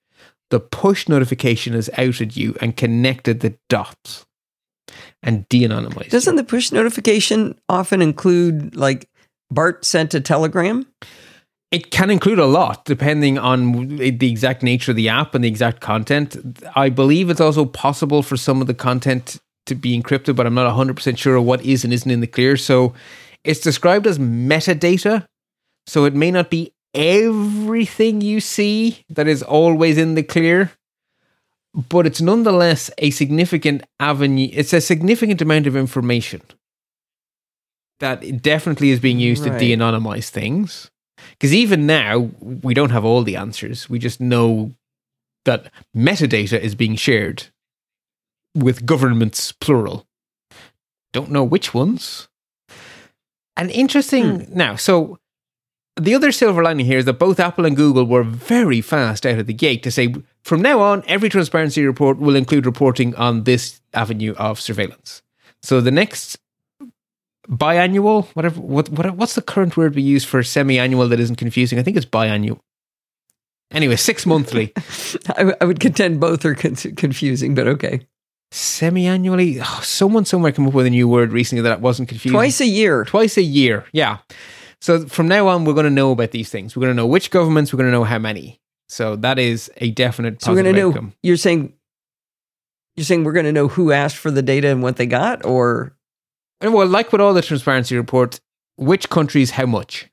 the 0.51 0.61
push 0.61 1.09
notification 1.09 1.73
has 1.73 1.91
outed 1.99 2.37
you 2.37 2.57
and 2.61 2.77
connected 2.77 3.41
the 3.41 3.59
dots. 3.69 4.27
and 5.25 5.49
de-anonymized. 5.49 6.11
Doesn't 6.11 6.37
the 6.37 6.45
push 6.45 6.71
notification 6.71 7.59
often 7.69 8.01
include 8.01 8.77
like 8.77 9.09
Bart 9.51 9.85
sent 9.85 10.15
a 10.15 10.21
telegram? 10.21 10.87
It 11.71 11.93
can 11.93 12.11
include 12.11 12.41
a 12.41 12.47
lot 12.47 12.85
depending 12.85 13.39
on 13.39 13.97
the 13.97 14.29
exact 14.31 14.63
nature 14.63 14.91
of 14.91 14.97
the 14.97 15.09
app 15.09 15.35
and 15.35 15.45
the 15.45 15.49
exact 15.49 15.81
content. 15.81 16.37
I 16.75 16.89
believe 16.89 17.31
it's 17.31 17.41
also 17.41 17.65
possible 17.65 18.23
for 18.23 18.37
some 18.37 18.61
of 18.61 18.67
the 18.67 18.75
content 18.75 19.39
to 19.67 19.77
be 19.77 19.97
encrypted, 20.01 20.35
but 20.35 20.47
I'm 20.47 20.55
not 20.55 20.75
100% 20.75 21.17
sure 21.17 21.37
of 21.37 21.45
what 21.45 21.65
is 21.65 21.85
and 21.85 21.93
isn't 21.93 22.11
in 22.11 22.21
the 22.21 22.27
clear. 22.27 22.57
So 22.57 22.93
it's 23.45 23.61
described 23.61 24.07
as 24.09 24.19
metadata. 24.19 25.27
So 25.87 26.05
it 26.07 26.15
may 26.15 26.33
not 26.33 26.51
be 26.51 26.73
everything 26.93 28.21
you 28.21 28.41
see 28.41 29.05
that 29.09 29.29
is 29.29 29.43
always 29.43 29.97
in 29.97 30.17
the 30.17 30.25
clear, 30.25 30.73
but 31.73 32.05
it's 32.05 32.21
nonetheless 32.21 32.91
a 32.99 33.11
significant 33.11 33.85
avenue. 34.01 34.49
It's 34.53 34.73
a 34.73 34.81
significant 34.81 35.41
amount 35.41 35.69
of 35.69 35.77
information 35.77 36.43
that 38.01 38.43
definitely 38.43 38.91
is 38.91 38.99
being 38.99 39.21
used 39.21 39.45
Right. 39.47 39.53
to 39.53 39.59
de 39.59 39.77
anonymize 39.77 40.31
things. 40.31 40.91
Because 41.33 41.55
even 41.55 41.87
now, 41.87 42.31
we 42.41 42.75
don't 42.75 42.91
have 42.91 43.05
all 43.05 43.23
the 43.23 43.37
answers. 43.37 43.89
We 43.89 43.99
just 43.99 44.21
know 44.21 44.73
that 45.45 45.71
metadata 45.97 46.59
is 46.59 46.75
being 46.75 46.97
shared 46.97 47.49
with 48.55 48.87
governments, 48.87 49.53
plural. 49.53 50.07
Don't 51.13 51.31
know 51.31 51.45
which 51.45 51.73
ones. 51.75 52.29
And 53.57 53.71
interesting 53.71 54.41
hmm. 54.41 54.57
now, 54.57 54.77
so 54.77 55.19
the 55.97 56.15
other 56.15 56.33
silver 56.33 56.63
lining 56.63 56.87
here 56.87 56.99
is 56.99 57.05
that 57.05 57.19
both 57.19 57.41
Apple 57.41 57.67
and 57.67 57.77
Google 57.77 58.05
were 58.05 58.23
very 58.23 58.81
fast 58.81 59.27
out 59.27 59.39
of 59.39 59.47
the 59.47 59.53
gate 59.53 59.83
to 59.83 59.91
say 59.91 60.15
from 60.43 60.63
now 60.63 60.81
on, 60.81 61.05
every 61.07 61.29
transparency 61.29 61.85
report 61.85 62.19
will 62.19 62.37
include 62.37 62.65
reporting 62.65 63.15
on 63.17 63.45
this 63.45 63.81
avenue 63.93 64.35
of 64.39 64.61
surveillance. 64.61 65.23
So 65.63 65.81
the 65.81 65.91
next 65.91 66.39
biannual, 67.51 68.27
whatever, 68.35 68.61
what, 68.61 68.89
what, 68.91 69.17
what's 69.17 69.35
the 69.35 69.43
current 69.43 69.77
word 69.77 69.95
we 69.95 70.03
use 70.03 70.25
for 70.25 70.43
semi-annual 70.43 71.09
that 71.09 71.21
isn't 71.21 71.37
confusing? 71.37 71.79
I 71.79 71.83
think 71.83 71.97
it's 71.97 72.07
biannual. 72.07 72.61
Anyway, 73.73 73.97
six 73.97 74.27
monthly, 74.27 74.73
I 75.61 75.65
would 75.65 75.81
contend 75.81 76.21
both 76.21 76.45
are 76.45 76.55
con- 76.55 76.75
confusing, 76.75 77.55
but 77.55 77.69
okay. 77.69 78.01
semi-annually. 78.51 79.61
Oh, 79.61 79.81
someone 79.83 80.25
somewhere 80.25 80.53
came 80.53 80.67
up 80.67 80.75
with 80.75 80.87
a 80.87 80.91
new 80.91 81.07
word 81.07 81.33
recently 81.33 81.63
that 81.63 81.81
wasn't 81.81 82.09
confusing. 82.09 82.33
Twice 82.33 82.61
a 82.61 82.67
year. 82.67 83.05
twice 83.05 83.37
a 83.37 83.43
year. 83.43 83.85
Yeah. 83.93 84.19
So 84.81 85.07
from 85.07 85.29
now 85.29 85.47
on, 85.49 85.65
we're 85.65 85.75
going 85.75 85.85
to 85.85 85.91
know 85.91 86.11
about 86.11 86.31
these 86.33 86.49
things. 86.49 86.75
We're 86.75 86.81
going 86.81 86.93
to 86.93 86.97
know 86.97 87.07
which 87.07 87.31
governments. 87.31 87.73
We're 87.73 87.79
going 87.79 87.89
to 87.89 87.97
know 87.97 88.05
how 88.05 88.19
many. 88.19 88.61
So 88.89 89.15
that 89.17 89.39
is 89.39 89.71
a 89.77 89.93
definite 89.93 90.43
So 90.43 90.51
we're 90.51 90.63
going 90.63 90.75
to 90.75 90.81
know. 90.81 90.89
outcome. 90.89 91.13
You're 91.23 91.37
saying. 91.37 91.75
You're 92.97 93.05
saying 93.05 93.23
we're 93.23 93.33
going 93.33 93.47
to 93.47 93.53
know 93.53 93.69
who 93.69 93.93
asked 93.93 94.17
for 94.17 94.33
the 94.33 94.43
data 94.43 94.69
and 94.69 94.83
what 94.83 94.97
they 94.97 95.07
got, 95.07 95.45
or 95.47 95.97
And 96.61 96.75
well, 96.75 96.87
like 96.87 97.13
with 97.13 97.21
all 97.21 97.33
the 97.35 97.43
transparency 97.43 97.97
reports, 97.97 98.41
which 98.77 99.09
countries, 99.09 99.53
how 99.53 99.67
much? 99.67 100.09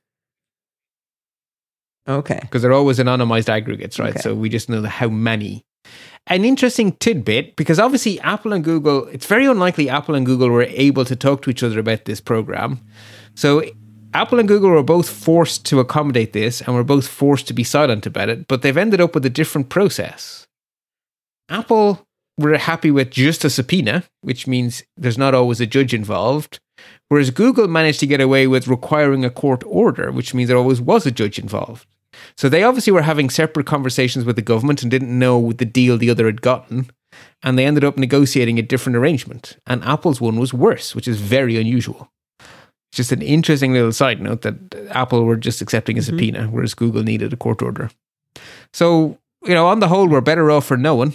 okay, 2.08 2.38
Because 2.40 2.62
they're 2.62 2.72
always 2.72 2.98
anonymized 2.98 3.48
aggregates, 3.48 3.98
right? 3.98 4.10
Okay. 4.10 4.20
So 4.20 4.34
we 4.34 4.48
just 4.48 4.68
know 4.68 4.80
the 4.80 4.88
how 4.88 5.08
many. 5.08 5.64
An 6.26 6.44
interesting 6.44 6.92
tidbit, 6.92 7.56
because 7.56 7.78
obviously 7.78 8.18
Apple 8.20 8.52
and 8.52 8.64
Google, 8.64 9.06
it's 9.08 9.26
very 9.26 9.46
unlikely 9.46 9.88
Apple 9.88 10.14
and 10.14 10.26
Google 10.26 10.50
were 10.50 10.62
able 10.62 11.04
to 11.04 11.16
talk 11.16 11.42
to 11.42 11.50
each 11.50 11.62
other 11.62 11.78
about 11.78 12.04
this 12.06 12.20
program. 12.20 12.80
So 13.34 13.62
Apple 14.14 14.38
and 14.38 14.48
Google 14.48 14.70
were 14.70 14.82
both 14.82 15.08
forced 15.08 15.64
to 15.66 15.80
accommodate 15.80 16.32
this 16.32 16.60
and 16.62 16.74
were 16.74 16.84
both 16.84 17.06
forced 17.06 17.46
to 17.48 17.54
be 17.54 17.64
silent 17.64 18.06
about 18.06 18.28
it, 18.30 18.48
but 18.48 18.62
they've 18.62 18.76
ended 18.76 19.00
up 19.00 19.14
with 19.14 19.24
a 19.26 19.30
different 19.30 19.68
process. 19.68 20.46
Apple 21.50 22.06
were 22.38 22.56
happy 22.56 22.90
with 22.90 23.10
just 23.10 23.44
a 23.44 23.50
subpoena, 23.50 24.04
which 24.22 24.46
means 24.46 24.84
there's 24.96 25.18
not 25.18 25.34
always 25.34 25.60
a 25.60 25.66
judge 25.66 25.92
involved, 25.92 26.60
whereas 27.08 27.30
Google 27.30 27.68
managed 27.68 28.00
to 28.00 28.06
get 28.06 28.20
away 28.20 28.46
with 28.46 28.68
requiring 28.68 29.24
a 29.24 29.30
court 29.30 29.62
order, 29.66 30.10
which 30.12 30.32
means 30.32 30.48
there 30.48 30.56
always 30.56 30.80
was 30.80 31.04
a 31.04 31.10
judge 31.10 31.38
involved. 31.38 31.86
So 32.36 32.48
they 32.48 32.62
obviously 32.62 32.92
were 32.92 33.02
having 33.02 33.30
separate 33.30 33.66
conversations 33.66 34.24
with 34.24 34.36
the 34.36 34.42
government 34.42 34.82
and 34.82 34.90
didn't 34.90 35.18
know 35.18 35.52
the 35.52 35.64
deal 35.64 35.98
the 35.98 36.10
other 36.10 36.26
had 36.26 36.40
gotten. 36.40 36.90
And 37.42 37.58
they 37.58 37.66
ended 37.66 37.84
up 37.84 37.96
negotiating 37.96 38.58
a 38.58 38.62
different 38.62 38.96
arrangement. 38.96 39.56
And 39.66 39.84
Apple's 39.84 40.20
one 40.20 40.38
was 40.38 40.54
worse, 40.54 40.94
which 40.94 41.08
is 41.08 41.20
very 41.20 41.56
unusual. 41.56 42.10
Just 42.92 43.12
an 43.12 43.22
interesting 43.22 43.72
little 43.72 43.92
side 43.92 44.20
note 44.20 44.42
that 44.42 44.56
Apple 44.90 45.24
were 45.24 45.36
just 45.36 45.60
accepting 45.60 45.96
a 45.96 46.00
mm-hmm. 46.00 46.06
subpoena, 46.06 46.46
whereas 46.46 46.74
Google 46.74 47.02
needed 47.02 47.32
a 47.32 47.36
court 47.36 47.62
order. 47.62 47.90
So, 48.72 49.18
you 49.44 49.54
know, 49.54 49.66
on 49.66 49.80
the 49.80 49.88
whole, 49.88 50.08
we're 50.08 50.20
better 50.20 50.50
off 50.50 50.66
for 50.66 50.76
knowing, 50.76 51.14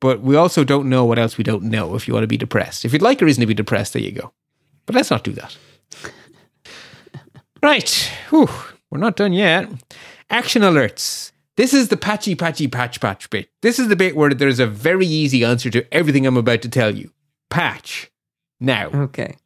but 0.00 0.22
we 0.22 0.34
also 0.34 0.64
don't 0.64 0.88
know 0.88 1.04
what 1.04 1.18
else 1.18 1.38
we 1.38 1.44
don't 1.44 1.64
know 1.64 1.94
if 1.94 2.08
you 2.08 2.14
want 2.14 2.24
to 2.24 2.28
be 2.28 2.36
depressed. 2.36 2.84
If 2.84 2.92
you'd 2.92 3.02
like 3.02 3.20
a 3.20 3.24
reason 3.24 3.42
to 3.42 3.46
be 3.46 3.54
depressed, 3.54 3.92
there 3.92 4.02
you 4.02 4.12
go. 4.12 4.32
But 4.86 4.94
let's 4.94 5.10
not 5.10 5.24
do 5.24 5.32
that. 5.32 5.56
right. 7.62 8.10
Whew. 8.30 8.48
We're 8.90 8.98
not 8.98 9.16
done 9.16 9.32
yet. 9.32 9.68
Action 10.30 10.62
alerts. 10.62 11.32
This 11.56 11.74
is 11.74 11.88
the 11.88 11.96
patchy, 11.96 12.34
patchy, 12.34 12.66
patch, 12.66 13.00
patch 13.00 13.28
bit. 13.30 13.50
This 13.62 13.78
is 13.78 13.88
the 13.88 13.96
bit 13.96 14.16
where 14.16 14.30
there's 14.30 14.58
a 14.58 14.66
very 14.66 15.06
easy 15.06 15.44
answer 15.44 15.70
to 15.70 15.94
everything 15.94 16.26
I'm 16.26 16.36
about 16.36 16.62
to 16.62 16.68
tell 16.68 16.96
you. 16.96 17.12
Patch. 17.50 18.10
Now. 18.58 18.88
okay. 18.88 19.36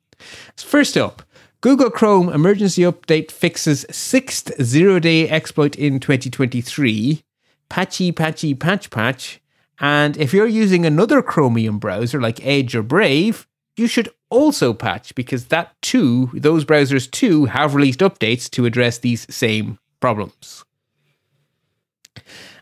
First 0.56 0.96
up, 0.96 1.22
Google 1.60 1.90
Chrome 1.90 2.28
emergency 2.28 2.82
update 2.82 3.30
fixes 3.30 3.86
sixth 3.90 4.52
zero 4.62 4.98
day 4.98 5.28
exploit 5.28 5.76
in 5.76 5.98
2023. 6.00 7.22
Patchy, 7.68 8.12
patchy, 8.12 8.54
patch, 8.54 8.90
patch. 8.90 9.40
And 9.80 10.16
if 10.16 10.32
you're 10.32 10.46
using 10.46 10.86
another 10.86 11.22
Chromium 11.22 11.78
browser 11.78 12.20
like 12.20 12.44
Edge 12.44 12.74
or 12.74 12.82
Brave, 12.82 13.46
you 13.76 13.86
should 13.86 14.08
also 14.30 14.72
patch 14.72 15.14
because 15.14 15.46
that 15.46 15.74
too, 15.82 16.30
those 16.32 16.64
browsers 16.64 17.10
too, 17.10 17.46
have 17.46 17.74
released 17.74 18.00
updates 18.00 18.48
to 18.50 18.66
address 18.66 18.98
these 18.98 19.26
same 19.34 19.78
problems. 20.00 20.64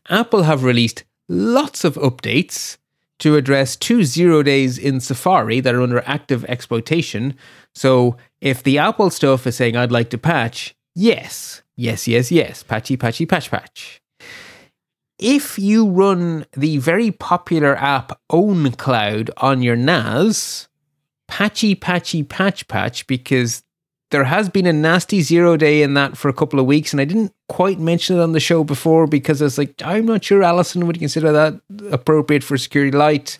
Apple 0.09 0.43
have 0.43 0.65
released 0.65 1.05
lots 1.29 1.85
of 1.85 1.95
updates 1.95 2.77
to 3.19 3.37
address 3.37 3.77
two 3.77 4.03
zero 4.03 4.43
days 4.43 4.79
in 4.79 4.99
Safari 4.99 5.61
that 5.61 5.75
are 5.75 5.83
under 5.83 6.03
active 6.07 6.45
exploitation. 6.47 7.37
So 7.73 8.17
if 8.41 8.63
the 8.63 8.79
Apple 8.79 9.11
stuff 9.11 9.47
is 9.47 9.55
saying, 9.57 9.77
I'd 9.77 9.93
like 9.93 10.11
to 10.11 10.19
patch, 10.19 10.75
yes, 10.95 11.63
yes, 11.77 12.09
yes, 12.09 12.33
yes, 12.33 12.63
patchy, 12.65 12.97
patchy, 12.97 13.27
patch, 13.27 13.51
patch. 13.51 14.02
If 15.25 15.57
you 15.57 15.89
run 15.89 16.47
the 16.53 16.79
very 16.79 17.13
popular 17.13 17.77
app 17.77 18.21
OwnCloud 18.33 19.31
on 19.37 19.63
your 19.63 19.77
NAS, 19.77 20.67
patchy, 21.29 21.77
patchy, 21.77 22.25
patch, 22.25 22.67
patch, 22.67 23.07
because 23.07 23.63
there 24.11 24.25
has 24.25 24.49
been 24.49 24.67
a 24.67 24.73
nasty 24.73 25.23
zero 25.23 25.57
day 25.57 25.83
in 25.83 25.95
that 25.95 26.17
for 26.17 26.29
a 26.29 26.33
couple 26.33 26.59
of 26.59 26.67
weeks, 26.67 26.93
and 26.93 27.01
I 27.01 27.05
didn't 27.05 27.33
quite 27.49 27.79
mention 27.79 28.17
it 28.17 28.21
on 28.21 28.33
the 28.33 28.41
show 28.41 28.65
before 28.65 29.07
because 29.07 29.41
I 29.41 29.45
was 29.45 29.59
like, 29.59 29.81
I'm 29.85 30.07
not 30.07 30.25
sure 30.25 30.43
Allison 30.43 30.89
would 30.89 30.99
consider 30.99 31.31
that 31.31 31.61
appropriate 31.93 32.43
for 32.43 32.59
Security 32.59 32.97
Light. 32.97 33.39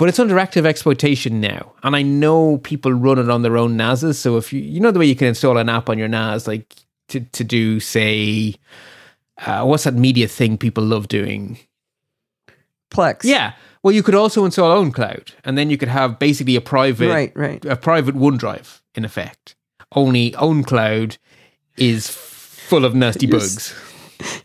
But 0.00 0.08
it's 0.08 0.18
under 0.18 0.36
active 0.36 0.66
exploitation 0.66 1.40
now. 1.40 1.74
And 1.84 1.94
I 1.94 2.02
know 2.02 2.58
people 2.58 2.92
run 2.92 3.20
it 3.20 3.30
on 3.30 3.42
their 3.42 3.56
own 3.56 3.76
NASs. 3.76 4.18
So 4.18 4.36
if 4.36 4.52
you 4.52 4.60
you 4.60 4.80
know 4.80 4.90
the 4.90 4.98
way 4.98 5.06
you 5.06 5.14
can 5.14 5.28
install 5.28 5.58
an 5.58 5.68
app 5.68 5.88
on 5.88 5.96
your 5.96 6.08
NAS, 6.08 6.48
like 6.48 6.74
to, 7.10 7.20
to 7.20 7.44
do, 7.44 7.78
say, 7.78 8.56
uh, 9.38 9.64
what's 9.64 9.84
that 9.84 9.94
media 9.94 10.28
thing 10.28 10.58
people 10.58 10.84
love 10.84 11.08
doing? 11.08 11.58
Plex. 12.90 13.24
Yeah. 13.24 13.54
Well, 13.82 13.92
you 13.92 14.02
could 14.02 14.14
also 14.14 14.44
install 14.44 14.82
OwnCloud, 14.82 15.32
and 15.44 15.58
then 15.58 15.68
you 15.68 15.76
could 15.76 15.88
have 15.88 16.18
basically 16.18 16.56
a 16.56 16.60
private 16.60 17.08
Right. 17.08 17.32
Right. 17.36 17.64
a 17.64 17.76
private 17.76 18.14
OneDrive 18.14 18.80
in 18.94 19.04
effect. 19.04 19.56
Only 19.94 20.30
OwnCloud 20.32 21.18
is 21.76 22.08
full 22.08 22.84
of 22.84 22.94
nasty 22.94 23.26
You're 23.26 23.38
bugs. 23.40 23.74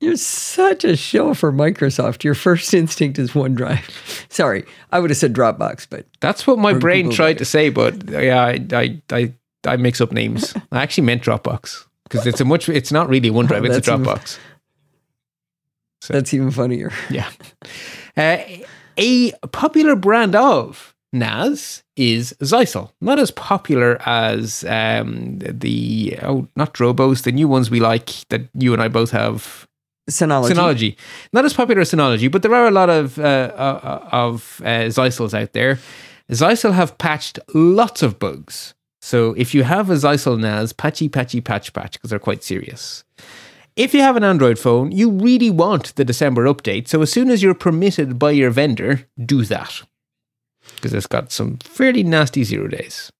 You're 0.00 0.16
such 0.16 0.84
a 0.84 0.94
show 0.96 1.32
for 1.32 1.50
Microsoft. 1.50 2.22
Your 2.22 2.34
first 2.34 2.74
instinct 2.74 3.18
is 3.18 3.30
OneDrive. 3.30 4.26
Sorry, 4.30 4.64
I 4.92 5.00
would 5.00 5.08
have 5.08 5.16
said 5.16 5.32
Dropbox, 5.32 5.86
but 5.88 6.06
That's 6.20 6.46
what 6.46 6.58
my 6.58 6.74
brain 6.74 7.06
Google 7.06 7.16
tried 7.16 7.38
to 7.38 7.46
say, 7.46 7.70
but 7.70 8.08
yeah, 8.10 8.44
I 8.44 8.66
I 8.72 9.02
I, 9.10 9.32
I 9.64 9.76
mix 9.78 10.02
up 10.02 10.12
names. 10.12 10.54
I 10.72 10.82
actually 10.82 11.04
meant 11.04 11.22
Dropbox 11.22 11.85
because 12.08 12.26
it's 12.26 12.40
a 12.40 12.44
much. 12.44 12.68
It's 12.68 12.92
not 12.92 13.08
really 13.08 13.30
OneDrive. 13.30 13.64
it's 13.66 13.76
a 13.76 13.80
That's 13.80 13.88
even- 13.88 14.04
Dropbox. 14.04 14.38
that's 16.08 16.34
even 16.34 16.50
funnier. 16.50 16.92
Yeah. 17.10 17.28
Uh, 18.16 18.38
a 18.96 19.32
popular 19.52 19.96
brand 19.96 20.34
of 20.36 20.94
NAS 21.12 21.82
is 21.96 22.34
Zyxel. 22.40 22.92
Not 23.00 23.18
as 23.18 23.30
popular 23.30 24.00
as 24.06 24.64
um, 24.64 25.38
the, 25.40 26.18
oh, 26.22 26.48
not 26.56 26.74
Drobos, 26.74 27.22
the 27.22 27.32
new 27.32 27.48
ones 27.48 27.70
we 27.70 27.80
like 27.80 28.26
that 28.28 28.42
you 28.54 28.72
and 28.72 28.80
I 28.82 28.88
both 28.88 29.10
have. 29.10 29.66
Synology. 30.08 30.52
Synology. 30.54 30.96
Not 31.32 31.44
as 31.44 31.52
popular 31.52 31.80
as 31.80 31.90
Synology, 31.90 32.30
but 32.30 32.42
there 32.42 32.54
are 32.54 32.68
a 32.68 32.70
lot 32.70 32.88
of, 32.88 33.18
uh, 33.18 33.22
uh, 33.56 34.08
of 34.12 34.60
uh, 34.64 34.86
Zyxels 34.86 35.34
out 35.34 35.52
there. 35.52 35.80
Zyxel 36.30 36.72
have 36.72 36.96
patched 36.98 37.40
lots 37.54 38.02
of 38.04 38.18
bugs. 38.20 38.74
So 39.06 39.34
if 39.34 39.54
you 39.54 39.62
have 39.62 39.88
a 39.88 39.94
Zyxel 39.94 40.36
NAS, 40.36 40.72
patchy, 40.72 41.08
patchy, 41.08 41.40
patch, 41.40 41.72
patch, 41.72 41.92
because 41.92 42.10
they're 42.10 42.18
quite 42.18 42.42
serious. 42.42 43.04
If 43.76 43.94
you 43.94 44.00
have 44.00 44.16
an 44.16 44.24
Android 44.24 44.58
phone, 44.58 44.90
you 44.90 45.12
really 45.12 45.48
want 45.48 45.94
the 45.94 46.04
December 46.04 46.46
update. 46.46 46.88
So 46.88 47.02
as 47.02 47.12
soon 47.12 47.30
as 47.30 47.40
you're 47.40 47.54
permitted 47.54 48.18
by 48.18 48.32
your 48.32 48.50
vendor, 48.50 49.06
do 49.24 49.44
that. 49.44 49.82
because 50.74 50.92
it's 50.92 51.06
got 51.06 51.30
some 51.30 51.58
fairly 51.58 52.02
nasty 52.02 52.42
zero 52.42 52.66
days, 52.66 53.12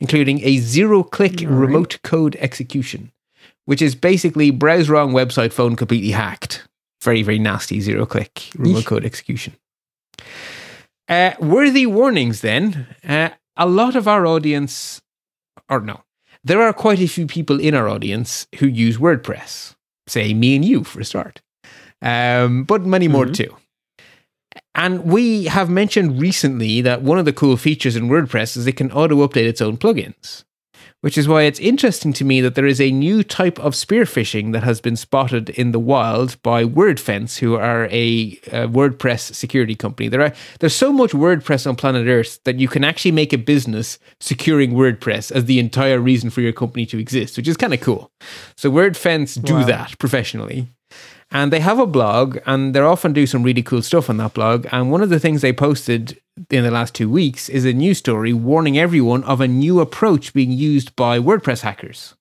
including 0.00 0.40
a 0.44 0.58
zero 0.58 1.02
click 1.02 1.42
remote 1.46 1.98
code 2.02 2.36
execution, 2.36 3.12
which 3.66 3.82
is 3.82 3.94
basically 3.94 4.50
browse 4.50 4.88
wrong 4.88 5.12
website 5.12 5.52
phone 5.52 5.76
completely 5.76 6.12
hacked. 6.12 6.66
Very, 7.02 7.22
very 7.22 7.38
nasty 7.38 7.80
zero 7.80 8.06
click 8.06 8.48
remote 8.56 8.86
code 8.86 9.04
execution. 9.04 9.54
Uh, 11.06 11.32
worthy 11.38 11.84
warnings 11.84 12.40
then. 12.40 12.86
Uh, 13.06 13.28
a 13.56 13.66
lot 13.66 13.94
of 13.94 14.08
our 14.08 14.26
audience, 14.26 15.00
or 15.68 15.80
no, 15.80 16.04
there 16.42 16.62
are 16.62 16.72
quite 16.72 17.00
a 17.00 17.06
few 17.06 17.26
people 17.26 17.60
in 17.60 17.74
our 17.74 17.88
audience 17.88 18.46
who 18.58 18.66
use 18.66 18.98
WordPress. 18.98 19.74
Say 20.06 20.34
me 20.34 20.56
and 20.56 20.64
you 20.64 20.84
for 20.84 21.00
a 21.00 21.04
start, 21.04 21.40
um, 22.02 22.64
but 22.64 22.82
many 22.82 23.08
more 23.08 23.26
too. 23.26 23.56
And 24.74 25.04
we 25.04 25.44
have 25.44 25.70
mentioned 25.70 26.20
recently 26.20 26.80
that 26.80 27.02
one 27.02 27.18
of 27.18 27.24
the 27.24 27.32
cool 27.32 27.56
features 27.56 27.96
in 27.96 28.08
WordPress 28.08 28.56
is 28.56 28.66
it 28.66 28.76
can 28.76 28.92
auto 28.92 29.26
update 29.26 29.46
its 29.46 29.60
own 29.60 29.76
plugins, 29.76 30.44
which 31.04 31.18
is 31.18 31.28
why 31.28 31.42
it's 31.42 31.60
interesting 31.60 32.14
to 32.14 32.24
me 32.24 32.40
that 32.40 32.54
there 32.54 32.64
is 32.64 32.80
a 32.80 32.90
new 32.90 33.22
type 33.22 33.58
of 33.58 33.74
spearfishing 33.74 34.54
that 34.54 34.62
has 34.62 34.80
been 34.80 34.96
spotted 34.96 35.50
in 35.50 35.70
the 35.70 35.78
wild 35.78 36.42
by 36.42 36.64
WordFence, 36.64 37.40
who 37.40 37.56
are 37.56 37.84
a, 37.90 38.40
a 38.46 38.66
WordPress 38.68 39.34
security 39.34 39.74
company. 39.74 40.08
There 40.08 40.22
are 40.22 40.32
there's 40.60 40.74
so 40.74 40.94
much 40.94 41.10
WordPress 41.10 41.66
on 41.66 41.76
planet 41.76 42.06
Earth 42.06 42.42
that 42.44 42.58
you 42.58 42.68
can 42.68 42.84
actually 42.84 43.12
make 43.12 43.34
a 43.34 43.36
business 43.36 43.98
securing 44.18 44.72
WordPress 44.72 45.30
as 45.30 45.44
the 45.44 45.58
entire 45.58 46.00
reason 46.00 46.30
for 46.30 46.40
your 46.40 46.54
company 46.54 46.86
to 46.86 46.98
exist, 46.98 47.36
which 47.36 47.48
is 47.48 47.58
kind 47.58 47.74
of 47.74 47.82
cool. 47.82 48.10
So 48.56 48.72
WordFence 48.72 49.42
do 49.44 49.56
Wow. 49.56 49.64
that 49.64 49.98
professionally. 49.98 50.68
And 51.34 51.52
they 51.52 51.60
have 51.60 51.80
a 51.80 51.86
blog, 51.86 52.38
and 52.46 52.74
they 52.74 52.80
often 52.80 53.12
do 53.12 53.26
some 53.26 53.42
really 53.42 53.62
cool 53.62 53.82
stuff 53.82 54.08
on 54.08 54.18
that 54.18 54.34
blog. 54.34 54.66
And 54.70 54.92
one 54.92 55.02
of 55.02 55.10
the 55.10 55.18
things 55.18 55.42
they 55.42 55.52
posted 55.52 56.20
in 56.48 56.62
the 56.62 56.70
last 56.70 56.94
two 56.94 57.10
weeks 57.10 57.48
is 57.48 57.64
a 57.64 57.72
news 57.72 57.98
story 57.98 58.32
warning 58.32 58.78
everyone 58.78 59.24
of 59.24 59.40
a 59.40 59.48
new 59.48 59.80
approach 59.80 60.32
being 60.32 60.52
used 60.52 60.94
by 60.94 61.18
WordPress 61.18 61.62
hackers. 61.62 62.14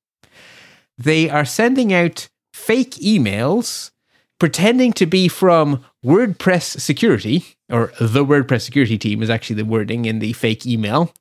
They 0.98 1.30
are 1.30 1.46
sending 1.46 1.94
out 1.94 2.28
fake 2.54 2.96
emails 2.96 3.92
pretending 4.40 4.94
to 4.94 5.06
be 5.06 5.28
from 5.28 5.86
WordPress 6.04 6.82
security, 6.82 7.56
or 7.70 7.94
the 8.00 8.26
WordPress 8.26 8.64
security 8.64 8.98
team 8.98 9.22
is 9.22 9.30
actually 9.30 9.58
the 9.58 9.66
wording 9.66 10.06
in 10.06 10.20
the 10.20 10.34
fake 10.34 10.66
email, 10.66 11.14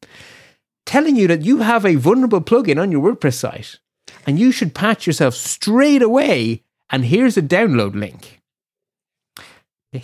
telling 0.86 1.14
you 1.14 1.28
that 1.28 1.42
you 1.42 1.58
have 1.58 1.84
a 1.84 1.96
vulnerable 1.96 2.40
plugin 2.40 2.80
on 2.80 2.90
your 2.90 3.14
WordPress 3.14 3.34
site 3.34 3.78
and 4.26 4.38
you 4.38 4.50
should 4.50 4.74
patch 4.74 5.06
yourself 5.06 5.34
straight 5.34 6.02
away. 6.02 6.62
And 6.92 7.06
here's 7.06 7.38
a 7.38 7.42
download 7.42 7.94
link. 7.94 8.40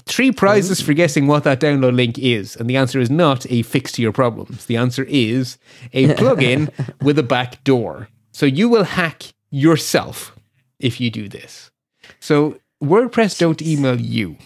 Three 0.05 0.32
prizes 0.32 0.81
for 0.81 0.93
guessing 0.93 1.27
what 1.27 1.44
that 1.44 1.60
download 1.60 1.94
link 1.94 2.19
is. 2.19 2.56
And 2.56 2.69
the 2.69 2.77
answer 2.77 2.98
is 2.98 3.10
not 3.10 3.47
a 3.51 3.62
fix 3.62 3.93
to 3.93 4.02
your 4.02 4.12
problems. 4.12 4.66
The 4.66 4.77
answer 4.77 5.05
is 5.05 5.59
a 5.93 6.09
plugin 6.15 6.70
with 7.02 7.19
a 7.19 7.23
back 7.23 7.62
door. 7.65 8.09
So 8.32 8.47
you 8.47 8.69
will 8.69 8.85
hack 8.85 9.32
yourself 9.51 10.36
if 10.78 11.01
you 11.01 11.10
do 11.10 11.28
this. 11.28 11.70
So 12.20 12.59
WordPress 12.82 13.39
don't 13.39 13.62
email 13.62 14.01
you. 14.01 14.36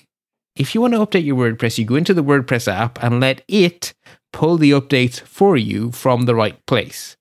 If 0.55 0.75
you 0.75 0.81
want 0.81 0.95
to 0.95 1.01
update 1.05 1.25
your 1.25 1.37
WordPress, 1.37 1.79
you 1.79 1.85
go 1.85 1.97
into 1.97 2.15
the 2.15 2.25
WordPress 2.25 2.71
app 2.71 3.03
and 3.03 3.21
let 3.21 3.43
it 3.49 3.95
pull 4.33 4.59
the 4.59 4.71
updates 4.73 5.21
for 5.21 5.57
you 5.57 5.91
from 5.93 6.23
the 6.23 6.35
right 6.35 6.65
place. 6.67 7.17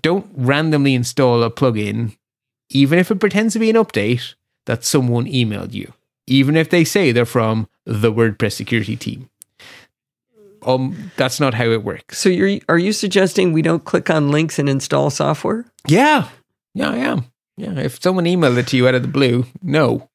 Don't 0.00 0.30
randomly 0.34 0.94
install 0.94 1.42
a 1.42 1.50
plugin, 1.50 2.16
even 2.68 2.98
if 2.98 3.10
it 3.10 3.20
pretends 3.20 3.54
to 3.54 3.60
be 3.60 3.70
an 3.70 3.76
update 3.76 4.34
that 4.66 4.84
someone 4.84 5.26
emailed 5.26 5.72
you, 5.72 5.92
even 6.26 6.56
if 6.56 6.70
they 6.70 6.84
say 6.84 7.12
they're 7.12 7.24
from 7.24 7.68
the 7.84 8.12
WordPress 8.12 8.52
security 8.52 8.96
team. 8.96 9.28
Um, 10.64 11.10
that's 11.16 11.40
not 11.40 11.54
how 11.54 11.66
it 11.70 11.82
works. 11.82 12.18
So 12.18 12.28
you're 12.28 12.60
are 12.68 12.78
you 12.78 12.92
suggesting 12.92 13.52
we 13.52 13.62
don't 13.62 13.84
click 13.84 14.08
on 14.10 14.30
links 14.30 14.58
and 14.58 14.68
install 14.68 15.10
software? 15.10 15.64
Yeah, 15.88 16.28
yeah, 16.74 16.90
I 16.90 16.96
am. 16.98 17.26
Yeah, 17.56 17.78
if 17.78 18.02
someone 18.02 18.24
emailed 18.24 18.56
it 18.58 18.68
to 18.68 18.76
you 18.76 18.88
out 18.88 18.94
of 18.94 19.02
the 19.02 19.08
blue, 19.08 19.44
no. 19.62 20.08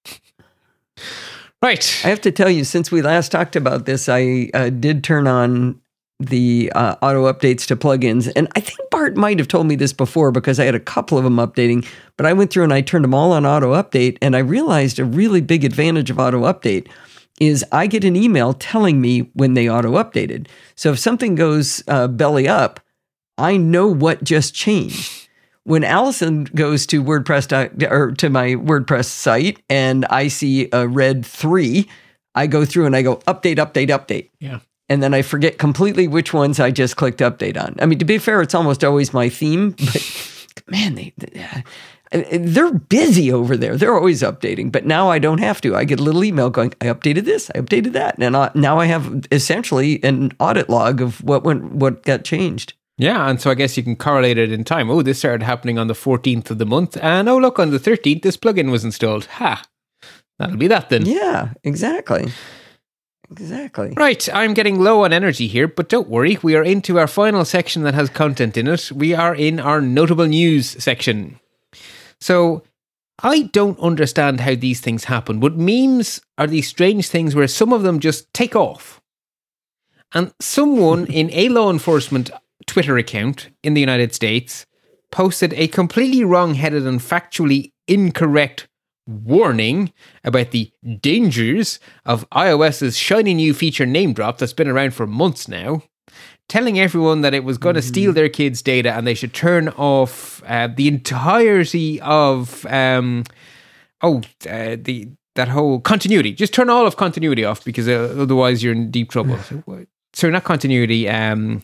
Right. 1.61 2.01
I 2.03 2.09
have 2.09 2.21
to 2.21 2.31
tell 2.31 2.49
you, 2.49 2.63
since 2.63 2.91
we 2.91 3.01
last 3.01 3.31
talked 3.31 3.55
about 3.55 3.85
this, 3.85 4.07
I 4.07 4.49
uh, 4.53 4.69
did 4.69 5.03
turn 5.03 5.27
on 5.27 5.81
the 6.19 6.71
uh, 6.73 6.95
auto 7.01 7.31
updates 7.31 7.65
to 7.67 7.75
plugins. 7.75 8.31
And 8.35 8.47
I 8.55 8.59
think 8.59 8.79
Bart 8.89 9.15
might 9.15 9.39
have 9.39 9.47
told 9.47 9.67
me 9.67 9.75
this 9.75 9.93
before 9.93 10.31
because 10.31 10.59
I 10.59 10.65
had 10.65 10.75
a 10.75 10.79
couple 10.79 11.17
of 11.17 11.23
them 11.23 11.37
updating, 11.37 11.87
but 12.15 12.25
I 12.25 12.33
went 12.33 12.51
through 12.51 12.63
and 12.63 12.73
I 12.73 12.81
turned 12.81 13.03
them 13.03 13.13
all 13.13 13.31
on 13.31 13.45
auto 13.45 13.73
update. 13.73 14.17
And 14.21 14.35
I 14.35 14.39
realized 14.39 14.99
a 14.99 15.05
really 15.05 15.41
big 15.41 15.63
advantage 15.63 16.09
of 16.09 16.19
auto 16.19 16.41
update 16.41 16.87
is 17.39 17.63
I 17.71 17.85
get 17.85 18.03
an 18.03 18.15
email 18.15 18.53
telling 18.53 18.99
me 18.99 19.29
when 19.33 19.53
they 19.53 19.69
auto 19.69 19.93
updated. 19.93 20.47
So 20.75 20.91
if 20.91 20.99
something 20.99 21.35
goes 21.35 21.83
uh, 21.87 22.07
belly 22.07 22.47
up, 22.47 22.79
I 23.37 23.57
know 23.57 23.87
what 23.87 24.23
just 24.23 24.55
changed. 24.55 25.29
When 25.63 25.83
Allison 25.83 26.45
goes 26.45 26.87
to 26.87 27.03
WordPress 27.03 27.91
or 27.91 28.11
to 28.13 28.29
my 28.29 28.51
WordPress 28.51 29.05
site 29.05 29.61
and 29.69 30.05
I 30.05 30.29
see 30.29 30.69
a 30.71 30.87
red 30.87 31.25
three, 31.25 31.89
I 32.33 32.47
go 32.47 32.65
through 32.65 32.85
and 32.85 32.95
I 32.95 33.01
go 33.01 33.17
update, 33.27 33.57
update, 33.57 33.89
update. 33.89 34.29
Yeah. 34.39 34.59
And 34.89 35.03
then 35.03 35.13
I 35.13 35.21
forget 35.21 35.57
completely 35.57 36.07
which 36.07 36.33
ones 36.33 36.59
I 36.59 36.71
just 36.71 36.95
clicked 36.95 37.19
update 37.19 37.61
on. 37.61 37.75
I 37.79 37.85
mean, 37.85 37.99
to 37.99 38.05
be 38.05 38.17
fair, 38.17 38.41
it's 38.41 38.55
almost 38.55 38.83
always 38.83 39.13
my 39.13 39.27
theme, 39.27 39.71
but 39.83 40.63
man, 40.67 40.95
they, 40.95 41.13
they 41.17 41.63
they're 42.11 42.73
busy 42.73 43.31
over 43.31 43.57
there. 43.57 43.75
They're 43.75 43.95
always 43.95 44.21
updating, 44.21 44.71
but 44.71 44.85
now 44.85 45.09
I 45.09 45.19
don't 45.19 45.39
have 45.39 45.61
to. 45.61 45.75
I 45.75 45.83
get 45.83 45.99
a 45.99 46.03
little 46.03 46.23
email 46.23 46.49
going, 46.49 46.73
I 46.81 46.85
updated 46.85 47.25
this, 47.25 47.49
I 47.53 47.59
updated 47.59 47.93
that, 47.93 48.17
and 48.17 48.35
I, 48.35 48.51
now 48.55 48.79
I 48.79 48.85
have 48.85 49.25
essentially 49.31 50.01
an 50.03 50.31
audit 50.39 50.69
log 50.69 51.01
of 51.01 51.23
what 51.23 51.43
went, 51.43 51.73
what 51.73 52.03
got 52.03 52.23
changed. 52.23 52.73
Yeah, 52.97 53.29
and 53.29 53.39
so 53.39 53.51
I 53.51 53.55
guess 53.55 53.77
you 53.77 53.83
can 53.83 53.95
correlate 53.95 54.37
it 54.37 54.51
in 54.51 54.63
time. 54.63 54.89
Oh, 54.89 55.01
this 55.01 55.19
started 55.19 55.43
happening 55.43 55.77
on 55.77 55.87
the 55.87 55.93
14th 55.93 56.49
of 56.49 56.57
the 56.57 56.65
month, 56.65 56.97
and 57.01 57.27
oh, 57.29 57.37
look, 57.37 57.59
on 57.59 57.71
the 57.71 57.79
13th, 57.79 58.21
this 58.21 58.37
plugin 58.37 58.71
was 58.71 58.83
installed. 58.83 59.25
Ha! 59.25 59.63
That'll 60.39 60.57
be 60.57 60.67
that 60.67 60.89
then. 60.89 61.05
Yeah, 61.05 61.53
exactly, 61.63 62.31
exactly. 63.31 63.93
Right, 63.95 64.27
I'm 64.33 64.53
getting 64.53 64.79
low 64.79 65.03
on 65.03 65.13
energy 65.13 65.47
here, 65.47 65.67
but 65.67 65.89
don't 65.89 66.09
worry, 66.09 66.37
we 66.41 66.55
are 66.55 66.63
into 66.63 66.99
our 66.99 67.07
final 67.07 67.45
section 67.45 67.83
that 67.83 67.93
has 67.93 68.09
content 68.09 68.57
in 68.57 68.67
it. 68.67 68.91
We 68.91 69.13
are 69.13 69.35
in 69.35 69.59
our 69.59 69.81
notable 69.81 70.27
news 70.27 70.81
section. 70.83 71.39
So, 72.19 72.63
I 73.23 73.43
don't 73.51 73.79
understand 73.79 74.41
how 74.41 74.53
these 74.55 74.79
things 74.79 75.05
happen, 75.05 75.39
but 75.39 75.57
memes 75.57 76.21
are 76.37 76.45
these 76.45 76.67
strange 76.67 77.07
things 77.07 77.33
where 77.33 77.47
some 77.47 77.73
of 77.73 77.81
them 77.81 77.99
just 77.99 78.31
take 78.33 78.55
off. 78.55 79.01
And 80.13 80.31
someone 80.39 81.05
in 81.11 81.31
a 81.31 81.49
law 81.49 81.71
enforcement 81.71 82.29
Twitter 82.67 82.97
account 82.97 83.49
in 83.63 83.73
the 83.73 83.81
United 83.81 84.13
States 84.13 84.65
posted 85.11 85.53
a 85.53 85.67
completely 85.67 86.23
wrong 86.23 86.53
headed 86.53 86.85
and 86.85 86.99
factually 86.99 87.71
incorrect 87.87 88.67
warning 89.07 89.93
about 90.23 90.51
the 90.51 90.71
dangers 91.01 91.79
of 92.05 92.29
iOS's 92.31 92.97
shiny 92.97 93.33
new 93.33 93.53
feature 93.53 93.85
NameDrop 93.85 94.37
that's 94.37 94.53
been 94.53 94.67
around 94.67 94.93
for 94.93 95.07
months 95.07 95.47
now, 95.47 95.81
telling 96.49 96.79
everyone 96.79 97.21
that 97.21 97.33
it 97.33 97.43
was 97.43 97.57
going 97.57 97.75
to 97.75 97.81
steal 97.81 98.13
their 98.13 98.29
kids' 98.29 98.61
data 98.61 98.93
and 98.93 99.07
they 99.07 99.13
should 99.13 99.33
turn 99.33 99.69
off 99.69 100.43
uh, 100.45 100.67
the 100.67 100.87
entirety 100.87 101.99
of 102.01 102.65
um, 102.67 103.23
oh 104.01 104.21
uh, 104.49 104.75
the 104.79 105.09
that 105.35 105.47
whole 105.47 105.79
continuity. 105.79 106.33
Just 106.33 106.53
turn 106.53 106.69
all 106.69 106.85
of 106.85 106.97
continuity 106.97 107.45
off 107.45 107.63
because 107.63 107.87
uh, 107.87 108.15
otherwise 108.19 108.63
you're 108.63 108.73
in 108.73 108.91
deep 108.91 109.09
trouble. 109.09 109.37
so, 109.43 109.85
so 110.13 110.29
not 110.29 110.43
continuity. 110.43 111.07
Um, 111.07 111.63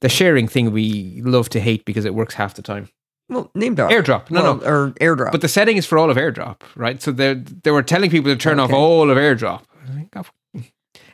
the 0.00 0.08
sharing 0.08 0.48
thing 0.48 0.72
we 0.72 1.22
love 1.22 1.48
to 1.50 1.60
hate 1.60 1.84
because 1.84 2.04
it 2.04 2.14
works 2.14 2.34
half 2.34 2.54
the 2.54 2.62
time. 2.62 2.88
Well, 3.30 3.50
NameDrop, 3.54 3.90
AirDrop. 3.90 4.30
No, 4.30 4.42
Well, 4.42 4.56
no. 4.56 4.66
or 4.66 4.90
airdrop. 5.00 5.32
But 5.32 5.40
the 5.40 5.48
setting 5.48 5.76
is 5.76 5.86
for 5.86 5.96
all 5.98 6.10
of 6.10 6.16
AirDrop, 6.16 6.60
right? 6.76 7.00
So 7.00 7.12
they 7.12 7.34
they 7.34 7.70
were 7.70 7.82
telling 7.82 8.10
people 8.10 8.30
to 8.32 8.36
turn 8.36 8.58
off 8.60 8.72
all 8.72 9.10
of 9.10 9.16
AirDrop. 9.16 9.62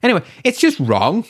Anyway, 0.03 0.23
it's 0.45 0.59
just 0.61 0.79
wrong. 0.81 1.25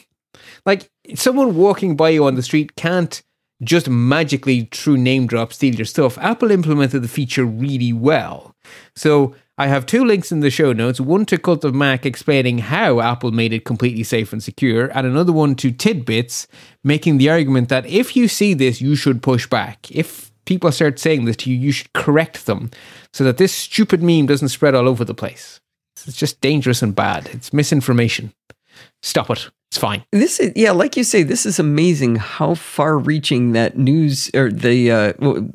Like 0.65 0.91
someone 1.15 1.57
walking 1.57 1.97
by 1.97 2.11
you 2.11 2.25
on 2.27 2.35
the 2.35 2.43
street 2.43 2.77
can't 2.77 3.23
just 3.63 3.89
magically 3.89 4.69
through 4.73 4.99
NameDrop 4.99 5.53
steal 5.53 5.75
your 5.75 5.87
stuff. 5.87 6.19
Apple 6.19 6.51
implemented 6.51 7.03
the 7.03 7.09
feature 7.09 7.45
really 7.45 7.93
well. 7.93 8.55
So 8.95 9.35
I 9.57 9.69
have 9.69 9.87
two 9.87 10.05
links 10.05 10.31
in 10.31 10.41
the 10.41 10.51
show 10.51 10.73
notes. 10.75 11.01
One 11.01 11.25
to 11.27 11.39
Cult 11.39 11.65
of 11.65 11.75
Mac 11.75 12.05
explaining 12.05 12.59
how 12.59 13.01
Apple 13.01 13.31
made 13.33 13.55
it 13.55 13.65
completely 13.65 14.03
safe 14.03 14.33
and 14.33 14.43
secure, 14.43 14.87
and 14.89 15.07
another 15.07 15.33
one 15.33 15.55
to 15.57 15.73
TidBITS 15.73 16.47
making 16.85 17.17
the 17.17 17.31
argument 17.31 17.71
that 17.71 17.87
if 17.87 18.15
you 18.15 18.29
see 18.29 18.53
this, 18.53 18.81
you 18.83 18.95
should 18.95 19.23
push 19.23 19.47
back. 19.47 19.91
If 19.91 20.31
people 20.47 20.73
start 20.73 20.99
saying 20.99 21.27
this 21.27 21.37
to 21.37 21.51
you, 21.51 21.57
you 21.57 21.73
should 21.73 21.93
correct 21.93 22.47
them 22.47 22.71
so 23.13 23.23
that 23.25 23.37
this 23.37 23.53
stupid 23.53 24.03
meme 24.03 24.27
doesn't 24.27 24.49
spread 24.49 24.75
all 24.75 24.89
over 24.89 25.05
the 25.05 25.15
place. 25.15 25.61
It's 26.07 26.17
just 26.17 26.41
dangerous 26.41 26.83
and 26.83 26.95
bad. 26.95 27.29
It's 27.33 27.53
misinformation. 27.53 28.33
Stop 29.03 29.31
it. 29.31 29.51
It's 29.71 29.79
fine. 29.79 30.05
This 30.13 30.39
is 30.39 30.53
yeah, 30.55 30.71
like 30.71 30.97
you 30.97 31.03
say, 31.03 31.23
this 31.25 31.45
is 31.45 31.59
amazing 31.59 32.17
how 32.17 32.55
far-reaching 32.55 33.53
that 33.53 33.77
news 33.77 34.31
or 34.35 34.51
the 34.51 34.93
uh, 34.93 35.13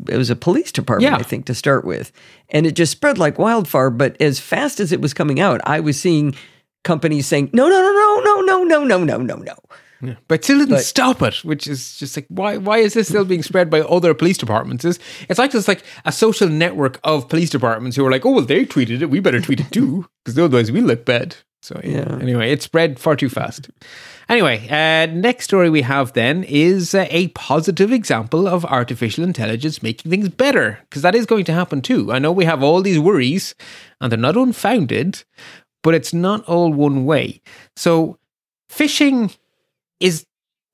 it 0.10 0.18
was 0.18 0.30
a 0.30 0.36
police 0.36 0.72
department, 0.72 1.14
Yeah. 1.14 1.18
I 1.18 1.24
think, 1.24 1.46
to 1.46 1.56
start 1.56 1.86
with, 1.86 2.12
and 2.50 2.68
it 2.68 2.74
just 2.74 2.92
spread 2.92 3.18
like 3.18 3.40
wildfire. 3.40 3.90
But 3.90 4.20
as 4.22 4.40
fast 4.40 4.80
as 4.82 4.92
it 4.92 5.00
was 5.00 5.14
coming 5.14 5.40
out, 5.40 5.62
I 5.64 5.80
was 5.80 6.00
seeing 6.00 6.36
companies 6.84 7.26
saying, 7.26 7.52
"No, 7.54 7.70
no, 7.70 7.82
no, 7.82 7.92
no, 7.92 8.42
no, 8.42 8.42
no, 8.42 8.84
no, 8.84 8.84
no, 8.84 9.04
no, 9.04 9.18
no, 9.18 9.36
no." 9.38 9.56
Yeah. 10.02 10.16
But 10.28 10.44
still 10.44 10.58
didn't 10.60 10.76
But- 10.76 10.84
stop 10.84 11.22
it, 11.22 11.36
which 11.44 11.68
is 11.68 11.98
just 11.98 12.18
like 12.18 12.26
why 12.30 12.58
why 12.58 12.78
is 12.80 12.94
this 12.94 13.08
still 13.08 13.26
being 13.26 13.44
spread 13.44 13.70
by 13.70 13.82
other 13.82 14.14
police 14.14 14.38
departments? 14.38 14.84
It's, 14.86 15.00
it's 15.30 15.40
like 15.40 15.52
there's 15.52 15.68
like 15.68 15.84
a 16.06 16.12
social 16.12 16.50
network 16.50 17.00
of 17.04 17.30
police 17.30 17.50
departments 17.50 17.96
who 17.98 18.06
are 18.06 18.12
like, 18.12 18.26
oh 18.26 18.32
well, 18.32 18.46
they 18.46 18.66
tweeted 18.66 19.02
it, 19.02 19.10
we 19.10 19.20
better 19.20 19.42
tweet 19.42 19.60
it 19.60 19.72
too, 19.72 20.08
because 20.24 20.38
otherwise 20.40 20.72
we 20.72 20.82
look 20.82 21.06
bad. 21.06 21.36
So 21.64 21.80
yeah. 21.84 21.92
Yeah. 21.92 22.18
Anyway, 22.20 22.52
it 22.52 22.64
spread 22.64 22.98
far 23.00 23.16
too 23.16 23.30
fast. 23.30 23.70
Anyway, 24.28 24.68
uh, 24.70 25.06
next 25.14 25.44
story 25.44 25.70
we 25.70 25.82
have 25.84 26.14
then 26.14 26.44
is 26.46 26.96
uh, 26.96 27.06
a 27.12 27.28
positive 27.30 27.92
example 27.92 28.48
of 28.48 28.66
artificial 28.66 29.24
intelligence 29.24 29.84
making 29.84 30.10
things 30.10 30.30
better, 30.30 30.80
because 30.90 31.04
that 31.04 31.14
is 31.14 31.28
going 31.28 31.46
to 31.46 31.54
happen 31.54 31.82
too. 31.82 32.12
I 32.12 32.18
know 32.18 32.32
we 32.32 32.46
have 32.46 32.64
all 32.64 32.82
these 32.82 32.98
worries, 32.98 33.54
and 34.00 34.12
they're 34.12 34.18
not 34.18 34.38
unfounded, 34.38 35.24
but 35.84 35.94
it's 35.94 36.14
not 36.14 36.44
all 36.46 36.72
one 36.74 37.06
way. 37.06 37.42
So, 37.76 38.18
phishing 38.72 39.36
is 40.02 40.26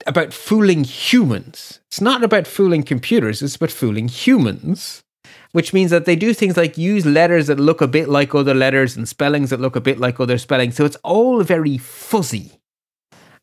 about 0.05 0.33
fooling 0.33 0.83
humans. 0.83 1.79
It's 1.87 2.01
not 2.01 2.23
about 2.23 2.47
fooling 2.47 2.83
computers, 2.83 3.41
it's 3.41 3.55
about 3.55 3.71
fooling 3.71 4.07
humans. 4.07 5.03
Which 5.53 5.73
means 5.73 5.91
that 5.91 6.05
they 6.05 6.15
do 6.15 6.33
things 6.33 6.57
like 6.57 6.77
use 6.77 7.05
letters 7.05 7.47
that 7.47 7.59
look 7.59 7.81
a 7.81 7.87
bit 7.87 8.09
like 8.09 8.35
other 8.35 8.53
letters 8.53 8.95
and 8.95 9.07
spellings 9.07 9.49
that 9.49 9.59
look 9.59 9.75
a 9.75 9.81
bit 9.81 9.97
like 9.97 10.19
other 10.19 10.37
spellings. 10.37 10.75
So 10.75 10.85
it's 10.85 10.97
all 11.03 11.41
very 11.41 11.77
fuzzy. 11.77 12.59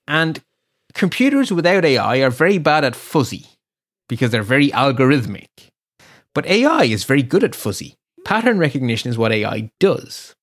And 0.07 0.41
computers 0.93 1.51
without 1.51 1.85
AI 1.85 2.19
are 2.19 2.31
very 2.31 2.59
bad 2.59 2.85
at 2.85 2.95
fuzzy 2.95 3.47
because 4.09 4.31
they're 4.31 4.43
very 4.43 4.69
algorithmic. 4.71 5.49
But 6.35 6.47
AI 6.47 6.85
is 6.85 7.05
very 7.05 7.23
good 7.23 7.43
at 7.43 7.55
fuzzy. 7.55 7.95
Pattern 8.25 8.59
recognition 8.59 9.11
is 9.11 9.19
what 9.19 9.33
AI 9.33 9.71
does. 9.81 10.35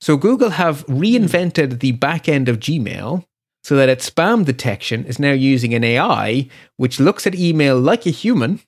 So 0.00 0.16
Google 0.16 0.50
have 0.50 0.86
reinvented 0.86 1.80
the 1.80 1.92
back 1.92 2.28
end 2.28 2.48
of 2.48 2.60
Gmail 2.60 3.24
so 3.64 3.76
that 3.76 3.88
its 3.88 4.08
spam 4.08 4.44
detection 4.44 5.04
is 5.06 5.18
now 5.18 5.32
using 5.32 5.74
an 5.74 5.82
AI 5.82 6.48
which 6.76 7.00
looks 7.00 7.26
at 7.26 7.34
email 7.34 7.78
like 7.78 8.06
a 8.06 8.10
human 8.10 8.60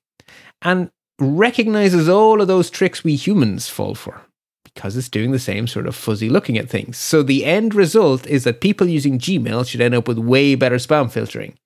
and 0.62 0.90
recognizes 1.18 2.08
all 2.08 2.40
of 2.40 2.48
those 2.48 2.70
tricks 2.70 3.04
we 3.04 3.14
humans 3.14 3.68
fall 3.68 3.94
for 3.94 4.22
because 4.64 4.96
it's 4.96 5.08
doing 5.08 5.30
the 5.30 5.38
same 5.38 5.66
sort 5.66 5.86
of 5.86 5.96
fuzzy 5.96 6.28
looking 6.28 6.58
at 6.58 6.68
things. 6.68 6.98
So 6.98 7.22
the 7.22 7.46
end 7.46 7.74
result 7.74 8.26
is 8.26 8.44
that 8.44 8.60
people 8.60 8.86
using 8.86 9.18
Gmail 9.18 9.66
should 9.66 9.80
end 9.80 9.94
up 9.94 10.06
with 10.06 10.18
way 10.18 10.54
better 10.54 10.76
spam 10.76 11.10
filtering 11.10 11.56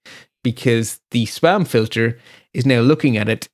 because 0.44 1.01
the 1.11 1.27
spam 1.27 1.66
filter 1.66 2.19
is 2.55 2.65
now 2.65 2.81
looking 2.81 3.16
at 3.16 3.28
it 3.28 3.48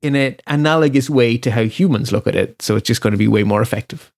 in 0.00 0.16
an 0.16 0.36
analogous 0.46 1.10
way 1.10 1.36
to 1.38 1.50
how 1.50 1.64
humans 1.64 2.10
look 2.10 2.26
at 2.26 2.34
it. 2.34 2.60
So 2.62 2.76
it's 2.76 2.86
just 2.86 3.02
going 3.02 3.12
to 3.12 3.18
be 3.18 3.28
way 3.28 3.44
more 3.44 3.62
effective. 3.62 4.10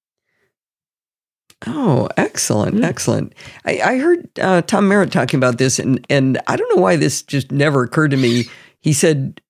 Oh, 1.66 2.08
excellent, 2.16 2.76
Hmm. 2.76 2.84
excellent. 2.84 3.34
I, 3.64 3.80
I 3.80 3.98
heard 3.98 4.28
uh, 4.40 4.62
Tom 4.62 4.88
Merritt 4.88 5.12
talking 5.12 5.38
about 5.38 5.58
this, 5.58 5.78
and 5.78 6.04
and 6.10 6.38
I 6.46 6.56
don't 6.56 6.74
know 6.76 6.82
why 6.82 6.96
this 6.96 7.22
just 7.22 7.50
never 7.52 7.82
occurred 7.84 8.10
to 8.12 8.16
me. 8.16 8.44
He 8.80 8.92
said, 8.92 9.40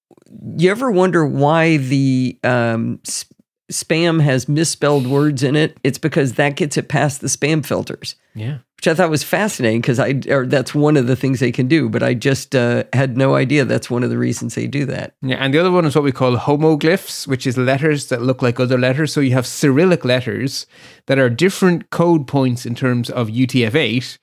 "You 0.56 0.70
ever 0.70 0.90
wonder 0.90 1.26
why 1.26 1.78
the 1.78 2.38
um, 2.44 3.00
s- 3.06 3.24
spam 3.72 4.20
has 4.22 4.48
misspelled 4.48 5.06
words 5.06 5.42
in 5.42 5.56
it? 5.56 5.76
It's 5.82 5.98
because 5.98 6.34
that 6.34 6.56
gets 6.56 6.76
it 6.76 6.88
past 6.88 7.20
the 7.20 7.26
spam 7.28 7.64
filters." 7.64 8.14
Yeah. 8.34 8.58
Which 8.84 8.92
I 8.92 8.94
thought 8.96 9.08
was 9.08 9.24
fascinating 9.24 9.80
because 9.80 9.98
I 9.98 10.20
or 10.28 10.44
that's 10.44 10.74
one 10.74 10.98
of 10.98 11.06
the 11.06 11.16
things 11.16 11.40
they 11.40 11.50
can 11.50 11.68
do, 11.68 11.88
but 11.88 12.02
I 12.02 12.12
just 12.12 12.54
uh, 12.54 12.84
had 12.92 13.16
no 13.16 13.34
idea 13.34 13.64
that's 13.64 13.88
one 13.90 14.04
of 14.04 14.10
the 14.10 14.18
reasons 14.18 14.54
they 14.54 14.66
do 14.66 14.84
that. 14.84 15.14
Yeah, 15.22 15.36
and 15.36 15.54
the 15.54 15.58
other 15.58 15.70
one 15.70 15.86
is 15.86 15.94
what 15.94 16.04
we 16.04 16.12
call 16.12 16.36
homoglyphs, 16.36 17.26
which 17.26 17.46
is 17.46 17.56
letters 17.56 18.08
that 18.08 18.20
look 18.20 18.42
like 18.42 18.60
other 18.60 18.76
letters. 18.76 19.10
So 19.10 19.22
you 19.22 19.32
have 19.32 19.46
Cyrillic 19.46 20.04
letters 20.04 20.66
that 21.06 21.18
are 21.18 21.30
different 21.30 21.88
code 21.88 22.26
points 22.26 22.66
in 22.66 22.74
terms 22.74 23.08
of 23.08 23.28
UTF-8, 23.28 24.18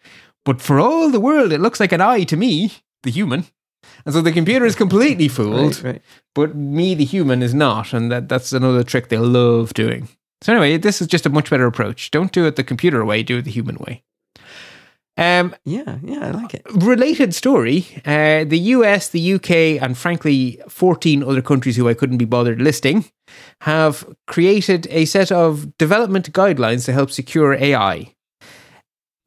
but 0.45 0.61
for 0.61 0.79
all 0.79 1.09
the 1.09 1.19
world, 1.19 1.51
it 1.51 1.59
looks 1.59 1.79
like 1.79 1.91
an 1.91 1.99
I 2.01 2.23
to 2.25 2.37
me, 2.37 2.71
the 3.01 3.09
human. 3.09 3.45
And 4.05 4.13
so 4.13 4.21
the 4.21 4.31
computer 4.31 4.65
is 4.65 4.75
completely 4.75 5.27
fooled, 5.37 5.77
Right, 5.77 5.93
right. 5.93 6.01
but 6.35 6.55
me, 6.55 6.93
the 6.93 7.03
human, 7.03 7.41
is 7.41 7.55
not. 7.55 7.93
And 7.93 8.11
that, 8.11 8.29
that's 8.29 8.53
another 8.53 8.83
trick 8.83 9.09
they 9.09 9.17
love 9.17 9.73
doing. 9.73 10.07
So 10.43 10.53
anyway, 10.53 10.77
this 10.77 11.01
is 11.01 11.07
just 11.07 11.25
a 11.25 11.29
much 11.31 11.49
better 11.49 11.65
approach. 11.65 12.11
Don't 12.11 12.31
do 12.31 12.45
it 12.45 12.57
the 12.57 12.63
computer 12.63 13.03
way, 13.03 13.23
do 13.23 13.39
it 13.39 13.45
the 13.45 13.49
human 13.49 13.77
way. 13.77 14.03
Um, 15.17 15.53
Yeah, 15.65 15.97
yeah, 16.03 16.27
I 16.27 16.31
like 16.31 16.53
it. 16.53 16.65
related 16.73 17.35
story 17.35 17.85
uh, 18.05 18.43
the 18.45 18.59
US, 18.75 19.09
the 19.09 19.33
UK, 19.33 19.81
and 19.81 19.97
frankly, 19.97 20.59
14 20.69 21.23
other 21.23 21.41
countries 21.41 21.75
who 21.75 21.89
I 21.89 21.93
couldn't 21.93 22.17
be 22.17 22.25
bothered 22.25 22.61
listing 22.61 23.05
have 23.61 24.05
created 24.27 24.87
a 24.89 25.05
set 25.05 25.31
of 25.31 25.77
development 25.77 26.31
guidelines 26.31 26.85
to 26.85 26.93
help 26.93 27.11
secure 27.11 27.53
AI. 27.53 28.15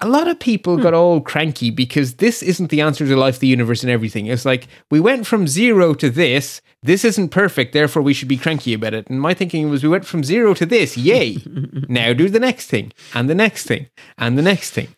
A 0.00 0.08
lot 0.08 0.28
of 0.28 0.40
people 0.40 0.76
got 0.76 0.92
all 0.92 1.20
cranky 1.20 1.70
because 1.70 2.14
this 2.16 2.42
isn't 2.42 2.68
the 2.68 2.80
answer 2.80 3.06
to 3.06 3.16
life, 3.16 3.38
the 3.38 3.46
universe, 3.46 3.82
and 3.82 3.90
everything. 3.90 4.26
It's 4.26 4.44
like, 4.44 4.66
we 4.90 5.00
went 5.00 5.26
from 5.26 5.46
zero 5.48 5.94
to 5.94 6.10
this. 6.10 6.60
This 6.82 7.04
isn't 7.04 7.28
perfect, 7.30 7.72
therefore 7.72 8.02
we 8.02 8.12
should 8.12 8.28
be 8.28 8.36
cranky 8.36 8.74
about 8.74 8.92
it. 8.92 9.08
And 9.08 9.20
my 9.20 9.32
thinking 9.32 9.70
was, 9.70 9.82
we 9.82 9.88
went 9.88 10.04
from 10.04 10.24
zero 10.24 10.52
to 10.54 10.66
this. 10.66 10.98
Yay. 10.98 11.38
now 11.88 12.12
do 12.12 12.28
the 12.28 12.40
next 12.40 12.66
thing, 12.66 12.92
and 13.14 13.30
the 13.30 13.34
next 13.34 13.66
thing, 13.66 13.86
and 14.18 14.36
the 14.36 14.42
next 14.42 14.72
thing. 14.72 14.88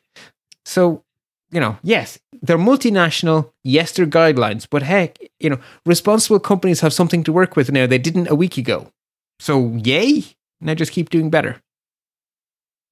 So, 0.66 1.04
you 1.52 1.60
know, 1.60 1.78
yes, 1.82 2.18
they're 2.42 2.58
multinational. 2.58 3.52
Yes, 3.62 3.92
they're 3.92 4.04
guidelines, 4.04 4.66
but 4.68 4.82
heck, 4.82 5.16
you 5.38 5.48
know, 5.48 5.60
responsible 5.86 6.40
companies 6.40 6.80
have 6.80 6.92
something 6.92 7.22
to 7.22 7.32
work 7.32 7.54
with 7.54 7.70
now 7.70 7.86
they 7.86 7.98
didn't 7.98 8.28
a 8.28 8.34
week 8.34 8.58
ago. 8.58 8.90
So, 9.38 9.76
yay. 9.76 10.24
Now 10.60 10.74
just 10.74 10.92
keep 10.92 11.08
doing 11.08 11.30
better. 11.30 11.62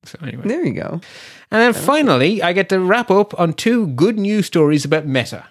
So, 0.04 0.18
anyway. 0.22 0.46
There 0.46 0.64
you 0.64 0.74
go. 0.74 1.00
And 1.50 1.60
then 1.60 1.72
finally, 1.72 2.42
I 2.42 2.52
get 2.52 2.68
to 2.68 2.78
wrap 2.78 3.10
up 3.10 3.38
on 3.40 3.54
two 3.54 3.88
good 3.88 4.18
news 4.18 4.46
stories 4.46 4.84
about 4.84 5.06
Meta. 5.06 5.46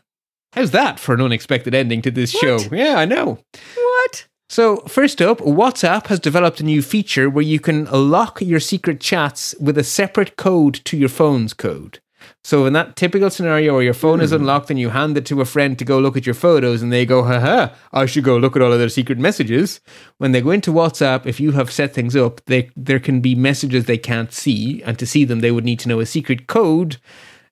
How's 0.53 0.71
that 0.71 0.99
for 0.99 1.15
an 1.15 1.21
unexpected 1.21 1.75
ending 1.75 2.01
to 2.03 2.11
this 2.11 2.31
show? 2.31 2.59
Yeah, 2.71 2.95
I 2.97 3.05
know. 3.05 3.39
What? 3.75 4.27
So, 4.49 4.77
first 4.87 5.21
up, 5.21 5.39
WhatsApp 5.39 6.07
has 6.07 6.19
developed 6.19 6.59
a 6.59 6.63
new 6.63 6.83
feature 6.83 7.29
where 7.29 7.43
you 7.43 7.59
can 7.59 7.85
lock 7.85 8.39
your 8.39 8.59
secret 8.59 9.01
chats 9.01 9.55
with 9.59 9.77
a 9.77 9.83
separate 9.83 10.37
code 10.37 10.75
to 10.85 10.95
your 10.95 11.09
phone's 11.09 11.53
code. 11.53 11.99
So, 12.45 12.65
in 12.65 12.73
that 12.73 12.97
typical 12.97 13.29
scenario 13.29 13.73
where 13.73 13.83
your 13.83 13.93
phone 13.93 14.19
is 14.19 14.31
hmm. 14.31 14.37
unlocked 14.37 14.69
and 14.69 14.77
you 14.77 14.89
hand 14.89 15.17
it 15.17 15.25
to 15.27 15.39
a 15.39 15.45
friend 15.45 15.79
to 15.79 15.85
go 15.85 15.99
look 15.99 16.17
at 16.17 16.25
your 16.25 16.35
photos 16.35 16.81
and 16.81 16.91
they 16.91 17.05
go, 17.05 17.23
haha, 17.23 17.73
I 17.93 18.05
should 18.05 18.25
go 18.25 18.37
look 18.37 18.55
at 18.55 18.61
all 18.61 18.73
of 18.73 18.79
their 18.79 18.89
secret 18.89 19.17
messages. 19.17 19.79
When 20.17 20.33
they 20.33 20.41
go 20.41 20.51
into 20.51 20.71
WhatsApp, 20.71 21.25
if 21.25 21.39
you 21.39 21.53
have 21.53 21.71
set 21.71 21.93
things 21.93 22.15
up, 22.15 22.43
they, 22.45 22.69
there 22.75 22.99
can 22.99 23.21
be 23.21 23.33
messages 23.33 23.85
they 23.85 23.97
can't 23.97 24.33
see. 24.33 24.83
And 24.83 24.99
to 24.99 25.05
see 25.05 25.23
them, 25.23 25.39
they 25.39 25.51
would 25.51 25.63
need 25.63 25.79
to 25.79 25.89
know 25.89 26.01
a 26.01 26.05
secret 26.05 26.47
code 26.47 26.97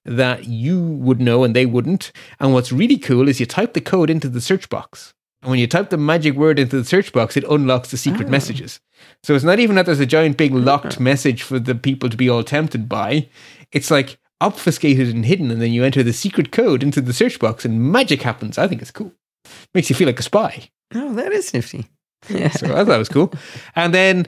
that 0.03 0.45
you 0.45 0.81
would 0.81 1.22
know 1.22 1.43
and 1.43 1.55
they 1.55 1.65
wouldn't. 1.65 2.11
And 2.39 2.53
what's 2.53 2.72
really 2.72 2.97
cool 2.97 3.30
is 3.30 3.39
you 3.39 3.45
type 3.45 3.73
the 3.73 3.81
code 3.81 4.09
into 4.09 4.27
the 4.27 4.41
search 4.41 4.68
box. 4.68 5.13
And 5.41 5.49
when 5.49 5.59
you 5.59 5.68
type 5.68 5.89
the 5.89 5.97
magic 5.97 6.35
word 6.35 6.59
into 6.59 6.77
the 6.77 6.85
search 6.85 7.13
box, 7.13 7.35
it 7.38 7.45
unlocks 7.49 7.91
the 7.91 7.97
secret 7.97 8.27
oh. 8.27 8.31
messages. 8.31 8.80
So 9.23 9.34
it's 9.35 9.43
not 9.43 9.59
even 9.59 9.76
that 9.76 9.85
there's 9.85 9.99
a 9.99 10.05
giant 10.05 10.38
big 10.38 10.53
locked 10.53 10.99
message 10.99 11.43
for 11.43 11.59
the 11.59 11.76
people 11.76 12.09
to 12.09 12.18
be 12.18 12.30
all 12.30 12.43
tempted 12.43 12.88
by. 12.88 13.30
It's 13.72 13.89
like 13.89 14.19
obfuscated 14.41 15.13
and 15.13 15.26
hidden, 15.26 15.51
and 15.51 15.61
then 15.61 15.72
you 15.72 15.84
enter 15.84 16.03
the 16.03 16.11
secret 16.13 16.51
code 16.51 16.84
into 16.84 16.99
the 16.99 17.13
search 17.13 17.39
box 17.39 17.63
and 17.63 17.91
magic 17.91 18.22
happens. 18.22 18.57
I 18.57 18.68
think 18.68 18.81
it's 18.81 18.91
cool. 18.91 19.13
Makes 19.73 19.89
you 19.89 19.95
feel 19.95 20.07
like 20.07 20.19
a 20.19 20.23
spy. 20.23 20.69
Oh, 20.93 21.13
that 21.13 21.31
is 21.31 21.53
nifty. 21.53 21.85
So 22.27 22.68
I 22.68 22.84
thought 22.84 22.95
it 22.95 22.99
was 22.99 23.09
cool. 23.09 23.34
And 23.76 23.95
then 23.95 24.27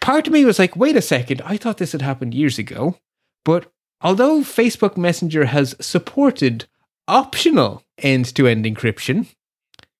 part 0.00 0.26
of 0.26 0.32
me 0.32 0.44
was 0.44 0.58
like, 0.58 0.76
wait 0.76 0.94
a 0.96 1.00
second, 1.00 1.40
I 1.42 1.56
thought 1.56 1.78
this 1.78 1.92
had 1.92 2.02
happened 2.02 2.34
years 2.34 2.58
ago. 2.58 2.98
But 3.46 3.72
although 4.02 4.40
Facebook 4.40 4.98
Messenger 4.98 5.46
has 5.46 5.74
supported 5.80 6.66
optional 7.08 7.82
end 7.98 8.34
to 8.34 8.46
end 8.46 8.66
encryption, 8.66 9.28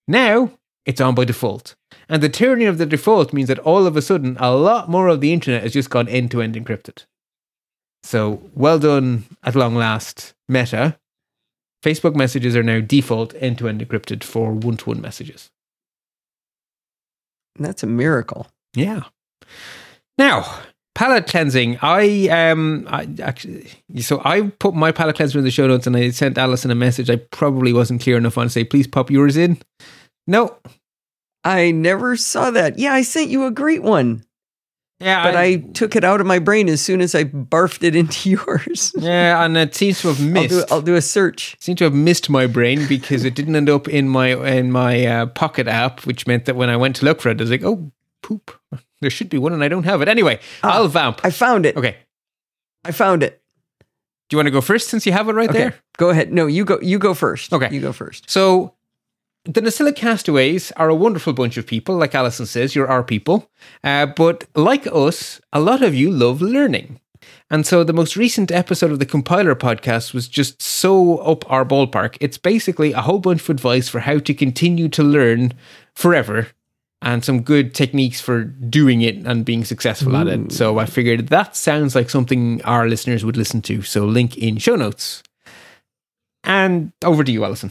now 0.06 0.50
it's 0.84 1.00
on 1.00 1.14
by 1.14 1.24
default. 1.24 1.76
And 2.08 2.22
the 2.22 2.28
tyranny 2.28 2.66
of 2.66 2.76
the 2.76 2.86
default 2.86 3.32
means 3.32 3.48
that 3.48 3.58
all 3.60 3.86
of 3.86 3.96
a 3.96 4.02
sudden, 4.02 4.36
a 4.38 4.54
lot 4.54 4.90
more 4.90 5.08
of 5.08 5.20
the 5.22 5.32
internet 5.32 5.62
has 5.62 5.72
just 5.72 5.90
gone 5.90 6.08
end 6.08 6.30
to 6.32 6.42
end 6.42 6.54
encrypted. 6.54 7.06
So 8.04 8.42
well 8.54 8.78
done 8.78 9.24
at 9.42 9.54
long 9.54 9.74
last, 9.74 10.34
Meta. 10.46 10.98
Facebook 11.82 12.14
messages 12.14 12.54
are 12.54 12.62
now 12.62 12.80
default 12.80 13.34
end 13.40 13.58
to 13.58 13.68
end 13.68 13.80
encrypted 13.80 14.22
for 14.22 14.52
one 14.52 14.76
to 14.78 14.90
one 14.90 15.00
messages. 15.00 15.50
That's 17.58 17.82
a 17.82 17.86
miracle. 17.86 18.46
Yeah. 18.74 19.04
Now, 20.18 20.44
palate 20.94 21.26
cleansing. 21.26 21.78
I 21.80 22.28
um 22.28 22.86
I 22.90 23.08
actually 23.22 23.70
so 24.00 24.20
I 24.22 24.52
put 24.58 24.74
my 24.74 24.92
palate 24.92 25.16
cleanser 25.16 25.38
in 25.38 25.44
the 25.44 25.50
show 25.50 25.66
notes 25.66 25.86
and 25.86 25.96
I 25.96 26.10
sent 26.10 26.36
Allison 26.36 26.70
a 26.70 26.74
message. 26.74 27.08
I 27.08 27.16
probably 27.16 27.72
wasn't 27.72 28.02
clear 28.02 28.18
enough 28.18 28.36
on 28.36 28.46
to 28.46 28.50
say, 28.50 28.64
please 28.64 28.86
pop 28.86 29.10
yours 29.10 29.36
in. 29.38 29.58
No. 30.26 30.58
I 31.42 31.70
never 31.70 32.16
saw 32.16 32.50
that. 32.50 32.78
Yeah, 32.78 32.92
I 32.92 33.02
sent 33.02 33.30
you 33.30 33.44
a 33.46 33.50
great 33.50 33.82
one, 33.82 34.24
Yeah, 35.00 35.24
but 35.24 35.36
I, 35.36 35.56
took 35.56 35.96
it 35.96 36.04
out 36.04 36.20
of 36.20 36.26
my 36.26 36.38
brain 36.38 36.68
as 36.68 36.80
soon 36.80 37.00
as 37.00 37.14
I 37.14 37.24
barfed 37.24 37.82
it 37.82 37.94
into 37.96 38.30
yours. 38.46 38.92
yeah, 38.96 39.44
and 39.44 39.56
it 39.56 39.74
seems 39.74 40.00
to 40.02 40.08
have 40.08 40.20
I'll 40.20 40.26
missed. 40.26 40.48
do, 40.50 40.64
I'll 40.74 40.80
do 40.82 40.94
a 40.94 41.02
search. 41.02 41.56
seemed 41.60 41.78
to 41.78 41.84
have 41.84 41.92
missed 41.94 42.30
my 42.30 42.46
brain 42.46 42.86
because 42.88 43.24
it 43.24 43.34
didn't 43.34 43.56
end 43.56 43.68
up 43.68 43.88
in 43.88 44.08
my 44.08 44.28
in 44.46 44.70
my 44.70 45.04
uh, 45.04 45.26
pocket 45.26 45.66
app, 45.68 46.06
which 46.06 46.26
meant 46.26 46.44
that 46.46 46.56
when 46.56 46.70
I 46.70 46.76
went 46.76 46.96
to 46.96 47.04
look 47.04 47.20
for 47.20 47.28
it, 47.30 47.40
I 47.40 47.42
was 47.42 47.50
like, 47.50 47.64
oh 47.64 47.90
poop, 48.22 48.52
there 49.00 49.10
should 49.10 49.28
be 49.28 49.36
one 49.36 49.52
and 49.52 49.62
I 49.64 49.68
don't 49.68 49.84
have 49.84 50.00
it. 50.00 50.08
Anyway, 50.08 50.38
I'll 50.62 50.88
vamp. 50.88 51.20
I 51.24 51.30
found 51.30 51.66
it. 51.66 51.76
okay, 51.76 51.96
I 52.84 52.92
found 52.92 53.22
it. 53.22 53.42
Do 54.30 54.34
you 54.36 54.38
want 54.38 54.46
to 54.46 54.52
go 54.52 54.60
first 54.60 54.88
since 54.88 55.04
you 55.06 55.12
have 55.12 55.28
it 55.28 55.32
right 55.34 55.50
Okay, 55.50 55.58
there? 55.58 55.74
go 55.98 56.10
ahead. 56.10 56.32
No, 56.32 56.46
you 56.46 56.64
go. 56.64 56.78
You 56.80 56.98
go 56.98 57.14
first. 57.14 57.52
Okay. 57.52 57.68
you 57.74 57.80
go 57.80 57.92
first. 57.92 58.30
So, 58.30 58.73
the 59.44 59.60
Nosilla 59.60 59.94
castaways 59.94 60.72
are 60.72 60.88
a 60.88 60.94
wonderful 60.94 61.32
bunch 61.32 61.56
of 61.56 61.66
people. 61.66 61.96
Like 61.96 62.14
Allison 62.14 62.46
says, 62.46 62.74
you're 62.74 62.88
our 62.88 63.04
people. 63.04 63.50
Uh, 63.82 64.06
but 64.06 64.44
like 64.54 64.86
us, 64.86 65.40
a 65.52 65.60
lot 65.60 65.82
of 65.82 65.94
you 65.94 66.10
love 66.10 66.40
learning. 66.40 67.00
And 67.50 67.66
so, 67.66 67.84
the 67.84 67.92
most 67.92 68.16
recent 68.16 68.50
episode 68.50 68.90
of 68.90 68.98
the 68.98 69.06
Compiler 69.06 69.54
podcast 69.54 70.12
was 70.12 70.28
just 70.28 70.60
so 70.60 71.18
up 71.18 71.50
our 71.50 71.64
ballpark. 71.64 72.16
It's 72.20 72.38
basically 72.38 72.92
a 72.92 73.00
whole 73.00 73.18
bunch 73.18 73.42
of 73.42 73.50
advice 73.50 73.88
for 73.88 74.00
how 74.00 74.18
to 74.18 74.34
continue 74.34 74.88
to 74.90 75.02
learn 75.02 75.52
forever 75.94 76.48
and 77.00 77.24
some 77.24 77.42
good 77.42 77.74
techniques 77.74 78.20
for 78.20 78.44
doing 78.44 79.02
it 79.02 79.16
and 79.26 79.44
being 79.44 79.64
successful 79.64 80.16
at 80.16 80.26
it. 80.26 80.52
So, 80.52 80.78
I 80.78 80.86
figured 80.86 81.28
that 81.28 81.54
sounds 81.56 81.94
like 81.94 82.10
something 82.10 82.62
our 82.62 82.88
listeners 82.88 83.24
would 83.24 83.36
listen 83.36 83.62
to. 83.62 83.82
So, 83.82 84.04
link 84.04 84.36
in 84.36 84.58
show 84.58 84.76
notes. 84.76 85.22
And 86.44 86.92
over 87.02 87.24
to 87.24 87.32
you, 87.32 87.44
Allison. 87.44 87.70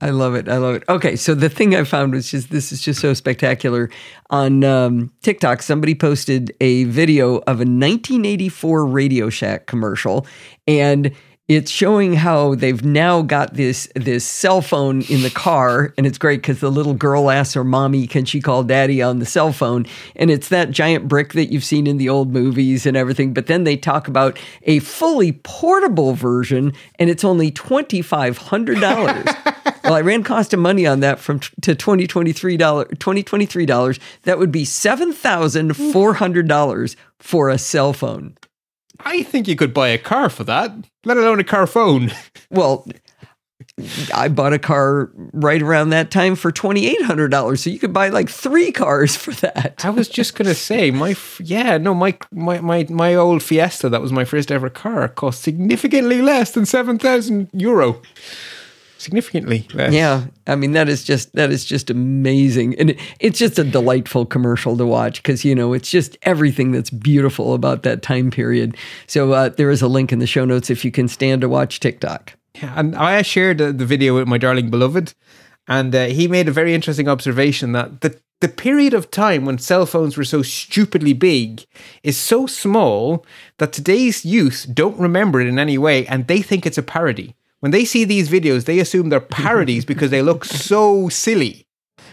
I 0.00 0.10
love 0.10 0.36
it. 0.36 0.48
I 0.48 0.58
love 0.58 0.76
it. 0.76 0.84
Okay, 0.88 1.16
so 1.16 1.34
the 1.34 1.48
thing 1.48 1.74
I 1.74 1.82
found 1.82 2.12
was 2.12 2.30
just 2.30 2.50
this 2.50 2.70
is 2.70 2.80
just 2.80 3.00
so 3.00 3.14
spectacular. 3.14 3.90
On 4.30 4.62
um, 4.62 5.12
TikTok, 5.22 5.60
somebody 5.60 5.94
posted 5.94 6.54
a 6.60 6.84
video 6.84 7.38
of 7.38 7.56
a 7.56 7.66
1984 7.66 8.86
Radio 8.86 9.28
Shack 9.28 9.66
commercial, 9.66 10.24
and 10.68 11.12
it's 11.48 11.70
showing 11.70 12.12
how 12.12 12.54
they've 12.54 12.84
now 12.84 13.22
got 13.22 13.54
this 13.54 13.88
this 13.96 14.24
cell 14.24 14.60
phone 14.60 15.00
in 15.02 15.22
the 15.22 15.30
car, 15.30 15.94
and 15.98 16.06
it's 16.06 16.18
great 16.18 16.42
because 16.42 16.60
the 16.60 16.70
little 16.70 16.94
girl 16.94 17.28
asks 17.30 17.54
her 17.54 17.64
mommy, 17.64 18.06
"Can 18.06 18.24
she 18.24 18.40
call 18.40 18.62
daddy 18.62 19.02
on 19.02 19.18
the 19.18 19.26
cell 19.26 19.52
phone?" 19.52 19.84
And 20.14 20.30
it's 20.30 20.48
that 20.50 20.70
giant 20.70 21.08
brick 21.08 21.32
that 21.32 21.50
you've 21.50 21.64
seen 21.64 21.88
in 21.88 21.96
the 21.96 22.08
old 22.08 22.32
movies 22.32 22.86
and 22.86 22.96
everything. 22.96 23.32
But 23.34 23.46
then 23.46 23.64
they 23.64 23.76
talk 23.76 24.06
about 24.06 24.38
a 24.62 24.78
fully 24.78 25.32
portable 25.32 26.12
version, 26.12 26.72
and 27.00 27.10
it's 27.10 27.24
only 27.24 27.50
twenty 27.50 28.00
five 28.00 28.38
hundred 28.38 28.80
dollars. 28.80 29.26
well, 29.88 29.96
I 29.96 30.02
ran 30.02 30.22
cost 30.22 30.52
of 30.52 30.60
money 30.60 30.86
on 30.86 31.00
that 31.00 31.18
from 31.18 31.40
t- 31.40 31.48
to 31.62 31.74
twenty 31.74 32.06
twenty 32.06 32.32
three 32.32 32.56
dollars. 32.56 32.88
Twenty 32.98 33.22
twenty 33.22 33.46
three 33.46 33.66
dollars. 33.66 33.98
That 34.22 34.38
would 34.38 34.52
be 34.52 34.64
seven 34.64 35.12
thousand 35.12 35.74
four 35.76 36.14
hundred 36.14 36.46
dollars 36.48 36.96
for 37.18 37.48
a 37.48 37.58
cell 37.58 37.92
phone. 37.92 38.36
I 39.00 39.22
think 39.22 39.48
you 39.48 39.56
could 39.56 39.72
buy 39.72 39.88
a 39.88 39.98
car 39.98 40.28
for 40.28 40.44
that, 40.44 40.72
let 41.04 41.16
alone 41.16 41.40
a 41.40 41.44
car 41.44 41.66
phone. 41.66 42.12
Well, 42.50 42.86
I 44.14 44.28
bought 44.28 44.54
a 44.54 44.58
car 44.58 45.10
right 45.32 45.60
around 45.60 45.90
that 45.90 46.10
time 46.10 46.34
for 46.34 46.50
twenty 46.50 46.86
eight 46.86 47.02
hundred 47.02 47.28
dollars, 47.28 47.62
so 47.62 47.70
you 47.70 47.78
could 47.78 47.92
buy 47.92 48.08
like 48.08 48.28
three 48.28 48.72
cars 48.72 49.16
for 49.16 49.32
that. 49.32 49.84
I 49.84 49.90
was 49.90 50.08
just 50.08 50.34
gonna 50.34 50.54
say, 50.54 50.90
my 50.90 51.10
f- 51.10 51.40
yeah, 51.44 51.76
no, 51.78 51.94
my 51.94 52.16
my 52.32 52.60
my 52.60 52.86
my 52.88 53.14
old 53.14 53.42
Fiesta 53.42 53.88
that 53.90 54.00
was 54.00 54.12
my 54.12 54.24
first 54.24 54.50
ever 54.50 54.70
car 54.70 55.08
cost 55.08 55.42
significantly 55.42 56.22
less 56.22 56.52
than 56.52 56.64
seven 56.66 56.98
thousand 56.98 57.50
euro. 57.52 58.00
Significantly 58.98 59.64
less. 59.74 59.92
Yeah, 59.92 60.26
I 60.48 60.56
mean 60.56 60.72
that 60.72 60.88
is 60.88 61.04
just 61.04 61.32
that 61.34 61.52
is 61.52 61.64
just 61.64 61.88
amazing, 61.88 62.74
and 62.80 62.90
it, 62.90 62.98
it's 63.20 63.38
just 63.38 63.56
a 63.56 63.62
delightful 63.62 64.26
commercial 64.26 64.76
to 64.76 64.84
watch 64.84 65.22
because 65.22 65.44
you 65.44 65.54
know 65.54 65.72
it's 65.72 65.88
just 65.88 66.18
everything 66.22 66.72
that's 66.72 66.90
beautiful 66.90 67.54
about 67.54 67.84
that 67.84 68.02
time 68.02 68.32
period. 68.32 68.76
So 69.06 69.32
uh, 69.32 69.50
there 69.50 69.70
is 69.70 69.82
a 69.82 69.88
link 69.88 70.12
in 70.12 70.18
the 70.18 70.26
show 70.26 70.44
notes 70.44 70.68
if 70.68 70.84
you 70.84 70.90
can 70.90 71.06
stand 71.06 71.42
to 71.42 71.48
watch 71.48 71.78
TikTok. 71.78 72.34
Yeah, 72.56 72.72
and 72.76 72.96
I 72.96 73.22
shared 73.22 73.58
the, 73.58 73.72
the 73.72 73.86
video 73.86 74.16
with 74.16 74.26
my 74.26 74.36
darling 74.36 74.68
beloved, 74.68 75.14
and 75.68 75.94
uh, 75.94 76.06
he 76.06 76.26
made 76.26 76.48
a 76.48 76.52
very 76.52 76.74
interesting 76.74 77.08
observation 77.08 77.70
that 77.72 78.00
the 78.00 78.20
the 78.40 78.48
period 78.48 78.94
of 78.94 79.12
time 79.12 79.44
when 79.44 79.58
cell 79.58 79.86
phones 79.86 80.16
were 80.16 80.24
so 80.24 80.42
stupidly 80.42 81.12
big 81.12 81.64
is 82.02 82.16
so 82.16 82.46
small 82.46 83.24
that 83.58 83.72
today's 83.72 84.24
youth 84.24 84.66
don't 84.72 84.98
remember 84.98 85.40
it 85.40 85.46
in 85.46 85.58
any 85.58 85.78
way, 85.78 86.04
and 86.06 86.26
they 86.26 86.42
think 86.42 86.66
it's 86.66 86.78
a 86.78 86.82
parody. 86.82 87.36
When 87.60 87.72
they 87.72 87.84
see 87.84 88.04
these 88.04 88.28
videos, 88.28 88.64
they 88.64 88.78
assume 88.78 89.08
they're 89.08 89.20
parodies 89.20 89.84
because 89.84 90.10
they 90.10 90.22
look 90.22 90.44
so 90.68 91.08
silly. 91.08 91.66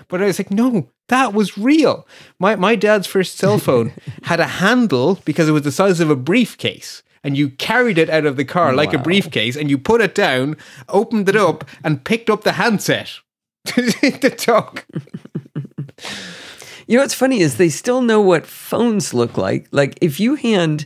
But 0.07 0.21
I 0.21 0.25
was 0.25 0.39
like, 0.39 0.51
no, 0.51 0.89
that 1.07 1.33
was 1.33 1.57
real. 1.57 2.07
My 2.39 2.55
my 2.55 2.75
dad's 2.75 3.07
first 3.07 3.37
cell 3.37 3.57
phone 3.57 3.93
had 4.23 4.39
a 4.39 4.45
handle 4.45 5.19
because 5.25 5.47
it 5.47 5.51
was 5.51 5.63
the 5.63 5.71
size 5.71 5.99
of 5.99 6.09
a 6.09 6.15
briefcase. 6.15 7.03
And 7.23 7.35
you 7.35 7.49
carried 7.49 7.97
it 7.97 8.09
out 8.09 8.27
of 8.27 8.37
the 8.37 8.45
car 8.45 8.75
like 8.75 8.93
a 8.93 8.99
briefcase, 8.99 9.55
and 9.55 9.67
you 9.67 9.79
put 9.79 9.99
it 9.99 10.13
down, 10.13 10.57
opened 10.89 11.27
it 11.27 11.35
up, 11.35 11.65
and 11.83 12.03
picked 12.03 12.29
up 12.29 12.43
the 12.43 12.51
handset 12.51 13.15
to 13.65 14.29
talk. 14.29 14.85
You 16.85 16.97
know 16.97 17.01
what's 17.01 17.15
funny 17.15 17.39
is 17.39 17.57
they 17.57 17.69
still 17.69 18.03
know 18.03 18.21
what 18.21 18.45
phones 18.45 19.11
look 19.11 19.37
like. 19.37 19.67
Like 19.71 19.97
if 20.01 20.19
you 20.19 20.35
hand 20.35 20.85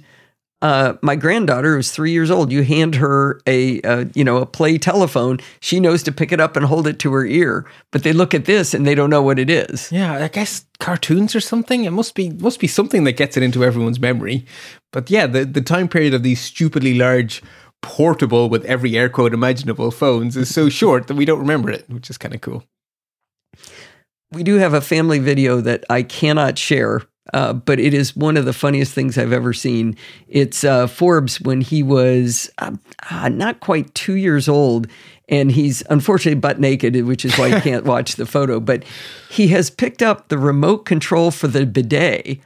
uh, 0.61 0.95
my 1.01 1.15
granddaughter, 1.15 1.75
who's 1.75 1.91
three 1.91 2.11
years 2.11 2.29
old, 2.29 2.51
you 2.51 2.63
hand 2.63 2.95
her 2.95 3.39
a 3.47 3.81
uh, 3.81 4.05
you 4.13 4.23
know 4.23 4.37
a 4.37 4.45
play 4.45 4.77
telephone, 4.77 5.39
she 5.61 5.79
knows 5.79 6.03
to 6.03 6.11
pick 6.11 6.31
it 6.31 6.41
up 6.41 6.57
and 6.57 6.65
hold 6.65 6.87
it 6.87 6.99
to 6.99 7.13
her 7.13 7.25
ear. 7.25 7.65
But 7.91 8.03
they 8.03 8.11
look 8.11 8.33
at 8.33 8.45
this 8.45 8.73
and 8.73 8.85
they 8.85 8.95
don't 8.95 9.09
know 9.09 9.21
what 9.21 9.39
it 9.39 9.49
is. 9.49 9.91
Yeah, 9.91 10.13
I 10.13 10.27
guess 10.27 10.65
cartoons 10.79 11.35
or 11.35 11.39
something. 11.39 11.85
It 11.85 11.91
must 11.91 12.13
be 12.13 12.31
must 12.31 12.59
be 12.59 12.67
something 12.67 13.05
that 13.05 13.13
gets 13.13 13.37
it 13.37 13.43
into 13.43 13.63
everyone's 13.63 13.99
memory. 13.99 14.45
But 14.91 15.09
yeah, 15.09 15.27
the 15.27 15.45
the 15.45 15.61
time 15.61 15.87
period 15.87 16.13
of 16.13 16.23
these 16.23 16.41
stupidly 16.41 16.95
large 16.95 17.41
portable 17.81 18.49
with 18.49 18.65
every 18.65 18.97
air 18.97 19.07
quote 19.07 19.33
imaginable 19.33 19.91
phones 19.91 20.35
is 20.35 20.53
so 20.53 20.67
short 20.67 21.07
that 21.07 21.15
we 21.15 21.25
don't 21.25 21.39
remember 21.39 21.71
it, 21.71 21.85
which 21.89 22.09
is 22.09 22.17
kind 22.17 22.35
of 22.35 22.41
cool. 22.41 22.63
We 24.31 24.43
do 24.43 24.55
have 24.55 24.73
a 24.73 24.81
family 24.81 25.19
video 25.19 25.59
that 25.61 25.85
I 25.89 26.03
cannot 26.03 26.57
share, 26.57 27.01
uh, 27.33 27.53
but 27.53 27.79
it 27.79 27.93
is 27.93 28.15
one 28.15 28.37
of 28.37 28.45
the 28.45 28.53
funniest 28.53 28.93
things 28.93 29.17
I've 29.17 29.33
ever 29.33 29.53
seen. 29.53 29.95
It's 30.27 30.63
uh, 30.63 30.87
Forbes 30.87 31.39
when 31.41 31.61
he 31.61 31.83
was 31.83 32.49
uh, 32.57 32.75
uh, 33.09 33.29
not 33.29 33.59
quite 33.59 33.93
two 33.93 34.15
years 34.15 34.47
old, 34.47 34.87
and 35.27 35.51
he's 35.51 35.83
unfortunately 35.89 36.39
butt 36.39 36.59
naked, 36.59 36.95
which 37.05 37.25
is 37.25 37.37
why 37.37 37.47
you 37.47 37.61
can't 37.61 37.85
watch 37.85 38.15
the 38.15 38.25
photo. 38.25 38.59
But 38.59 38.83
he 39.29 39.49
has 39.49 39.69
picked 39.69 40.01
up 40.01 40.29
the 40.29 40.37
remote 40.37 40.85
control 40.85 41.31
for 41.31 41.47
the 41.47 41.65
bidet. 41.65 42.41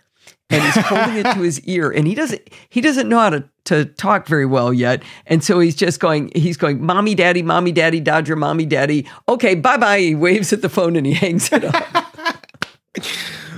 And 0.50 0.62
he's 0.62 0.86
holding 0.86 1.18
it 1.18 1.24
to 1.24 1.40
his 1.40 1.62
ear, 1.68 1.90
and 1.90 2.06
he 2.06 2.14
doesn't 2.14 2.48
he 2.70 2.80
doesn't 2.80 3.10
know 3.10 3.18
how 3.18 3.32
to, 3.32 3.44
to 3.66 3.86
talk 3.86 4.28
very 4.28 4.46
well 4.46 4.72
yet. 4.72 5.02
And 5.26 5.44
so 5.44 5.60
he's 5.60 5.74
just 5.76 6.00
going, 6.00 6.32
he's 6.36 6.58
going, 6.58 6.86
Mommy, 6.86 7.16
Daddy, 7.16 7.42
Mommy, 7.42 7.72
Daddy, 7.72 8.00
Dodger, 8.00 8.36
Mommy, 8.36 8.66
Daddy. 8.66 9.08
Okay, 9.28 9.56
bye 9.56 9.78
bye. 9.78 10.00
He 10.00 10.14
waves 10.14 10.54
at 10.54 10.62
the 10.62 10.70
phone 10.70 10.96
and 10.96 11.08
he 11.08 11.14
hangs 11.14 11.52
it 11.52 11.64
up. 11.64 12.06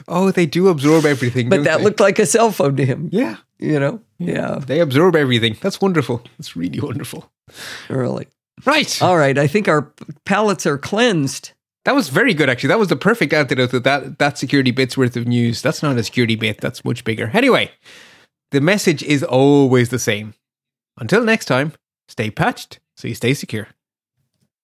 Oh, 0.07 0.31
they 0.31 0.45
do 0.45 0.67
absorb 0.67 1.05
everything. 1.05 1.49
But 1.49 1.63
that 1.63 1.77
they? 1.79 1.83
looked 1.83 1.99
like 1.99 2.19
a 2.19 2.25
cell 2.25 2.51
phone 2.51 2.75
to 2.77 2.85
him. 2.85 3.09
yeah, 3.11 3.37
You 3.59 3.79
know? 3.79 4.01
Yeah, 4.19 4.59
they 4.59 4.79
absorb 4.79 5.15
everything. 5.15 5.57
That's 5.61 5.81
wonderful. 5.81 6.21
That's 6.37 6.55
really 6.55 6.79
wonderful. 6.79 7.29
really. 7.89 8.27
Right. 8.65 9.01
All 9.01 9.17
right. 9.17 9.37
I 9.37 9.47
think 9.47 9.67
our 9.67 9.91
palates 10.25 10.65
are 10.65 10.77
cleansed. 10.77 11.51
That 11.83 11.93
was 11.95 12.09
very 12.09 12.33
good, 12.33 12.49
actually. 12.49 12.69
That 12.69 12.79
was 12.79 12.87
the 12.87 12.95
perfect 12.95 13.33
antidote 13.33 13.71
to 13.71 13.79
that 13.81 14.17
that 14.19 14.37
security 14.37 14.71
bit's 14.71 14.97
worth 14.97 15.15
of 15.17 15.27
news. 15.27 15.61
That's 15.61 15.83
not 15.83 15.97
a 15.97 16.03
security 16.03 16.35
bit. 16.35 16.61
That's 16.61 16.83
much 16.85 17.03
bigger. 17.03 17.29
Anyway, 17.33 17.71
the 18.51 18.61
message 18.61 19.03
is 19.03 19.23
always 19.23 19.89
the 19.89 19.99
same. 19.99 20.33
Until 20.97 21.23
next 21.23 21.45
time, 21.45 21.73
stay 22.07 22.31
patched 22.31 22.79
so 22.95 23.07
you 23.07 23.13
stay 23.13 23.33
secure. 23.33 23.67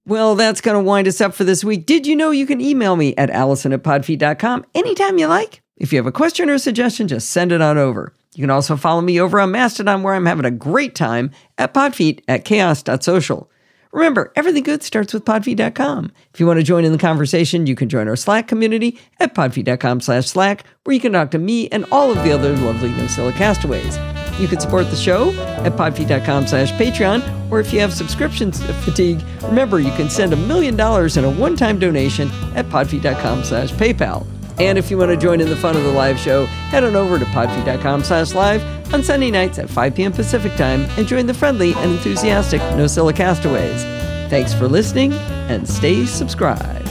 Well, 0.06 0.36
that's 0.36 0.62
going 0.62 0.78
to 0.78 0.84
wind 0.84 1.08
us 1.08 1.22
up 1.22 1.34
for 1.34 1.44
this 1.44 1.64
week. 1.64 1.86
Did 1.86 2.08
you 2.08 2.16
know 2.16 2.32
you 2.32 2.48
can 2.48 2.60
email 2.60 2.96
me 2.96 3.16
at 3.18 3.30
allison 3.30 3.72
at 3.72 3.84
podfeet.com 3.84 4.66
anytime 4.74 5.20
you 5.20 5.28
like? 5.28 5.62
If 5.78 5.94
you 5.94 6.00
have 6.00 6.08
a 6.08 6.12
question 6.12 6.50
or 6.50 6.56
a 6.56 6.60
suggestion, 6.60 7.08
just 7.08 7.30
send 7.30 7.52
it 7.52 7.62
on 7.62 7.78
over. 7.78 8.14
You 8.34 8.42
can 8.44 8.50
also 8.50 8.78
follow 8.78 9.02
me 9.02 9.20
over 9.20 9.40
on 9.40 9.52
Mastodon, 9.52 10.04
where 10.04 10.14
I'm 10.14 10.26
having 10.26 10.46
a 10.46 10.52
great 10.52 10.96
time 10.96 11.32
at 11.58 11.74
podfeet 11.74 12.24
at 12.28 12.46
chaos.social. 12.46 13.50
Remember, 13.92 14.32
everything 14.36 14.64
good 14.64 14.84
starts 14.84 15.14
with 15.14 15.26
podfeet.com. 15.26 16.12
If 16.34 16.40
you 16.40 16.48
want 16.48 16.60
to 16.60 16.64
join 16.64 16.86
in 16.86 16.92
the 16.92 16.98
conversation, 16.98 17.68
you 17.68 17.76
can 17.76 17.90
join 17.90 18.08
our 18.08 18.16
Slack 18.16 18.48
community 18.48 19.00
at 19.20 19.36
podfeet.com 19.36 20.02
slash 20.02 20.28
Slack, 20.28 20.64
where 20.84 20.94
you 20.94 21.02
can 21.02 21.14
talk 21.14 21.32
to 21.32 21.38
me 21.38 21.68
and 21.70 21.86
all 21.92 22.12
of 22.12 22.24
the 22.24 22.32
other 22.32 22.56
lovely 22.58 22.90
Nosilla 22.90 23.34
castaways. 23.34 23.98
You 24.40 24.48
can 24.48 24.60
support 24.60 24.90
the 24.90 24.96
show 24.96 25.32
at 25.64 25.74
podfeet.com 25.74 26.48
slash 26.48 26.72
Patreon, 26.74 27.52
or 27.52 27.60
if 27.60 27.74
you 27.74 27.80
have 27.82 27.94
subscription 27.94 28.52
fatigue, 28.52 29.22
remember 29.44 29.80
you 29.80 29.92
can 29.92 30.10
send 30.10 30.34
a 30.34 30.38
million 30.38 30.76
dollars 30.76 31.18
in 31.18 31.26
a 31.26 31.30
one-time 31.30 31.78
donation 31.78 32.30
at 32.56 32.66
podfeet.com 32.68 33.44
slash 33.44 33.72
PayPal. 33.74 34.26
And 34.62 34.78
if 34.78 34.92
you 34.92 34.98
want 35.00 35.10
to 35.10 35.18
join 35.18 35.42
in 35.42 35.50
the 35.50 35.56
fun 35.56 35.76
of 35.76 35.82
the 35.82 35.92
live 35.92 36.20
show, 36.20 36.46
head 36.46 36.84
on 36.84 36.96
over 36.96 37.18
to 37.18 37.26
podfeet.com 37.26 38.04
slash 38.04 38.36
live 38.36 38.94
on 38.94 39.02
Sunday 39.02 39.32
nights 39.32 39.58
at 39.58 39.68
5 39.68 39.96
p.m. 39.96 40.12
Pacific 40.12 40.54
time 40.54 40.86
and 41.00 41.08
join 41.08 41.26
the 41.26 41.34
friendly 41.34 41.74
and 41.74 41.94
enthusiastic 41.94 42.62
Nosilla 42.78 43.16
castaways. 43.16 43.82
Thanks 44.30 44.54
for 44.54 44.68
listening 44.68 45.14
and 45.14 45.68
stay 45.68 46.06
subscribed. 46.06 46.88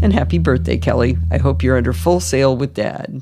And 0.00 0.12
happy 0.12 0.38
birthday, 0.38 0.78
Kelly. 0.78 1.18
I 1.32 1.38
hope 1.38 1.64
you're 1.64 1.76
under 1.76 1.92
full 1.92 2.20
sail 2.20 2.56
with 2.56 2.72
Dad. 2.72 3.20